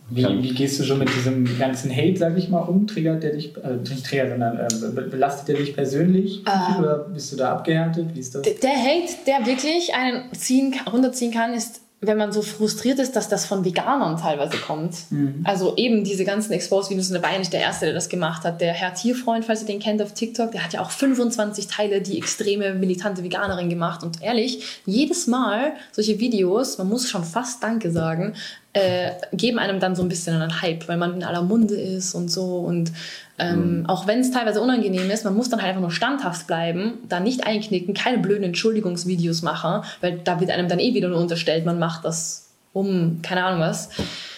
Wie, 0.09 0.25
wie 0.41 0.53
gehst 0.53 0.79
du 0.79 0.83
schon 0.83 0.99
mit 0.99 1.09
diesem 1.09 1.45
ganzen 1.59 1.91
Hate, 1.91 2.17
sag 2.17 2.37
ich 2.37 2.49
mal, 2.49 2.59
um? 2.59 2.87
Triggert 2.87 3.23
der 3.23 3.33
dich, 3.33 3.55
äh, 3.57 3.75
nicht 3.75 4.05
triggert, 4.05 4.29
sondern 4.29 4.57
äh, 4.57 5.09
belastet 5.09 5.49
der 5.49 5.57
dich 5.57 5.75
persönlich? 5.75 6.43
Ähm, 6.47 6.79
oder 6.79 6.99
bist 6.99 7.33
du 7.33 7.35
da 7.35 7.53
abgehärtet? 7.53 8.07
Wie 8.13 8.19
ist 8.19 8.33
das? 8.33 8.43
Der 8.43 8.77
Hate, 8.77 9.13
der 9.25 9.45
wirklich 9.45 9.93
einen 9.93 10.33
ziehen, 10.33 10.75
runterziehen 10.91 11.33
kann, 11.33 11.53
ist 11.53 11.81
wenn 11.99 12.17
man 12.17 12.31
so 12.31 12.43
frustriert 12.43 12.99
ist, 12.99 13.15
dass 13.15 13.27
das 13.27 13.47
von 13.47 13.65
Veganern 13.65 14.17
teilweise 14.17 14.57
kommt. 14.57 14.95
Mhm. 15.09 15.41
Also 15.43 15.75
eben 15.77 16.03
diese 16.03 16.25
ganzen 16.25 16.53
Exposed-Videos, 16.53 17.07
und 17.09 17.15
da 17.15 17.23
war 17.23 17.31
ja 17.31 17.39
nicht 17.39 17.51
der 17.51 17.61
Erste, 17.61 17.85
der 17.85 17.95
das 17.95 18.07
gemacht 18.07 18.43
hat. 18.43 18.61
Der 18.61 18.73
Herr 18.73 18.93
Tierfreund, 18.93 19.45
falls 19.45 19.61
ihr 19.61 19.67
den 19.67 19.79
kennt 19.79 20.01
auf 20.03 20.13
TikTok, 20.13 20.51
der 20.51 20.63
hat 20.63 20.73
ja 20.73 20.81
auch 20.81 20.91
25 20.91 21.65
Teile 21.65 22.01
die 22.01 22.19
extreme 22.19 22.75
militante 22.75 23.23
Veganerin 23.23 23.69
gemacht. 23.69 24.03
Und 24.03 24.21
ehrlich, 24.21 24.81
jedes 24.85 25.25
Mal 25.25 25.73
solche 25.91 26.19
Videos, 26.19 26.77
man 26.77 26.87
muss 26.87 27.09
schon 27.09 27.23
fast 27.23 27.63
Danke 27.63 27.89
sagen, 27.89 28.35
äh, 28.77 29.11
geben 29.33 29.59
einem 29.59 29.79
dann 29.79 29.95
so 29.95 30.03
ein 30.03 30.09
bisschen 30.09 30.39
einen 30.39 30.61
Hype, 30.61 30.87
weil 30.87 30.97
man 30.97 31.15
in 31.15 31.23
aller 31.23 31.41
Munde 31.41 31.75
ist 31.75 32.13
und 32.13 32.29
so. 32.29 32.57
Und 32.57 32.91
ähm, 33.39 33.79
mhm. 33.79 33.85
auch 33.87 34.07
wenn 34.07 34.19
es 34.19 34.31
teilweise 34.31 34.61
unangenehm 34.61 35.09
ist, 35.09 35.25
man 35.25 35.35
muss 35.35 35.49
dann 35.49 35.59
halt 35.59 35.69
einfach 35.69 35.81
nur 35.81 35.91
standhaft 35.91 36.47
bleiben, 36.47 36.93
da 37.09 37.19
nicht 37.19 37.45
einknicken, 37.45 37.93
keine 37.93 38.19
blöden 38.19 38.43
Entschuldigungsvideos 38.43 39.41
machen, 39.41 39.83
weil 40.01 40.19
da 40.23 40.39
wird 40.39 40.51
einem 40.51 40.67
dann 40.67 40.79
eh 40.79 40.93
wieder 40.93 41.09
nur 41.09 41.19
unterstellt, 41.19 41.65
man 41.65 41.79
macht 41.79 42.05
das 42.05 42.49
um, 42.73 43.21
keine 43.23 43.43
Ahnung 43.43 43.61
was. 43.61 43.89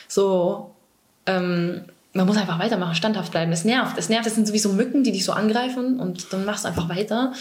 So, 0.08 0.72
ähm, 1.26 1.82
man 2.14 2.26
muss 2.26 2.38
einfach 2.38 2.60
weitermachen, 2.60 2.96
standhaft 2.96 3.32
bleiben. 3.32 3.52
Es 3.52 3.66
nervt, 3.66 3.98
es 3.98 4.10
nervt. 4.10 4.26
Es 4.26 4.36
sind 4.36 4.48
sowieso 4.48 4.74
Mücken, 4.74 5.04
die 5.04 5.12
dich 5.12 5.26
so 5.26 5.34
angreifen 5.34 6.00
und 6.00 6.32
dann 6.34 6.46
machst 6.46 6.64
du 6.64 6.70
einfach 6.70 6.90
weiter. 6.90 7.34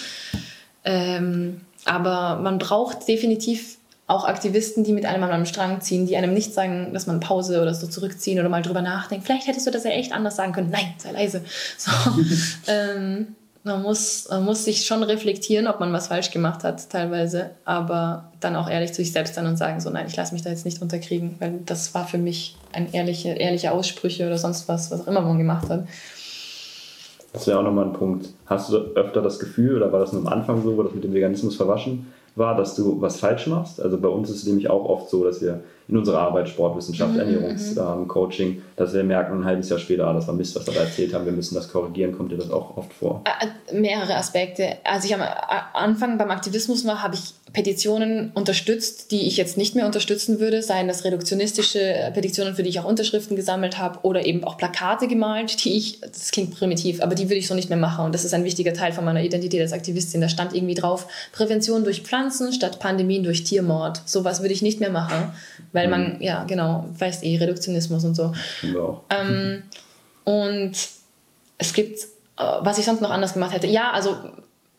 Ähm, 0.85 1.61
aber 1.85 2.41
man 2.43 2.59
braucht 2.59 3.09
definitiv 3.09 3.78
auch 4.09 4.25
Aktivisten, 4.25 4.85
die 4.85 4.95
mit 4.95 5.05
einem 5.05 5.23
an 5.23 5.31
einem 5.31 5.45
Strang 5.45 5.83
ziehen, 5.83 6.07
die 6.07 6.17
einem 6.17 6.33
nicht 6.33 6.55
sagen, 6.55 6.95
dass 6.95 7.07
man 7.07 7.21
Pause 7.21 7.61
oder 7.61 7.75
so 7.75 7.87
zurückziehen 7.87 8.41
oder 8.41 8.49
mal 8.49 8.63
drüber 8.63 8.81
nachdenkt. 8.81 9.27
Vielleicht 9.27 9.47
hättest 9.47 9.67
du 9.67 9.71
das 9.71 9.85
ja 9.85 9.91
echt 9.91 10.13
anders 10.13 10.35
sagen 10.35 10.53
können. 10.53 10.71
Nein, 10.71 10.95
sei 10.97 11.13
leise. 11.13 11.45
So, 11.77 11.93
ähm, 12.67 13.37
man, 13.63 13.83
muss, 13.83 14.27
man 14.31 14.45
muss 14.45 14.65
sich 14.65 14.87
schon 14.87 15.03
reflektieren, 15.03 15.67
ob 15.67 15.79
man 15.79 15.93
was 15.93 16.09
falsch 16.09 16.31
gemacht 16.31 16.65
hat, 16.65 16.89
teilweise, 16.89 17.51
aber 17.67 18.33
dann 18.41 18.57
auch 18.57 18.69
ehrlich 18.69 18.93
zu 18.93 19.03
sich 19.03 19.13
selbst 19.13 19.35
sein 19.35 19.47
und 19.47 19.59
sagen, 19.59 19.81
so 19.81 19.91
nein, 19.91 20.07
ich 20.09 20.17
lasse 20.17 20.33
mich 20.33 20.43
da 20.43 20.51
jetzt 20.51 20.65
nicht 20.65 20.81
unterkriegen, 20.81 21.37
weil 21.39 21.61
das 21.67 21.95
war 21.95 22.07
für 22.07 22.19
mich 22.19 22.57
ein 22.73 22.91
ehrliche, 22.93 23.31
ehrliche 23.31 23.73
Aussprüche 23.73 24.27
oder 24.27 24.39
sonst 24.39 24.69
was, 24.69 24.91
was 24.91 25.03
auch 25.03 25.07
immer 25.07 25.21
man 25.21 25.39
gemacht 25.39 25.69
hat. 25.69 25.87
Das 27.35 27.47
wäre 27.47 27.59
auch 27.59 27.63
nochmal 27.63 27.85
ein 27.85 27.93
Punkt. 27.93 28.31
Hast 28.47 28.73
du 28.73 28.77
öfter 28.95 29.21
das 29.21 29.39
Gefühl, 29.39 29.77
oder 29.77 29.93
war 29.93 30.01
das 30.01 30.13
nur 30.13 30.23
am 30.23 30.29
Anfang 30.29 30.63
so, 30.63 30.77
wo 30.77 30.83
das 30.83 30.95
mit 30.95 31.05
dem 31.05 31.13
Veganismus 31.13 31.57
verwaschen 31.57 32.07
war, 32.39 32.57
dass 32.57 32.75
du 32.75 33.01
was 33.01 33.19
falsch 33.19 33.47
machst. 33.47 33.81
Also 33.81 33.99
bei 33.99 34.09
uns 34.09 34.31
ist 34.31 34.39
es 34.39 34.47
nämlich 34.47 34.71
auch 34.71 34.85
oft 34.85 35.11
so, 35.11 35.25
dass 35.25 35.43
wir 35.43 35.63
in 35.89 35.97
unserer 35.97 36.21
Arbeit, 36.21 36.49
Sportwissenschaft, 36.51 37.15
mhm, 37.15 37.21
Ernährungscoaching, 37.21 38.49
ähm, 38.49 38.63
dass 38.77 38.93
wir 38.93 39.03
merken 39.03 39.41
ein 39.41 39.45
halbes 39.45 39.71
Jahr 39.71 39.79
später, 39.79 40.07
ah, 40.07 40.13
das 40.13 40.29
war 40.29 40.35
Mist, 40.35 40.55
was 40.55 40.67
wir 40.67 40.75
da 40.75 40.81
erzählt 40.81 41.15
haben, 41.15 41.25
wir 41.25 41.33
müssen 41.33 41.55
das 41.55 41.73
korrigieren. 41.73 42.17
Kommt 42.17 42.31
dir 42.31 42.37
das 42.37 42.51
auch 42.51 42.77
oft 42.77 42.93
vor? 42.93 43.25
Mehrere 43.73 44.17
Aspekte. 44.17 44.77
Als 44.85 45.07
ich 45.07 45.15
am 45.15 45.23
Anfang 45.73 46.19
beim 46.19 46.31
Aktivismus 46.31 46.87
war, 46.87 47.03
habe 47.03 47.15
ich 47.15 47.33
Petitionen 47.53 48.31
unterstützt, 48.35 49.11
die 49.11 49.27
ich 49.27 49.39
jetzt 49.39 49.57
nicht 49.57 49.75
mehr 49.75 49.87
unterstützen 49.87 50.39
würde, 50.39 50.63
seien 50.63 50.87
das 50.87 51.05
reduktionistische 51.05 52.11
Petitionen, 52.13 52.55
für 52.55 52.63
die 52.63 52.69
ich 52.69 52.81
auch 52.81 52.85
Unterschriften 52.85 53.37
gesammelt 53.37 53.79
habe, 53.79 54.01
oder 54.03 54.27
eben 54.27 54.45
auch 54.45 54.59
Plakate 54.59 55.09
gemalt, 55.09 55.65
die 55.65 55.77
ich, 55.77 56.01
das 56.03 56.31
klingt 56.31 56.55
primitiv, 56.55 57.01
aber 57.03 57.15
die 57.15 57.25
würde 57.25 57.37
ich 57.37 57.49
so 57.49 57.55
nicht 57.55 57.71
mehr 57.71 57.79
machen. 57.79 58.05
Und 58.05 58.15
das 58.15 58.25
ist 58.25 58.35
ein 58.35 58.45
wichtiger 58.45 58.75
Teil 58.75 58.93
von 58.93 59.05
meiner 59.05 59.23
Identität 59.23 59.63
als 59.63 59.73
Aktivistin. 59.73 60.21
Da 60.21 60.29
stand 60.29 60.55
irgendwie 60.55 60.75
drauf, 60.75 61.07
Prävention 61.33 61.85
durch 61.85 62.03
Pflanzen 62.03 62.53
statt 62.53 62.81
Pandemien 62.81 63.23
durch 63.23 63.45
Tiermord. 63.45 64.03
Sowas 64.05 64.43
würde 64.43 64.53
ich 64.53 64.61
nicht 64.61 64.81
mehr 64.81 64.91
machen, 64.91 65.33
weil 65.79 65.89
man, 65.89 66.15
mhm. 66.15 66.23
ja, 66.23 66.45
genau, 66.45 66.87
weiß 66.99 67.23
eh, 67.23 67.37
Reduktionismus 67.37 68.05
und 68.05 68.15
so. 68.15 68.33
Ja. 68.63 69.01
Ähm, 69.11 69.63
und 70.25 70.73
es 71.59 71.73
gibt, 71.73 72.01
äh, 72.39 72.43
was 72.61 72.79
ich 72.79 72.85
sonst 72.85 73.01
noch 73.01 73.11
anders 73.11 73.35
gemacht 73.35 73.55
hätte. 73.55 73.67
Ja, 73.67 73.93
also 73.93 74.17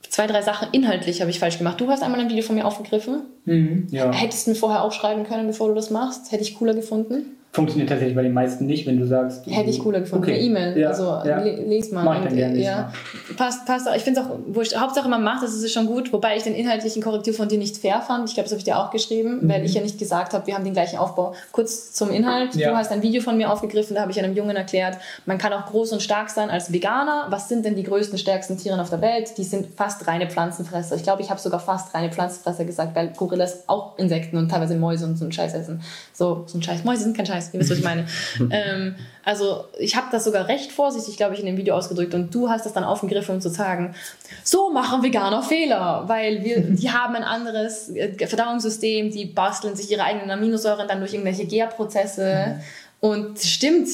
zwei, 0.09 0.27
drei 0.27 0.41
Sachen 0.41 0.69
inhaltlich 0.71 1.21
habe 1.21 1.31
ich 1.31 1.39
falsch 1.39 1.57
gemacht. 1.57 1.79
Du 1.79 1.89
hast 1.89 2.03
einmal 2.03 2.19
ein 2.19 2.29
Video 2.29 2.43
von 2.43 2.55
mir 2.55 2.65
aufgegriffen. 2.65 3.21
Mhm, 3.45 3.87
ja. 3.91 4.11
Hättest 4.11 4.45
du 4.45 4.51
mir 4.51 4.55
vorher 4.55 4.83
aufschreiben 4.83 5.25
können, 5.25 5.47
bevor 5.47 5.69
du 5.69 5.75
das 5.75 5.89
machst? 5.89 6.31
Hätte 6.31 6.43
ich 6.43 6.55
cooler 6.55 6.73
gefunden 6.73 7.38
funktioniert 7.51 7.89
tatsächlich 7.89 8.15
bei 8.15 8.21
den 8.21 8.33
meisten 8.33 8.67
nicht, 8.67 8.85
wenn 8.85 8.99
du 8.99 9.07
sagst. 9.07 9.47
Hätte 9.47 9.71
ich 9.71 9.79
cooler 9.79 10.01
gefunden. 10.01 10.23
Okay. 10.23 10.35
Eine 10.35 10.43
E-Mail. 10.43 10.77
Ja, 10.77 10.89
also 10.89 11.03
ja. 11.03 11.39
les 11.39 11.91
mal. 11.91 12.03
Mach 12.03 12.19
ich 12.19 12.25
dann 12.25 12.35
gerne 12.35 12.59
ja. 12.59 12.93
Passt, 13.37 13.65
passt 13.65 13.89
auch. 13.89 13.95
Ich 13.95 14.03
finde 14.03 14.21
es 14.21 14.27
auch 14.27 14.35
wurscht. 14.47 14.75
Hauptsache 14.75 15.09
man 15.09 15.23
macht 15.23 15.41
das, 15.41 15.55
ist 15.55 15.73
schon 15.73 15.87
gut. 15.87 16.13
Wobei 16.13 16.37
ich 16.37 16.43
den 16.43 16.53
inhaltlichen 16.53 17.01
Korrektiv 17.01 17.37
von 17.37 17.47
dir 17.47 17.57
nicht 17.57 17.77
fair 17.77 18.01
fand. 18.01 18.29
Ich 18.29 18.35
glaube, 18.35 18.45
das 18.45 18.51
habe 18.51 18.59
ich 18.59 18.65
dir 18.65 18.77
auch 18.77 18.91
geschrieben, 18.91 19.39
mhm. 19.41 19.49
weil 19.49 19.65
ich 19.65 19.73
ja 19.73 19.81
nicht 19.81 19.97
gesagt 19.97 20.33
habe, 20.33 20.45
wir 20.45 20.53
haben 20.53 20.63
den 20.63 20.73
gleichen 20.73 20.99
Aufbau. 20.99 21.33
Kurz 21.51 21.91
zum 21.93 22.11
Inhalt. 22.11 22.53
Ja. 22.53 22.69
Du 22.69 22.77
hast 22.77 22.91
ein 22.91 23.01
Video 23.01 23.21
von 23.21 23.35
mir 23.35 23.51
aufgegriffen, 23.51 23.95
da 23.95 24.01
habe 24.01 24.11
ich 24.11 24.19
einem 24.19 24.35
Jungen 24.35 24.55
erklärt, 24.55 24.97
man 25.25 25.39
kann 25.39 25.51
auch 25.51 25.65
groß 25.65 25.91
und 25.93 26.03
stark 26.03 26.29
sein 26.29 26.51
als 26.51 26.71
Veganer. 26.71 27.27
Was 27.29 27.49
sind 27.49 27.65
denn 27.65 27.75
die 27.75 27.83
größten, 27.83 28.19
stärksten 28.19 28.57
Tiere 28.57 28.79
auf 28.79 28.91
der 28.91 29.01
Welt? 29.01 29.37
Die 29.37 29.43
sind 29.43 29.67
fast 29.75 30.07
reine 30.07 30.29
Pflanzenfresser. 30.29 30.95
Ich 30.95 31.03
glaube, 31.03 31.23
ich 31.23 31.31
habe 31.31 31.39
sogar 31.39 31.59
fast 31.59 31.95
reine 31.95 32.11
Pflanzenfresser 32.11 32.65
gesagt, 32.65 32.95
weil 32.95 33.09
Gorillas 33.09 33.63
auch 33.65 33.97
Insekten 33.97 34.37
und 34.37 34.49
teilweise 34.49 34.75
Mäuse 34.75 35.05
und 35.05 35.17
so 35.17 35.25
einen 35.25 35.31
Scheiß 35.31 35.55
essen. 35.55 35.81
So, 36.13 36.43
so 36.45 36.59
ein 36.59 36.61
Scheiß. 36.61 36.83
Mäuse 36.83 37.03
sind 37.03 37.17
kein 37.17 37.25
Scheiß. 37.25 37.38
Ihr 37.53 37.59
wisst, 37.59 37.71
was 37.71 37.77
ich 37.77 37.83
meine. 37.83 38.05
ähm, 38.51 38.95
also 39.23 39.65
ich 39.77 39.95
habe 39.95 40.07
das 40.11 40.23
sogar 40.23 40.47
recht 40.47 40.71
vorsichtig, 40.71 41.17
glaube 41.17 41.33
ich, 41.33 41.39
in 41.39 41.45
dem 41.45 41.57
Video 41.57 41.75
ausgedrückt 41.75 42.13
und 42.13 42.33
du 42.33 42.49
hast 42.49 42.65
das 42.65 42.73
dann 42.73 42.83
aufgegriffen, 42.83 43.35
um 43.35 43.41
zu 43.41 43.49
sagen, 43.49 43.95
so 44.43 44.71
machen 44.71 45.03
Veganer 45.03 45.43
Fehler, 45.43 46.03
weil 46.07 46.43
wir, 46.43 46.59
die 46.61 46.91
haben 46.91 47.15
ein 47.15 47.23
anderes 47.23 47.89
äh, 47.89 48.27
Verdauungssystem, 48.27 49.11
die 49.11 49.25
basteln 49.25 49.75
sich 49.75 49.91
ihre 49.91 50.03
eigenen 50.03 50.31
Aminosäuren 50.31 50.87
dann 50.87 50.99
durch 50.99 51.13
irgendwelche 51.13 51.45
Gärprozesse 51.45 52.55
mhm. 53.01 53.09
und 53.09 53.39
stimmt, 53.39 53.87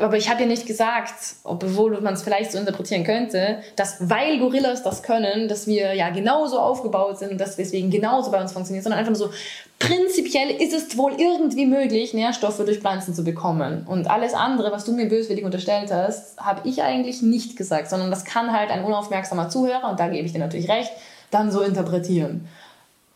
aber 0.00 0.16
ich 0.16 0.28
habe 0.28 0.42
ja 0.42 0.46
nicht 0.46 0.66
gesagt, 0.66 1.14
obwohl 1.44 2.00
man 2.00 2.14
es 2.14 2.22
vielleicht 2.22 2.52
so 2.52 2.58
interpretieren 2.58 3.04
könnte, 3.04 3.60
dass 3.76 4.08
weil 4.08 4.38
Gorillas 4.38 4.82
das 4.82 5.02
können, 5.02 5.48
dass 5.48 5.66
wir 5.66 5.94
ja 5.94 6.10
genauso 6.10 6.58
aufgebaut 6.58 7.18
sind 7.18 7.32
und 7.32 7.40
dass 7.40 7.56
deswegen 7.56 7.90
genauso 7.90 8.30
bei 8.30 8.40
uns 8.40 8.52
funktioniert, 8.52 8.84
sondern 8.84 8.98
einfach 8.98 9.12
nur 9.12 9.28
so, 9.28 9.32
prinzipiell 9.78 10.50
ist 10.50 10.72
es 10.72 10.96
wohl 10.96 11.12
irgendwie 11.18 11.66
möglich, 11.66 12.14
Nährstoffe 12.14 12.58
durch 12.58 12.78
Pflanzen 12.78 13.14
zu 13.14 13.22
bekommen. 13.22 13.86
Und 13.86 14.10
alles 14.10 14.34
andere, 14.34 14.72
was 14.72 14.84
du 14.84 14.92
mir 14.92 15.08
böswillig 15.08 15.44
unterstellt 15.44 15.92
hast, 15.92 16.38
habe 16.40 16.68
ich 16.68 16.82
eigentlich 16.82 17.22
nicht 17.22 17.56
gesagt, 17.56 17.90
sondern 17.90 18.10
das 18.10 18.24
kann 18.24 18.52
halt 18.52 18.70
ein 18.70 18.84
unaufmerksamer 18.84 19.48
Zuhörer, 19.48 19.90
und 19.90 20.00
da 20.00 20.08
gebe 20.08 20.26
ich 20.26 20.32
dir 20.32 20.38
natürlich 20.38 20.68
recht, 20.68 20.92
dann 21.30 21.52
so 21.52 21.60
interpretieren. 21.62 22.48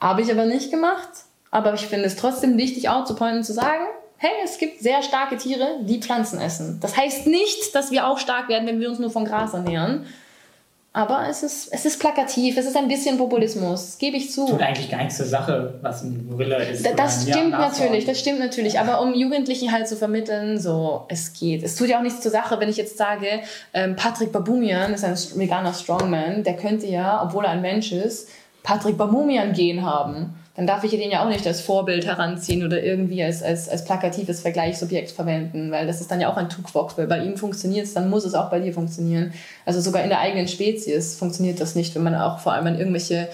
Habe 0.01 0.22
ich 0.22 0.30
aber 0.30 0.45
nicht 0.45 0.70
gemacht, 0.70 1.09
aber 1.51 1.74
ich 1.74 1.86
finde 1.86 2.07
es 2.07 2.16
trotzdem 2.16 2.57
wichtig, 2.57 2.88
auch 2.88 3.05
zu 3.05 3.14
pointen, 3.14 3.45
zu 3.45 3.53
sagen, 3.53 3.84
hey, 4.24 4.32
es 4.42 4.58
gibt 4.58 4.80
sehr 4.80 5.02
starke 5.02 5.36
Tiere, 5.36 5.80
die 5.82 6.00
Pflanzen 6.00 6.40
essen. 6.40 6.78
Das 6.80 6.96
heißt 6.96 7.26
nicht, 7.26 7.74
dass 7.74 7.90
wir 7.90 8.06
auch 8.06 8.18
stark 8.18 8.48
werden, 8.48 8.66
wenn 8.66 8.80
wir 8.80 8.88
uns 8.88 8.98
nur 8.98 9.10
von 9.10 9.26
Gras 9.26 9.52
ernähren. 9.52 10.06
Aber 10.94 11.26
es 11.28 11.42
ist, 11.42 11.72
es 11.72 11.84
ist 11.84 11.98
plakativ, 11.98 12.56
es 12.56 12.66
ist 12.66 12.76
ein 12.76 12.86
bisschen 12.86 13.18
Populismus, 13.18 13.98
gebe 13.98 14.16
ich 14.16 14.30
zu. 14.30 14.46
Tut 14.46 14.62
eigentlich 14.62 14.88
gar 14.88 14.98
nichts 14.98 15.16
zur 15.16 15.26
Sache, 15.26 15.74
was 15.82 16.04
ein 16.04 16.28
Gorilla 16.30 16.56
ist. 16.58 16.86
Da, 16.86 16.92
das 16.92 17.24
stimmt 17.28 17.50
natürlich, 17.50 18.06
das 18.06 18.20
stimmt 18.20 18.38
natürlich. 18.38 18.78
Aber 18.78 19.02
um 19.02 19.12
Jugendlichen 19.12 19.72
halt 19.72 19.88
zu 19.88 19.96
vermitteln, 19.96 20.58
so, 20.60 21.04
es 21.08 21.32
geht. 21.32 21.64
Es 21.64 21.74
tut 21.74 21.88
ja 21.88 21.98
auch 21.98 22.02
nichts 22.02 22.20
zur 22.20 22.30
Sache, 22.30 22.60
wenn 22.60 22.68
ich 22.68 22.76
jetzt 22.76 22.96
sage, 22.96 23.26
ähm, 23.74 23.96
Patrick 23.96 24.30
Babumian 24.30 24.94
ist 24.94 25.04
ein 25.04 25.16
veganer 25.34 25.74
Strongman, 25.74 26.44
der 26.44 26.56
könnte 26.56 26.86
ja, 26.86 27.22
obwohl 27.24 27.44
er 27.44 27.50
ein 27.50 27.60
Mensch 27.60 27.90
ist, 27.90 28.28
Patrick 28.62 28.96
Babumian 28.96 29.52
gehen 29.52 29.84
haben 29.84 30.32
dann 30.57 30.68
darf 30.68 30.84
ich 30.84 30.92
den 30.92 31.11
ja 31.11 31.24
auch 31.24 31.28
nicht 31.28 31.46
als 31.46 31.61
Vorbild 31.61 32.07
heranziehen 32.07 32.64
oder 32.64 32.82
irgendwie 32.82 33.22
als, 33.24 33.42
als, 33.42 33.68
als 33.68 33.84
plakatives 33.84 34.40
Vergleichsobjekt 34.40 35.11
verwenden, 35.11 35.72
weil 35.72 35.86
das 35.86 36.00
ist 36.00 36.11
dann 36.11 36.20
ja 36.20 36.30
auch 36.30 36.36
ein 36.36 36.48
Tugwok, 36.48 36.96
weil 36.96 37.09
bei 37.09 37.24
ihm 37.24 37.36
funktioniert 37.36 37.86
es, 37.86 37.94
dann 37.94 38.09
muss 38.09 38.24
es 38.24 38.34
auch 38.34 38.50
bei 38.50 38.61
dir 38.61 38.72
funktionieren. 38.72 39.32
Also 39.66 39.80
sogar 39.80 40.05
in 40.05 40.11
der 40.11 40.20
eigenen 40.20 40.46
Spezies 40.46 41.16
funktioniert 41.16 41.61
das 41.61 41.74
nicht, 41.74 41.94
wenn 41.96 42.05
man 42.05 42.14
auch 42.14 42.38
vor 42.38 42.52
allem 42.52 42.68
an 42.68 42.78
irgendwelche 42.78 43.28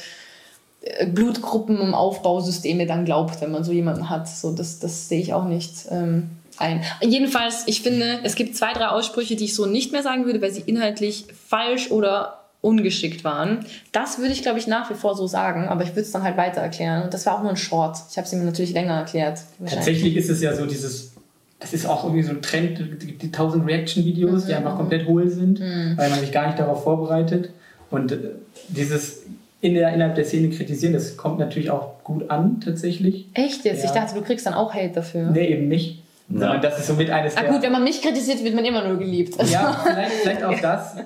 äh, 0.81 1.07
Blutgruppen 1.07 1.79
und 1.79 1.93
Aufbausysteme 1.93 2.87
dann 2.87 3.05
glaubt, 3.05 3.41
wenn 3.43 3.51
man 3.51 3.65
so 3.65 3.73
jemanden 3.73 4.09
hat. 4.09 4.27
So, 4.27 4.53
das, 4.53 4.79
das 4.79 5.09
sehe 5.09 5.21
ich 5.21 5.35
auch 5.35 5.45
nicht. 5.45 5.75
Ähm, 5.91 6.31
ein. 6.57 6.83
Jedenfalls, 7.03 7.65
ich 7.67 7.83
finde, 7.83 8.21
es 8.23 8.35
gibt 8.35 8.57
zwei, 8.57 8.73
drei 8.73 8.89
Aussprüche, 8.89 9.37
die 9.37 9.45
ich 9.45 9.55
so 9.55 9.67
nicht 9.67 9.93
mehr 9.93 10.03
sagen 10.03 10.25
würde, 10.25 10.41
weil 10.41 10.53
sie 10.53 10.63
inhaltlich 10.63 11.27
falsch 11.49 11.91
oder 11.91 12.40
ungeschickt 12.63 13.25
waren. 13.25 13.65
Das 13.93 14.19
würde 14.19 14.33
ich, 14.33 14.43
glaube 14.43 14.59
ich, 14.59 14.67
nach 14.67 14.91
wie 14.91 14.95
vor 14.95 15.15
so 15.15 15.27
sagen, 15.27 15.69
aber 15.69 15.83
ich 15.83 15.91
würde 15.91 16.03
es 16.03 16.13
dann 16.13 16.23
halt 16.23 16.37
weiter 16.37 16.61
erklären. 16.61 17.05
Und 17.05 17.15
das 17.15 17.25
war 17.27 17.37
auch 17.37 17.43
nur 17.43 17.51
ein 17.51 17.57
Short. 17.57 17.97
Ich 18.11 18.17
habe 18.17 18.27
es 18.27 18.33
ihm 18.33 18.45
natürlich 18.45 18.73
länger 18.73 18.95
erklärt. 18.95 19.41
Tatsächlich 19.67 20.17
ist 20.17 20.29
es 20.29 20.43
ja 20.43 20.55
so 20.55 20.67
dieses, 20.67 21.13
das 21.59 21.73
ist 21.73 21.87
auch 21.87 22.05
irgendwie 22.05 22.23
so 22.23 22.31
ein 22.31 22.43
Trend, 22.43 22.79
die, 23.03 23.17
die 23.17 23.27
1000 23.27 23.67
Reaction-Videos, 23.67 24.45
mhm. 24.45 24.49
die 24.49 24.55
einfach 24.55 24.77
komplett 24.77 25.07
hohl 25.07 25.29
sind, 25.29 25.61
mhm. 25.61 25.95
weil 25.97 26.11
man 26.11 26.21
sich 26.21 26.33
gar 26.33 26.47
nicht 26.47 26.59
darauf 26.59 26.85
vorbereitet. 26.85 27.51
Und 27.91 28.13
äh, 28.13 28.19
dieses 28.69 29.23
in 29.63 29.75
der, 29.75 29.93
innerhalb 29.93 30.15
der 30.15 30.25
Szene 30.25 30.51
kritisieren, 30.51 30.93
das 30.93 31.17
kommt 31.17 31.39
natürlich 31.39 31.71
auch 31.71 32.03
gut 32.03 32.31
an, 32.31 32.61
tatsächlich. 32.61 33.27
Echt 33.35 33.65
jetzt? 33.65 33.85
Ja. 33.85 33.85
Ich 33.87 33.91
dachte, 33.91 34.15
du 34.15 34.23
kriegst 34.23 34.47
dann 34.47 34.55
auch 34.55 34.75
Hate 34.75 34.95
dafür. 34.95 35.31
Nee, 35.31 35.49
eben 35.49 35.69
nicht. 35.69 36.03
Ja. 36.29 36.59
das 36.59 36.79
ist 36.79 36.87
so 36.87 36.95
mit 36.95 37.11
eines 37.11 37.37
ah, 37.37 37.43
der... 37.43 37.51
gut, 37.51 37.63
wenn 37.63 37.73
man 37.73 37.83
mich 37.83 38.01
kritisiert, 38.01 38.43
wird 38.45 38.55
man 38.55 38.65
immer 38.65 38.87
nur 38.87 38.99
geliebt. 38.99 39.35
Ja, 39.51 39.81
vielleicht, 39.85 40.13
vielleicht 40.13 40.45
auch 40.45 40.61
das. 40.61 40.97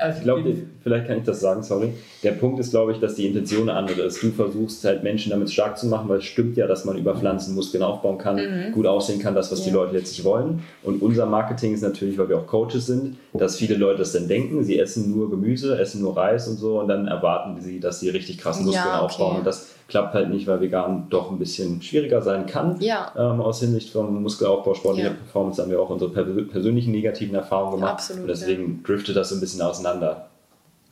Also 0.00 0.18
ich 0.18 0.24
glaube, 0.24 0.54
vielleicht 0.82 1.06
kann 1.06 1.18
ich 1.18 1.24
das 1.24 1.40
sagen, 1.40 1.62
sorry. 1.62 1.92
Der 2.22 2.32
Punkt 2.32 2.58
ist, 2.58 2.70
glaube 2.70 2.92
ich, 2.92 2.98
dass 2.98 3.14
die 3.14 3.26
Intention 3.26 3.68
eine 3.68 3.78
andere 3.78 4.02
ist. 4.02 4.22
Du 4.22 4.30
versuchst 4.30 4.84
halt 4.84 5.02
Menschen 5.02 5.30
damit 5.30 5.50
stark 5.50 5.78
zu 5.78 5.86
machen, 5.86 6.08
weil 6.08 6.18
es 6.18 6.24
stimmt 6.24 6.56
ja, 6.56 6.66
dass 6.66 6.84
man 6.84 6.96
über 6.96 7.16
Pflanzen 7.16 7.54
Muskeln 7.54 7.82
aufbauen 7.82 8.18
kann, 8.18 8.36
mhm. 8.36 8.72
gut 8.72 8.86
aussehen 8.86 9.20
kann, 9.20 9.34
das, 9.34 9.52
was 9.52 9.60
ja. 9.60 9.66
die 9.66 9.70
Leute 9.72 9.96
letztlich 9.96 10.24
wollen. 10.24 10.62
Und 10.82 11.02
unser 11.02 11.26
Marketing 11.26 11.74
ist 11.74 11.82
natürlich, 11.82 12.18
weil 12.18 12.28
wir 12.28 12.38
auch 12.38 12.46
Coaches 12.46 12.86
sind, 12.86 13.16
dass 13.34 13.56
viele 13.56 13.76
Leute 13.76 13.98
das 13.98 14.12
dann 14.12 14.26
denken, 14.26 14.64
sie 14.64 14.78
essen 14.78 15.10
nur 15.10 15.30
Gemüse, 15.30 15.78
essen 15.78 16.00
nur 16.00 16.16
Reis 16.16 16.48
und 16.48 16.56
so 16.56 16.80
und 16.80 16.88
dann 16.88 17.06
erwarten 17.06 17.60
sie, 17.60 17.78
dass 17.78 18.00
sie 18.00 18.08
richtig 18.08 18.38
krassen 18.38 18.64
Muskeln 18.64 18.86
ja, 18.86 19.02
okay. 19.02 19.04
aufbauen. 19.04 19.36
Und 19.38 19.46
das 19.46 19.68
klappt 19.90 20.14
halt 20.14 20.30
nicht, 20.30 20.46
weil 20.46 20.60
vegan 20.60 21.08
doch 21.10 21.30
ein 21.30 21.38
bisschen 21.38 21.82
schwieriger 21.82 22.22
sein 22.22 22.46
kann. 22.46 22.80
Ja. 22.80 23.12
Ähm, 23.16 23.40
aus 23.40 23.60
Hinsicht 23.60 23.90
vom 23.90 24.22
Muskelaufbau, 24.22 24.74
sportlicher 24.74 25.08
ja. 25.08 25.14
Performance 25.14 25.60
haben 25.60 25.70
wir 25.70 25.80
auch 25.80 25.90
unsere 25.90 26.10
persönlichen 26.10 26.92
negativen 26.92 27.34
Erfahrungen 27.34 27.76
gemacht. 27.76 27.94
Absolut, 27.94 28.22
und 28.22 28.28
deswegen 28.28 28.82
driftet 28.82 29.16
das 29.16 29.28
so 29.28 29.34
ein 29.34 29.40
bisschen 29.40 29.60
auseinander 29.60 30.29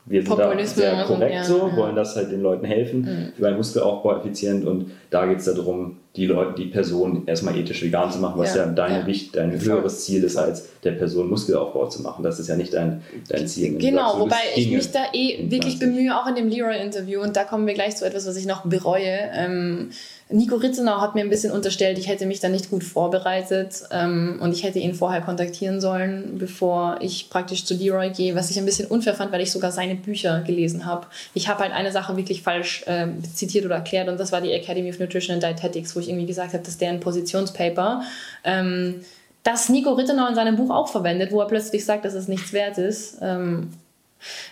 wir 0.08 0.22
sind 0.24 0.38
da 0.38 0.64
sehr 0.64 1.04
korrekt 1.04 1.34
ja, 1.34 1.44
so, 1.44 1.68
ja. 1.68 1.76
wollen 1.76 1.96
das 1.96 2.16
halt 2.16 2.30
den 2.30 2.42
Leuten 2.42 2.64
helfen, 2.64 3.00
mhm. 3.00 3.32
für 3.36 3.46
einen 3.46 3.56
Muskelaufbau 3.56 4.16
effizient 4.18 4.66
und 4.66 4.90
da 5.10 5.26
geht 5.26 5.38
es 5.38 5.44
darum, 5.44 5.96
die 6.16 6.26
Leute, 6.26 6.54
die 6.60 6.66
Person 6.66 7.22
erstmal 7.26 7.56
ethisch 7.56 7.82
vegan 7.82 8.10
zu 8.10 8.18
machen, 8.18 8.40
was 8.40 8.54
ja, 8.54 8.64
ja 8.64 8.72
dein, 8.72 9.06
Wicht, 9.06 9.36
dein 9.36 9.52
höheres 9.52 10.04
Ziel 10.04 10.24
ist, 10.24 10.36
als 10.36 10.68
der 10.82 10.92
Person 10.92 11.30
Muskelaufbau 11.30 11.86
zu 11.86 12.02
machen. 12.02 12.24
Das 12.24 12.40
ist 12.40 12.48
ja 12.48 12.56
nicht 12.56 12.74
dein, 12.74 13.02
dein 13.28 13.46
Ziel. 13.46 13.78
Genau, 13.78 14.08
sagst, 14.08 14.20
wobei 14.20 14.36
ich 14.56 14.68
mich 14.68 14.90
da 14.90 15.04
eh 15.12 15.48
wirklich 15.48 15.78
bemühe, 15.78 16.18
auch 16.18 16.26
in 16.26 16.34
dem 16.34 16.48
Leroy-Interview, 16.48 17.20
und 17.22 17.36
da 17.36 17.44
kommen 17.44 17.68
wir 17.68 17.74
gleich 17.74 17.96
zu 17.96 18.04
etwas, 18.04 18.26
was 18.26 18.36
ich 18.36 18.46
noch 18.46 18.64
bereue. 18.64 19.30
Ähm, 19.32 19.90
Nico 20.30 20.56
Ritzenau 20.56 21.00
hat 21.00 21.14
mir 21.14 21.22
ein 21.22 21.30
bisschen 21.30 21.52
unterstellt, 21.52 21.96
ich 21.96 22.06
hätte 22.06 22.26
mich 22.26 22.38
da 22.40 22.50
nicht 22.50 22.68
gut 22.68 22.84
vorbereitet 22.84 23.84
ähm, 23.90 24.38
und 24.42 24.52
ich 24.52 24.62
hätte 24.62 24.78
ihn 24.78 24.94
vorher 24.94 25.22
kontaktieren 25.22 25.80
sollen, 25.80 26.36
bevor 26.38 26.98
ich 27.00 27.30
praktisch 27.30 27.64
zu 27.64 27.74
Leroy 27.74 28.10
gehe, 28.10 28.34
was 28.34 28.50
ich 28.50 28.58
ein 28.58 28.66
bisschen 28.66 28.88
unfair 28.88 29.14
fand, 29.14 29.32
weil 29.32 29.40
ich 29.40 29.50
sogar 29.50 29.72
seine 29.72 29.94
Bücher 29.94 30.42
gelesen 30.42 30.84
habe. 30.84 31.06
Ich 31.32 31.48
habe 31.48 31.60
halt 31.60 31.72
eine 31.72 31.92
Sache 31.92 32.16
wirklich 32.18 32.42
falsch 32.42 32.84
äh, 32.86 33.06
zitiert 33.34 33.64
oder 33.64 33.76
erklärt 33.76 34.08
und 34.08 34.20
das 34.20 34.30
war 34.30 34.42
die 34.42 34.52
Academy 34.52 34.90
of 34.90 34.98
Nutrition 34.98 35.34
and 35.34 35.42
Dietetics, 35.42 35.96
wo 35.96 36.00
ich 36.00 36.10
irgendwie 36.10 36.26
gesagt 36.26 36.52
habe, 36.52 36.62
das 36.62 36.74
ist 36.74 36.80
deren 36.82 37.00
Positionspaper. 37.00 38.02
Ähm, 38.44 38.96
das 39.44 39.70
Nico 39.70 39.94
Rittenau 39.94 40.28
in 40.28 40.34
seinem 40.34 40.56
Buch 40.56 40.70
auch 40.70 40.88
verwendet, 40.88 41.32
wo 41.32 41.40
er 41.40 41.46
plötzlich 41.46 41.86
sagt, 41.86 42.04
dass 42.04 42.12
es 42.12 42.28
nichts 42.28 42.52
wert 42.52 42.76
ist. 42.76 43.16
Ähm, 43.22 43.70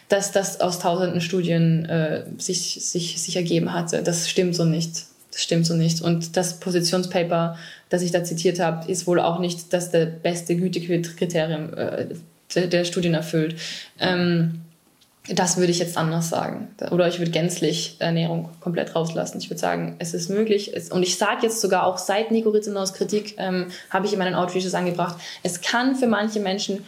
dass 0.08 0.30
das 0.30 0.60
aus 0.60 0.78
tausenden 0.78 1.20
Studien 1.20 1.86
äh, 1.86 2.22
sich, 2.38 2.78
sich, 2.84 3.20
sich 3.20 3.34
ergeben 3.34 3.72
hatte. 3.72 4.02
Das 4.04 4.28
stimmt 4.28 4.54
so 4.54 4.64
nicht. 4.64 5.06
Das 5.36 5.42
stimmt 5.42 5.66
so 5.66 5.74
nicht. 5.74 6.00
Und 6.00 6.38
das 6.38 6.60
Positionspaper, 6.60 7.58
das 7.90 8.00
ich 8.00 8.10
da 8.10 8.24
zitiert 8.24 8.58
habe, 8.58 8.90
ist 8.90 9.06
wohl 9.06 9.20
auch 9.20 9.38
nicht 9.38 9.70
das 9.74 9.90
der 9.90 10.06
beste 10.06 10.56
Gütekriterium 10.56 11.74
äh, 11.74 12.06
der, 12.54 12.86
Studien 12.86 13.12
erfüllt. 13.12 13.56
Ähm, 14.00 14.62
das 15.28 15.58
würde 15.58 15.72
ich 15.72 15.78
jetzt 15.78 15.98
anders 15.98 16.30
sagen. 16.30 16.68
Oder 16.90 17.06
ich 17.06 17.18
würde 17.18 17.32
gänzlich 17.32 17.96
Ernährung 17.98 18.48
komplett 18.60 18.94
rauslassen. 18.94 19.36
Ich 19.36 19.50
würde 19.50 19.60
sagen, 19.60 19.96
es 19.98 20.14
ist 20.14 20.30
möglich. 20.30 20.72
Und 20.90 21.02
ich 21.02 21.18
sage 21.18 21.40
jetzt 21.42 21.60
sogar 21.60 21.84
auch 21.84 21.98
seit 21.98 22.30
Nico 22.30 22.48
Ritzenaus 22.48 22.94
Kritik, 22.94 23.34
ähm, 23.36 23.66
habe 23.90 24.06
ich 24.06 24.14
in 24.14 24.18
meinen 24.18 24.36
Outreaches 24.36 24.72
angebracht, 24.74 25.16
es 25.42 25.60
kann 25.60 25.96
für 25.96 26.06
manche 26.06 26.40
Menschen 26.40 26.82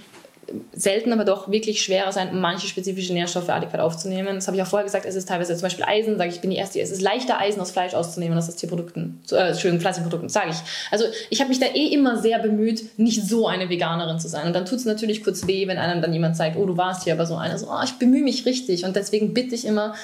selten, 0.73 1.13
aber 1.13 1.25
doch 1.25 1.51
wirklich 1.51 1.83
schwerer 1.83 2.13
sein, 2.13 2.41
manche 2.41 2.67
spezifische 2.67 3.13
Nährstoffe 3.13 3.49
adäquat 3.49 3.81
aufzunehmen. 3.81 4.37
Das 4.37 4.47
habe 4.47 4.57
ich 4.57 4.63
auch 4.63 4.67
vorher 4.67 4.85
gesagt, 4.85 5.05
es 5.07 5.15
ist 5.15 5.29
teilweise 5.29 5.55
zum 5.55 5.63
Beispiel 5.63 5.85
Eisen, 5.85 6.17
sage 6.17 6.31
ich, 6.31 6.37
ich 6.37 6.41
bin 6.41 6.51
die 6.51 6.57
Erste, 6.57 6.81
es 6.81 6.91
ist 6.91 7.03
leichter 7.03 7.39
Eisen 7.39 7.61
aus 7.61 7.71
Fleisch 7.71 7.95
auszunehmen 7.95 8.37
als 8.37 8.49
aus 8.49 8.57
Tierprodukten, 8.57 9.21
äh, 9.31 9.49
Entschuldigung, 9.49 9.81
Pflanzenprodukten, 9.81 10.29
sage 10.29 10.51
ich. 10.51 10.57
Also 10.91 11.05
ich 11.31 11.41
habe 11.41 11.49
mich 11.49 11.61
da 11.61 11.67
eh 11.67 11.89
immer 11.89 12.21
sehr 12.21 12.39
bemüht, 12.39 12.99
nicht 12.99 13.27
so 13.27 13.47
eine 13.47 13.69
Veganerin 13.69 14.19
zu 14.19 14.29
sein. 14.29 14.47
Und 14.47 14.55
dann 14.55 14.65
tut 14.65 14.79
es 14.79 14.85
natürlich 14.85 15.23
kurz 15.23 15.47
weh, 15.47 15.67
wenn 15.69 15.79
einem 15.79 16.01
dann 16.01 16.13
jemand 16.13 16.37
zeigt, 16.37 16.57
oh, 16.57 16.67
du 16.67 16.77
warst 16.77 17.05
hier 17.05 17.13
aber 17.13 17.27
so 17.27 17.37
einer, 17.37 17.59
so, 17.59 17.69
oh, 17.69 17.83
ich 17.85 17.95
bemühe 17.95 18.23
mich 18.23 18.47
richtig. 18.47 18.85
Und 18.85 18.97
deswegen 18.97 19.35
bitte 19.35 19.55
ich 19.55 19.67
immer, 19.67 19.95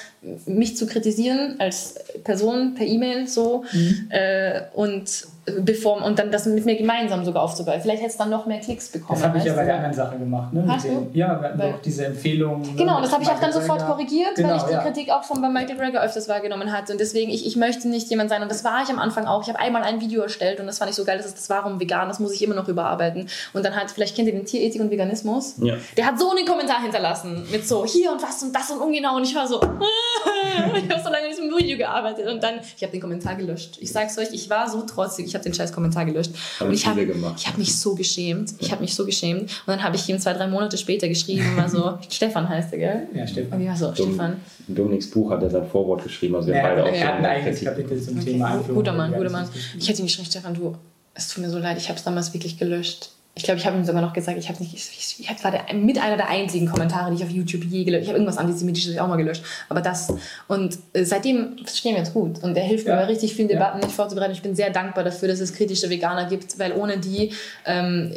mich 0.45 0.77
zu 0.77 0.85
kritisieren 0.85 1.55
als 1.59 1.95
Person 2.23 2.75
per 2.75 2.85
E-Mail 2.85 3.27
so 3.27 3.63
mhm. 3.71 4.07
äh, 4.09 4.61
und 4.73 5.27
bevor 5.45 6.03
und 6.03 6.17
dann 6.17 6.31
das 6.31 6.45
mit 6.47 6.65
mir 6.65 6.75
gemeinsam 6.75 7.23
sogar 7.23 7.43
aufzubauen. 7.43 7.79
Vielleicht 7.79 8.01
hätte 8.01 8.11
es 8.11 8.17
dann 8.17 8.29
noch 8.29 8.45
mehr 8.47 8.59
Klicks 8.59 8.89
bekommen. 8.89 9.19
Das 9.19 9.27
habe 9.27 9.37
ich 9.37 9.43
ja 9.43 9.53
bei 9.53 9.63
der 9.63 9.75
anderen 9.75 9.93
Sache 9.93 10.17
gemacht. 10.17 10.51
Ne? 10.53 10.65
Hast 10.67 10.85
du? 10.85 11.07
Ja, 11.13 11.39
weil 11.41 11.71
doch 11.71 11.81
diese 11.81 12.07
Empfehlung. 12.07 12.63
Genau, 12.75 12.99
das 12.99 13.11
habe 13.11 13.23
ich 13.23 13.29
auch 13.29 13.39
dann 13.39 13.53
sofort 13.53 13.85
korrigiert, 13.85 14.35
genau, 14.35 14.49
weil 14.49 14.57
ich 14.57 14.63
die 14.63 14.73
ja. 14.73 14.81
Kritik 14.81 15.09
auch 15.11 15.23
von 15.23 15.41
bei 15.41 15.49
Michael 15.49 15.77
Greger 15.77 16.01
öfters 16.01 16.27
wahrgenommen 16.27 16.71
hatte. 16.71 16.93
Und 16.93 16.99
deswegen, 16.99 17.29
ich, 17.29 17.45
ich 17.45 17.55
möchte 17.55 17.87
nicht 17.87 18.09
jemand 18.09 18.29
sein, 18.29 18.41
und 18.41 18.49
das 18.49 18.63
war 18.63 18.81
ich 18.83 18.89
am 18.89 18.97
Anfang 18.97 19.27
auch. 19.27 19.43
Ich 19.43 19.49
habe 19.49 19.59
einmal 19.59 19.83
ein 19.83 20.01
Video 20.01 20.23
erstellt 20.23 20.59
und 20.59 20.65
das 20.65 20.79
fand 20.79 20.89
ich 20.89 20.95
so 20.95 21.05
geil, 21.05 21.17
das 21.17 21.27
ist 21.27 21.37
das 21.37 21.49
Warum 21.49 21.79
vegan, 21.79 22.07
das 22.07 22.19
muss 22.19 22.33
ich 22.33 22.41
immer 22.41 22.55
noch 22.55 22.67
überarbeiten. 22.67 23.27
Und 23.53 23.63
dann 23.63 23.75
halt, 23.75 23.91
vielleicht 23.91 24.15
kennt 24.15 24.27
ihr 24.27 24.33
den 24.33 24.45
Tierethik 24.45 24.81
und 24.81 24.89
Veganismus. 24.89 25.55
Ja. 25.61 25.75
Der 25.95 26.07
hat 26.07 26.19
so 26.19 26.31
einen 26.31 26.45
Kommentar 26.45 26.81
hinterlassen 26.81 27.45
mit 27.51 27.67
so 27.67 27.85
hier 27.85 28.11
und 28.11 28.23
was 28.23 28.41
und 28.41 28.55
das 28.55 28.71
und 28.71 28.79
ungenau. 28.79 29.15
Und 29.17 29.23
ich 29.23 29.35
war 29.35 29.47
so, 29.47 29.61
ich 30.75 30.89
habe 30.89 31.03
so 31.03 31.09
lange 31.09 31.25
in 31.25 31.29
diesem 31.29 31.55
Video 31.55 31.77
gearbeitet. 31.77 32.27
Und 32.27 32.41
dann, 32.41 32.55
ich 32.75 32.81
habe 32.81 32.91
den 32.91 33.01
Kommentar 33.01 33.35
gelöscht. 33.35 33.77
Ich 33.79 33.91
sag's 33.91 34.17
euch, 34.17 34.29
ich 34.31 34.49
war 34.49 34.67
so 34.67 34.81
trotzig, 34.81 35.27
ich 35.27 35.34
habe 35.35 35.43
den 35.43 35.53
scheiß 35.53 35.71
Kommentar 35.71 36.05
gelöscht. 36.05 36.31
Haben 36.59 36.69
und 36.69 36.73
ich 36.73 36.87
habe 36.87 37.05
hab 37.45 37.57
mich 37.57 37.77
so 37.77 37.93
geschämt. 37.93 38.55
Ich 38.59 38.71
habe 38.71 38.81
mich 38.81 38.95
so 38.95 39.05
geschämt. 39.05 39.41
Und 39.43 39.67
dann 39.67 39.83
habe 39.83 39.95
ich 39.95 40.09
ihm 40.09 40.17
zwei, 40.19 40.33
drei 40.33 40.47
Monate 40.47 40.77
später 40.77 41.07
geschrieben, 41.07 41.55
war 41.55 41.69
so, 41.69 41.97
Stefan 42.09 42.49
heißt 42.49 42.73
er, 42.73 42.79
gell? 42.79 43.07
Ja, 43.13 43.27
Stefan. 43.27 43.53
Und 43.53 43.61
ich 43.61 43.69
war 43.69 43.77
so, 43.77 43.91
Dom, 43.91 44.09
Stefan. 44.09 44.35
Dominiks 44.67 45.11
Buch 45.11 45.29
hat 45.31 45.43
er 45.43 45.49
sein 45.49 45.67
Vorwort 45.67 46.03
geschrieben, 46.03 46.35
also 46.35 46.47
wir 46.47 46.55
ja, 46.55 46.63
beide 46.63 46.83
auch 46.83 46.87
er 46.87 47.07
hat 47.07 47.15
ein 47.17 47.25
eigenes 47.25 47.63
Kapitel 47.63 48.01
zum 48.01 48.17
okay. 48.17 48.31
Thema 48.31 48.57
Guter 48.67 48.93
Mann, 48.93 49.13
guter 49.13 49.29
Mann. 49.29 49.47
Ich 49.77 49.87
hätte 49.87 50.01
ihm 50.01 50.05
geschrieben, 50.05 50.27
Stefan, 50.27 50.55
du, 50.55 50.75
es 51.13 51.27
tut 51.27 51.43
mir 51.43 51.49
so 51.49 51.59
leid, 51.59 51.77
ich 51.77 51.89
habe 51.89 51.97
es 51.97 52.03
damals 52.03 52.33
wirklich 52.33 52.57
gelöscht 52.57 53.11
ich 53.37 53.43
glaube, 53.43 53.59
ich 53.59 53.65
habe 53.65 53.77
ihm 53.77 53.83
sogar 53.83 54.01
noch 54.01 54.13
gesagt, 54.13 54.37
ich 54.37 54.47
habe 54.47 54.59
nicht, 54.59 54.73
ich, 54.73 55.19
ich 55.19 55.43
war 55.43 55.51
der, 55.51 55.65
mit 55.73 56.01
einer 56.01 56.15
der 56.15 56.29
einzigen 56.29 56.67
Kommentare, 56.67 57.11
die 57.11 57.17
ich 57.17 57.23
auf 57.23 57.29
YouTube 57.29 57.65
je 57.65 57.83
gelöscht. 57.83 58.03
Ich 58.03 58.07
habe 58.07 58.17
irgendwas 58.17 58.37
Antisemitisches 58.37 58.97
auch 58.97 59.09
mal 59.09 59.17
gelöscht, 59.17 59.43
aber 59.67 59.81
das. 59.81 60.13
Und 60.47 60.79
äh, 60.93 61.03
seitdem 61.03 61.57
verstehen 61.57 61.95
wir 61.95 61.99
uns 61.99 62.13
gut 62.13 62.41
und 62.41 62.55
er 62.55 62.63
hilft 62.63 62.87
ja. 62.87 62.95
mir 62.95 63.01
bei 63.01 63.07
richtig 63.07 63.35
vielen 63.35 63.49
Debatten 63.49 63.79
nicht 63.79 63.91
vorzubereiten. 63.91 64.31
Ich 64.31 64.41
bin 64.41 64.55
sehr 64.55 64.69
dankbar 64.69 65.03
dafür, 65.03 65.27
dass 65.27 65.41
es 65.41 65.53
kritische 65.53 65.89
Veganer 65.89 66.29
gibt, 66.29 66.57
weil 66.59 66.71
ohne 66.71 66.97
die 66.97 67.33
ähm, 67.65 68.13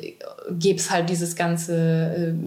gäbe 0.51 0.79
es 0.79 0.89
halt 0.89 1.11
dieses 1.11 1.35
ganze 1.35 1.75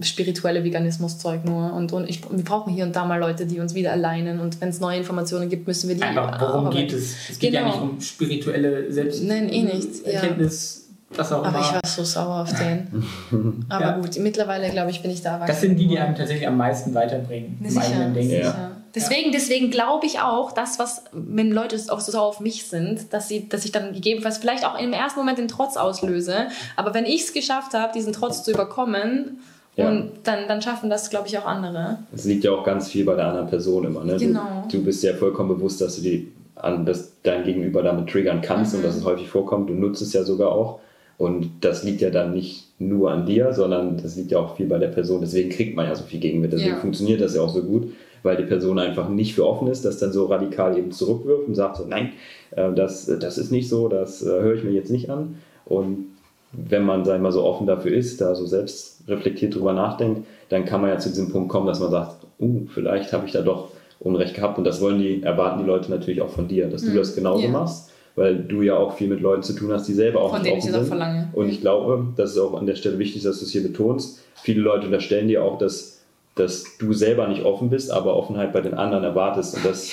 äh, 0.00 0.02
spirituelle 0.02 0.64
Veganismus-Zeug 0.64 1.44
nur. 1.44 1.74
Und, 1.74 1.92
und 1.92 2.08
ich, 2.08 2.22
wir 2.22 2.42
brauchen 2.42 2.72
hier 2.72 2.86
und 2.86 2.96
da 2.96 3.04
mal 3.04 3.20
Leute, 3.20 3.44
die 3.44 3.60
uns 3.60 3.74
wieder 3.74 3.92
alleinen 3.92 4.40
und 4.40 4.62
wenn 4.62 4.70
es 4.70 4.80
neue 4.80 4.96
Informationen 4.96 5.50
gibt, 5.50 5.66
müssen 5.66 5.90
wir 5.90 5.96
die. 5.96 6.02
Einfach, 6.02 6.40
worum 6.40 6.70
geht 6.70 6.94
es? 6.94 7.16
Es 7.28 7.38
geht 7.38 7.52
genau. 7.52 7.66
ja 7.66 7.70
nicht 7.70 7.82
um 7.82 8.00
spirituelle 8.00 8.90
Selbst 8.90 9.22
Nein, 9.24 9.50
eh 9.50 9.62
nicht. 9.62 10.06
Erkenntnis. 10.06 10.76
Ja 10.76 10.81
was 11.16 11.32
auch 11.32 11.44
Aber 11.44 11.60
ich 11.60 11.72
war 11.72 11.80
so 11.84 12.04
sauer 12.04 12.42
auf 12.42 12.52
den. 12.52 13.04
Aber 13.68 13.84
ja. 13.84 13.98
gut, 13.98 14.18
mittlerweile 14.18 14.70
glaube 14.70 14.90
ich, 14.90 15.02
bin 15.02 15.10
ich 15.10 15.22
da 15.22 15.44
Das 15.46 15.60
sind 15.60 15.76
die, 15.76 15.88
die 15.88 15.98
einem 15.98 16.14
tatsächlich 16.14 16.46
am 16.46 16.56
meisten 16.56 16.94
weiterbringen. 16.94 17.58
Im 17.62 17.70
sicher, 17.70 18.10
Ja. 18.14 18.72
Deswegen, 18.94 19.32
deswegen 19.32 19.70
glaube 19.70 20.04
ich 20.04 20.20
auch, 20.20 20.52
dass 20.52 20.78
was, 20.78 21.04
wenn 21.12 21.50
Leute 21.50 21.80
auch 21.88 22.00
so 22.00 22.12
sauer 22.12 22.26
auf 22.26 22.40
mich 22.40 22.66
sind, 22.66 23.12
dass 23.12 23.26
sie, 23.26 23.48
dass 23.48 23.64
ich 23.64 23.72
dann 23.72 23.94
gegebenenfalls 23.94 24.36
vielleicht 24.36 24.66
auch 24.66 24.78
im 24.78 24.92
ersten 24.92 25.18
Moment 25.18 25.38
den 25.38 25.48
Trotz 25.48 25.78
auslöse. 25.78 26.48
Aber 26.76 26.92
wenn 26.92 27.06
ich 27.06 27.22
es 27.22 27.32
geschafft 27.32 27.72
habe, 27.72 27.92
diesen 27.94 28.12
Trotz 28.12 28.44
zu 28.44 28.50
überkommen, 28.50 29.38
ja. 29.76 29.88
Und 29.88 30.10
dann, 30.24 30.48
dann 30.48 30.60
schaffen 30.60 30.90
das, 30.90 31.08
glaube 31.08 31.28
ich, 31.28 31.38
auch 31.38 31.46
andere. 31.46 31.98
Es 32.14 32.24
liegt 32.24 32.44
ja 32.44 32.52
auch 32.52 32.62
ganz 32.62 32.88
viel 32.88 33.04
bei 33.04 33.14
der 33.14 33.28
anderen 33.28 33.48
Person 33.48 33.84
immer. 33.84 34.04
Ne? 34.04 34.16
Genau. 34.18 34.66
Du, 34.70 34.78
du 34.78 34.84
bist 34.84 35.02
ja 35.02 35.14
vollkommen 35.14 35.48
bewusst, 35.48 35.80
dass 35.80 35.96
du 35.96 36.02
die, 36.02 36.30
an, 36.56 36.84
dass 36.84 37.12
dein 37.22 37.44
Gegenüber 37.44 37.82
damit 37.82 38.10
triggern 38.10 38.42
kannst 38.42 38.72
mhm. 38.72 38.80
und 38.80 38.86
dass 38.86 38.96
es 38.96 39.04
häufig 39.04 39.28
vorkommt. 39.28 39.70
Du 39.70 39.74
nutzt 39.74 40.02
es 40.02 40.12
ja 40.12 40.24
sogar 40.24 40.52
auch. 40.52 40.80
Und 41.18 41.50
das 41.60 41.84
liegt 41.84 42.00
ja 42.00 42.10
dann 42.10 42.32
nicht 42.32 42.64
nur 42.78 43.10
an 43.10 43.26
dir, 43.26 43.52
sondern 43.52 43.96
das 43.96 44.16
liegt 44.16 44.32
ja 44.32 44.38
auch 44.38 44.56
viel 44.56 44.66
bei 44.66 44.78
der 44.78 44.88
Person. 44.88 45.20
Deswegen 45.20 45.50
kriegt 45.50 45.76
man 45.76 45.86
ja 45.86 45.94
so 45.94 46.04
viel 46.04 46.20
Gegenwind. 46.20 46.52
Deswegen 46.52 46.74
ja. 46.74 46.80
funktioniert 46.80 47.20
das 47.20 47.34
ja 47.34 47.42
auch 47.42 47.54
so 47.54 47.62
gut, 47.62 47.92
weil 48.22 48.36
die 48.36 48.44
Person 48.44 48.78
einfach 48.78 49.08
nicht 49.08 49.34
für 49.34 49.46
offen 49.46 49.68
ist, 49.68 49.84
das 49.84 49.98
dann 49.98 50.12
so 50.12 50.26
radikal 50.26 50.76
eben 50.76 50.90
zurückwirft 50.92 51.46
und 51.46 51.54
sagt 51.54 51.76
so, 51.76 51.84
nein, 51.86 52.12
äh, 52.52 52.72
das, 52.72 53.06
das 53.06 53.38
ist 53.38 53.52
nicht 53.52 53.68
so, 53.68 53.88
das 53.88 54.22
äh, 54.22 54.30
höre 54.30 54.54
ich 54.54 54.64
mir 54.64 54.72
jetzt 54.72 54.90
nicht 54.90 55.10
an. 55.10 55.36
Und 55.64 56.06
wenn 56.52 56.84
man, 56.84 57.04
sag 57.04 57.16
ich 57.16 57.22
mal, 57.22 57.32
so 57.32 57.44
offen 57.44 57.66
dafür 57.66 57.92
ist, 57.92 58.20
da 58.20 58.34
so 58.34 58.46
selbst 58.46 59.04
reflektiert 59.08 59.54
drüber 59.54 59.72
nachdenkt, 59.72 60.26
dann 60.48 60.64
kann 60.64 60.80
man 60.80 60.90
ja 60.90 60.98
zu 60.98 61.08
diesem 61.08 61.30
Punkt 61.30 61.48
kommen, 61.48 61.66
dass 61.66 61.80
man 61.80 61.90
sagt, 61.90 62.26
uh, 62.40 62.66
vielleicht 62.74 63.12
habe 63.12 63.26
ich 63.26 63.32
da 63.32 63.42
doch 63.42 63.68
Unrecht 64.00 64.34
gehabt. 64.34 64.58
Und 64.58 64.64
das 64.64 64.80
wollen 64.80 64.98
die, 64.98 65.22
erwarten 65.22 65.60
die 65.60 65.66
Leute 65.66 65.90
natürlich 65.90 66.20
auch 66.20 66.30
von 66.30 66.48
dir, 66.48 66.68
dass 66.68 66.82
du 66.82 66.90
mhm. 66.90 66.96
das 66.96 67.14
genauso 67.14 67.44
yeah. 67.44 67.52
machst 67.52 67.91
weil 68.14 68.36
du 68.36 68.62
ja 68.62 68.76
auch 68.76 68.96
viel 68.96 69.08
mit 69.08 69.20
Leuten 69.20 69.42
zu 69.42 69.54
tun 69.54 69.72
hast, 69.72 69.88
die 69.88 69.94
selber 69.94 70.20
auch 70.20 70.34
Von 70.34 70.42
denen 70.42 70.58
ich 70.58 70.66
das 70.66 70.74
auch 70.74 70.84
verlange. 70.84 71.28
Und 71.32 71.48
ich 71.48 71.60
glaube, 71.60 72.08
das 72.16 72.32
ist 72.32 72.38
auch 72.38 72.54
an 72.54 72.66
der 72.66 72.74
Stelle 72.74 72.98
wichtig, 72.98 73.22
dass 73.22 73.38
du 73.38 73.44
es 73.44 73.52
hier 73.52 73.62
betonst. 73.62 74.20
Viele 74.42 74.60
Leute 74.60 74.86
unterstellen 74.86 75.28
dir 75.28 75.44
auch, 75.44 75.58
dass, 75.58 76.00
dass 76.34 76.64
du 76.78 76.92
selber 76.92 77.28
nicht 77.28 77.44
offen 77.44 77.70
bist, 77.70 77.90
aber 77.90 78.16
Offenheit 78.16 78.52
bei 78.52 78.60
den 78.60 78.74
anderen 78.74 79.04
erwartest. 79.04 79.56
Und 79.56 79.64
das, 79.64 79.92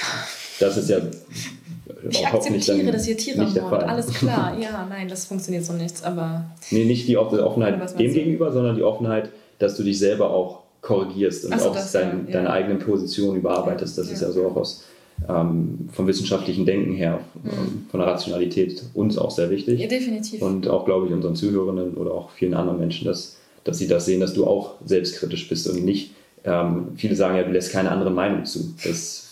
das 0.59 0.77
ist 0.77 0.89
ja 0.89 0.99
ich 2.09 2.25
akzeptiere, 2.25 2.91
dass 2.91 3.07
ihr 3.07 3.17
Tiere 3.17 3.45
mord, 3.45 3.83
alles 3.83 4.13
klar. 4.13 4.57
Ja, 4.59 4.85
nein, 4.89 5.07
das 5.07 5.25
funktioniert 5.25 5.65
so 5.65 5.73
nicht, 5.73 6.03
aber... 6.03 6.45
Nee, 6.71 6.85
nicht 6.85 7.07
die 7.07 7.17
Offenheit 7.17 7.99
dem 7.99 8.13
gegenüber, 8.13 8.51
sondern 8.51 8.75
die 8.75 8.83
Offenheit, 8.83 9.29
dass 9.57 9.75
du 9.75 9.83
dich 9.83 9.99
selber 9.99 10.29
auch 10.29 10.59
korrigierst 10.81 11.45
und 11.45 11.59
so, 11.59 11.69
auch 11.69 11.73
das, 11.73 11.91
dein, 11.91 12.25
ja. 12.27 12.33
deine 12.33 12.51
eigene 12.51 12.75
Position 12.75 13.35
überarbeitest. 13.35 13.97
Das 13.97 14.07
ja. 14.07 14.13
ist 14.13 14.21
ja 14.21 14.31
so 14.31 14.47
auch 14.47 14.55
aus 14.55 14.83
ähm, 15.27 15.89
vom 15.91 16.07
wissenschaftlichen 16.07 16.65
Denken 16.65 16.93
her, 16.93 17.19
mhm. 17.43 17.49
Ähm, 17.49 17.85
von 17.89 17.99
der 17.99 18.09
Rationalität 18.09 18.83
uns 18.93 19.17
auch 19.17 19.31
sehr 19.31 19.49
wichtig. 19.49 19.79
Ja, 19.79 19.87
definitiv. 19.87 20.41
Und 20.41 20.67
auch, 20.67 20.85
glaube 20.85 21.07
ich, 21.07 21.13
unseren 21.13 21.35
Zuhörenden 21.35 21.95
oder 21.95 22.11
auch 22.13 22.31
vielen 22.31 22.53
anderen 22.53 22.79
Menschen, 22.79 23.05
dass, 23.05 23.37
dass 23.63 23.77
sie 23.77 23.87
das 23.87 24.05
sehen, 24.05 24.21
dass 24.21 24.33
du 24.33 24.45
auch 24.45 24.75
selbstkritisch 24.85 25.49
bist 25.49 25.67
und 25.69 25.83
nicht, 25.83 26.11
ähm, 26.45 26.89
viele 26.95 27.15
sagen 27.15 27.35
ja, 27.35 27.43
du 27.43 27.51
lässt 27.51 27.71
keine 27.71 27.91
andere 27.91 28.11
Meinung 28.11 28.45
zu. 28.45 28.73
Das 28.83 29.29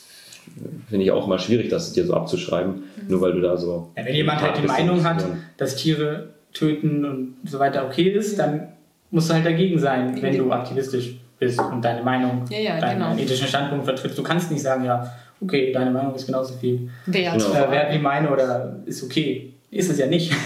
finde 0.89 1.05
ich 1.05 1.11
auch 1.11 1.25
immer 1.25 1.39
schwierig, 1.39 1.69
das 1.69 1.93
dir 1.93 2.05
so 2.05 2.13
abzuschreiben, 2.13 2.73
mhm. 2.73 2.81
nur 3.07 3.21
weil 3.21 3.33
du 3.33 3.41
da 3.41 3.57
so. 3.57 3.89
Ja, 3.97 4.05
wenn 4.05 4.15
jemand 4.15 4.41
halt 4.41 4.57
die 4.61 4.67
Meinung 4.67 5.03
hat, 5.03 5.25
dass 5.57 5.75
Tiere 5.75 6.29
töten 6.53 7.05
und 7.05 7.35
so 7.45 7.59
weiter 7.59 7.85
okay 7.85 8.09
ist, 8.09 8.39
dann 8.39 8.69
musst 9.11 9.29
du 9.29 9.33
halt 9.33 9.45
dagegen 9.45 9.79
sein, 9.79 10.21
wenn 10.21 10.37
du 10.37 10.51
aktivistisch 10.51 11.17
bist 11.39 11.59
und 11.59 11.83
deine 11.83 12.03
Meinung, 12.03 12.45
ja, 12.49 12.59
ja, 12.59 12.79
deinen 12.79 12.99
genau. 12.99 13.15
ethischen 13.15 13.47
Standpunkt 13.47 13.85
vertrittst. 13.85 14.17
Du 14.17 14.23
kannst 14.23 14.51
nicht 14.51 14.61
sagen, 14.61 14.85
ja, 14.85 15.13
okay, 15.41 15.71
deine 15.71 15.91
Meinung 15.91 16.15
ist 16.15 16.25
genauso 16.25 16.53
viel 16.55 16.89
wert, 17.05 17.37
genau. 17.37 17.53
äh, 17.53 17.71
wert 17.71 17.93
wie 17.93 17.99
meine 17.99 18.29
oder 18.29 18.79
ist 18.85 19.03
okay. 19.03 19.53
Ist 19.69 19.89
es 19.91 19.97
ja 19.97 20.07
nicht. 20.07 20.33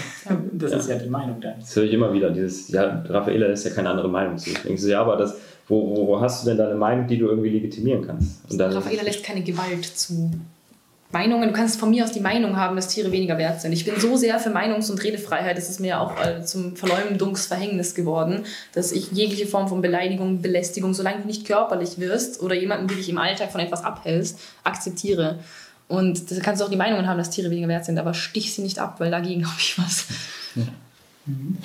Das 0.52 0.70
ja. 0.70 0.78
ist 0.78 0.88
ja 0.88 0.96
die 0.96 1.08
Meinung 1.08 1.40
dann. 1.40 1.54
Das 1.58 1.74
höre 1.74 1.82
ich 1.82 1.92
immer 1.92 2.12
wieder, 2.12 2.30
dieses, 2.30 2.68
ja, 2.68 3.02
Raffaella 3.08 3.46
ist 3.46 3.64
ja 3.64 3.72
keine 3.72 3.90
andere 3.90 4.08
Meinung 4.08 4.38
zu. 4.38 4.50
Denkst 4.54 4.82
du, 4.82 4.88
ja, 4.88 5.00
aber 5.00 5.16
das, 5.16 5.36
wo, 5.66 5.96
wo, 5.96 6.06
wo, 6.06 6.20
hast 6.20 6.44
du 6.44 6.50
denn 6.50 6.58
deine 6.58 6.76
Meinung, 6.76 7.08
die 7.08 7.18
du 7.18 7.26
irgendwie 7.26 7.48
legitimieren 7.48 8.06
kannst? 8.06 8.48
Und 8.48 8.60
Raffaella 8.60 9.02
lässt 9.02 9.24
keine 9.24 9.42
Gewalt 9.42 9.84
zu. 9.84 10.30
Meinungen, 11.12 11.48
du 11.48 11.54
kannst 11.54 11.78
von 11.78 11.90
mir 11.90 12.04
aus 12.04 12.12
die 12.12 12.20
Meinung 12.20 12.56
haben, 12.56 12.74
dass 12.74 12.88
Tiere 12.88 13.12
weniger 13.12 13.36
wert 13.36 13.60
sind. 13.60 13.72
Ich 13.72 13.84
bin 13.84 14.00
so 14.00 14.16
sehr 14.16 14.38
für 14.38 14.48
Meinungs- 14.48 14.90
und 14.90 15.02
Redefreiheit, 15.02 15.58
es 15.58 15.68
ist 15.68 15.78
mir 15.78 16.00
auch 16.00 16.18
äh, 16.24 16.42
zum 16.42 16.74
Verleumdungsverhängnis 16.74 17.94
geworden, 17.94 18.44
dass 18.72 18.92
ich 18.92 19.12
jegliche 19.12 19.46
Form 19.46 19.68
von 19.68 19.82
Beleidigung, 19.82 20.40
Belästigung, 20.40 20.94
solange 20.94 21.20
du 21.20 21.26
nicht 21.26 21.46
körperlich 21.46 21.98
wirst 21.98 22.42
oder 22.42 22.54
jemanden, 22.54 22.88
der 22.88 22.96
dich 22.96 23.10
im 23.10 23.18
Alltag 23.18 23.52
von 23.52 23.60
etwas 23.60 23.84
abhältst, 23.84 24.38
akzeptiere. 24.64 25.38
Und 25.86 26.30
da 26.30 26.40
kannst 26.40 26.62
du 26.62 26.64
auch 26.64 26.70
die 26.70 26.76
Meinungen 26.76 27.06
haben, 27.06 27.18
dass 27.18 27.28
Tiere 27.28 27.50
weniger 27.50 27.68
wert 27.68 27.84
sind, 27.84 27.98
aber 27.98 28.14
stich 28.14 28.54
sie 28.54 28.62
nicht 28.62 28.78
ab, 28.78 28.98
weil 28.98 29.10
dagegen 29.10 29.46
habe 29.46 29.58
ich 29.58 29.78
was. 29.78 30.06
Ja. 30.54 30.64
Mhm. 31.26 31.58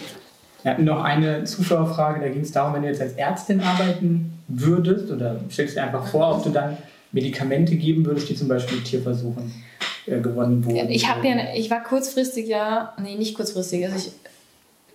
Wir 0.63 0.77
noch 0.79 1.01
eine 1.01 1.45
Zuschauerfrage, 1.45 2.19
da 2.19 2.27
ging 2.27 2.41
es 2.41 2.51
darum, 2.51 2.73
wenn 2.73 2.81
du 2.81 2.89
jetzt 2.89 3.01
als 3.01 3.13
Ärztin 3.13 3.61
arbeiten 3.61 4.37
würdest 4.49 5.09
oder 5.09 5.39
stellst 5.49 5.77
dir 5.77 5.83
einfach 5.83 6.05
vor, 6.05 6.35
ob 6.35 6.43
du 6.43 6.49
dann 6.49 6.77
Medikamente 7.11 7.75
geben 7.75 8.05
würdest, 8.05 8.29
die 8.29 8.35
zum 8.35 8.47
Beispiel 8.47 8.81
Tierversuchen 8.81 9.51
äh, 10.05 10.19
gewonnen 10.19 10.63
wurden? 10.65 10.89
Ich, 10.89 11.03
ja, 11.03 11.17
ich 11.55 11.69
war 11.69 11.83
kurzfristig 11.83 12.47
ja, 12.47 12.93
nee, 13.01 13.15
nicht 13.15 13.35
kurzfristig, 13.35 13.85
also 13.85 13.97
ich, 13.97 14.11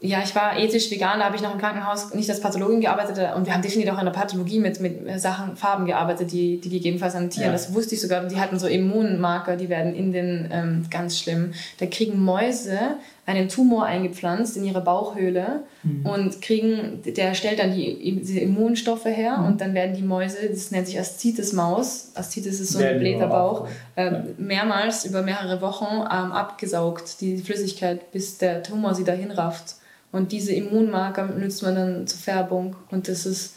ja, 0.03 0.21
ich 0.25 0.35
war 0.35 0.59
ethisch 0.59 0.91
vegan, 0.91 1.21
da 1.21 1.27
habe 1.27 1.37
ich 1.37 1.43
noch 1.43 1.53
im 1.53 1.61
Krankenhaus 1.61 2.13
nicht 2.13 2.29
als 2.29 2.41
Pathologin 2.41 2.81
gearbeitet 2.81 3.19
und 3.37 3.47
wir 3.47 3.55
haben 3.55 3.63
definitiv 3.63 3.93
auch 3.93 3.99
in 4.01 4.05
der 4.05 4.13
Pathologie 4.13 4.59
mit, 4.59 4.81
mit 4.81 5.21
Sachen, 5.21 5.57
Farben 5.57 5.87
gearbeitet, 5.87 6.33
die, 6.33 6.61
die 6.61 6.71
gegebenenfalls 6.71 7.15
an 7.15 7.31
Tieren, 7.31 7.47
ja. 7.47 7.53
das 7.53 7.73
wusste 7.73 7.95
ich 7.95 8.01
sogar, 8.01 8.25
die 8.25 8.41
hatten 8.41 8.59
so 8.59 8.67
Immunmarker, 8.67 9.57
die 9.57 9.69
werden 9.69 9.95
in 9.95 10.13
den, 10.13 10.49
ähm, 10.51 10.87
ganz 10.91 11.19
schlimm, 11.19 11.53
da 11.79 11.87
kriegen 11.87 12.19
Mäuse 12.19 12.79
einen 13.25 13.49
Tumor 13.49 13.85
eingepflanzt 13.85 14.57
in 14.57 14.65
ihre 14.65 14.81
Bauchhöhle 14.81 15.63
mhm. 15.85 16.07
und 16.07 16.43
kriegen, 16.43 17.03
der 17.05 17.35
stellt 17.35 17.61
dann 17.61 17.73
die, 17.73 18.21
diese 18.21 18.41
Immunstoffe 18.41 19.05
her 19.05 19.39
mhm. 19.39 19.47
und 19.47 19.61
dann 19.61 19.75
werden 19.75 19.95
die 19.95 20.03
Mäuse, 20.03 20.49
das 20.51 20.73
nennt 20.73 20.89
sich 20.89 20.99
Aszites-Maus, 20.99 22.13
Aszites 22.15 22.59
ist 22.59 22.73
so 22.73 22.81
ein 22.81 22.99
Bläterbauch, 22.99 23.69
äh, 23.95 24.11
mehrmals 24.39 25.05
über 25.05 25.23
mehrere 25.23 25.61
Wochen 25.61 26.01
ähm, 26.01 26.33
abgesaugt, 26.33 27.21
die 27.21 27.39
Flüssigkeit, 27.39 28.11
bis 28.11 28.39
der 28.39 28.63
Tumor 28.63 28.95
sie 28.95 29.05
dahin 29.05 29.31
rafft 29.31 29.77
Und 30.11 30.33
diese 30.33 30.53
Immunmarker 30.53 31.27
nützt 31.27 31.63
man 31.63 31.77
dann 31.77 32.07
zur 32.09 32.19
Färbung. 32.19 32.75
Und 32.91 33.07
das 33.07 33.25
ist, 33.25 33.55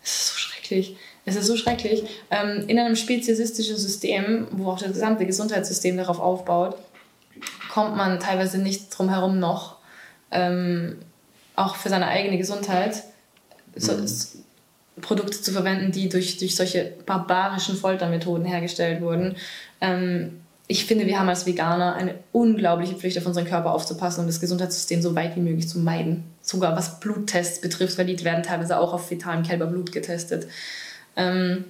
das 0.00 0.10
ist 0.10 0.28
so 0.28 0.38
schrecklich. 0.38 0.96
Es 1.26 1.36
ist 1.36 1.46
so 1.46 1.56
schrecklich. 1.56 2.04
Ähm, 2.30 2.64
in 2.68 2.78
einem 2.78 2.96
speziesistischen 2.96 3.76
System, 3.76 4.46
wo 4.52 4.70
auch 4.70 4.78
das 4.78 4.92
gesamte 4.92 5.26
Gesundheitssystem 5.26 5.96
darauf 5.96 6.20
aufbaut, 6.20 6.76
kommt 7.74 7.96
man 7.96 8.20
teilweise 8.20 8.58
nicht 8.58 8.96
drum 8.96 9.08
herum 9.08 9.40
noch, 9.40 9.78
ähm, 10.30 10.98
auch 11.56 11.74
für 11.74 11.88
seine 11.88 12.06
eigene 12.06 12.38
Gesundheit 12.38 13.02
so, 13.74 13.94
mhm. 13.94 14.06
Produkte 15.00 15.42
zu 15.42 15.50
verwenden, 15.50 15.90
die 15.90 16.08
durch, 16.08 16.38
durch 16.38 16.54
solche 16.54 16.92
barbarischen 17.04 17.74
Foltermethoden 17.74 18.44
hergestellt 18.44 19.02
wurden. 19.02 19.34
Ähm, 19.80 20.40
ich 20.68 20.84
finde, 20.84 21.06
wir 21.06 21.18
haben 21.18 21.28
als 21.28 21.46
Veganer 21.46 21.96
eine 21.96 22.14
unglaubliche 22.30 22.94
Pflicht, 22.94 23.18
auf 23.18 23.26
unseren 23.26 23.44
Körper 23.44 23.72
aufzupassen 23.72 24.20
und 24.20 24.28
das 24.28 24.40
Gesundheitssystem 24.40 25.02
so 25.02 25.16
weit 25.16 25.34
wie 25.34 25.40
möglich 25.40 25.68
zu 25.68 25.80
meiden. 25.80 26.22
Sogar 26.42 26.76
was 26.76 27.00
Bluttests 27.00 27.60
betrifft, 27.60 27.98
weil 27.98 28.06
die 28.06 28.24
werden 28.24 28.44
teilweise 28.44 28.78
auch 28.78 28.92
auf 28.92 29.08
fetalem 29.08 29.42
Kälberblut 29.42 29.90
getestet. 29.90 30.46
Ähm, 31.16 31.64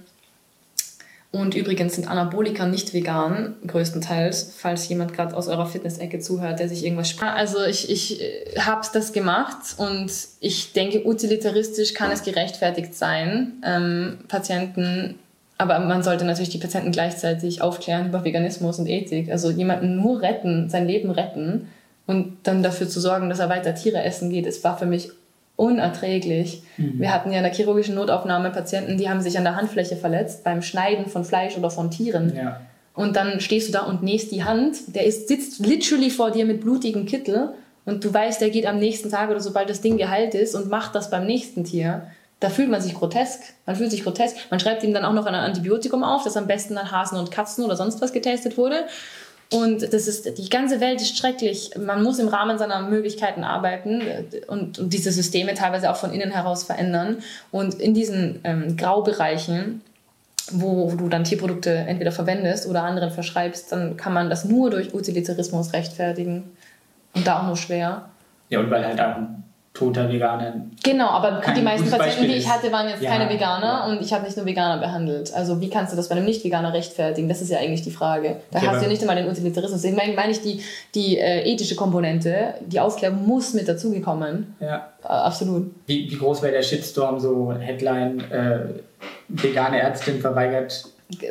und 1.35 1.57
übrigens 1.57 1.97
sind 1.97 2.09
Anabolika 2.09 2.65
nicht 2.65 2.95
vegan, 2.95 3.57
größtenteils, 3.67 4.55
falls 4.57 4.89
jemand 4.89 5.15
gerade 5.15 5.37
aus 5.37 5.49
eurer 5.49 5.67
Fitness-Ecke 5.67 6.21
zuhört, 6.21 6.61
der 6.61 6.69
sich 6.69 6.85
irgendwas 6.85 7.11
spricht. 7.11 7.33
Also 7.33 7.65
ich, 7.65 7.91
ich 7.91 8.21
äh, 8.21 8.61
habe 8.61 8.87
das 8.93 9.13
gemacht 9.13 9.75
und 9.77 10.13
ich 10.39 10.73
denke, 10.75 11.05
utilitaristisch 11.05 11.93
kann 11.93 12.13
es 12.13 12.23
gerechtfertigt 12.23 12.95
sein, 12.95 13.55
ähm, 13.67 14.19
Patienten, 14.29 15.17
aber 15.59 15.81
man 15.81 16.05
sollte 16.05 16.25
natürlich 16.25 16.51
die 16.51 16.59
Patienten 16.59 16.93
gleichzeitig 16.93 17.63
aufklären 17.63 18.07
über 18.07 18.25
Veganismus 18.25 18.79
und 18.79 18.87
Ethik. 18.87 19.29
Also 19.29 19.51
jemanden 19.51 19.97
nur 19.97 20.23
retten, 20.23 20.71
sein 20.71 20.87
Leben 20.87 21.11
retten 21.11 21.67
und 22.07 22.37
dann 22.45 22.63
dafür 22.63 22.89
zu 22.89 23.01
sorgen, 23.01 23.29
dass 23.29 23.41
er 23.41 23.49
weiter 23.49 23.75
Tiere 23.75 24.05
essen 24.05 24.31
geht, 24.31 24.47
das 24.47 24.63
war 24.63 24.79
für 24.79 24.87
mich 24.87 25.11
unerträglich. 25.57 26.63
Mhm. 26.77 27.01
Wir 27.01 27.15
hatten 27.15 27.31
ja 27.31 27.39
in 27.39 27.45
der 27.45 27.55
chirurgischen 27.55 27.95
Notaufnahme 27.95 28.51
Patienten, 28.51 28.99
die 28.99 29.09
haben 29.09 29.21
sich 29.21 29.39
an 29.39 29.45
der 29.45 29.57
Handfläche 29.57 29.97
verletzt 29.97 30.45
beim 30.45 30.63
Schneiden 30.63 31.07
von 31.07 31.25
Fleisch 31.25 31.57
oder 31.57 31.71
von 31.71 31.91
Tieren. 31.91 32.35
Ja. 32.35 32.61
Und 32.95 33.17
dann 33.17 33.41
stehst 33.41 33.69
du 33.69 33.73
da 33.73 33.83
und 33.83 34.03
nähst 34.03 34.31
die 34.31 34.45
Hand. 34.45 34.95
Der 34.95 35.05
ist, 35.05 35.29
sitzt 35.29 35.65
literally 35.65 36.11
vor 36.11 36.31
dir 36.31 36.45
mit 36.45 36.61
blutigem 36.61 37.07
Kittel 37.07 37.55
und 37.85 38.05
du 38.05 38.13
weißt, 38.13 38.41
der 38.41 38.51
geht 38.51 38.67
am 38.67 38.79
nächsten 38.79 39.11
Tag 39.11 39.31
oder 39.31 39.41
sobald 39.41 39.69
das 39.69 39.81
Ding 39.81 39.97
geheilt 39.97 40.35
ist 40.35 40.55
und 40.55 40.69
macht 40.69 40.95
das 40.95 41.11
beim 41.11 41.27
nächsten 41.27 41.65
Tier. 41.65 42.07
Da 42.41 42.51
fühlt 42.51 42.69
man 42.69 42.81
sich 42.81 42.95
grotesk. 42.95 43.41
Man 43.67 43.77
fühlt 43.77 43.91
sich 43.91 44.05
grotesk. 44.05 44.37
Man 44.51 44.61
schreibt 44.61 44.83
ihm 44.83 44.93
dann 44.93 45.05
auch 45.05 45.13
noch 45.13 45.27
ein 45.27 45.35
Antibiotikum 45.35 46.05
auf, 46.05 46.25
das 46.25 46.37
am 46.37 46.47
besten 46.47 46.77
an 46.77 46.91
Hasen 46.91 47.19
und 47.19 47.31
Katzen 47.31 47.65
oder 47.65 47.77
sonst 47.77 48.01
was 48.01 48.13
getestet 48.13 48.59
wurde. 48.59 48.85
Und 49.53 49.83
das 49.93 50.09
ist, 50.09 50.39
die 50.39 50.49
ganze 50.49 50.81
Welt 50.81 51.01
ist 51.01 51.17
schrecklich. 51.17 51.71
Man 51.79 52.03
muss 52.03 52.19
im 52.19 52.29
Rahmen 52.29 52.59
seiner 52.59 52.83
Möglichkeiten 52.83 53.45
arbeiten 53.45 54.03
und, 54.49 54.79
und 54.79 54.93
diese 54.93 55.13
Systeme 55.13 55.55
teilweise 55.55 55.91
auch 55.91 55.97
von 55.97 56.13
innen 56.13 56.31
heraus 56.31 56.65
verändern. 56.65 57.19
Und 57.51 57.75
in 57.75 57.95
diesen 57.95 58.41
ähm, 58.45 58.77
Graubereichen, 58.77 59.83
wo, 60.51 60.91
du 60.97 61.09
dann 61.09 61.25
Tierprodukte 61.25 61.73
entweder 61.73 62.13
verwendest 62.13 62.67
oder 62.67 62.83
anderen 62.83 63.11
verschreibst, 63.11 63.71
dann 63.73 63.97
kann 63.97 64.13
man 64.13 64.29
das 64.29 64.45
nur 64.45 64.71
durch 64.71 64.95
Utilitarismus 64.95 65.73
rechtfertigen. 65.73 66.45
Und 67.15 67.27
da 67.27 67.41
auch 67.41 67.47
nur 67.47 67.57
schwer. 67.57 68.09
Ja, 68.49 68.61
und 68.61 68.71
weil 68.71 68.85
halt 68.85 69.01
auch 69.01 69.17
toter 69.75 70.09
Veganer. 70.09 70.55
Genau, 70.85 71.09
aber 71.09 71.43
die 71.55 71.61
meisten 71.61 71.91
Patienten, 71.91 72.31
die 72.31 72.37
ich 72.37 72.49
hatte, 72.49 72.71
waren 72.71 72.89
jetzt 72.89 73.03
ja, 73.03 73.11
keine 73.11 73.29
Veganer 73.29 73.67
ja. 73.67 73.87
und 73.87 74.01
ich 74.01 74.13
habe 74.13 74.25
nicht 74.25 74.37
nur 74.37 74.47
Veganer 74.47 74.81
behandelt. 74.81 75.35
Also 75.35 75.61
wie 75.61 75.69
kannst 75.69 75.93
du 75.93 75.97
das 75.97 76.09
bei 76.09 76.15
einem 76.15 76.25
Nicht-Veganer 76.27 76.73
rechtfertigen? 76.73 77.29
Das 77.29 77.43
ist 77.43 77.51
ja 77.51 77.59
eigentlich 77.59 77.83
die 77.83 77.91
Frage. 77.91 78.37
Da 78.53 78.61
ja, 78.61 78.69
hast 78.69 78.79
du 78.79 78.83
ja 78.85 78.89
nicht 78.89 79.01
einmal 79.01 79.17
den 79.17 79.29
Utilitarismus. 79.29 79.83
Deswegen 79.83 79.97
meine, 79.97 80.15
meine 80.15 80.31
ich 80.31 80.41
die, 80.41 80.63
die 80.95 81.19
äh, 81.19 81.43
ethische 81.43 81.75
Komponente, 81.75 82.55
die 82.65 82.79
Aufklärung 82.79 83.27
muss 83.27 83.53
mit 83.53 83.67
dazugekommen. 83.67 84.55
Ja. 84.61 84.91
Äh, 85.03 85.09
absolut. 85.09 85.75
Wie, 85.87 86.09
wie 86.09 86.17
groß 86.19 86.43
wäre 86.43 86.53
der 86.53 86.63
Shitstorm, 86.63 87.19
so 87.19 87.53
Headline, 87.53 88.21
äh, 88.31 88.59
vegane 89.27 89.81
Ärztin 89.81 90.21
verweigert 90.21 90.85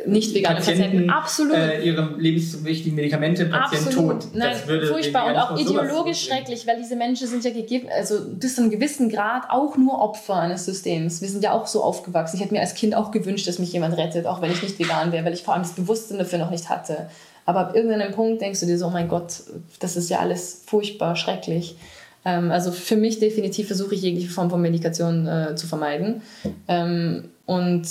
nicht 0.06 0.34
vegane 0.34 0.56
Patienten, 0.56 0.82
Patienten 0.82 1.10
absolut. 1.10 1.56
Äh, 1.56 1.82
ihre 1.82 2.14
lebenswichtigen 2.16 2.94
Medikamente, 2.94 3.46
Patient 3.46 3.86
absolut. 3.86 4.22
tot. 4.22 4.34
Nein, 4.34 4.56
furchtbar 4.88 5.26
und 5.26 5.36
auch 5.36 5.58
ideologisch 5.58 6.26
schrecklich, 6.26 6.66
weil 6.66 6.76
diese 6.78 6.96
Menschen 6.96 7.26
sind 7.26 7.44
ja 7.44 7.50
gegeben, 7.50 7.88
also 7.94 8.20
bis 8.24 8.54
zu 8.54 8.62
einem 8.62 8.70
gewissen 8.70 9.08
Grad 9.08 9.50
auch 9.50 9.76
nur 9.76 10.00
Opfer 10.00 10.36
eines 10.36 10.64
Systems. 10.64 11.20
Wir 11.22 11.28
sind 11.28 11.42
ja 11.42 11.52
auch 11.52 11.66
so 11.66 11.82
aufgewachsen. 11.82 12.36
Ich 12.36 12.42
hätte 12.42 12.54
mir 12.54 12.60
als 12.60 12.74
Kind 12.74 12.94
auch 12.94 13.10
gewünscht, 13.10 13.48
dass 13.48 13.58
mich 13.58 13.72
jemand 13.72 13.96
rettet, 13.96 14.26
auch 14.26 14.40
wenn 14.40 14.52
ich 14.52 14.62
nicht 14.62 14.78
vegan 14.78 15.10
wäre, 15.12 15.24
weil 15.24 15.34
ich 15.34 15.42
vor 15.42 15.54
allem 15.54 15.64
das 15.64 15.72
Bewusstsein 15.72 16.18
dafür 16.18 16.38
noch 16.38 16.50
nicht 16.50 16.68
hatte. 16.68 17.08
Aber 17.44 17.60
ab 17.60 17.74
irgendeinem 17.74 18.12
Punkt 18.12 18.40
denkst 18.40 18.60
du 18.60 18.66
dir 18.66 18.78
so, 18.78 18.86
oh 18.86 18.90
mein 18.90 19.08
Gott, 19.08 19.42
das 19.80 19.96
ist 19.96 20.08
ja 20.08 20.20
alles 20.20 20.62
furchtbar, 20.64 21.16
schrecklich. 21.16 21.76
Ähm, 22.24 22.50
also 22.50 22.72
für 22.72 22.96
mich 22.96 23.18
definitiv 23.18 23.66
versuche 23.66 23.94
ich 23.94 24.02
jegliche 24.02 24.30
Form 24.30 24.50
von 24.50 24.62
Medikation 24.62 25.26
äh, 25.26 25.54
zu 25.56 25.66
vermeiden. 25.66 26.22
Ähm, 26.68 27.28
und 27.44 27.86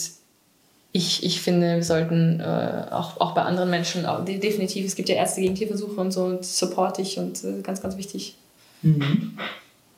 ich, 0.95 1.24
ich 1.24 1.41
finde, 1.41 1.76
wir 1.76 1.84
sollten 1.84 2.40
äh, 2.40 2.86
auch, 2.91 3.20
auch 3.20 3.34
bei 3.34 3.41
anderen 3.41 3.72
Menschen, 3.72 4.06
auch, 4.06 4.24
definitiv, 4.24 4.86
es 4.86 4.95
gibt 4.95 5.10
ja 5.10 5.15
Ärzte 5.15 5.41
gegen 5.41 5.56
Tierversuche 5.56 5.99
und 5.99 6.11
so, 6.11 6.26
und 6.26 6.45
support 6.45 6.99
ich 6.99 7.18
und 7.18 7.44
äh, 7.44 7.61
ganz, 7.64 7.82
ganz 7.82 7.98
wichtig. 7.98 8.38
Mhm. 8.84 9.36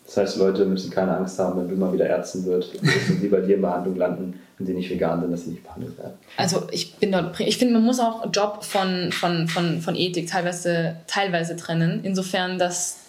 Das 0.05 0.17
heißt, 0.17 0.37
Leute 0.37 0.65
müssen 0.65 0.89
keine 0.91 1.17
Angst 1.17 1.37
haben, 1.37 1.59
wenn 1.59 1.67
du 1.67 1.75
mal 1.75 1.91
wieder 1.91 2.07
Ärzten 2.07 2.45
wird 2.45 2.73
und 2.75 3.21
die 3.21 3.27
bei 3.27 3.41
dir 3.41 3.55
in 3.55 3.61
Behandlung 3.61 3.97
landen, 3.97 4.39
wenn 4.57 4.67
sie 4.67 4.73
nicht 4.73 4.89
vegan 4.89 5.19
sind, 5.19 5.31
dass 5.31 5.43
sie 5.43 5.51
nicht 5.51 5.63
behandelt 5.63 5.97
werden. 5.97 6.13
Also 6.37 6.63
ich 6.71 6.95
bin 6.95 7.11
dort, 7.11 7.37
ich 7.41 7.57
finde, 7.57 7.73
man 7.73 7.83
muss 7.83 7.99
auch 7.99 8.25
Job 8.31 8.63
von, 8.63 9.11
von, 9.11 9.49
von, 9.49 9.81
von 9.81 9.95
Ethik 9.95 10.29
teilweise, 10.29 10.95
teilweise 11.07 11.57
trennen, 11.57 12.01
insofern, 12.03 12.57
dass 12.57 12.99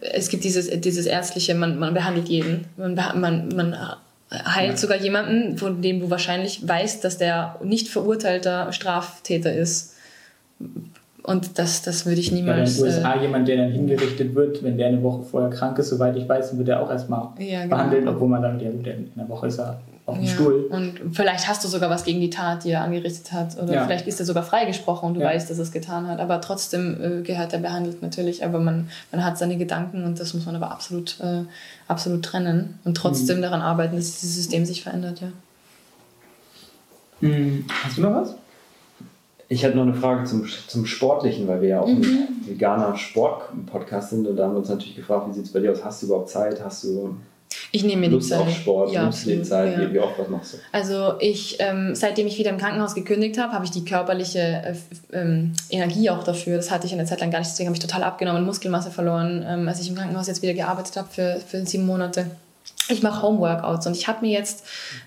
es 0.00 0.30
gibt 0.30 0.44
dieses, 0.44 0.70
dieses 0.80 1.06
ärztliche, 1.06 1.54
man, 1.54 1.78
man 1.78 1.92
behandelt 1.92 2.28
jeden, 2.28 2.66
man, 2.76 2.94
man, 2.94 3.48
man 3.48 3.76
heilt 4.44 4.72
ja. 4.72 4.76
sogar 4.76 4.98
jemanden, 4.98 5.58
von 5.58 5.82
dem 5.82 6.00
du 6.00 6.10
wahrscheinlich 6.10 6.66
weißt, 6.66 7.04
dass 7.04 7.18
der 7.18 7.56
nicht 7.62 7.88
verurteilter 7.88 8.72
Straftäter 8.72 9.52
ist. 9.52 9.94
Und 11.22 11.58
das, 11.58 11.82
das 11.82 12.04
würde 12.04 12.20
ich 12.20 12.32
niemals. 12.32 12.78
Weil 12.80 12.88
in 12.88 12.92
den 12.92 12.98
USA 12.98 13.14
äh, 13.14 13.22
jemand, 13.22 13.48
der 13.48 13.56
dann 13.56 13.72
hingerichtet 13.72 14.34
wird, 14.34 14.62
wenn 14.62 14.76
der 14.76 14.88
eine 14.88 15.02
Woche 15.02 15.22
vorher 15.22 15.50
krank 15.50 15.78
ist, 15.78 15.88
soweit 15.88 16.16
ich 16.16 16.28
weiß, 16.28 16.50
dann 16.50 16.58
wird 16.58 16.68
er 16.68 16.82
auch 16.82 16.90
erstmal 16.90 17.28
ja, 17.38 17.62
genau. 17.62 17.76
behandelt, 17.76 18.06
obwohl 18.06 18.28
man 18.28 18.42
dann, 18.42 18.60
ja, 18.60 18.68
in 18.70 19.10
einer 19.16 19.28
Woche 19.28 19.46
ist 19.46 19.58
er 19.58 19.80
auf 20.06 20.16
dem 20.16 20.24
ja. 20.24 20.32
Stuhl. 20.32 20.66
Und 20.70 21.00
vielleicht 21.12 21.48
hast 21.48 21.64
du 21.64 21.68
sogar 21.68 21.88
was 21.88 22.04
gegen 22.04 22.20
die 22.20 22.28
Tat, 22.28 22.64
die 22.64 22.70
er 22.70 22.82
angerichtet 22.82 23.32
hat. 23.32 23.56
Oder 23.60 23.72
ja. 23.72 23.84
vielleicht 23.84 24.06
ist 24.06 24.20
er 24.20 24.26
sogar 24.26 24.42
freigesprochen 24.42 25.08
und 25.08 25.14
du 25.14 25.20
ja. 25.20 25.28
weißt, 25.28 25.48
dass 25.48 25.56
er 25.56 25.62
es 25.62 25.72
getan 25.72 26.08
hat. 26.08 26.20
Aber 26.20 26.40
trotzdem 26.42 27.00
äh, 27.00 27.22
gehört 27.22 27.54
er 27.54 27.58
behandelt 27.60 28.02
natürlich. 28.02 28.44
Aber 28.44 28.58
man, 28.58 28.90
man 29.12 29.24
hat 29.24 29.38
seine 29.38 29.56
Gedanken 29.56 30.04
und 30.04 30.20
das 30.20 30.34
muss 30.34 30.44
man 30.44 30.56
aber 30.56 30.70
absolut, 30.70 31.18
äh, 31.20 31.44
absolut 31.88 32.22
trennen. 32.22 32.78
Und 32.84 32.96
trotzdem 32.96 33.38
mhm. 33.38 33.42
daran 33.42 33.62
arbeiten, 33.62 33.96
dass 33.96 34.20
dieses 34.20 34.36
System 34.36 34.66
sich 34.66 34.82
verändert, 34.82 35.22
ja. 35.22 35.28
Mhm. 37.20 37.64
Hast 37.84 37.96
du 37.96 38.02
noch 38.02 38.12
was? 38.12 38.34
Ich 39.48 39.64
hatte 39.64 39.76
noch 39.76 39.84
eine 39.84 39.94
Frage 39.94 40.24
zum, 40.24 40.46
zum 40.66 40.84
Sportlichen, 40.84 41.48
weil 41.48 41.62
wir 41.62 41.68
ja 41.68 41.80
auch 41.80 41.88
mhm. 41.88 42.02
ein 42.02 42.46
veganer 42.46 42.96
Sport-Podcast 42.96 44.10
sind. 44.10 44.26
Und 44.26 44.36
da 44.36 44.44
haben 44.44 44.52
wir 44.52 44.58
uns 44.58 44.68
natürlich 44.68 44.96
gefragt, 44.96 45.28
wie 45.28 45.32
sieht 45.32 45.46
es 45.46 45.52
bei 45.52 45.60
dir 45.60 45.72
aus? 45.72 45.82
Hast 45.82 46.02
du 46.02 46.06
überhaupt 46.06 46.28
Zeit? 46.28 46.62
Hast 46.62 46.84
du 46.84 47.16
ich 47.72 47.84
nehme 47.84 48.02
mir 48.02 48.10
Lust 48.10 48.26
die 48.26 48.34
Zeit. 48.34 48.40
auf 48.40 48.54
Sport, 48.54 48.92
ja, 48.92 49.02
nimmst 49.02 49.26
du 49.26 49.42
Zeit, 49.42 49.78
ja. 49.78 49.92
wie, 49.92 49.98
oft, 49.98 50.18
was 50.18 50.28
machst 50.28 50.54
du? 50.54 50.58
Also 50.72 51.14
ich, 51.20 51.56
ähm, 51.60 51.94
seitdem 51.94 52.26
ich 52.26 52.38
wieder 52.38 52.50
im 52.50 52.58
Krankenhaus 52.58 52.94
gekündigt 52.94 53.38
habe, 53.38 53.52
habe 53.52 53.64
ich 53.64 53.70
die 53.70 53.84
körperliche 53.84 54.38
äh, 54.38 54.74
ähm, 55.12 55.52
Energie 55.70 56.10
auch 56.10 56.24
dafür. 56.24 56.56
Das 56.56 56.70
hatte 56.70 56.86
ich 56.86 56.92
in 56.92 56.98
der 56.98 57.06
Zeit 57.06 57.20
lang 57.20 57.30
gar 57.30 57.38
nicht, 57.38 57.50
deswegen 57.50 57.68
habe 57.68 57.76
ich 57.76 57.82
total 57.82 58.02
abgenommen, 58.02 58.44
Muskelmasse 58.44 58.90
verloren, 58.90 59.44
ähm, 59.46 59.68
als 59.68 59.80
ich 59.80 59.88
im 59.88 59.94
Krankenhaus 59.94 60.26
jetzt 60.26 60.42
wieder 60.42 60.54
gearbeitet 60.54 60.96
habe 60.96 61.08
für, 61.10 61.40
für 61.46 61.64
sieben 61.66 61.86
Monate 61.86 62.26
ich 62.88 63.02
mache 63.02 63.22
Homeworkouts 63.22 63.86
und 63.86 63.96
ich 63.96 64.08
habe 64.08 64.20
mir 64.20 64.32
jetzt. 64.32 64.64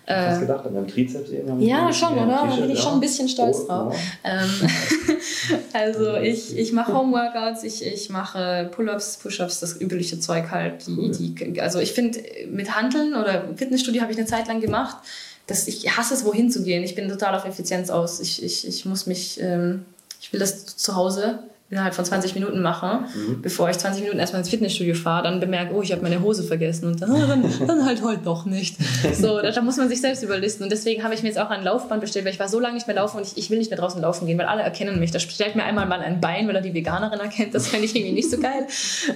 Äh, 0.07 0.15
Hast 0.15 0.37
du 0.37 0.47
gedacht, 0.47 0.65
an 0.65 0.73
deinem 0.73 0.87
Trizeps 0.87 1.29
eben? 1.29 1.61
Ja, 1.61 1.93
schon, 1.93 2.13
oder? 2.13 2.47
Da 2.49 2.55
bin 2.55 2.71
ich 2.71 2.79
schon 2.79 2.93
ein 2.93 2.99
bisschen 2.99 3.29
stolz 3.29 3.59
oh, 3.63 3.67
drauf. 3.67 3.95
Ja. 4.23 4.41
Ähm, 5.49 5.59
also 5.73 6.15
ich, 6.17 6.57
ich 6.57 6.71
mache 6.71 6.93
Homeworkouts, 6.93 7.63
ich, 7.63 7.85
ich 7.85 8.09
mache 8.09 8.69
Pull-ups, 8.71 9.17
Push-ups, 9.17 9.59
das 9.59 9.79
übliche 9.79 10.19
Zeug 10.19 10.51
halt. 10.51 10.87
Die, 10.87 11.33
die, 11.33 11.61
also 11.61 11.79
ich 11.79 11.93
finde, 11.93 12.21
mit 12.49 12.75
Handeln 12.75 13.15
oder 13.15 13.45
Fitnessstudio 13.55 14.01
habe 14.01 14.11
ich 14.11 14.17
eine 14.17 14.27
Zeit 14.27 14.47
lang 14.47 14.59
gemacht. 14.61 14.97
Das, 15.45 15.67
ich 15.67 15.97
hasse 15.97 16.13
es, 16.13 16.25
wohin 16.25 16.51
zu 16.51 16.63
gehen. 16.63 16.83
Ich 16.83 16.95
bin 16.95 17.07
total 17.07 17.35
auf 17.35 17.45
Effizienz 17.45 17.89
aus. 17.89 18.19
Ich, 18.19 18.43
ich, 18.43 18.67
ich 18.67 18.85
muss 18.85 19.05
mich, 19.05 19.39
ähm, 19.39 19.85
ich 20.19 20.33
will 20.33 20.39
das 20.39 20.75
zu 20.75 20.95
Hause 20.95 21.39
innerhalb 21.69 21.93
von 21.93 22.05
20 22.05 22.33
Minuten 22.33 22.61
mache, 22.61 23.01
mhm. 23.13 23.41
bevor 23.41 23.69
ich 23.69 23.77
20 23.77 24.01
Minuten 24.01 24.19
erstmal 24.19 24.39
ins 24.39 24.49
Fitnessstudio 24.49 24.95
fahre, 24.95 25.23
dann 25.23 25.41
bemerke, 25.41 25.73
oh, 25.75 25.81
ich 25.81 25.91
habe 25.91 26.01
meine 26.01 26.21
Hose 26.21 26.43
vergessen 26.43 26.87
und 26.87 27.01
dann, 27.01 27.11
dann, 27.27 27.67
dann 27.67 27.85
halt 27.85 28.01
heute 28.03 28.21
doch 28.23 28.45
nicht. 28.45 28.77
So, 29.17 29.41
da, 29.41 29.51
da, 29.51 29.61
muss 29.61 29.77
man 29.77 29.89
sich 29.89 30.01
selbst 30.01 30.21
überlisten 30.21 30.63
und 30.63 30.71
deswegen 30.71 31.03
habe 31.03 31.13
ich 31.13 31.23
mir 31.23 31.29
jetzt 31.29 31.39
auch 31.39 31.49
ein 31.49 31.63
Laufband 31.63 32.01
bestellt, 32.01 32.25
weil 32.25 32.33
ich 32.33 32.39
war 32.39 32.49
so 32.49 32.59
lange 32.59 32.75
nicht 32.75 32.87
mehr 32.87 32.95
laufen 32.95 33.17
und 33.17 33.25
ich, 33.25 33.37
ich 33.37 33.49
will 33.49 33.57
nicht 33.57 33.71
mehr 33.71 33.79
draußen 33.79 34.01
laufen 34.01 34.27
gehen, 34.27 34.37
weil 34.37 34.45
alle 34.45 34.61
erkennen 34.61 34.99
mich. 34.99 35.11
Da 35.11 35.19
stellt 35.19 35.55
mir 35.55 35.63
einmal 35.63 35.87
mal 35.87 35.99
ein 35.99 36.21
Bein, 36.21 36.47
weil 36.47 36.55
er 36.55 36.61
die 36.61 36.73
Veganerin 36.73 37.19
erkennt, 37.19 37.55
das 37.55 37.67
fände 37.67 37.85
ich 37.85 37.95
irgendwie 37.95 38.13
nicht 38.13 38.29
so 38.29 38.37
geil. 38.37 38.67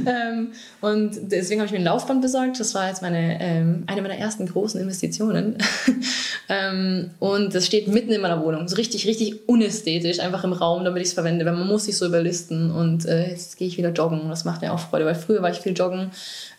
Ähm, 0.05 0.53
und 0.79 1.31
deswegen 1.31 1.61
habe 1.61 1.67
ich 1.67 1.71
mir 1.71 1.79
ein 1.79 1.83
Laufband 1.83 2.21
besorgt, 2.21 2.59
das 2.59 2.73
war 2.73 2.87
jetzt 2.87 3.01
meine, 3.01 3.37
ähm, 3.41 3.83
eine 3.87 4.01
meiner 4.01 4.17
ersten 4.17 4.47
großen 4.47 4.79
Investitionen. 4.79 5.57
Ähm, 6.51 7.11
und 7.19 7.55
das 7.55 7.65
steht 7.65 7.87
mitten 7.87 8.11
in 8.11 8.19
meiner 8.19 8.43
Wohnung. 8.43 8.67
So 8.67 8.75
richtig, 8.75 9.07
richtig 9.07 9.47
unästhetisch, 9.47 10.19
einfach 10.19 10.43
im 10.43 10.51
Raum, 10.51 10.83
damit 10.83 11.01
ich 11.01 11.07
es 11.07 11.13
verwende, 11.13 11.45
weil 11.45 11.53
man 11.53 11.65
muss 11.65 11.85
sich 11.85 11.95
so 11.95 12.05
überlisten. 12.05 12.40
Und 12.49 13.05
äh, 13.05 13.29
jetzt 13.29 13.57
gehe 13.57 13.67
ich 13.67 13.77
wieder 13.77 13.91
joggen. 13.91 14.29
Das 14.29 14.45
macht 14.45 14.61
mir 14.61 14.73
auch 14.73 14.79
Freude, 14.79 15.05
weil 15.05 15.15
früher 15.15 15.41
war 15.41 15.51
ich 15.51 15.59
viel 15.59 15.73
joggen. 15.73 16.11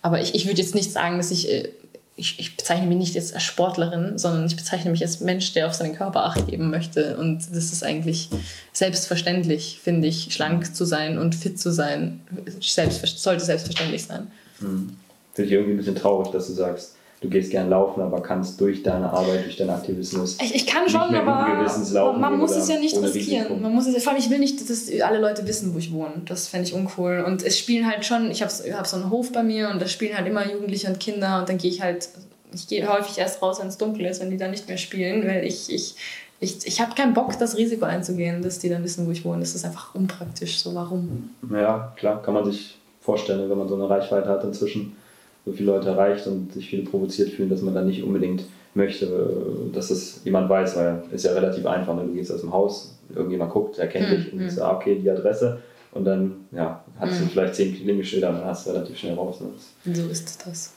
Aber 0.02 0.20
ich, 0.20 0.34
ich 0.34 0.46
würde 0.46 0.60
jetzt 0.60 0.74
nicht 0.74 0.92
sagen, 0.92 1.16
dass 1.16 1.30
ich, 1.30 1.50
äh, 1.50 1.70
ich, 2.14 2.38
ich 2.38 2.56
bezeichne 2.56 2.86
mich 2.86 2.98
nicht 2.98 3.14
jetzt 3.14 3.34
als 3.34 3.42
Sportlerin, 3.42 4.18
sondern 4.18 4.46
ich 4.46 4.54
bezeichne 4.54 4.90
mich 4.90 5.02
als 5.02 5.20
Mensch, 5.20 5.52
der 5.54 5.66
auf 5.66 5.74
seinen 5.74 5.96
Körper 5.96 6.24
Acht 6.24 6.46
geben 6.46 6.70
möchte. 6.70 7.16
Und 7.16 7.40
das 7.50 7.72
ist 7.72 7.82
eigentlich 7.82 8.28
selbstverständlich, 8.72 9.80
finde 9.82 10.06
ich, 10.06 10.32
schlank 10.32 10.74
zu 10.74 10.84
sein 10.84 11.18
und 11.18 11.34
fit 11.34 11.58
zu 11.58 11.72
sein. 11.72 12.20
Selbst, 12.60 13.18
sollte 13.18 13.44
selbstverständlich 13.44 14.04
sein. 14.04 14.28
Hm. 14.60 14.96
Finde 15.34 15.48
ich 15.48 15.52
irgendwie 15.52 15.74
ein 15.74 15.78
bisschen 15.78 15.96
traurig, 15.96 16.30
dass 16.30 16.46
du 16.46 16.52
sagst, 16.52 16.94
du 17.22 17.28
gehst 17.28 17.52
gern 17.52 17.70
laufen, 17.70 18.02
aber 18.02 18.20
kannst 18.20 18.60
durch 18.60 18.82
deine 18.82 19.10
Arbeit, 19.10 19.44
durch 19.44 19.56
deinen 19.56 19.70
Aktivismus. 19.70 20.36
Ich, 20.42 20.54
ich 20.54 20.66
kann 20.66 20.88
schon, 20.88 21.14
aber 21.14 22.12
man 22.18 22.36
muss 22.36 22.56
es 22.56 22.68
ja 22.68 22.78
nicht 22.78 23.00
riskieren. 23.00 23.62
Man 23.62 23.72
muss 23.72 23.86
es, 23.86 24.02
vor 24.02 24.12
allem, 24.12 24.20
ich 24.20 24.28
will 24.28 24.40
nicht, 24.40 24.68
dass 24.68 24.90
alle 25.00 25.20
Leute 25.20 25.46
wissen, 25.46 25.72
wo 25.72 25.78
ich 25.78 25.92
wohne. 25.92 26.22
Das 26.26 26.48
fände 26.48 26.66
ich 26.68 26.74
uncool. 26.74 27.22
Und 27.24 27.44
es 27.44 27.58
spielen 27.58 27.88
halt 27.90 28.04
schon, 28.04 28.30
ich 28.30 28.42
habe 28.42 28.52
hab 28.76 28.86
so 28.86 28.96
einen 28.96 29.10
Hof 29.10 29.30
bei 29.32 29.44
mir 29.44 29.70
und 29.70 29.80
da 29.80 29.86
spielen 29.86 30.16
halt 30.16 30.26
immer 30.26 30.50
Jugendliche 30.50 30.88
und 30.88 30.98
Kinder 30.98 31.38
und 31.38 31.48
dann 31.48 31.58
gehe 31.58 31.70
ich 31.70 31.80
halt, 31.80 32.08
ich 32.52 32.66
gehe 32.66 32.86
häufig 32.92 33.16
erst 33.18 33.40
raus, 33.40 33.60
wenn 33.60 33.68
es 33.68 33.78
dunkel 33.78 34.04
ist, 34.06 34.20
wenn 34.20 34.30
die 34.30 34.36
dann 34.36 34.50
nicht 34.50 34.68
mehr 34.68 34.76
spielen, 34.76 35.26
weil 35.26 35.44
ich, 35.44 35.72
ich, 35.72 35.94
ich, 36.40 36.66
ich 36.66 36.80
habe 36.80 36.94
keinen 36.96 37.14
Bock, 37.14 37.38
das 37.38 37.56
Risiko 37.56 37.84
einzugehen, 37.84 38.42
dass 38.42 38.58
die 38.58 38.68
dann 38.68 38.82
wissen, 38.82 39.06
wo 39.06 39.12
ich 39.12 39.24
wohne. 39.24 39.40
Das 39.40 39.54
ist 39.54 39.64
einfach 39.64 39.94
unpraktisch. 39.94 40.58
So, 40.58 40.74
warum? 40.74 41.30
Ja, 41.52 41.92
klar, 41.96 42.20
kann 42.20 42.34
man 42.34 42.44
sich 42.44 42.76
vorstellen, 43.00 43.48
wenn 43.48 43.58
man 43.58 43.68
so 43.68 43.76
eine 43.76 43.88
Reichweite 43.88 44.28
hat 44.28 44.42
inzwischen 44.42 44.96
so 45.44 45.52
viele 45.52 45.72
Leute 45.72 45.88
erreicht 45.88 46.26
und 46.26 46.52
sich 46.52 46.68
viele 46.68 46.84
provoziert 46.84 47.30
fühlen, 47.30 47.48
dass 47.48 47.62
man 47.62 47.74
dann 47.74 47.86
nicht 47.86 48.02
unbedingt 48.02 48.44
möchte, 48.74 49.06
äh, 49.06 49.74
dass 49.74 49.90
es 49.90 50.24
jemand 50.24 50.48
weiß, 50.48 50.76
weil 50.76 51.02
es 51.08 51.24
ist 51.24 51.24
ja 51.24 51.32
relativ 51.32 51.66
einfach. 51.66 51.94
Ne? 51.94 52.04
Du 52.04 52.14
gehst 52.14 52.32
aus 52.32 52.40
dem 52.40 52.52
Haus, 52.52 52.94
irgendjemand 53.14 53.52
guckt, 53.52 53.78
erkennt 53.78 54.10
mhm. 54.10 54.14
dich 54.16 54.32
und 54.32 54.50
sagt, 54.50 54.70
ah, 54.70 54.76
okay, 54.76 54.98
die 54.98 55.10
Adresse. 55.10 55.60
Und 55.92 56.04
dann 56.04 56.46
ja, 56.52 56.82
hast 56.98 57.20
mhm. 57.20 57.24
du 57.24 57.30
vielleicht 57.30 57.54
zehn 57.54 57.74
Klingelschilder 57.74 58.30
und 58.30 58.36
dann 58.36 58.46
hast 58.46 58.66
du 58.66 58.70
relativ 58.70 58.96
schnell 58.96 59.14
raus. 59.14 59.40
Ne? 59.40 59.94
So 59.94 60.08
ist 60.08 60.46
das. 60.46 60.72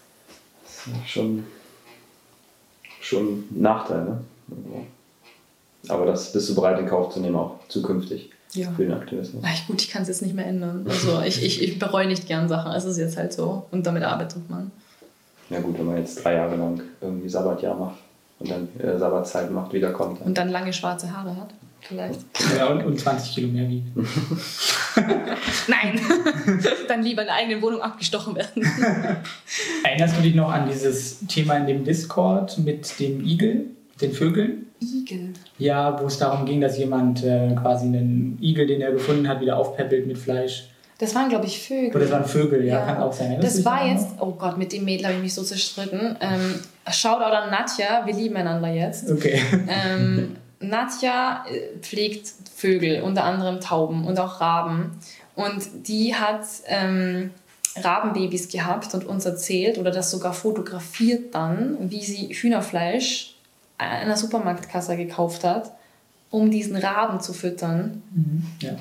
Das 0.63 0.87
ist 0.87 1.09
schon, 1.09 1.45
schon 2.99 3.27
ein 3.27 3.47
Nachteil. 3.61 4.03
Ne? 4.03 4.17
Aber 5.87 6.05
das 6.05 6.33
bist 6.33 6.49
du 6.49 6.55
bereit 6.55 6.79
in 6.79 6.87
Kauf 6.87 7.13
zu 7.13 7.19
nehmen, 7.19 7.35
auch 7.35 7.59
zukünftig 7.69 8.31
ja. 8.55 8.71
für 8.71 8.83
den 8.83 8.93
Aktivismus. 8.93 9.43
Ach, 9.45 9.67
gut, 9.67 9.81
ich 9.81 9.89
kann 9.89 10.01
es 10.01 10.07
jetzt 10.07 10.21
nicht 10.21 10.35
mehr 10.35 10.45
ändern. 10.45 10.85
Also 10.89 11.21
ich, 11.21 11.43
ich, 11.43 11.61
ich 11.61 11.79
bereue 11.79 12.07
nicht 12.07 12.27
gern 12.27 12.47
Sachen. 12.47 12.71
Es 12.71 12.85
ist 12.85 12.97
jetzt 12.97 13.17
halt 13.17 13.33
so 13.33 13.65
und 13.71 13.85
damit 13.85 14.03
arbeitet 14.03 14.49
man. 14.49 14.71
Ja 15.49 15.59
gut, 15.59 15.77
wenn 15.77 15.85
man 15.85 15.97
jetzt 15.97 16.23
drei 16.23 16.33
Jahre 16.33 16.55
lang 16.55 16.81
irgendwie 17.01 17.29
Sabbatjahr 17.29 17.75
macht 17.75 17.97
und 18.39 18.49
dann 18.49 18.67
äh, 18.79 18.97
Sabbatzeit 18.97 19.51
macht, 19.51 19.73
wiederkommt. 19.73 20.19
Dann. 20.19 20.27
Und 20.27 20.37
dann 20.37 20.49
lange 20.49 20.73
schwarze 20.73 21.15
Haare 21.15 21.35
hat, 21.35 21.53
vielleicht. 21.81 22.19
Ja, 22.57 22.67
und, 22.67 22.83
und 22.83 22.99
20 22.99 23.35
Kilo 23.35 23.47
mehr 23.49 23.69
wiegt. 23.69 23.87
Nein, 25.67 25.99
dann 26.87 27.03
lieber 27.03 27.21
in 27.21 27.27
der 27.27 27.35
eigenen 27.35 27.61
Wohnung 27.61 27.81
abgestochen 27.81 28.35
werden. 28.35 28.65
Erinnerst 29.83 30.17
du 30.17 30.21
dich 30.21 30.35
noch 30.35 30.51
an 30.51 30.67
dieses 30.67 31.19
Thema 31.27 31.57
in 31.57 31.67
dem 31.67 31.83
Discord 31.83 32.57
mit 32.57 32.99
dem 32.99 33.23
Igel, 33.23 33.67
den 34.01 34.11
Vögeln? 34.11 34.67
Igel. 34.81 35.33
Ja, 35.57 35.99
wo 36.01 36.07
es 36.07 36.17
darum 36.17 36.45
ging, 36.45 36.61
dass 36.61 36.77
jemand 36.77 37.23
äh, 37.23 37.55
quasi 37.55 37.85
einen 37.85 38.37
Igel, 38.41 38.67
den 38.67 38.81
er 38.81 38.91
gefunden 38.91 39.27
hat, 39.27 39.41
wieder 39.41 39.57
aufpäppelt 39.57 40.05
mit 40.05 40.17
Fleisch. 40.17 40.69
Das 40.97 41.13
waren, 41.13 41.29
glaube 41.29 41.45
ich, 41.45 41.61
Vögel. 41.61 41.89
Oder 41.89 41.99
das 42.01 42.11
waren 42.11 42.25
Vögel, 42.25 42.63
ja, 42.65 42.79
ja. 42.79 42.85
kann 42.85 42.97
auch 42.97 43.11
sein. 43.11 43.39
Das, 43.41 43.55
das 43.55 43.65
war 43.65 43.85
jetzt, 43.85 44.07
oh 44.19 44.31
Gott, 44.31 44.57
mit 44.57 44.71
dem 44.71 44.85
Mädel 44.85 45.05
habe 45.05 45.15
ich 45.15 45.21
mich 45.21 45.33
so 45.33 45.43
zerstritten. 45.43 46.15
Ähm, 46.21 46.59
Shoutout 46.89 47.35
an 47.35 47.51
Nadja, 47.51 48.05
wir 48.05 48.13
lieben 48.13 48.35
einander 48.37 48.69
jetzt. 48.69 49.09
Okay. 49.11 49.39
Ähm, 49.67 50.37
Nadja 50.59 51.45
äh, 51.49 51.77
pflegt 51.81 52.31
Vögel, 52.55 53.01
unter 53.01 53.25
anderem 53.25 53.59
Tauben 53.59 54.05
und 54.05 54.19
auch 54.19 54.39
Raben. 54.39 54.91
Und 55.35 55.87
die 55.87 56.15
hat 56.15 56.45
ähm, 56.67 57.31
Rabenbabys 57.75 58.47
gehabt 58.47 58.93
und 58.93 59.05
uns 59.05 59.25
erzählt 59.25 59.77
oder 59.77 59.91
das 59.91 60.11
sogar 60.11 60.33
fotografiert 60.33 61.35
dann, 61.35 61.77
wie 61.91 62.03
sie 62.03 62.33
Hühnerfleisch 62.33 63.34
einer 63.77 64.17
Supermarktkasse 64.17 64.97
gekauft 64.97 65.43
hat, 65.43 65.71
um 66.31 66.51
diesen 66.51 66.75
Raben 66.75 67.19
zu 67.19 67.33
füttern. 67.33 68.03
Mhm. 68.13 68.43
Ja. 68.61 68.75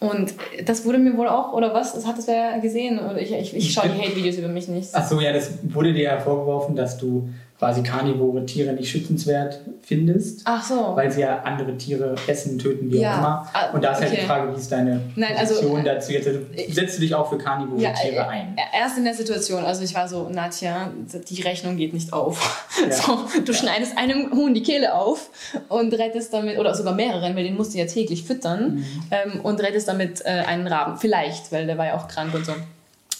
Und 0.00 0.34
das 0.64 0.84
wurde 0.84 0.98
mir 0.98 1.16
wohl 1.16 1.28
auch, 1.28 1.52
oder 1.52 1.72
was? 1.74 1.94
Das 1.94 2.06
hat 2.06 2.18
es 2.18 2.26
wer 2.26 2.58
gesehen? 2.58 2.98
Oder 2.98 3.20
ich, 3.20 3.32
ich, 3.32 3.56
ich 3.56 3.72
schaue 3.72 3.88
die 3.88 4.00
Hate-Videos 4.00 4.36
über 4.36 4.48
mich 4.48 4.66
nicht. 4.66 4.92
Achso, 4.94 5.20
ja, 5.20 5.32
das 5.32 5.52
wurde 5.62 5.92
dir 5.92 6.02
ja 6.02 6.18
vorgeworfen, 6.18 6.74
dass 6.74 6.98
du 6.98 7.28
quasi 7.62 7.84
karnivore 7.84 8.44
Tiere 8.44 8.72
nicht 8.72 8.90
schützenswert 8.90 9.60
findest. 9.82 10.40
Ach 10.46 10.64
so. 10.64 10.96
Weil 10.96 11.12
sie 11.12 11.20
ja 11.20 11.42
andere 11.42 11.76
Tiere 11.76 12.16
essen, 12.26 12.58
töten, 12.58 12.90
wie 12.90 12.98
ja. 12.98 13.12
auch 13.12 13.18
immer. 13.18 13.50
Ah, 13.52 13.70
Und 13.72 13.84
da 13.84 13.92
ist 13.92 13.98
okay. 13.98 14.08
halt 14.08 14.20
die 14.20 14.26
Frage, 14.26 14.52
wie 14.52 14.58
ist 14.58 14.72
deine 14.72 15.00
Nein, 15.14 15.36
also, 15.36 15.54
Position 15.54 15.84
dazu? 15.84 16.10
Jetzt, 16.10 16.26
also, 16.26 16.40
setzt 16.70 16.96
du 16.96 17.02
dich 17.02 17.14
auch 17.14 17.30
für 17.30 17.38
karnivore 17.38 17.80
ja, 17.80 17.92
Tiere 17.92 18.16
äh, 18.16 18.26
ein? 18.26 18.56
Erst 18.76 18.98
in 18.98 19.04
der 19.04 19.14
Situation, 19.14 19.64
also 19.64 19.84
ich 19.84 19.94
war 19.94 20.08
so, 20.08 20.28
Nadja, 20.28 20.90
die 21.28 21.42
Rechnung 21.42 21.76
geht 21.76 21.94
nicht 21.94 22.12
auf. 22.12 22.66
Ja. 22.80 22.92
So, 23.02 23.18
du 23.44 23.52
schneidest 23.54 23.96
einem 23.96 24.32
Huhn 24.32 24.54
die 24.54 24.62
Kehle 24.62 24.94
auf 24.94 25.30
und 25.68 25.94
rettest 25.94 26.34
damit, 26.34 26.58
oder 26.58 26.74
sogar 26.74 26.94
mehreren, 26.94 27.36
weil 27.36 27.44
den 27.44 27.56
musst 27.56 27.74
du 27.74 27.78
ja 27.78 27.86
täglich 27.86 28.24
füttern, 28.24 28.74
mhm. 28.74 28.84
ähm, 29.12 29.40
und 29.42 29.60
rettest 29.60 29.86
damit 29.86 30.20
äh, 30.24 30.30
einen 30.30 30.66
Raben. 30.66 30.96
Vielleicht, 30.96 31.52
weil 31.52 31.66
der 31.66 31.78
war 31.78 31.86
ja 31.86 31.96
auch 31.96 32.08
krank 32.08 32.34
und 32.34 32.44
so. 32.44 32.54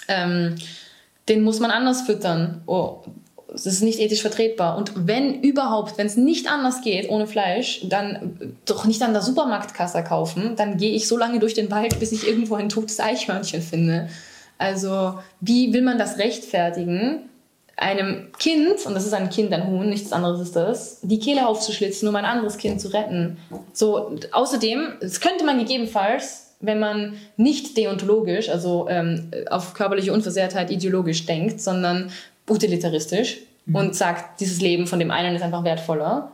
Ähm, 0.08 0.56
den 1.28 1.42
muss 1.42 1.60
man 1.60 1.70
anders 1.70 2.02
füttern. 2.02 2.62
Oh, 2.66 3.02
das 3.52 3.66
ist 3.66 3.82
nicht 3.82 4.00
ethisch 4.00 4.22
vertretbar. 4.22 4.76
Und 4.76 4.92
wenn 5.06 5.42
überhaupt, 5.42 5.98
wenn 5.98 6.06
es 6.06 6.16
nicht 6.16 6.50
anders 6.50 6.80
geht 6.80 7.08
ohne 7.08 7.26
Fleisch, 7.26 7.82
dann 7.88 8.56
doch 8.64 8.86
nicht 8.86 9.02
an 9.02 9.12
der 9.12 9.22
Supermarktkasse 9.22 10.02
kaufen. 10.04 10.54
Dann 10.56 10.78
gehe 10.78 10.92
ich 10.92 11.06
so 11.06 11.16
lange 11.16 11.38
durch 11.38 11.54
den 11.54 11.70
Wald, 11.70 12.00
bis 12.00 12.12
ich 12.12 12.26
irgendwo 12.26 12.54
ein 12.54 12.68
totes 12.68 12.98
Eichhörnchen 12.98 13.62
finde. 13.62 14.08
Also 14.58 15.18
wie 15.40 15.72
will 15.72 15.82
man 15.82 15.98
das 15.98 16.18
rechtfertigen, 16.18 17.28
einem 17.76 18.28
Kind, 18.38 18.86
und 18.86 18.94
das 18.94 19.06
ist 19.06 19.14
ein 19.14 19.30
Kind, 19.30 19.52
ein 19.52 19.66
Huhn, 19.66 19.88
nichts 19.88 20.12
anderes 20.12 20.40
ist 20.40 20.56
das, 20.56 21.00
die 21.02 21.18
Kehle 21.18 21.46
aufzuschlitzen, 21.46 22.08
um 22.08 22.14
ein 22.16 22.24
anderes 22.24 22.58
Kind 22.58 22.80
zu 22.80 22.88
retten. 22.88 23.38
So, 23.72 24.16
außerdem, 24.30 24.94
das 25.00 25.20
könnte 25.20 25.44
man 25.44 25.58
gegebenenfalls, 25.58 26.54
wenn 26.60 26.78
man 26.78 27.14
nicht 27.36 27.76
deontologisch, 27.76 28.48
also 28.48 28.86
ähm, 28.88 29.30
auf 29.50 29.74
körperliche 29.74 30.12
Unversehrtheit 30.12 30.70
ideologisch 30.70 31.26
denkt, 31.26 31.60
sondern 31.60 32.10
utilitaristisch 32.48 33.38
mhm. 33.66 33.76
und 33.76 33.96
sagt, 33.96 34.40
dieses 34.40 34.60
Leben 34.60 34.86
von 34.86 34.98
dem 34.98 35.10
einen 35.10 35.36
ist 35.36 35.42
einfach 35.42 35.64
wertvoller 35.64 36.32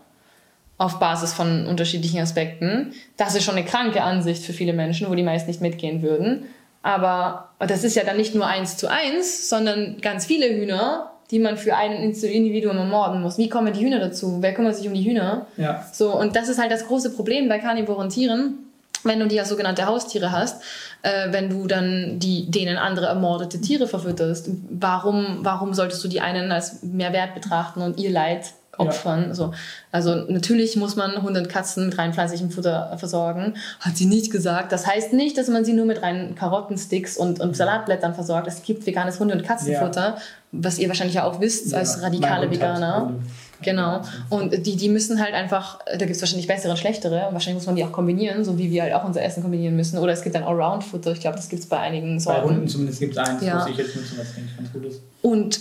auf 0.78 1.00
Basis 1.00 1.32
von 1.32 1.66
unterschiedlichen 1.66 2.20
Aspekten. 2.20 2.92
Das 3.16 3.34
ist 3.34 3.42
schon 3.44 3.56
eine 3.56 3.64
kranke 3.64 4.02
Ansicht 4.02 4.44
für 4.44 4.52
viele 4.52 4.72
Menschen, 4.72 5.10
wo 5.10 5.14
die 5.14 5.24
meist 5.24 5.48
nicht 5.48 5.60
mitgehen 5.60 6.02
würden. 6.02 6.44
Aber 6.82 7.50
das 7.58 7.82
ist 7.82 7.96
ja 7.96 8.04
dann 8.04 8.16
nicht 8.16 8.34
nur 8.34 8.46
eins 8.46 8.76
zu 8.76 8.88
eins, 8.88 9.48
sondern 9.48 10.00
ganz 10.00 10.24
viele 10.24 10.48
Hühner, 10.48 11.10
die 11.32 11.40
man 11.40 11.56
für 11.56 11.76
ein 11.76 11.92
Individuum 11.92 12.78
ermorden 12.78 13.20
muss. 13.20 13.36
Wie 13.36 13.48
kommen 13.48 13.72
die 13.72 13.84
Hühner 13.84 13.98
dazu? 13.98 14.38
Wer 14.40 14.54
kümmert 14.54 14.76
sich 14.76 14.86
um 14.86 14.94
die 14.94 15.04
Hühner? 15.04 15.46
Ja. 15.56 15.84
So, 15.92 16.16
und 16.16 16.36
das 16.36 16.48
ist 16.48 16.60
halt 16.60 16.70
das 16.70 16.86
große 16.86 17.10
Problem 17.10 17.48
bei 17.48 17.58
karnivoren 17.58 18.08
Tieren, 18.08 18.67
wenn 19.04 19.20
du 19.20 19.26
die 19.26 19.38
als 19.38 19.48
sogenannte 19.48 19.86
Haustiere 19.86 20.32
hast, 20.32 20.62
äh, 21.02 21.32
wenn 21.32 21.50
du 21.50 21.66
dann 21.66 22.18
die, 22.18 22.50
denen 22.50 22.76
andere 22.76 23.06
ermordete 23.06 23.60
Tiere 23.60 23.86
verfütterst. 23.86 24.50
Warum, 24.70 25.38
warum 25.42 25.74
solltest 25.74 26.02
du 26.04 26.08
die 26.08 26.20
einen 26.20 26.50
als 26.52 26.82
mehr 26.82 27.12
wert 27.12 27.34
betrachten 27.34 27.82
und 27.82 27.98
ihr 27.98 28.10
Leid 28.10 28.52
opfern? 28.76 29.28
Ja. 29.28 29.34
So. 29.34 29.52
Also 29.92 30.14
natürlich 30.28 30.76
muss 30.76 30.96
man 30.96 31.12
100 31.12 31.48
Katzen 31.48 31.86
mit 31.86 31.98
rein 31.98 32.12
pflanzlichem 32.12 32.50
Futter 32.50 32.96
versorgen. 32.98 33.54
Hat 33.80 33.96
sie 33.96 34.06
nicht 34.06 34.30
gesagt. 34.30 34.72
Das 34.72 34.86
heißt 34.86 35.12
nicht, 35.12 35.38
dass 35.38 35.48
man 35.48 35.64
sie 35.64 35.72
nur 35.72 35.86
mit 35.86 36.02
reinen 36.02 36.34
Karottensticks 36.34 37.16
und, 37.16 37.40
und 37.40 37.56
Salatblättern 37.56 38.14
versorgt. 38.14 38.46
Es 38.48 38.62
gibt 38.62 38.86
veganes 38.86 39.20
Hunde- 39.20 39.34
und 39.34 39.44
Katzenfutter, 39.44 40.16
ja. 40.16 40.18
was 40.52 40.78
ihr 40.78 40.88
wahrscheinlich 40.88 41.16
ja 41.16 41.24
auch 41.24 41.40
wisst 41.40 41.72
ja. 41.72 41.78
als 41.78 42.02
radikale 42.02 42.50
Veganer. 42.50 43.14
Genau. 43.62 44.02
Und 44.30 44.66
die, 44.66 44.76
die 44.76 44.88
müssen 44.88 45.20
halt 45.20 45.34
einfach, 45.34 45.80
da 45.86 45.98
gibt 45.98 46.12
es 46.12 46.20
wahrscheinlich 46.20 46.46
bessere 46.46 46.70
und 46.70 46.78
schlechtere. 46.78 47.26
Und 47.26 47.34
wahrscheinlich 47.34 47.56
muss 47.56 47.66
man 47.66 47.76
die 47.76 47.84
auch 47.84 47.92
kombinieren, 47.92 48.44
so 48.44 48.58
wie 48.58 48.70
wir 48.70 48.82
halt 48.82 48.94
auch 48.94 49.04
unser 49.04 49.22
Essen 49.22 49.42
kombinieren 49.42 49.76
müssen. 49.76 49.98
Oder 49.98 50.12
es 50.12 50.22
gibt 50.22 50.34
dann 50.34 50.44
Allround-Futter. 50.44 51.12
Ich 51.12 51.20
glaube, 51.20 51.36
das 51.36 51.48
gibt 51.48 51.62
es 51.62 51.68
bei 51.68 51.78
einigen 51.78 52.20
Sorten. 52.20 52.42
Bei 52.42 52.48
Hunden 52.48 52.68
zumindest 52.68 53.00
gibt 53.00 53.16
es 53.16 53.18
eins, 53.18 53.42
ja. 53.42 53.56
was 53.56 53.66
ich 53.68 53.76
jetzt 53.76 53.96
nutzen, 53.96 54.16
was 54.18 54.36
eigentlich 54.36 54.56
ganz 54.56 54.72
gut 54.72 54.84
ist. 54.84 55.00
Und 55.22 55.60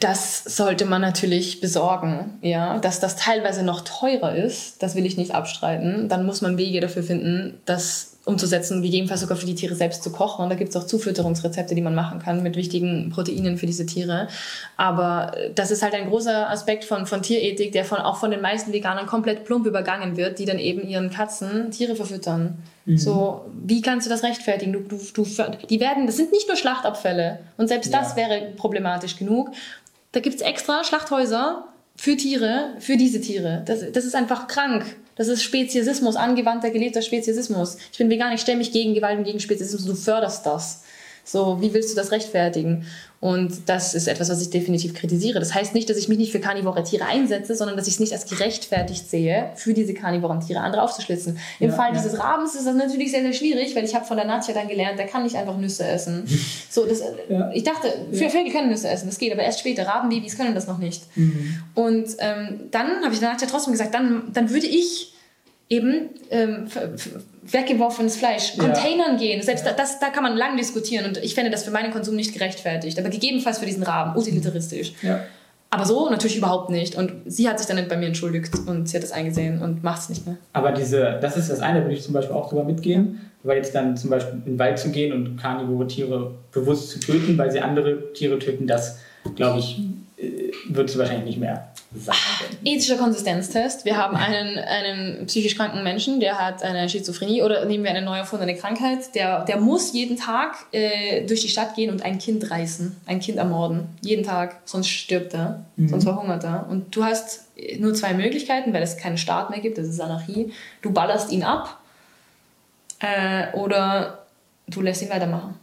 das 0.00 0.44
sollte 0.44 0.84
man 0.84 1.00
natürlich 1.00 1.60
besorgen, 1.60 2.38
ja. 2.42 2.78
Dass 2.78 3.00
das 3.00 3.16
teilweise 3.16 3.62
noch 3.62 3.80
teurer 3.82 4.34
ist, 4.34 4.82
das 4.82 4.94
will 4.94 5.06
ich 5.06 5.16
nicht 5.16 5.34
abstreiten. 5.34 6.08
Dann 6.08 6.26
muss 6.26 6.42
man 6.42 6.58
Wege 6.58 6.80
dafür 6.80 7.02
finden, 7.02 7.60
das 7.64 8.17
umzusetzen, 8.28 8.82
gegebenenfalls 8.82 9.22
sogar 9.22 9.36
für 9.36 9.46
die 9.46 9.54
Tiere 9.54 9.74
selbst 9.74 10.02
zu 10.02 10.12
kochen. 10.12 10.42
Und 10.42 10.50
da 10.50 10.54
gibt 10.54 10.70
es 10.70 10.76
auch 10.76 10.86
Zufütterungsrezepte, 10.86 11.74
die 11.74 11.80
man 11.80 11.94
machen 11.94 12.20
kann 12.20 12.42
mit 12.42 12.56
wichtigen 12.56 13.10
Proteinen 13.10 13.56
für 13.56 13.66
diese 13.66 13.86
Tiere. 13.86 14.28
Aber 14.76 15.32
das 15.54 15.70
ist 15.70 15.82
halt 15.82 15.94
ein 15.94 16.08
großer 16.08 16.48
Aspekt 16.50 16.84
von, 16.84 17.06
von 17.06 17.22
Tierethik, 17.22 17.72
der 17.72 17.84
von, 17.84 17.98
auch 17.98 18.18
von 18.18 18.30
den 18.30 18.40
meisten 18.40 18.72
Veganern 18.72 19.06
komplett 19.06 19.44
plump 19.44 19.66
übergangen 19.66 20.16
wird, 20.16 20.38
die 20.38 20.44
dann 20.44 20.58
eben 20.58 20.86
ihren 20.86 21.10
Katzen 21.10 21.70
Tiere 21.70 21.96
verfüttern. 21.96 22.58
Mhm. 22.84 22.98
So, 22.98 23.46
wie 23.64 23.80
kannst 23.80 24.06
du 24.06 24.10
das 24.10 24.22
rechtfertigen? 24.22 24.72
Du, 24.72 24.80
du, 24.80 24.98
du, 25.14 25.26
die 25.68 25.80
werden, 25.80 26.06
das 26.06 26.16
sind 26.16 26.30
nicht 26.30 26.46
nur 26.46 26.56
Schlachtabfälle. 26.56 27.40
Und 27.56 27.68
selbst 27.68 27.92
ja. 27.92 27.98
das 27.98 28.14
wäre 28.14 28.52
problematisch 28.56 29.16
genug. 29.16 29.50
Da 30.12 30.20
gibt 30.20 30.36
es 30.36 30.42
extra 30.42 30.84
Schlachthäuser, 30.84 31.64
für 31.98 32.16
Tiere, 32.16 32.74
für 32.78 32.96
diese 32.96 33.20
Tiere. 33.20 33.62
Das, 33.66 33.80
das 33.92 34.04
ist 34.04 34.14
einfach 34.14 34.46
krank. 34.46 34.84
Das 35.18 35.26
ist 35.28 35.42
Speziesismus, 35.42 36.16
angewandter, 36.16 36.70
gelebter 36.70 37.02
Speziesismus. 37.02 37.76
Ich 37.92 37.98
bin 37.98 38.08
vegan, 38.08 38.32
ich 38.32 38.40
stelle 38.40 38.56
mich 38.56 38.72
gegen 38.72 38.94
Gewalt 38.94 39.18
und 39.18 39.24
gegen 39.24 39.40
Speziesismus. 39.40 39.84
Du 39.84 39.94
förderst 39.94 40.46
das. 40.46 40.82
So, 41.28 41.60
wie 41.60 41.74
willst 41.74 41.92
du 41.92 41.94
das 41.94 42.10
rechtfertigen? 42.10 42.86
Und 43.20 43.68
das 43.68 43.94
ist 43.94 44.08
etwas, 44.08 44.30
was 44.30 44.40
ich 44.40 44.48
definitiv 44.48 44.94
kritisiere. 44.94 45.40
Das 45.40 45.52
heißt 45.52 45.74
nicht, 45.74 45.90
dass 45.90 45.98
ich 45.98 46.08
mich 46.08 46.16
nicht 46.16 46.32
für 46.32 46.40
karnivore 46.40 46.84
Tiere 46.84 47.04
einsetze, 47.04 47.54
sondern 47.54 47.76
dass 47.76 47.86
ich 47.86 47.94
es 47.94 48.00
nicht 48.00 48.12
als 48.14 48.26
gerechtfertigt 48.26 49.10
sehe, 49.10 49.50
für 49.56 49.74
diese 49.74 49.92
karnivoren 49.92 50.40
Tiere 50.40 50.60
andere 50.60 50.82
aufzuschlitzen. 50.82 51.38
Im 51.60 51.70
ja, 51.70 51.76
Fall 51.76 51.92
ja. 51.92 52.00
dieses 52.00 52.18
Rabens 52.18 52.54
ist 52.54 52.66
das 52.66 52.76
natürlich 52.76 53.10
sehr, 53.10 53.20
sehr 53.20 53.34
schwierig, 53.34 53.76
weil 53.76 53.84
ich 53.84 53.94
habe 53.94 54.06
von 54.06 54.16
der 54.16 54.24
Nadja 54.24 54.54
dann 54.54 54.68
gelernt, 54.68 54.98
der 54.98 55.06
kann 55.06 55.24
nicht 55.24 55.36
einfach 55.36 55.58
Nüsse 55.58 55.86
essen. 55.86 56.24
so, 56.70 56.86
das, 56.86 57.02
ja. 57.28 57.50
Ich 57.52 57.64
dachte, 57.64 57.88
für 58.12 58.30
Vögel 58.30 58.50
können 58.50 58.70
Nüsse 58.70 58.88
essen, 58.88 59.06
das 59.06 59.18
geht, 59.18 59.32
aber 59.32 59.42
erst 59.42 59.60
später. 59.60 59.86
Rabenbabys 59.86 60.38
können 60.38 60.54
das 60.54 60.66
noch 60.66 60.78
nicht. 60.78 61.02
Mhm. 61.16 61.60
Und 61.74 62.08
ähm, 62.20 62.60
dann 62.70 63.02
habe 63.04 63.12
ich 63.12 63.20
der 63.20 63.32
Nadja 63.32 63.48
trotzdem 63.50 63.72
gesagt, 63.72 63.92
dann, 63.92 64.32
dann 64.32 64.48
würde 64.48 64.66
ich 64.66 65.12
eben 65.68 66.10
ähm, 66.30 66.68
weggeworfenes 67.50 68.16
Fleisch, 68.16 68.56
Containern 68.56 69.12
ja. 69.12 69.18
gehen. 69.18 69.42
Selbst 69.42 69.64
ja. 69.64 69.72
da, 69.72 69.76
das, 69.76 70.00
da 70.00 70.10
kann 70.10 70.22
man 70.22 70.36
lang 70.36 70.56
diskutieren 70.56 71.06
und 71.06 71.18
ich 71.18 71.34
fände 71.34 71.50
das 71.50 71.64
für 71.64 71.70
meinen 71.70 71.92
Konsum 71.92 72.16
nicht 72.16 72.32
gerechtfertigt. 72.32 72.98
Aber 72.98 73.08
gegebenenfalls 73.08 73.58
für 73.58 73.66
diesen 73.66 73.82
Rahmen, 73.82 74.16
utilitaristisch. 74.16 74.92
Ja. 75.02 75.20
Aber 75.70 75.84
so 75.84 76.08
natürlich 76.08 76.38
überhaupt 76.38 76.70
nicht. 76.70 76.94
Und 76.96 77.12
sie 77.26 77.48
hat 77.48 77.58
sich 77.58 77.68
dann 77.68 77.88
bei 77.88 77.96
mir 77.96 78.06
entschuldigt 78.06 78.52
und 78.66 78.88
sie 78.88 78.96
hat 78.96 79.02
das 79.02 79.12
eingesehen 79.12 79.60
und 79.60 79.84
macht 79.84 80.02
es 80.02 80.08
nicht 80.08 80.26
mehr. 80.26 80.36
Aber 80.52 80.72
diese, 80.72 81.18
das 81.20 81.36
ist 81.36 81.50
das 81.50 81.60
eine, 81.60 81.82
würde 81.82 81.94
ich 81.94 82.02
zum 82.02 82.14
Beispiel 82.14 82.34
auch 82.34 82.48
drüber 82.48 82.64
mitgehen. 82.64 83.20
Weil 83.42 83.58
jetzt 83.58 83.74
dann 83.74 83.96
zum 83.96 84.10
Beispiel 84.10 84.34
in 84.34 84.52
den 84.52 84.58
Wald 84.58 84.78
zu 84.78 84.90
gehen 84.90 85.12
und 85.12 85.36
karnivore 85.36 85.86
Tiere 85.86 86.34
bewusst 86.52 86.90
zu 86.90 87.00
töten, 87.00 87.38
weil 87.38 87.52
sie 87.52 87.60
andere 87.60 88.12
Tiere 88.12 88.38
töten, 88.38 88.66
das 88.66 88.98
glaube 89.36 89.60
ich, 89.60 89.80
würdest 90.68 90.94
du 90.94 90.98
wahrscheinlich 90.98 91.24
nicht 91.24 91.38
mehr 91.38 91.68
sagen. 91.94 92.18
Ethischer 92.64 92.96
Konsistenztest. 92.96 93.84
Wir 93.84 93.96
haben 93.96 94.16
einen, 94.16 94.58
einen 94.58 95.26
psychisch 95.26 95.56
kranken 95.56 95.82
Menschen, 95.82 96.20
der 96.20 96.38
hat 96.38 96.62
eine 96.62 96.88
Schizophrenie 96.88 97.42
oder 97.42 97.64
nehmen 97.64 97.84
wir 97.84 97.90
eine 97.90 98.02
neu 98.02 98.18
erfundene 98.18 98.54
Krankheit, 98.56 99.14
der, 99.14 99.44
der 99.44 99.58
muss 99.58 99.92
jeden 99.92 100.16
Tag 100.16 100.56
äh, 100.72 101.24
durch 101.26 101.42
die 101.42 101.48
Stadt 101.48 101.74
gehen 101.76 101.90
und 101.90 102.02
ein 102.02 102.18
Kind 102.18 102.50
reißen, 102.50 102.96
ein 103.06 103.20
Kind 103.20 103.38
ermorden. 103.38 103.88
Jeden 104.02 104.24
Tag, 104.24 104.60
sonst 104.64 104.88
stirbt 104.88 105.34
er, 105.34 105.64
mhm. 105.76 105.88
sonst 105.88 106.04
verhungert 106.04 106.44
er. 106.44 106.66
Und 106.68 106.94
du 106.94 107.04
hast 107.04 107.46
nur 107.78 107.94
zwei 107.94 108.12
Möglichkeiten, 108.12 108.72
weil 108.72 108.82
es 108.82 108.96
keinen 108.96 109.18
Staat 109.18 109.50
mehr 109.50 109.60
gibt, 109.60 109.78
das 109.78 109.86
ist 109.86 110.00
Anarchie. 110.00 110.52
Du 110.82 110.90
ballerst 110.92 111.32
ihn 111.32 111.42
ab 111.42 111.78
äh, 113.00 113.56
oder 113.56 114.26
du 114.66 114.82
lässt 114.82 115.00
ihn 115.00 115.10
weitermachen. 115.10 115.54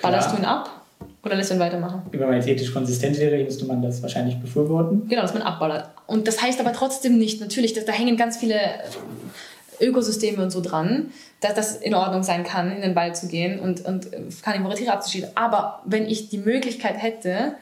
Ballerst 0.00 0.32
du 0.32 0.36
ihn 0.36 0.44
ab 0.44 0.83
oder 1.24 1.34
lässt 1.36 1.50
man 1.50 1.60
weitermachen? 1.60 2.02
Wenn 2.10 2.20
man 2.20 2.34
jetzt 2.34 2.48
ethisch 2.48 2.72
konsistent 2.72 3.18
wäre, 3.18 3.42
müsste 3.42 3.64
man 3.64 3.82
das 3.82 4.02
wahrscheinlich 4.02 4.40
befürworten. 4.40 5.08
Genau, 5.08 5.22
dass 5.22 5.34
man 5.34 5.42
abballert. 5.42 5.88
Und 6.06 6.28
das 6.28 6.42
heißt 6.42 6.60
aber 6.60 6.72
trotzdem 6.72 7.18
nicht, 7.18 7.40
natürlich, 7.40 7.72
da, 7.72 7.80
da 7.80 7.92
hängen 7.92 8.16
ganz 8.16 8.36
viele 8.36 8.58
Ökosysteme 9.80 10.42
und 10.42 10.50
so 10.50 10.60
dran, 10.60 11.10
dass 11.40 11.54
das 11.54 11.76
in 11.76 11.94
Ordnung 11.94 12.22
sein 12.22 12.44
kann, 12.44 12.70
in 12.70 12.82
den 12.82 12.94
Wald 12.94 13.16
zu 13.16 13.28
gehen 13.28 13.58
und, 13.58 13.84
und 13.84 14.08
karnivore 14.42 14.74
Tiere 14.74 14.92
abzuschießen. 14.92 15.30
Aber 15.34 15.82
wenn 15.84 16.06
ich 16.06 16.28
die 16.28 16.38
Möglichkeit 16.38 17.00
hätte, 17.02 17.54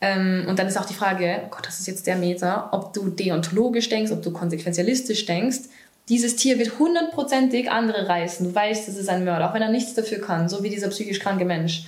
ähm, 0.00 0.44
und 0.48 0.58
dann 0.58 0.66
ist 0.66 0.76
auch 0.76 0.84
die 0.84 0.94
Frage, 0.94 1.40
oh 1.44 1.48
Gott, 1.50 1.66
das 1.66 1.80
ist 1.80 1.86
jetzt 1.86 2.06
der 2.06 2.16
Meter, 2.16 2.68
ob 2.72 2.92
du 2.92 3.08
deontologisch 3.08 3.88
denkst, 3.88 4.12
ob 4.12 4.22
du 4.22 4.32
konsequenzialistisch 4.32 5.26
denkst, 5.26 5.60
dieses 6.08 6.36
Tier 6.36 6.58
wird 6.58 6.78
hundertprozentig 6.78 7.70
andere 7.70 8.06
reißen. 8.08 8.46
Du 8.46 8.54
weißt, 8.54 8.86
das 8.86 8.96
ist 8.96 9.08
ein 9.08 9.24
Mörder, 9.24 9.48
auch 9.48 9.54
wenn 9.54 9.62
er 9.62 9.70
nichts 9.70 9.94
dafür 9.94 10.20
kann, 10.20 10.48
so 10.50 10.62
wie 10.62 10.68
dieser 10.68 10.88
psychisch 10.88 11.18
kranke 11.18 11.46
Mensch. 11.46 11.86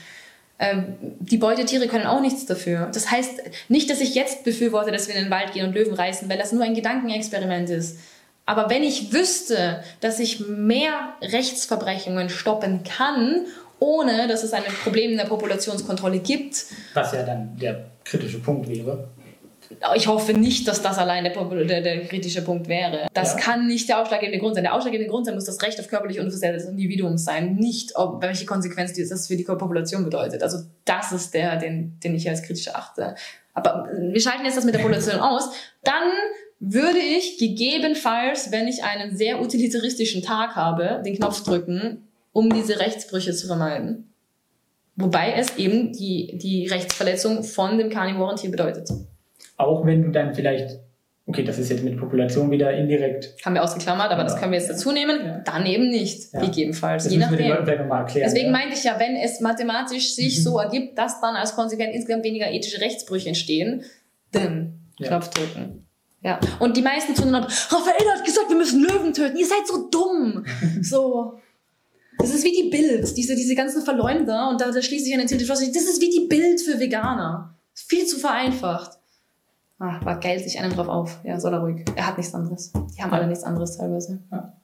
Ähm, 0.59 0.97
die 1.01 1.37
Beutetiere 1.37 1.87
können 1.87 2.07
auch 2.07 2.21
nichts 2.21 2.47
dafür. 2.47 2.89
Das 2.93 3.11
heißt 3.11 3.43
nicht, 3.69 3.91
dass 3.91 4.01
ich 4.01 4.15
jetzt 4.15 4.45
befürworte, 4.45 4.91
dass 4.91 5.09
wir 5.09 5.15
in 5.15 5.25
den 5.25 5.31
Wald 5.31 5.53
gehen 5.53 5.67
und 5.67 5.75
Löwen 5.75 5.95
reißen, 5.95 6.29
weil 6.29 6.39
das 6.39 6.53
nur 6.53 6.65
ein 6.65 6.75
Gedankenexperiment 6.75 7.69
ist. 7.71 7.99
Aber 8.47 8.71
wenn 8.71 8.83
ich 8.83 9.13
wüsste, 9.13 9.83
dass 10.01 10.21
ich 10.21 10.41
mehr 10.41 11.15
Rechtsverbrechungen 11.21 12.31
stoppen 12.31 12.85
kann, 12.85 13.47
ohne 13.81 14.29
dass 14.29 14.45
es 14.45 14.53
ein 14.53 14.63
Problem 14.85 15.11
in 15.11 15.19
der 15.19 15.25
Populationskontrolle 15.25 16.21
gibt. 16.21 16.65
Was 16.95 17.13
ja 17.13 17.23
dann 17.23 17.57
der 17.59 17.85
kritische 18.05 18.39
Punkt 18.39 18.69
wäre 18.69 19.09
ich 19.95 20.07
hoffe 20.07 20.33
nicht, 20.33 20.69
dass 20.69 20.83
das 20.83 20.99
allein 20.99 21.25
der, 21.25 21.33
der, 21.65 21.81
der 21.81 22.05
kritische 22.07 22.43
Punkt 22.43 22.69
wäre. 22.69 23.09
Das 23.15 23.35
ja. 23.35 23.41
kann 23.41 23.67
nicht 23.67 23.89
der 23.89 24.01
ausschlaggebende 24.01 24.39
Grund 24.39 24.55
sein. 24.55 24.65
Der 24.65 24.75
ausschlaggebende 24.75 25.11
Grund 25.11 25.27
sein 25.27 25.35
muss 25.35 25.45
das 25.45 25.61
Recht 25.63 25.79
auf 25.81 25.89
körperliche 25.89 26.21
Unversehrtheit 26.21 26.61
des 26.61 26.69
Individuums 26.69 27.25
sein, 27.25 27.57
nicht 27.57 27.97
ob, 27.97 28.23
welche 28.23 28.47
Konsequenz 28.47 28.93
das 29.09 29.27
für 29.27 29.37
die 29.37 29.45
Population 29.45 30.05
bedeutet. 30.05 30.43
Also 30.43 30.59
das 30.85 31.13
ist 31.13 31.35
der, 31.35 31.57
den, 31.57 31.99
den 32.03 32.15
ich 32.15 32.29
als 32.29 32.43
kritisch 32.43 32.69
achte. 32.69 33.15
Aber 33.55 33.89
wir 33.91 34.21
schalten 34.21 34.45
jetzt 34.45 34.57
das 34.57 34.65
mit 34.65 34.75
der 34.75 34.81
Population 34.81 35.19
aus. 35.19 35.51
Dann 35.83 36.11
würde 36.61 36.99
ich 36.99 37.39
gegebenenfalls, 37.39 38.53
wenn 38.53 38.69
ich 38.69 38.85
einen 38.85 39.17
sehr 39.17 39.41
utilitaristischen 39.41 40.23
Tag 40.23 40.57
habe, 40.57 41.03
den 41.05 41.17
Knopf 41.17 41.43
drücken, 41.43 42.09
um 42.33 42.53
diese 42.53 42.79
Rechtsbrüche 42.79 43.33
zu 43.33 43.47
vermeiden. 43.47 44.13
Wobei 44.97 45.35
es 45.35 45.57
eben 45.59 45.93
die, 45.93 46.39
die 46.39 46.67
Rechtsverletzung 46.67 47.45
von 47.45 47.77
dem 47.77 47.91
karnivoren 47.91 48.37
Tier 48.37 48.51
bedeutet 48.51 48.91
auch 49.57 49.87
wenn 49.87 50.03
du 50.03 50.11
dann 50.11 50.35
vielleicht, 50.35 50.79
okay, 51.27 51.45
das 51.45 51.59
ist 51.59 51.71
jetzt 51.71 51.83
mit 51.83 51.99
Population 51.99 52.51
wieder 52.51 52.73
indirekt. 52.73 53.35
Haben 53.45 53.55
wir 53.55 53.63
ausgeklammert, 53.63 54.11
aber 54.11 54.23
ja. 54.23 54.25
das 54.25 54.37
können 54.37 54.53
wir 54.53 54.59
jetzt 54.59 54.71
dazu 54.71 54.93
nehmen. 54.93 55.19
Ja. 55.25 55.39
Dann 55.45 55.67
eben 55.67 55.89
nicht, 55.89 56.33
ja. 56.33 56.41
gegebenenfalls. 56.41 57.05
Das 57.05 57.13
Je 57.13 57.19
nachdem. 57.19 57.39
Wir 57.39 57.77
den 57.77 57.89
mal 57.89 58.01
erklären, 58.01 58.31
Deswegen 58.33 58.53
meinte 58.53 58.75
ich 58.75 58.85
ja, 58.85 58.99
wenn 58.99 59.17
es 59.17 59.41
mathematisch 59.41 60.15
sich 60.15 60.39
mhm. 60.39 60.43
so 60.43 60.59
ergibt, 60.59 60.99
dass 60.99 61.21
dann 61.21 61.37
als 61.37 61.55
Konsequenz 61.55 61.95
insgesamt 61.95 62.25
weniger 62.25 62.51
ethische 62.51 62.81
Rechtsbrüche 62.81 63.29
entstehen, 63.29 63.83
dann 64.33 64.81
Knopf 65.03 65.31
drücken. 65.31 65.87
Ja. 66.23 66.41
Und 66.59 66.77
die 66.77 66.83
meisten 66.83 67.15
tun 67.15 67.33
dann, 67.33 67.45
Raphael 67.45 68.11
hat 68.13 68.25
gesagt, 68.25 68.49
wir 68.49 68.57
müssen 68.57 68.83
Löwen 68.83 69.13
töten. 69.13 69.37
Ihr 69.37 69.47
seid 69.47 69.67
so 69.67 69.89
dumm. 69.89 70.45
so. 70.83 71.39
Das 72.19 72.35
ist 72.35 72.45
wie 72.45 72.63
die 72.63 72.71
Bild, 72.71 73.17
diese, 73.17 73.37
diese 73.37 73.55
ganzen 73.55 73.83
Verleumder, 73.83 74.49
und 74.49 74.61
da, 74.61 74.71
da 74.71 74.81
schließe 74.81 75.07
ich 75.07 75.13
an 75.13 75.21
den 75.21 75.29
Titel, 75.29 75.47
das 75.47 75.61
ist 75.61 76.01
wie 76.01 76.09
die 76.09 76.27
Bild 76.27 76.61
für 76.61 76.81
Veganer. 76.81 77.55
Viel 77.75 78.07
zu 78.07 78.19
vereinfacht. 78.19 78.96
Ah, 79.79 80.01
war 80.05 80.19
geil, 80.21 80.39
sich 80.39 80.59
einem 80.59 80.73
drauf 80.73 80.89
auf. 80.89 81.21
Ja, 81.23 81.39
soll 81.39 81.53
er 81.53 81.61
ruhig. 81.61 81.85
Er 81.97 82.07
hat 82.07 82.17
nichts 82.17 82.35
anderes. 82.35 82.73
Die 82.97 83.03
haben 83.03 83.13
alle 83.13 83.27
nichts 83.27 83.45
anderes 83.45 83.77
teilweise. 83.77 84.21
Ja. 84.33 84.55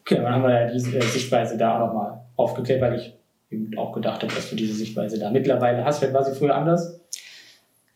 Okay, 0.00 0.16
dann 0.16 0.32
haben 0.32 0.42
wir 0.42 0.60
ja 0.66 0.72
diese 0.72 0.96
äh, 0.96 1.02
Sichtweise 1.02 1.58
da 1.58 1.76
auch 1.76 1.86
nochmal 1.86 2.22
aufgeklärt, 2.36 2.80
weil 2.80 2.98
ich 2.98 3.14
eben 3.50 3.76
auch 3.76 3.92
gedacht 3.92 4.22
habe, 4.22 4.34
dass 4.34 4.48
du 4.48 4.56
diese 4.56 4.74
Sichtweise 4.74 5.18
da 5.18 5.30
mittlerweile 5.30 5.84
hast. 5.84 5.98
Vielleicht 5.98 6.14
war 6.14 6.24
sie 6.24 6.34
früher 6.34 6.54
anders? 6.54 7.00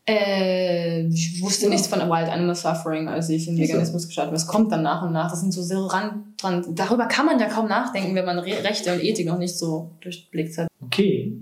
Äh, 0.07 1.07
ich 1.07 1.41
wusste 1.43 1.65
ja. 1.65 1.70
nichts 1.70 1.86
von 1.86 1.99
Wild 2.01 2.28
Animal 2.28 2.55
Suffering, 2.55 3.09
als 3.09 3.31
ich 3.31 3.49
in 3.49 3.57
Veganismus 3.57 4.07
gestartet 4.07 4.28
habe. 4.28 4.36
Es 4.36 4.47
kommt 4.47 4.70
dann 4.70 4.82
nach 4.82 5.03
und 5.03 5.12
nach. 5.12 5.31
Das 5.31 5.41
sind 5.41 5.53
so 5.53 5.62
sehr 5.62 5.78
ran, 5.78 6.35
dran. 6.36 6.62
Darüber 6.74 7.07
kann 7.07 7.24
man 7.24 7.41
ja 7.41 7.49
kaum 7.49 7.69
nachdenken, 7.69 8.15
wenn 8.15 8.27
man 8.27 8.39
Rechte 8.39 8.93
und 8.93 9.03
Ethik 9.03 9.27
noch 9.27 9.39
nicht 9.39 9.57
so 9.57 9.93
durchblickt 10.03 10.59
hat. 10.59 10.69
Okay. 10.82 11.39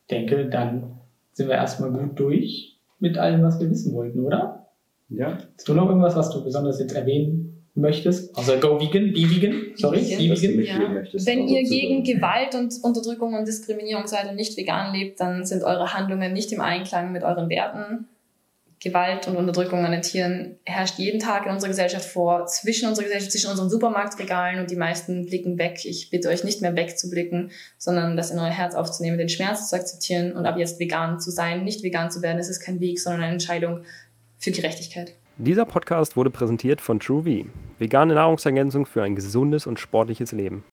Ich 0.00 0.06
denke, 0.10 0.50
dann 0.50 0.98
sind 1.32 1.48
wir 1.48 1.54
erstmal 1.54 1.92
gut 1.92 2.18
durch 2.18 2.73
mit 3.04 3.18
allem, 3.18 3.42
was 3.42 3.60
wir 3.60 3.70
wissen 3.70 3.92
wollten, 3.92 4.20
oder? 4.24 4.66
Ja. 5.10 5.38
Hast 5.54 5.68
du 5.68 5.74
noch 5.74 5.88
irgendwas, 5.88 6.16
was 6.16 6.30
du 6.30 6.42
besonders 6.42 6.80
jetzt 6.80 6.96
erwähnen 6.96 7.68
möchtest? 7.74 8.34
Außer 8.34 8.56
Go 8.56 8.80
Vegan, 8.80 9.12
Be 9.12 9.28
Vegan, 9.30 9.74
sorry, 9.76 9.98
Be 9.98 10.30
Vegan. 10.30 10.64
Ja. 10.64 10.88
Möchtest, 10.88 11.26
Wenn 11.26 11.46
ihr 11.46 11.62
gegen 11.64 12.02
Gewalt 12.02 12.54
und 12.54 12.72
Unterdrückung 12.82 13.34
und 13.34 13.46
Diskriminierung 13.46 14.06
seid 14.06 14.30
und 14.30 14.36
nicht 14.36 14.56
vegan 14.56 14.94
lebt, 14.94 15.20
dann 15.20 15.44
sind 15.44 15.62
eure 15.62 15.92
Handlungen 15.92 16.32
nicht 16.32 16.50
im 16.50 16.62
Einklang 16.62 17.12
mit 17.12 17.22
euren 17.22 17.50
Werten. 17.50 18.08
Gewalt 18.84 19.26
und 19.26 19.36
Unterdrückung 19.36 19.84
an 19.84 19.92
den 19.92 20.02
Tieren 20.02 20.58
herrscht 20.64 20.98
jeden 20.98 21.18
Tag 21.18 21.46
in 21.46 21.52
unserer 21.52 21.70
Gesellschaft 21.70 22.04
vor, 22.04 22.46
zwischen 22.46 22.86
unserer 22.86 23.06
Gesellschaft, 23.06 23.32
zwischen 23.32 23.50
unseren 23.50 23.70
Supermarktregalen 23.70 24.60
und 24.60 24.70
die 24.70 24.76
meisten 24.76 25.24
blicken 25.24 25.56
weg. 25.58 25.84
Ich 25.84 26.10
bitte 26.10 26.28
euch 26.28 26.44
nicht 26.44 26.60
mehr 26.60 26.76
wegzublicken, 26.76 27.50
sondern 27.78 28.16
das 28.16 28.30
in 28.30 28.38
euer 28.38 28.50
Herz 28.50 28.74
aufzunehmen, 28.74 29.16
den 29.16 29.30
Schmerz 29.30 29.70
zu 29.70 29.76
akzeptieren 29.76 30.32
und 30.32 30.44
ab 30.44 30.58
jetzt 30.58 30.78
vegan 30.78 31.18
zu 31.18 31.30
sein. 31.30 31.64
Nicht 31.64 31.82
vegan 31.82 32.10
zu 32.10 32.20
werden, 32.20 32.38
es 32.38 32.50
ist 32.50 32.60
kein 32.60 32.78
Weg, 32.80 33.00
sondern 33.00 33.22
eine 33.22 33.32
Entscheidung 33.32 33.84
für 34.38 34.50
Gerechtigkeit. 34.50 35.14
Dieser 35.38 35.64
Podcast 35.64 36.16
wurde 36.16 36.30
präsentiert 36.30 36.80
von 36.80 37.00
TrueV, 37.00 37.46
vegane 37.78 38.14
Nahrungsergänzung 38.14 38.84
für 38.84 39.02
ein 39.02 39.16
gesundes 39.16 39.66
und 39.66 39.80
sportliches 39.80 40.32
Leben. 40.32 40.64